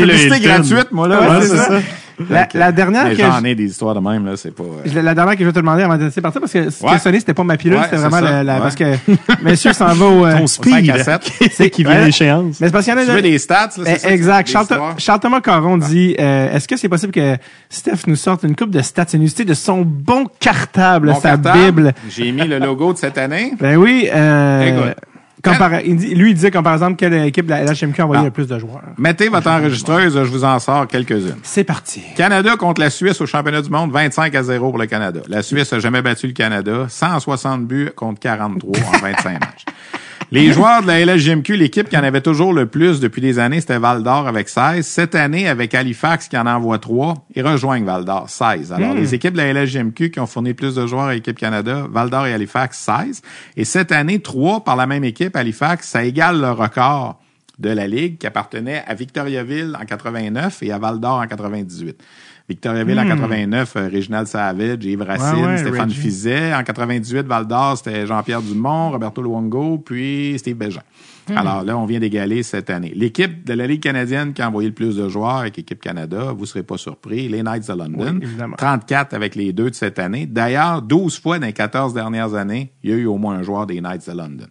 [0.85, 1.21] Gratuite, moi, là.
[1.21, 1.65] Ouais, Ouais, c'est c'est ça.
[1.69, 1.75] ça.
[2.31, 4.63] La, la dernière Mais que j'en je- ai des histoires de même, là, c'est pas...
[4.63, 6.79] euh, la dernière que je vais te demander avant de laisser partir, parce que ce
[6.79, 6.93] qui Ouais.
[6.93, 8.33] a sonné, c'était pas ma pilule, Ouais, c'était c'est vraiment ça.
[8.33, 8.61] la, la- Ouais.
[8.61, 8.85] parce que
[9.43, 10.87] monsieur s'en va au, euh, Ton speed.
[10.87, 11.33] 5 à 7.
[11.53, 12.61] C'est qui vient l'échéance.
[12.61, 14.13] mais c'est parce qu'il y en a Tu veux des stats, là, c'est Eh, ça?
[14.13, 14.49] exact.
[14.49, 14.67] Charles?
[14.99, 17.37] Charles Thomas Caron dit euh, est-ce que c'est possible que
[17.69, 21.59] Steph nous sorte une coupe de stats inusité de son bon cartable, Mon sa cartable,
[21.65, 21.95] Bible?
[22.09, 23.55] J'ai mis le logo de cette année.
[23.61, 24.09] Ben oui.
[24.15, 24.63] Euh,
[24.93, 25.05] Écoute.
[25.45, 28.05] Comme par- il dit- lui, il disait comme par exemple quelle équipe la LHMQ a
[28.05, 28.25] envoyé Ah.
[28.25, 28.81] le plus de joueurs.
[28.99, 31.37] Mettez votre enregistreuse, je vous en sors quelques-unes.
[31.43, 32.03] C'est parti.
[32.17, 35.21] Canada contre la Suisse au championnat du monde, 25 à 0 pour le Canada.
[35.29, 39.65] La Suisse a jamais battu le Canada, 160 buts contre 43 en 25 matchs.
[40.31, 43.61] Les joueurs de la LHJMQ, l'équipe qui en avait toujours le plus depuis des années,
[43.61, 44.85] c'était Val d'Or avec 16.
[44.85, 48.73] Cette année, avec Halifax qui en envoie 3, ils rejoignent Val d'Or, 16.
[48.73, 51.87] Alors, les équipes de la LHJMQ qui ont fourni plus de joueurs à l'équipe Canada,
[51.91, 53.23] Val d'Or et Halifax, 16.
[53.57, 57.21] Et cette année, 3 par la même équipe, Halifax, ça égale le record
[57.59, 62.03] de la Ligue qui appartenait à Victoriaville en 89 et à Val d'Or en 98.
[62.49, 65.41] Victoriaville en 89, euh, Réginald Savage, Yves Racine, Hmm.
[65.41, 66.01] Ouais, ouais, Stéphane Reggie.
[66.01, 66.55] Fizet.
[66.55, 70.83] En 98, Val d'Or, c'était Jean-Pierre Dumont, Roberto Luongo, puis Steve Bégin.
[71.31, 71.39] Hmm.
[71.39, 72.93] Alors là, on vient d'égaler cette année.
[72.95, 76.35] L'équipe de la Ligue canadienne qui a envoyé le plus de joueurs avec Équipe Canada,
[76.37, 78.19] vous serez pas surpris, les Knights de London.
[78.21, 78.57] Oui, évidemment.
[78.57, 80.27] 34 avec les deux de cette année.
[80.27, 83.43] D'ailleurs, 12 fois dans les 14 dernières années, il y a eu au moins un
[83.43, 84.49] joueur des Knights de London.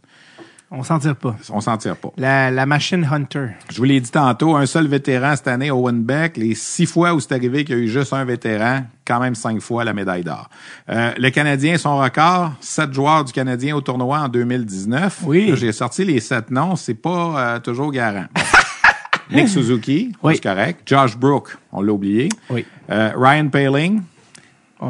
[0.75, 1.35] On s'en tire pas.
[1.51, 2.09] On s'en tire pas.
[2.17, 3.49] La, la machine Hunter.
[3.71, 6.35] Je vous l'ai dit tantôt, un seul vétéran cette année, Owen Beck.
[6.35, 9.35] Les six fois où c'est arrivé qu'il y a eu juste un vétéran, quand même
[9.35, 10.49] cinq fois la médaille d'or.
[10.89, 15.19] Euh, le Canadien, son record, sept joueurs du Canadien au tournoi en 2019.
[15.25, 15.51] Oui.
[15.55, 18.25] J'ai sorti les sept noms, c'est pas euh, toujours garant.
[19.31, 20.35] Nick Suzuki, Oui.
[20.35, 20.81] c'est correct.
[20.87, 22.29] Josh Brook, on l'a oublié.
[22.49, 22.65] Oui.
[22.89, 24.01] Euh, Ryan Paling.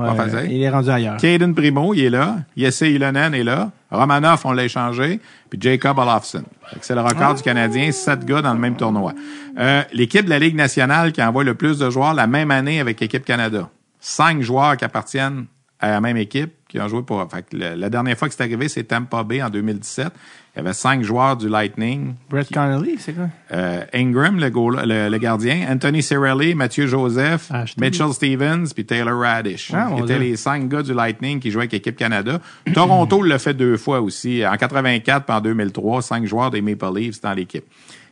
[0.02, 1.18] Ouais, il est rendu ailleurs.
[1.18, 2.38] Caden Primo, il est là.
[2.58, 3.72] Jesse Ilonen est là.
[3.92, 5.20] Romanov, on l'a échangé.
[5.50, 6.44] Puis Jacob Olofsson.
[6.82, 9.14] C'est le record du Canadien, sept gars dans le même tournoi.
[9.60, 12.80] Euh, L'équipe de la Ligue nationale qui envoie le plus de joueurs la même année
[12.80, 13.70] avec l'équipe Canada.
[14.00, 15.46] Cinq joueurs qui appartiennent
[15.80, 17.24] à la même équipe qui ont joué pour...
[17.32, 20.08] Fait que le- la dernière fois que c'est arrivé, c'est Tampa Bay en 2017.
[20.56, 22.16] Il y avait cinq joueurs du Lightning.
[22.32, 23.28] Brett Connolly, c'est quoi?
[23.52, 27.80] Euh, Ingram, le, goal- le, le gardien, Anthony Cirelli, Mathieu Joseph, Ashton.
[27.82, 29.72] Mitchell Stevens, puis Taylor Radish.
[29.72, 30.30] Ah, mon Qui étaient Dieu.
[30.32, 32.40] les cinq gars du Lightning qui jouaient avec l'équipe Canada.
[32.74, 36.86] Toronto l'a fait deux fois aussi, en 84 puis en 2003, cinq joueurs des Maple
[36.96, 37.66] Leafs dans l'équipe.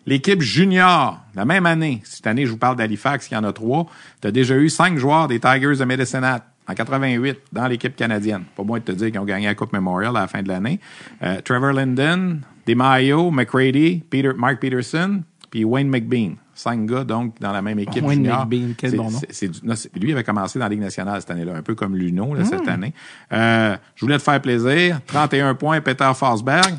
[0.07, 3.85] L'équipe junior, la même année, cette année, je vous parle d'Halifax, qui en a trois,
[4.19, 7.95] tu as déjà eu cinq joueurs des Tigers de Medicine Hat en 88 dans l'équipe
[7.95, 8.43] canadienne.
[8.55, 10.47] Pas moi de te dire qu'ils ont gagné la Coupe Memorial à la fin de
[10.47, 10.79] l'année.
[11.23, 16.35] Euh, Trevor Linden, DeMaio, McCready, Peter, Mark Peterson, puis Wayne McBean.
[16.53, 18.45] Cinq gars, donc, dans la même équipe Wayne junior.
[18.45, 19.19] McBean, quel bon nom.
[19.63, 22.41] non, lui avait commencé dans la Ligue nationale cette année-là, un peu comme Luno là,
[22.43, 22.45] Hmm.
[22.45, 22.93] cette année.
[23.33, 24.99] Euh, je voulais te faire plaisir.
[25.07, 26.75] 31 points, Peter Forsberg.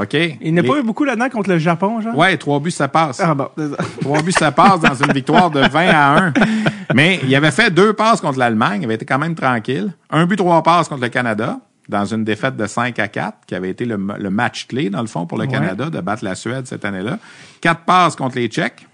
[0.00, 0.14] OK?
[0.40, 2.16] Il n'a Les- pas eu beaucoup là-dedans contre le Japon, genre?
[2.16, 3.20] Ouais, trois buts, ça passe.
[3.20, 3.48] Ah bon.
[4.00, 6.32] Trois buts, ça passe dans une victoire de 20 à 1.
[6.94, 8.82] Mais il avait fait deux passes contre l'Allemagne.
[8.82, 9.92] Il avait été quand même tranquille.
[10.10, 11.58] Un but, trois passes contre le Canada
[11.88, 15.00] dans une défaite de 5 à 4, qui avait été le, le match clé, dans
[15.00, 15.50] le fond, pour le Ouais.
[15.52, 17.18] Canada, de battre la Suède cette année-là.
[17.60, 18.86] Quatre passes contre les Tchèques.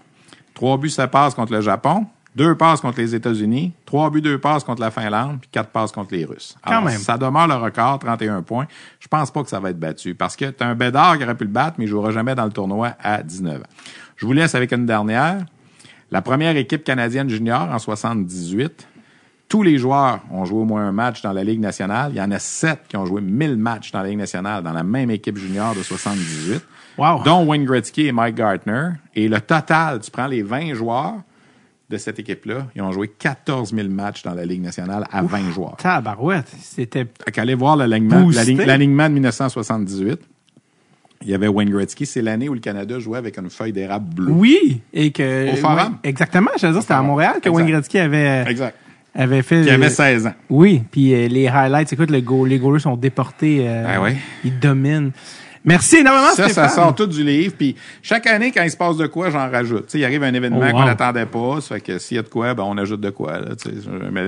[0.53, 2.05] Trois buts, ça passe contre le Japon.
[2.35, 5.91] Deux passes contre les États-Unis, trois buts, deux passes contre la Finlande, puis quatre passes
[5.91, 6.55] contre les Russes.
[6.65, 6.97] Quand Alors, même.
[6.97, 8.65] Ça demeure le record, 31 points.
[8.99, 11.23] Je pense pas que ça va être battu parce que tu as un Bédard qui
[11.23, 13.63] aurait pu le battre, mais il jouera jamais dans le tournoi à 19 ans.
[14.15, 15.45] Je vous laisse avec une dernière.
[16.09, 18.87] La première équipe canadienne junior en 78,
[19.49, 22.11] tous les joueurs ont joué au moins un match dans la Ligue nationale.
[22.13, 24.73] Il y en a sept qui ont joué 1000 matchs dans la Ligue nationale dans
[24.73, 26.61] la même équipe junior de 78
[26.97, 27.23] Wow.
[27.23, 28.89] dont Wayne Gretzky et Mike Gartner.
[29.15, 31.15] Et le total, tu prends les 20 joueurs
[31.93, 35.51] de cette équipe-là, ils ont joué 14 000 matchs dans la Ligue nationale à 20
[35.51, 35.77] joueurs.
[35.77, 36.51] Tabarouette.
[36.61, 37.05] C'était.
[37.31, 40.19] Qu'allez voir l'alignement de 1978.
[41.25, 42.05] Il y avait Wayne Gretzky.
[42.05, 44.31] C'est l'année où le Canada jouait avec une feuille d'érable bleue.
[44.31, 44.81] Oui.
[44.93, 45.53] Et que.
[45.53, 45.97] Au Forum.
[46.03, 46.49] exactement.
[46.59, 47.01] Je veux dire, c'était à.
[47.01, 47.55] Montréal que Exact.
[47.55, 48.75] Wayne Gretzky avait, Exact.
[49.15, 49.61] avait fait.
[49.63, 50.33] Qui avait 16 ans.
[50.49, 50.83] Oui.
[50.91, 53.65] Puis euh, les highlights, écoute, le goal, les goalers sont déportés.
[53.67, 54.17] euh, Ah ouais.
[54.43, 55.11] Ils dominent.
[55.65, 57.53] Merci énormément, Ça, ça sort tout du livre.
[57.57, 59.85] Puis chaque année, quand il se passe de quoi, j'en rajoute.
[59.85, 60.71] Tu sais, il arrive un événement Oh, wow.
[60.71, 61.61] qu'on n'attendait pas.
[61.61, 63.39] Ça fait que s'il y a de quoi, ben, on ajoute de quoi.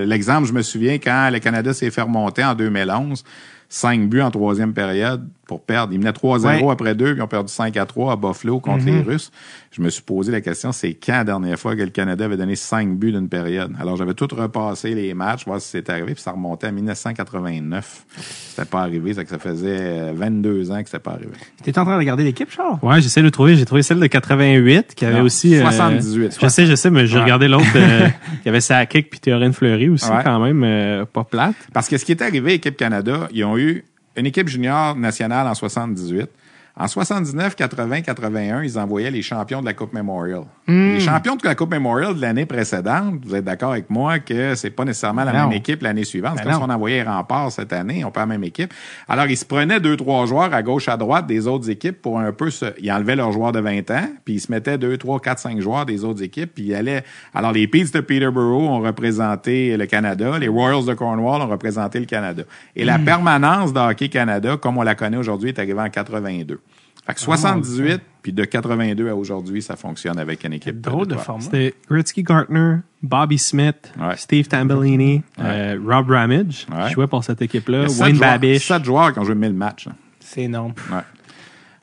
[0.06, 3.24] L'exemple, je me souviens quand le Canada s'est fait remonter en 2011,
[3.68, 5.94] cinq buts en troisième période pour perdre.
[5.94, 6.72] Ils menaient 3-0 Ouais.
[6.72, 9.32] après deux, puis ils ont perdu 5 à 3 à Buffalo contre les Russes.
[9.72, 12.38] Je me suis posé la question, c'est quand la dernière fois que le Canada avait
[12.38, 13.74] donné cinq buts d'une période?
[13.80, 18.06] Alors, j'avais tout repassé les matchs, voir si c'était arrivé, puis ça remontait à 1989.
[18.50, 21.32] C'était pas arrivé, ça, que ça faisait euh, 22 ans que c'était pas arrivé.
[21.64, 22.78] T'es en train de regarder l'équipe, Charles?
[22.82, 23.56] Ouais, j'essaie de le trouver.
[23.56, 25.56] J'ai trouvé celle de 88 qui avait Non, aussi.
[25.56, 26.38] euh, 78.
[26.42, 27.24] je sais, je sais, mais j'ai Ouais.
[27.24, 27.66] regardé l'autre.
[27.76, 28.08] euh,
[28.44, 30.22] il y avait Sakic puis Théorène Fleury aussi, Ouais.
[30.24, 31.56] quand même, euh, pas plate.
[31.74, 33.84] Parce que ce qui est arrivé à l'équipe Canada, ils ont eu
[34.16, 36.30] une équipe junior nationale en 78.
[36.78, 40.42] En 79, 80, 81, ils envoyaient les champions de la Coupe Memorial.
[40.68, 44.56] Les champions de la Coupe Memorial de l'année précédente, vous êtes d'accord avec moi que
[44.56, 45.40] c'est pas nécessairement la Non.
[45.48, 46.34] même équipe l'année suivante.
[46.36, 46.66] C'est Ben comme non.
[46.68, 48.74] si on envoyait Rempart cette année, on pas la même équipe.
[49.08, 52.20] Alors, ils se prenaient deux, trois joueurs à gauche, à droite des autres équipes pour
[52.20, 52.66] un peu se...
[52.82, 55.62] Ils enlevaient leurs joueurs de 20 ans, puis ils se mettaient deux, trois, quatre, cinq
[55.62, 57.06] joueurs des autres équipes, puis ils allaient...
[57.34, 62.00] Alors, les Peets de Peterborough ont représenté le Canada, les Royals de Cornwall ont représenté
[62.02, 62.44] le Canada.
[62.76, 66.60] Et la permanence de Hockey Canada, comme on la connaît aujourd'hui, est arrivée en 82.
[67.06, 70.82] Fait que 78, puis de 82 à aujourd'hui, ça fonctionne avec une équipe.
[70.82, 71.24] Drôle de trois.
[71.24, 71.44] format.
[71.44, 74.16] C'était Gretzky Gartner, Bobby Smith, Ouais.
[74.18, 76.88] Steve Tambellini, euh, Rob Ramage, Ouais.
[76.88, 78.68] qui jouait pour cette équipe-là, Wayne joueurs- Babish.
[78.68, 79.88] Sept joueurs qui ont joué 1000 matchs.
[80.20, 80.74] C'est énorme.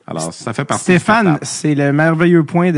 [0.05, 2.77] Alors, ça fait partie Stéphane, c'est le merveilleux point de,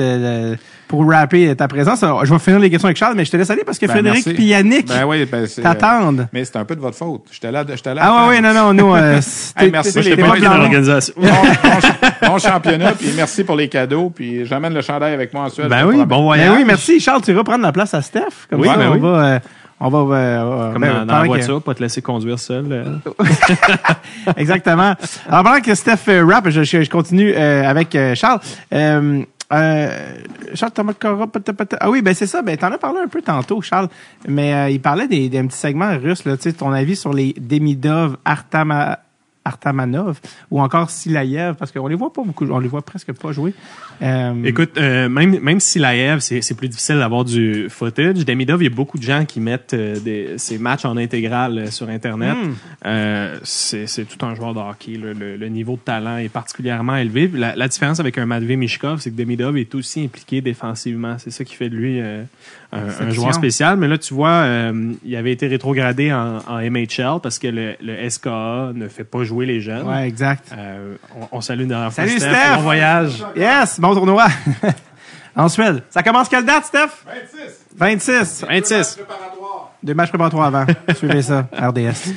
[0.54, 0.58] de-
[0.88, 2.04] pour rapper ta présence.
[2.04, 3.88] Alors, Je vais finir les questions avec Charles, mais je te laisse aller parce que
[3.88, 6.28] Ben, Frédéric et Yannick Ben oui, ben, t'attendent.
[6.32, 7.24] Mais c'est un peu de votre faute.
[7.32, 8.02] J'étais là, j'étais là.
[8.04, 9.20] Ah ouais, ouais, non, non, nous, euh,
[9.58, 11.16] Hey, merci, les pas l'organisation.
[11.18, 11.32] Bon, bon
[11.82, 15.68] ch- bon championnat, puis merci pour les cadeaux, puis j'amène le chandail avec moi ensuite.
[15.68, 16.54] Ben oui, bon Ben voyage.
[16.56, 17.00] oui, merci.
[17.00, 18.46] Charles, tu vas prendre la place à Steph.
[18.52, 19.00] Comme Oui, ça, ben on oui.
[19.00, 19.40] va, euh,
[19.80, 22.40] on va, euh, Comme ben, dans, dans la pendant que- voiture, pas te laisser conduire
[22.40, 22.66] seul.
[22.72, 22.98] euh.
[24.38, 24.96] Exactement.
[25.28, 28.40] Alors, pendant que Steph euh, rap, je, continue euh, avec euh, Charles.
[28.74, 29.22] Euh,
[29.54, 30.14] euh,
[30.56, 31.28] Charles Thomas Cora.
[31.80, 32.42] Ah oui, ben c'est ça.
[32.42, 33.90] Ben t'en as parlé un peu tantôt, Charles.
[34.28, 36.26] Mais euh, il parlait des, d'un petit segment russe.
[36.26, 39.00] Là, tu sais, ton avis sur les Demidov, Artama,
[39.44, 40.20] Artamanov
[40.50, 43.54] ou encore Silayev, parce qu'on les voit pas beaucoup, on les voit presque pas jouer.
[44.02, 48.62] Euh, Écoute, euh, même, même si Laev, c'est c'est plus difficile d'avoir du footage, Demidov,
[48.62, 51.72] il y a beaucoup de gens qui mettent euh, des, ces matchs en intégrale euh,
[51.72, 52.36] sur Internet.
[52.36, 53.40] Hmm.
[53.44, 54.98] C'est tout un joueur de hockey.
[54.98, 57.30] Le, le niveau de talent est particulièrement élevé.
[57.34, 61.16] La, la différence avec un Matvey Mishkov, c'est que Demidov est aussi impliqué défensivement.
[61.18, 63.78] C'est ça qui fait de lui un, joueur spécial.
[63.78, 64.46] Mais là, tu vois,
[65.06, 69.24] il avait été rétrogradé en, en MHL parce que le, le SKA ne fait pas
[69.24, 69.88] jouer les jeunes.
[69.88, 70.54] ouais, exact.
[71.20, 72.30] On, on salue une dernière fois Salut, Steph.
[72.30, 72.56] Steph!
[72.58, 73.26] Bon voyage.
[73.36, 74.28] Yes, bon tournoi.
[75.36, 77.03] Ensuite, ça commence quelle date, Steph?
[77.06, 77.66] 26.
[77.78, 78.45] 26.
[78.48, 78.95] 26.
[78.95, 79.72] Préparatoire.
[79.84, 80.66] Deux matchs préparatoires avant.
[80.95, 82.14] Suivez ça, RDS.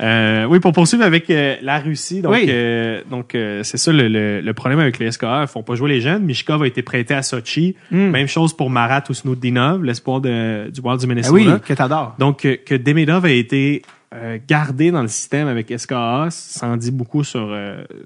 [0.00, 2.46] Euh, oui, pour poursuivre avec euh, la Russie, donc Oui.
[2.48, 5.90] euh, donc c'est ça le, le, le problème avec les SKA, ils font pas jouer
[5.90, 6.22] les jeunes.
[6.24, 7.76] Mishkov a été prêté à Sochi.
[7.90, 8.08] Hmm.
[8.10, 11.34] Même chose pour Marat Ousnoudinov, l'espoir du Wild du Ah Minnesota.
[11.34, 12.14] oui, que t'adores.
[12.18, 13.82] Donc que Demidov a été
[14.48, 17.54] gardé dans le système avec SKA, ça en dit beaucoup sur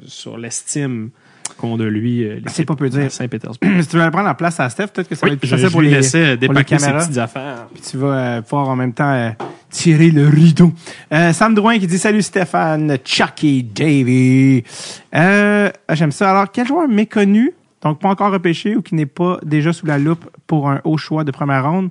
[0.06, 1.10] sur l'estime
[1.56, 3.10] qu'ont de lui euh, C'est pas peu dire.
[3.10, 3.70] Saint-Pétersbourg.
[3.80, 5.66] si tu veux prendre la place à Steph, peut-être que ça va être plus facile
[5.66, 7.66] je pour lui les, laissais euh, pour les ses petites affaires.
[7.72, 9.30] Puis tu vas euh, pouvoir en même temps euh,
[9.74, 10.72] tirer le rideau.
[11.12, 14.64] Euh, Sam Drouin qui dit Salut Stéphane, Chucky Davy.
[15.14, 16.30] Euh, J'aime ça.
[16.30, 17.52] Alors, quel joueur méconnu,
[17.82, 20.96] donc pas encore repêché ou qui n'est pas déjà sous la loupe pour un haut
[20.96, 21.90] choix de première ronde,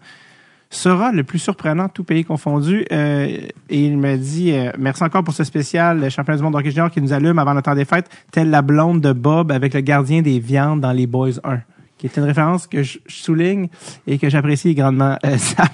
[0.75, 2.85] sera le plus surprenant, tout pays confondu.
[2.91, 3.25] Euh,
[3.69, 6.71] et il me dit euh, merci encore pour ce spécial le championnat du monde d'hockey
[6.71, 9.73] junior qui nous allume avant le temps des fêtes, telle la blonde de Bob avec
[9.73, 11.59] le gardien des viandes dans les Boys 1,
[11.97, 13.67] qui est une référence que je, souligne
[14.07, 15.17] et que j'apprécie grandement.
[15.25, 15.67] Euh, Sam.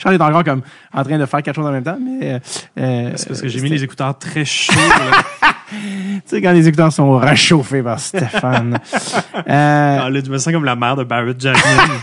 [0.00, 0.62] Charles est encore comme
[0.92, 2.38] en train de faire quelque chose en même temps, mais euh,
[2.78, 4.72] euh, C'est parce que j'ai mis les écouteurs très chauds.
[5.70, 5.76] tu
[6.24, 8.78] sais, quand les écouteurs sont réchauffés par Stéphane.
[9.48, 12.00] Euh, Ah, là, je me sens comme la mère de Barrett Jackman.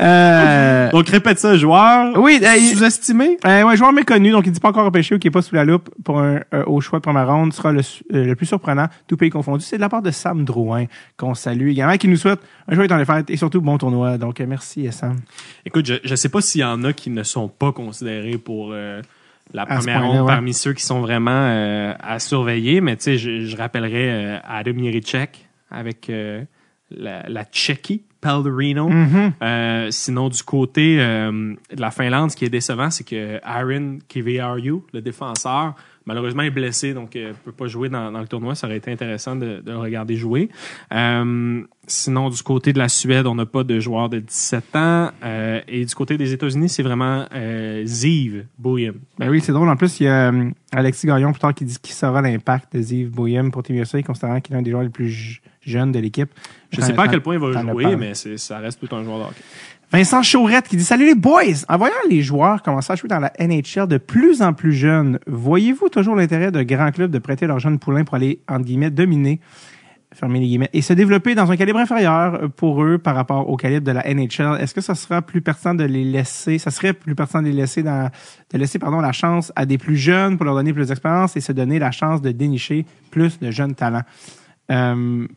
[0.00, 2.18] Euh, Donc, répète ça, joueur.
[2.18, 3.38] oui, euh, Sous-estimé?
[3.46, 5.54] Euh, ouais, joueur méconnu, donc il dit pas encore repêché ou qui est pas sous
[5.54, 7.80] la loupe pour un euh, au choix de première ronde sera le,
[8.12, 9.64] euh, le plus surprenant, tout pays confondu.
[9.64, 12.88] C'est de la part de Sam Drouin qu'on salue également, qui nous souhaite un joyeux
[12.88, 14.18] temps des fêtes et surtout bon tournoi.
[14.18, 15.16] Donc euh, merci Sam.
[15.64, 18.70] Écoute, je, je sais pas s'il y en a qui ne sont pas considérés pour
[18.72, 19.00] euh,
[19.52, 20.26] la première ronde ouais.
[20.26, 24.38] parmi ceux qui sont vraiment euh, à surveiller, mais tu sais, je, je rappellerai euh,
[24.44, 26.42] Adam Jiricek avec euh,
[26.90, 28.88] la, la Tchéquie, Pellerino.
[28.88, 29.32] Mm-hmm.
[29.42, 33.98] Euh, sinon, du côté euh, de la Finlande, ce qui est décevant, c'est que Aaron
[34.08, 35.74] Kiviariu, le défenseur,
[36.06, 38.54] malheureusement est blessé, donc ne peut pas jouer dans, dans le tournoi.
[38.54, 40.48] Ça aurait été intéressant de, de le regarder jouer.
[40.92, 45.10] Euh, sinon, du côté de la Suède, on n'a pas de joueur de 17 ans.
[45.22, 48.96] Euh, et du côté des États-Unis, c'est vraiment euh, Ziv Bouillem.
[49.18, 49.68] Ben oui, c'est drôle.
[49.68, 52.76] En plus, il y a euh, Alexis Gagnon plus tard qui dit qui sera l'impact
[52.76, 55.98] de Ziv Boyem pour USA, considérant qu'il est l'un des joueurs les plus jeunes de
[55.98, 56.30] l'équipe.
[56.74, 59.18] Je sais pas à quel point il va jouer, mais ça reste tout un joueur
[59.18, 59.42] de hockey.
[59.94, 61.64] Vincent Chaurette qui dit Salut les boys!
[61.68, 65.20] En voyant les joueurs commencer à jouer dans la NHL de plus en plus jeunes,
[65.28, 68.90] voyez-vous toujours l'intérêt de grands clubs de prêter leurs jeunes poulains pour aller, entre guillemets,
[68.90, 69.40] dominer,
[70.12, 73.56] fermer les guillemets, et se développer dans un calibre inférieur pour eux par rapport au
[73.56, 74.60] calibre de la NHL?
[74.60, 77.54] Est-ce que ça sera plus pertinent de les laisser, ça serait plus pertinent de les
[77.54, 78.10] laisser dans,
[78.52, 81.40] de laisser, pardon, la chance à des plus jeunes pour leur donner plus d'expérience et
[81.40, 84.02] se donner la chance de dénicher plus de jeunes talents?
[84.72, 85.28] Euh,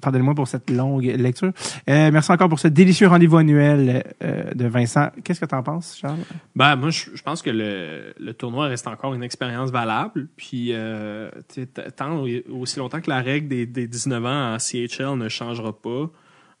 [0.00, 1.52] Pardonnez-moi pour cette longue lecture.
[1.88, 5.08] Euh, merci encore pour ce délicieux rendez-vous annuel euh, de Vincent.
[5.24, 6.18] Qu'est-ce que tu en penses, Charles?
[6.54, 10.28] Ben, moi, je, je pense que le, le tournoi reste encore une expérience valable.
[10.36, 11.30] Puis, euh,
[11.96, 16.10] tant aussi longtemps que la règle des, des 19 ans en CHL ne changera pas,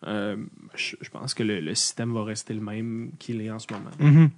[0.04, 3.66] je, je pense que le, le système va rester le même qu'il est en ce
[3.72, 4.30] moment.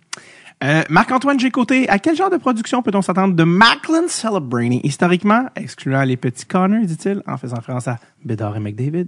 [0.62, 4.82] Euh, Marc-Antoine Gécoté, à quel genre de production peut-on s'attendre de Macklin Celebrating?
[4.84, 9.06] Historiquement, excluant les petits Connors, dit-il, en faisant référence à Bédard et McDavid,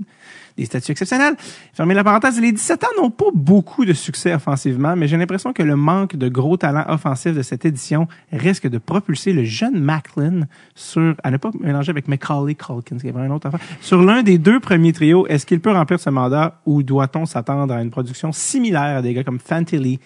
[0.56, 1.34] des statuts exceptionnels.
[1.74, 5.52] Fermez la parenthèse, les 17 ans n'ont pas beaucoup de succès offensivement, mais j'ai l'impression
[5.52, 9.78] que le manque de gros talents offensifs de cette édition risque de propulser le jeune
[9.78, 14.02] Macklin sur, à ne pas mélanger avec Macaulay Culkin, qui est vraiment autre affaire, sur
[14.02, 15.26] l'un des deux premiers trios.
[15.26, 19.12] Est-ce qu'il peut remplir ce mandat ou doit-on s'attendre à une production similaire à des
[19.12, 20.00] gars comme Fantilli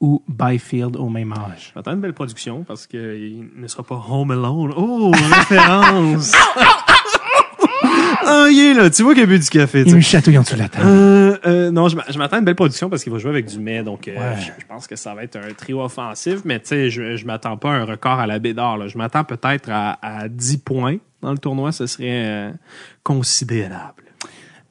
[0.00, 1.72] ou Byfield au même âge.
[1.74, 4.72] J'attends une belle production parce qu'il ne sera pas Home Alone.
[4.76, 6.32] Oh, référence!
[8.24, 8.90] ah, il est là.
[8.90, 9.82] Tu vois qu'il a bu du café.
[9.84, 10.86] tu Il me chatouille en dessous de la table.
[10.86, 13.30] Euh, euh, non, je m'a- je m'attends à une belle production parce qu'il va jouer
[13.30, 14.36] avec du mai, donc euh, Ouais.
[14.40, 17.26] je, je pense que ça va être un trio offensif, mais tu sais, je, je
[17.26, 18.78] m'attends pas à un record à la Bédard.
[18.78, 18.88] Là.
[18.88, 22.50] Je m'attends peut-être à, à 10 points dans le tournoi, ce serait euh,
[23.02, 23.99] considérable.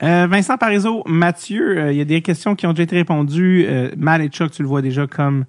[0.01, 3.65] Euh, Vincent Parizeau, Mathieu, euh, il y a des questions qui ont déjà été répondues.
[3.67, 5.45] Euh, Matt et Chuck, tu le vois déjà comme...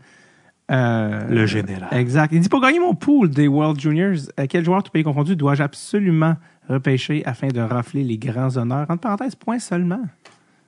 [0.73, 1.89] euh, Le général.
[1.93, 2.33] Exact.
[2.33, 5.37] Il dit, pour gagner mon pool des World Juniors, euh, quel joueur tout pays confondu
[5.37, 6.37] dois-je absolument
[6.69, 8.87] repêcher afin de rafler les grands honneurs?
[8.91, 10.03] Entre parenthèses, point seulement.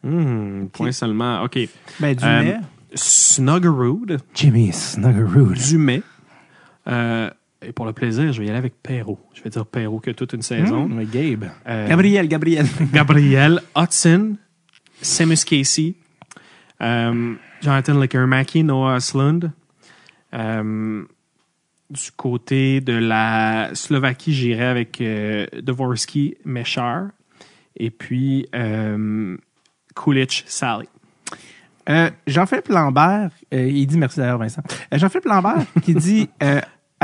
[0.04, 1.42] Hmm, point seulement.
[1.42, 1.58] OK.
[2.00, 2.56] Ben, du Euh, mai.
[2.94, 5.54] Snuggerud, Jimmy Snuggerud.
[5.58, 6.02] du mai.
[6.88, 7.30] Euh,
[7.62, 9.18] et pour le plaisir, je vais y aller avec Perrault.
[9.34, 10.88] Je vais dire Perrault que toute une saison.
[10.88, 11.50] Mmh, Gabe.
[11.66, 12.66] Euh, Gabriel, Gabriel.
[12.92, 14.36] Gabriel Hudson,
[15.00, 15.94] Seamus Casey,
[16.80, 19.52] euh, Jonathan Lickermacky, Noah Aslund.
[20.34, 21.04] Euh,
[21.90, 25.02] du côté de la Slovaquie, j'irai avec
[25.62, 27.08] Dvorsky, Meshar.
[27.76, 28.46] Et puis
[29.94, 30.88] Kulich, Sally.
[31.88, 34.62] Euh, Jean-Philippe Lambert, euh, il dit merci d'ailleurs Vincent.
[34.92, 36.28] Euh, Jean-Philippe Lambert qui dit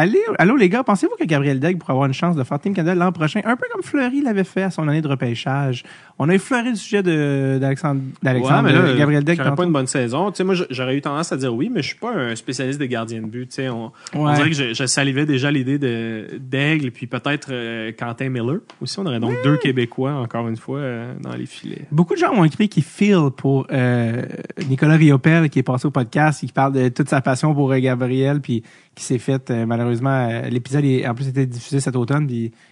[0.01, 2.73] Allez, allô les gars, pensez-vous que Gabriel Degg pourrait avoir une chance de faire Team
[2.73, 5.83] Canada l'an prochain, un peu comme Fleury l'avait fait à son année de repêchage.
[6.21, 9.37] On a effleuré le sujet d'Alexandre d'Alexandre euh, Gabriel Degg.
[9.39, 10.31] j'aurais pas une bonne saison.
[10.31, 12.79] Tu sais, moi, j'aurais eu tendance à dire oui, mais je suis pas un spécialiste
[12.79, 13.49] des gardiens de but.
[13.49, 14.35] Tu sais, on, on Ouais.
[14.37, 18.59] dirait que je, je salivais déjà l'idée de d'Aigle, puis peut-être euh, Quentin Miller.
[18.81, 21.87] Aussi, on aurait donc deux Québécois, encore une fois, euh, dans les filets.
[21.91, 24.23] Beaucoup de gens ont écrit qu'ils feel pour euh,
[24.69, 28.41] Nicolas Riopel qui est passé au podcast, qui parle de toute sa passion pour Gabriel,
[28.41, 28.63] puis
[28.95, 32.27] qui s'est fait euh, malheureusement euh, l'épisode en plus était diffusé cet automne,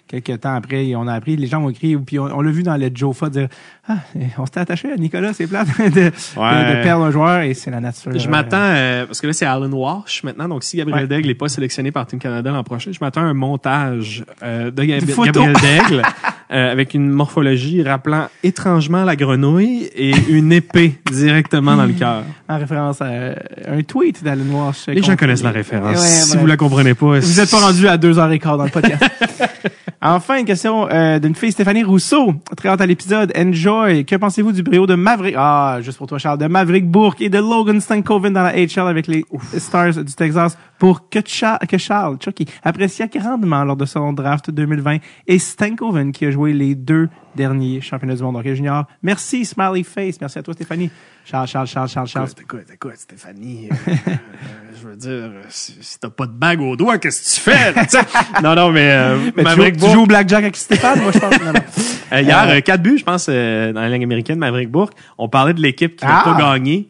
[0.09, 2.63] quelques temps après on a appris, les gens ont écrit, puis on, on l'a vu
[2.63, 3.49] dans le Jofa dire
[3.89, 3.95] ah
[4.39, 7.71] on s'était attaché à Nicolas, c'est plate de, de, de perdre un joueur et c'est
[7.71, 8.17] la nature.
[8.19, 10.49] Je m'attends, euh, parce que là, c'est Alan Walsh maintenant.
[10.49, 11.07] Donc, si Gabriel Ouais.
[11.07, 14.71] Daigle n'est pas sélectionné par Team Canada l'an prochain, je m'attends à un montage euh,
[14.71, 15.05] de Gab-.
[15.05, 16.03] Gabriel Daigle
[16.53, 22.25] euh, avec une morphologie rappelant étrangement la grenouille et une épée directement dans le cœur.
[22.49, 23.35] en référence à euh,
[23.69, 24.87] un tweet d'Alan Walsh.
[24.89, 26.01] Les gens connaissent la référence.
[26.01, 28.57] Ouais, si vous la comprenez pas, Vous êtes pas rendu à deux heures et quart
[28.59, 29.03] dans le podcast.
[30.03, 32.35] enfin, une question euh, d'une fille, Stéphanie Rousseau.
[32.57, 33.33] Très hâte à l'épisode.
[33.37, 34.05] Enjoy.
[34.05, 35.35] Que pensez-vous du brio de Maverick?
[35.39, 36.39] Ah, juste pour toi, Charles.
[36.39, 39.25] De Maverick Bourque et de Logan Stankoven dans la HL avec les
[39.59, 40.57] Stars du Texas.
[40.79, 46.13] pour que, Cha- que Charles, Chucky, apprécia grandement lors de son draft 2020 et Stankoven
[46.13, 48.85] qui a joué les deux derniers championnats du monde hockey junior.
[49.03, 50.21] Merci, Smiley Face.
[50.21, 50.91] Merci à toi, Stéphanie.
[51.25, 52.29] Charles, Charles, Charles, Charles, Charles.
[52.41, 54.13] Écoute, écoute, écoute, Stéphanie, euh,
[54.87, 57.73] je veux dire, euh, si, t'as pas de bague au doigt, qu'est-ce que tu fais?
[57.73, 61.01] là, non, non, mais, euh, Mais tu, joues, tu Bourque, joues au blackjack avec Stéphane,
[61.03, 61.41] moi je pense.
[61.41, 61.61] Non, non.
[62.13, 64.95] euh, hier, Euh, euh, quatre buts, je pense, dans la ligne américaine, Maverick Bourque.
[65.19, 66.25] On parlait de l'équipe qui n'a Ah!
[66.25, 66.89] pas gagné,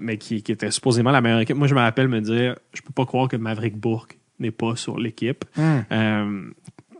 [0.00, 1.56] mais qui, qui était supposément la meilleure équipe.
[1.56, 4.76] Moi, je me rappelle me dire, je peux pas croire que Maverick Bourque n'est pas
[4.76, 5.44] sur l'équipe.
[5.56, 6.50] Hmm.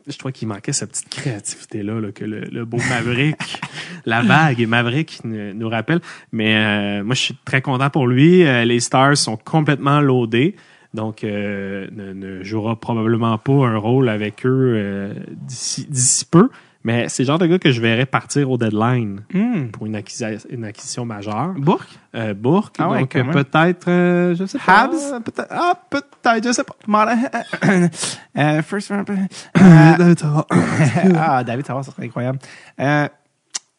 [0.06, 3.60] Je trouvais qu'il manquait cette petite créativité-là là, que le, le beau Maverick,
[4.05, 6.00] la vague et Maverick nous, rappelle.
[6.32, 8.44] Mais euh, moi, je suis très content pour lui.
[8.44, 10.56] Euh, les Stars sont complètement loadés.
[10.94, 16.50] Donc, euh, ne, ne jouera probablement pas un rôle avec eux euh, d'ici peu.
[16.84, 19.66] Mais c'est le genre de gars que je verrais partir au deadline Hmm.
[19.72, 21.54] pour une, acquisi- une acquisition majeure.
[21.56, 21.88] Bourque?
[22.14, 24.82] Euh, Bourque, Ah ouais, donc euh, peut-être, euh, je sais pas.
[24.84, 25.22] Habs?
[25.24, 26.74] Peut-être, ah, peut-être, je sais pas.
[28.38, 29.08] Euh, first round.
[29.60, 32.38] Euh, ah, David Savard, ça serait incroyable.
[32.80, 33.08] Euh,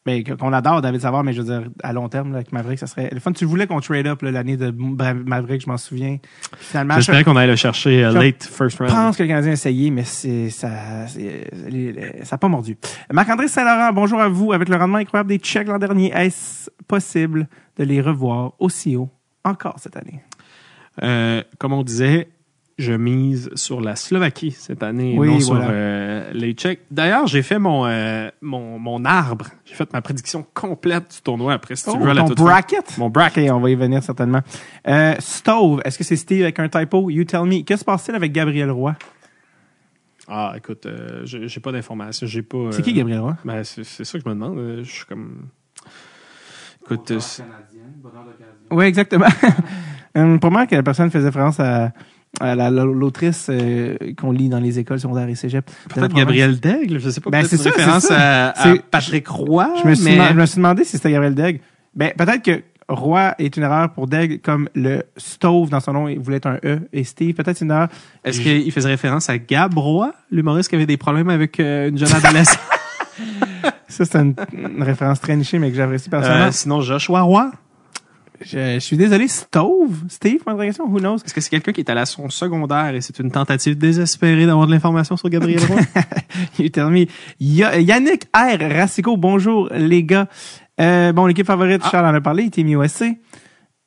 [0.06, 2.78] mais qu'on adore David Savard, mais je veux dire, à long terme, là, avec Maverick,
[2.78, 3.32] ça serait le fun.
[3.32, 6.18] Tu voulais qu'on trade up là, l'année de Maverick, je m'en souviens.
[6.58, 8.90] Finalement, je J'espérais qu'on allait le chercher euh, Je late first round.
[8.90, 11.18] pense que le Canadien a essayé, mais c'est, ça, ça
[12.32, 12.76] n'a pas mordu.
[13.12, 14.52] Marc-André Saint-Laurent, bonjour à vous.
[14.52, 19.10] Avec le rendement incroyable des Tchèques l'an dernier, est-ce possible de les revoir aussi haut
[19.44, 20.22] encore cette année?
[21.02, 22.28] Euh, comme on disait,
[22.78, 26.82] je mise sur la Slovaquie cette année, Oui, non sur euh, les Tchèques.
[26.90, 29.46] D'ailleurs, j'ai fait mon, euh, mon, mon arbre.
[29.64, 32.24] J'ai fait ma prédiction complète du tournoi après, si tu veux, fin.
[32.34, 32.98] bracket?
[32.98, 33.50] Mon bracket.
[33.50, 34.40] On va y venir certainement.
[34.88, 37.10] Euh, Stove, est-ce que c'est Steve avec un typo?
[37.10, 37.62] You tell me.
[37.62, 38.96] Que se passe-t-il avec Gabriel Roy?
[40.26, 42.26] Ah, écoute, euh, j'ai j'ai pas d'informations.
[42.26, 42.72] J'ai pas.
[42.72, 43.36] C'est qui Gabriel Roy?
[43.44, 44.82] Ben, c'est c'est ça que je me demande.
[44.82, 45.48] Je suis comme.
[46.84, 47.20] Écoute, euh,
[48.70, 49.26] Oui, exactement.
[50.40, 51.92] Pour moi, que la personne faisait référence à,
[52.40, 55.68] l'autrice euh, qu'on lit dans les écoles secondaires et cégep.
[55.88, 56.14] peut-être.
[56.14, 57.30] Gabriel Daigle, je sais pas.
[57.30, 58.50] Ben, c'est ça, référence ça.
[58.50, 59.68] à, à Patrick Roy.
[59.82, 61.60] Je me, suis mais- je me suis demandé si c'était Gabriel Daigle.
[61.94, 66.08] Ben, peut-être que Roy est une erreur pour Daigle, comme le Stove dans son nom,
[66.08, 67.88] il voulait être un E, et Steve, peut-être une erreur.
[68.24, 71.96] Est-ce qu'il faisait référence à Gab Roy, l'humoriste qui avait des problèmes avec euh, une
[71.96, 72.58] jeune adolescente?
[73.88, 76.46] Ça, c'est une, une référence très nichée, mais que j'apprécie personnellement.
[76.46, 77.52] Euh, sinon, Joshua Roy.
[78.40, 80.04] Je, je suis désolé, Stove?
[80.08, 80.84] Steve, point d'interrogation?
[80.86, 81.16] Who knows?
[81.24, 84.66] Est-ce que c'est quelqu'un qui est à son secondaire et c'est une tentative désespérée d'avoir
[84.66, 85.80] de l'information sur Gabriel Roy?
[86.90, 87.06] Me.
[87.40, 88.58] Ya- Yannick R.
[88.60, 90.26] Racicot, bonjour les gars.
[90.80, 91.88] Euh, bon, l'équipe favorite, Ah.
[91.90, 93.06] Charles en a parlé, Team USA.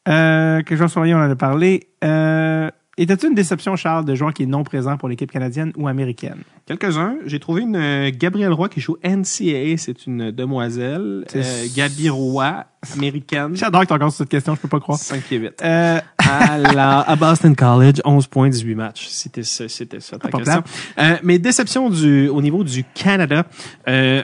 [0.08, 1.90] Euh, que Jean Sourier, on en a parlé.
[2.04, 2.70] Euh,
[3.00, 6.38] Était-tu une déception, Charles, de joueur qui est non présent pour l'équipe canadienne ou américaine?
[6.66, 7.18] Quelques-uns.
[7.28, 9.78] J'ai trouvé une euh, Gabrielle Roy qui joue NCAA.
[9.78, 11.24] C'est une demoiselle.
[11.28, 13.52] C'est- Euh, Gabi Roy, américaine.
[13.56, 14.98] J'adore que tu encore sur cette question, je peux pas croire.
[14.98, 15.62] 5 pieds 8.
[15.64, 19.08] Euh, à, la- à Boston College, 11 points, 18 matchs.
[19.10, 20.64] C'était ça, c'était ça ta Pas question.
[20.98, 23.46] Euh, mes déceptions du, au niveau du Canada,
[23.88, 24.24] euh,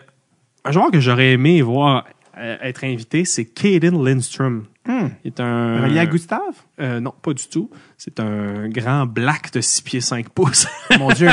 [0.65, 2.05] un joueur que j'aurais aimé voir
[2.39, 4.63] euh, être invité, c'est Caden Lindstrom.
[4.87, 5.81] Il est un...
[5.81, 6.41] relié à Gustave?
[6.79, 7.69] Euh, non, pas du tout.
[7.97, 10.67] C'est un grand black de 6 pieds 5 pouces.
[10.99, 11.29] Mon Dieu,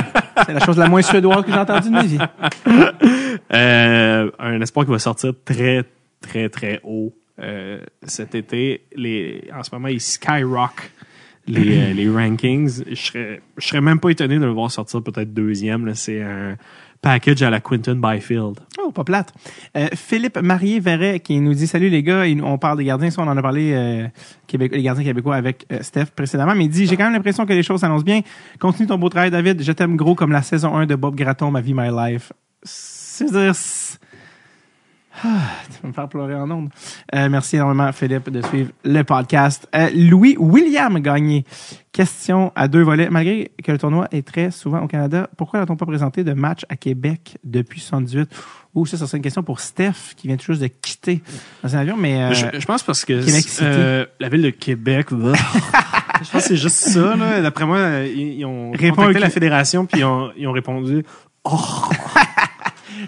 [0.47, 2.19] c'est la chose la moins suédoise que j'ai entendue de ma vie.
[3.53, 5.85] Euh, un espoir qui va sortir très,
[6.21, 8.85] très, très haut euh, cet été.
[8.95, 10.93] Les, en ce moment, il skyrock
[11.47, 12.85] les, euh, les rankings.
[12.89, 15.87] Je serais, je serais même pas étonné de le voir sortir peut-être deuxième.
[15.87, 15.95] là.
[15.95, 16.57] C'est un
[17.03, 18.61] package à la Quinton Byfield.
[18.83, 19.33] Oh, pas plate.
[19.77, 23.37] Euh, Philippe Marié-Verret qui nous dit Salut les gars, on parle des gardiens, on en
[23.37, 24.07] a parlé euh,
[24.47, 27.47] Québec, les gardiens québécois avec euh, Steph précédemment, mais il dit J'ai quand même l'impression
[27.47, 28.21] que les choses s'annoncent bien.
[28.59, 29.63] Continue ton beau travail, David.
[29.63, 32.33] Je t'aime gros comme la saison 1 de Bob Gratton, ma vie, my life.
[32.63, 33.55] C'est-à-dire.
[35.23, 36.71] Ah, tu vas me faire pleurer en ondes.
[37.15, 39.69] Euh, merci énormément, Philippe, de suivre le podcast.
[39.75, 41.45] Euh, Louis William Gagné.
[41.93, 43.11] Question à deux volets.
[43.11, 46.65] Malgré que le tournoi est très souvent au Canada, pourquoi n'a-t-on pas présenté de match
[46.71, 48.31] à Québec depuis 78?
[48.75, 51.21] Ou ça, ça serait une question pour Steph, qui vient tout juste de quitter
[51.63, 52.23] dans un avion, mais...
[52.23, 53.21] euh, je, je pense parce que
[53.63, 55.33] euh, la ville de Québec, là,
[56.23, 57.17] je pense que c'est juste ça.
[57.17, 57.43] là.
[57.43, 61.05] D'après moi, ils, ils ont Réponds contacté la fédération puis ils ont, ils ont répondu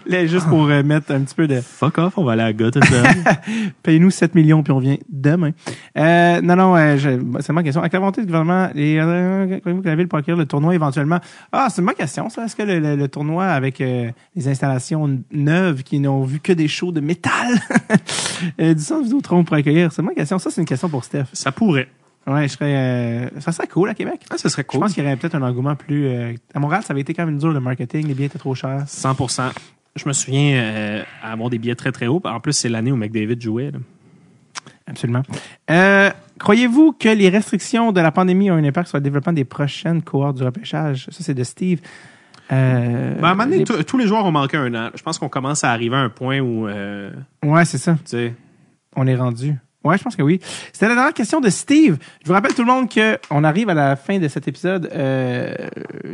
[0.07, 1.61] là, juste pour euh, mettre un petit peu de...
[1.61, 3.07] Fuck off, on va aller à Gothenburg.
[3.83, 5.51] Payez-nous 7 millions, puis on vient demain.
[5.97, 7.81] Euh, non, non, euh, je- c'est ma question.
[7.81, 11.19] Avec la volonté du gouvernement, euh, croyez-vous que la ville acquérir le tournoi éventuellement?
[11.53, 12.45] Ah, c'est ma question, ça.
[12.45, 16.39] Est-ce que le, le- le tournoi avec euh, les installations n- neuves qui n'ont vu
[16.41, 17.33] que des shows de métal
[18.61, 19.93] euh, du centre Vidéotron pour accueillir?
[19.93, 20.39] C'est ma question.
[20.39, 21.25] Ça, c'est une question pour Steph.
[21.33, 21.89] ça pourrait.
[22.27, 22.75] Ouais, je serais...
[22.77, 24.21] euh, ça serait cool à Québec.
[24.31, 24.81] Ah, ce serait Je cool.
[24.81, 26.07] pense qu'il y aurait peut-être un engouement plus...
[26.07, 28.07] euh, à Montréal, ça avait été quand même dur, le marketing.
[28.07, 28.85] Les billets étaient trop chers.
[28.87, 29.51] 100%.
[29.97, 32.21] Je me souviens euh, avoir des billets très très hauts.
[32.25, 33.71] En plus, c'est l'année où McDavid jouait.
[33.71, 33.79] là.
[34.87, 35.23] Absolument.
[35.71, 39.45] Euh, Croyez-vous que les restrictions de la pandémie ont un impact sur le développement des
[39.45, 41.07] prochaines cohortes du repêchage?
[41.11, 41.81] Ça, c'est de Steve.
[42.51, 44.91] Euh, Ben, à un moment donné, les- tous- les joueurs ont manqué un an.
[44.95, 47.11] Je pense qu'on commence à arriver à un point où, euh,
[47.45, 47.95] Ouais, c'est ça.
[47.95, 48.35] tu sais,
[48.97, 49.55] On est rendu.
[49.85, 50.41] Ouais, je pense que oui.
[50.73, 51.97] C'était la dernière question de Steve.
[52.23, 54.89] Je vous rappelle tout le monde que on arrive à la fin de cet épisode
[54.94, 55.55] euh,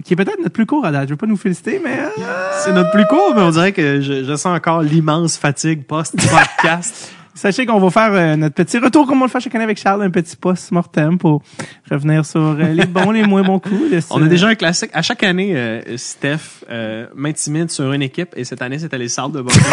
[0.05, 1.05] qui est peut-être notre plus court à date.
[1.05, 2.09] Je veux pas nous féliciter, mais euh,
[2.65, 7.13] c'est notre plus court, mais on dirait que je, je sens encore l'immense fatigue post-podcast.
[7.35, 9.79] sachez qu'on va faire euh, notre petit retour comme on le fait chaque année avec
[9.79, 11.43] Charles, un petit post-mortem pour
[11.91, 13.93] revenir sur euh, les bons, les moins bons coups.
[13.93, 14.91] de ce- on a déjà un classique.
[14.95, 19.09] À chaque année, euh, Steph euh, m'intimide sur une équipe et cette année, c'était les
[19.09, 19.63] Sables de Boston.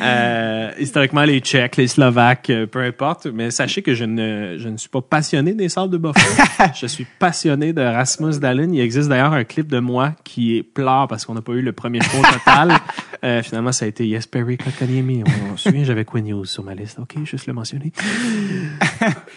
[0.00, 3.26] Euh, historiquement, les Tchèques, les Slovaques, euh, peu importe.
[3.26, 6.44] Mais sachez que je ne, je ne suis pas passionné des Sables de Buffalo.
[6.74, 8.72] je suis passionné de Rasmus Dallin.
[8.72, 11.72] Il existe d'ailleurs un clip de moi qui pleure parce qu'on n'a pas eu le
[11.72, 12.72] premier au total.
[13.24, 15.24] Euh, finalement, ça a été Jesperi Kotkaniemi.
[15.26, 16.98] On, on se souvient, j'avais Quinn Hughes sur ma liste.
[16.98, 17.90] OK, juste le mentionner.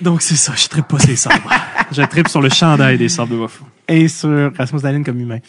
[0.02, 0.54] Donc, c'est ça.
[0.56, 1.50] Je tripe pas ces sabres.
[1.90, 3.68] je tripe sur le chandail des Sables de Buffalo.
[3.90, 5.40] Et sur Rasmus Dahlin comme humain.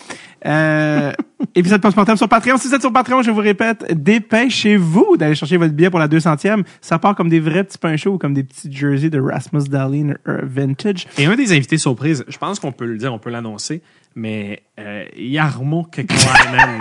[0.46, 1.12] Euh,
[1.54, 2.56] épisode post-mortem sur Patreon.
[2.56, 6.08] Si vous êtes sur Patreon, je vous répète, dépêchez-vous d'aller chercher votre billet pour la
[6.08, 6.64] 200e.
[6.80, 9.64] Ça part comme des vrais petits pains chauds ou comme des petits jerseys de Rasmus
[9.68, 11.06] Dahlin euh, Vintage.
[11.18, 13.82] Et un des invités surprises, je pense qu'on peut le dire, on peut l'annoncer,
[14.14, 16.80] mais euh, Yarmo Kekalainen.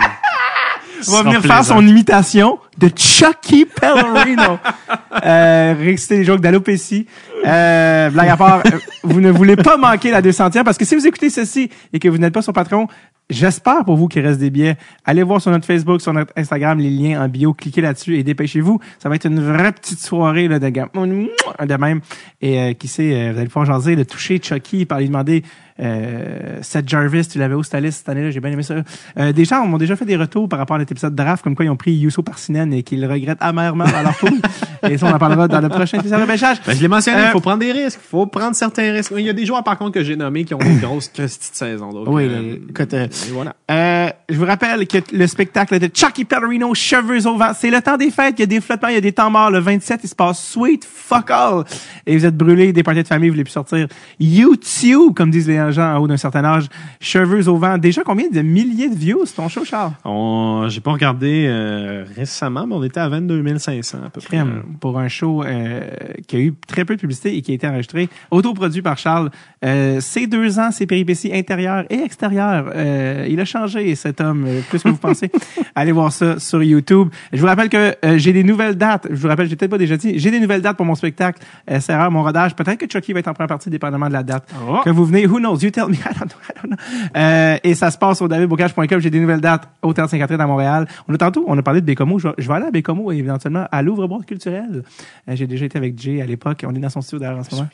[1.08, 4.58] On va venir faire son imitation de Chucky Pellerino.
[5.24, 7.06] euh, réciter les jokes d'alopécie.
[7.46, 10.94] Euh, blague à part, euh, vous ne voulez pas manquer la 200e parce que si
[10.94, 12.86] vous écoutez ceci et que vous n'êtes pas sur Patreon,
[13.30, 14.76] j'espère pour vous qu'il reste des billets.
[15.04, 18.22] Allez voir sur notre Facebook, sur notre Instagram, les liens en bio, cliquez là-dessus et
[18.22, 18.78] dépêchez-vous.
[18.98, 22.00] Ça va être une vraie petite soirée là, de, gamme- de même.
[22.42, 25.42] Et euh, qui sait, euh, vous allez pouvoir jaser, le toucher Chucky, par lui demander
[25.80, 28.74] euh, Seth Jarvis, tu l'avais où cette liste cette année-là, j'ai bien aimé ça.
[29.18, 31.54] Euh, des gens m'ont déjà fait des retours par rapport à notre épisode draft, comme
[31.54, 34.40] quoi ils ont pris Yusso Parsinen et qu'ils regrettent amèrement dans leur poule.
[34.90, 36.58] et ça, on en parlera dans le prochain épisode de repêchage.
[36.66, 39.12] Ben, je l'ai mentionné, il Euh, faut prendre des risques, il faut prendre certains risques.
[39.16, 41.42] Il y a des joueurs, par contre, que j'ai nommés qui ont des grosses petites
[41.54, 41.92] saisons.
[41.92, 43.54] Donc, Oui, euh, écoute, euh, voilà.
[43.70, 47.80] Euh, je vous rappelle que le spectacle de Chucky Pellerino, Cheveux au vent, c'est le
[47.80, 49.50] temps des fêtes, il y a des flottements, il y a des temps morts.
[49.50, 51.64] Le 27, il se passe sweet fuck all.
[52.06, 53.86] Et vous êtes brûlés, des parties de famille, vous voulez plus sortir.
[54.18, 56.66] YouTube, comme disent les gens en haut d'un certain âge.
[57.00, 57.78] Cheveux au vent.
[57.78, 59.92] Déjà combien de milliers de views, ton show, Charles?
[60.04, 64.36] On, j'ai pas regardé euh, récemment, mais on était à 22 500 à peu près.
[64.38, 65.80] crème pour un show euh,
[66.26, 69.30] qui a eu très peu de publicité et qui a été enregistré, autoproduit par Charles.
[69.64, 74.44] Euh, ces deux ans, ses péripéties intérieures et extérieures, euh, il a changé cet homme
[74.46, 75.30] euh, plus que vous pensez.
[75.74, 77.08] Allez voir ça sur YouTube.
[77.32, 79.06] Je vous rappelle que euh, j'ai des nouvelles dates.
[79.10, 81.42] Je vous rappelle, j'ai peut-être pas déjà dit, j'ai des nouvelles dates pour mon spectacle.
[81.70, 82.54] Euh, rare, mon rodage.
[82.54, 84.48] Peut-être que Chucky va être en première partie, dépendamment de la date.
[84.68, 84.80] Oh.
[84.84, 85.58] Que vous venez, who knows?
[85.62, 85.96] You tell me.
[85.96, 86.36] I don't know.
[86.48, 86.76] I don't know.
[87.16, 89.00] Euh, et ça se passe au davidbocage.com.
[89.00, 90.86] J'ai des nouvelles dates au Théâtre Saint-Catherine à Montréal.
[91.08, 92.18] On a tantôt, on a parlé de Bécomo.
[92.18, 94.82] Je vais, je vais aller à Bécomo éventuellement à l'ouvre-boîte culturel.
[95.28, 96.64] Euh, j'ai déjà été avec Jay à l'époque.
[96.66, 97.68] On est dans son studio d'ailleurs en ce moment.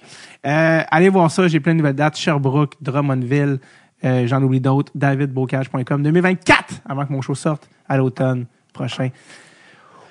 [0.46, 1.48] Euh, allez voir ça.
[1.48, 2.16] J'ai plein de nouvelles dates.
[2.16, 3.58] Sherbrooke, Drummondville.
[4.04, 4.92] Euh, J'en oublie d'autres.
[4.94, 9.08] davidbocage.com 2024 avant que mon show sorte à l'automne prochain.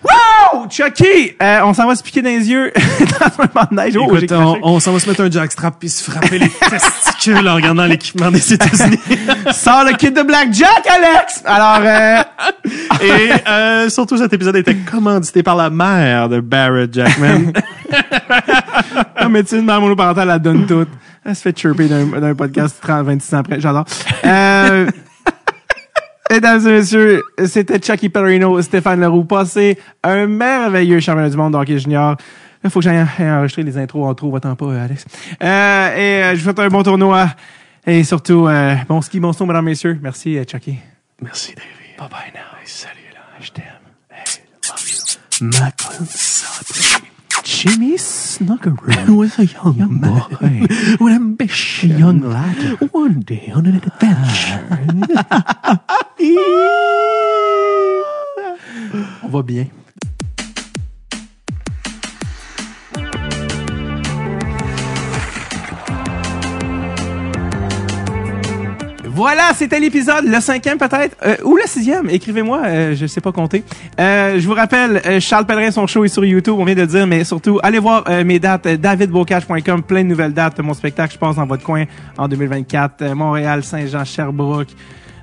[0.05, 0.67] Wow!
[0.69, 1.33] Chucky!
[1.41, 2.71] Euh, on s'en va se piquer dans les yeux
[3.19, 3.97] dans un banc de neige.
[3.97, 7.55] Oh, Écoute, on, s'en va se mettre un jackstrap puis se frapper les testicules en
[7.55, 8.99] regardant l'équipement des États-Unis.
[9.51, 11.43] Sors le kit de Blackjack, Alex!
[11.45, 12.21] Alors, euh,
[13.01, 17.51] Et euh, surtout, cet épisode était commandité par la mère de Barrett Jackman.
[19.19, 20.89] la médecine mère monoparentale, elle donne toute.
[21.23, 23.59] Elle se fait chirper d'un d'un podcast 30, 26 ans après.
[23.59, 23.85] J'adore.
[24.25, 24.85] Euh,
[26.31, 29.25] Mesdames et messieurs, c'était Chucky Pellerino, Stéphane Leroux.
[29.25, 32.17] Passez un merveilleux championnat du monde d'hockey junior.
[32.63, 35.05] Il faut que j'aille enregistrer les intros en trop, va-t'en pas, Alex.
[35.43, 37.29] Euh, et euh, je vous souhaite un bon tournoi.
[37.85, 39.99] Et surtout, euh, bon ski, bon son, mesdames et messieurs.
[40.01, 40.79] Merci, euh, Chucky.
[41.21, 41.99] Merci, David.
[41.99, 42.41] Bye bye now.
[42.65, 43.19] Salut, là.
[43.39, 43.65] Je t'aime.
[44.09, 45.59] Hey, love you.
[45.59, 47.04] Ma.
[47.55, 49.15] Jimmy Snuggeroo.
[49.17, 50.35] With a young, boy
[50.99, 52.81] with ambition, a young lad.
[52.91, 54.67] one day on an adventure.
[59.23, 59.69] On va bien.
[69.15, 72.09] Voilà, c'était l'épisode, le cinquième peut-être, euh, ou le sixième.
[72.09, 73.63] Écrivez-moi, euh, je sais pas compter.
[73.97, 76.81] Euh, je vous rappelle, euh, Charles Pellerin, son show est sur YouTube, on vient de
[76.81, 81.13] le dire, mais surtout, allez voir mes dates, davidbocage.com, plein de nouvelles dates mon spectacle,
[81.13, 81.85] je passe dans votre coin
[82.17, 83.01] en 2024.
[83.03, 84.67] Euh, Montréal, Saint-Jean, Sherbrooke,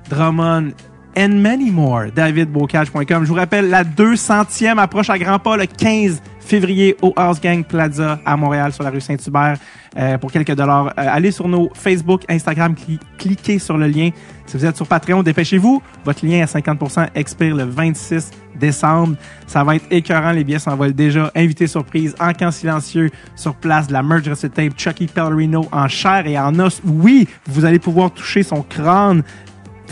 [0.09, 0.71] Drummond,
[1.17, 2.07] and many more.
[2.13, 3.23] DavidBocage.com.
[3.23, 7.63] Je vous rappelle, la 200e approche à grands pas le 15 février au House Gang
[7.63, 9.57] Plaza à Montréal sur la rue Saint-Hubert
[9.97, 10.87] euh, pour quelques dollars.
[10.87, 14.09] Euh, allez sur nos Facebook, Instagram, cli- cliquez sur le lien.
[14.45, 15.81] Si vous êtes sur Patreon, dépêchez-vous.
[16.03, 19.15] Votre lien à 50% expire le 26 décembre.
[19.47, 20.31] Ça va être écœurant.
[20.31, 21.31] Les billets s'envolent déjà.
[21.33, 26.27] Invité surprise, en camp silencieux, sur place, de la merge tape, Chucky Pellerino en chair
[26.27, 26.81] et en os.
[26.85, 29.23] Oui, vous allez pouvoir toucher son crâne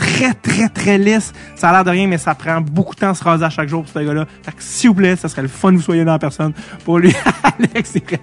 [0.02, 1.32] très, très, très lisse.
[1.54, 3.50] Ça a l'air de rien, mais ça prend beaucoup de temps à se raser à
[3.50, 4.26] chaque jour pour ce gars-là.
[4.42, 6.52] Fait que, s'il vous plaît, ça serait le fun que vous soyez là en personne
[6.84, 7.14] pour lui.
[7.42, 8.20] Alex, il est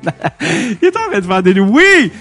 [0.81, 2.11] il est en train de faire des oui!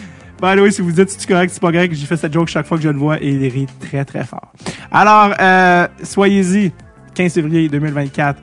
[0.41, 2.65] The way, si vous dites c'est correct, c'est pas correct, j'ai fait cette joke chaque
[2.65, 4.53] fois que je le vois et il rit très, très fort.
[4.93, 6.71] Alors, euh, soyez-y,
[7.17, 8.41] 15 février 2024,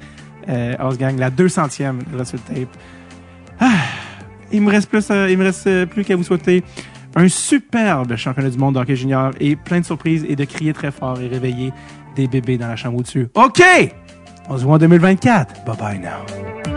[0.49, 2.67] euh, House Gang, la 200e de Wrestle Tape.
[3.61, 3.71] Ah,
[4.51, 6.65] il me reste plus, euh, il me reste euh, plus qu'à vous souhaiter
[7.15, 10.73] un superbe championnat du monde de hockey junior et plein de surprises et de crier
[10.73, 11.71] très fort et réveiller
[12.15, 13.27] des bébés dans la chambre au-dessus.
[13.33, 13.63] OK!
[14.49, 15.65] On se voit en 2024.
[15.65, 16.74] Bye bye now.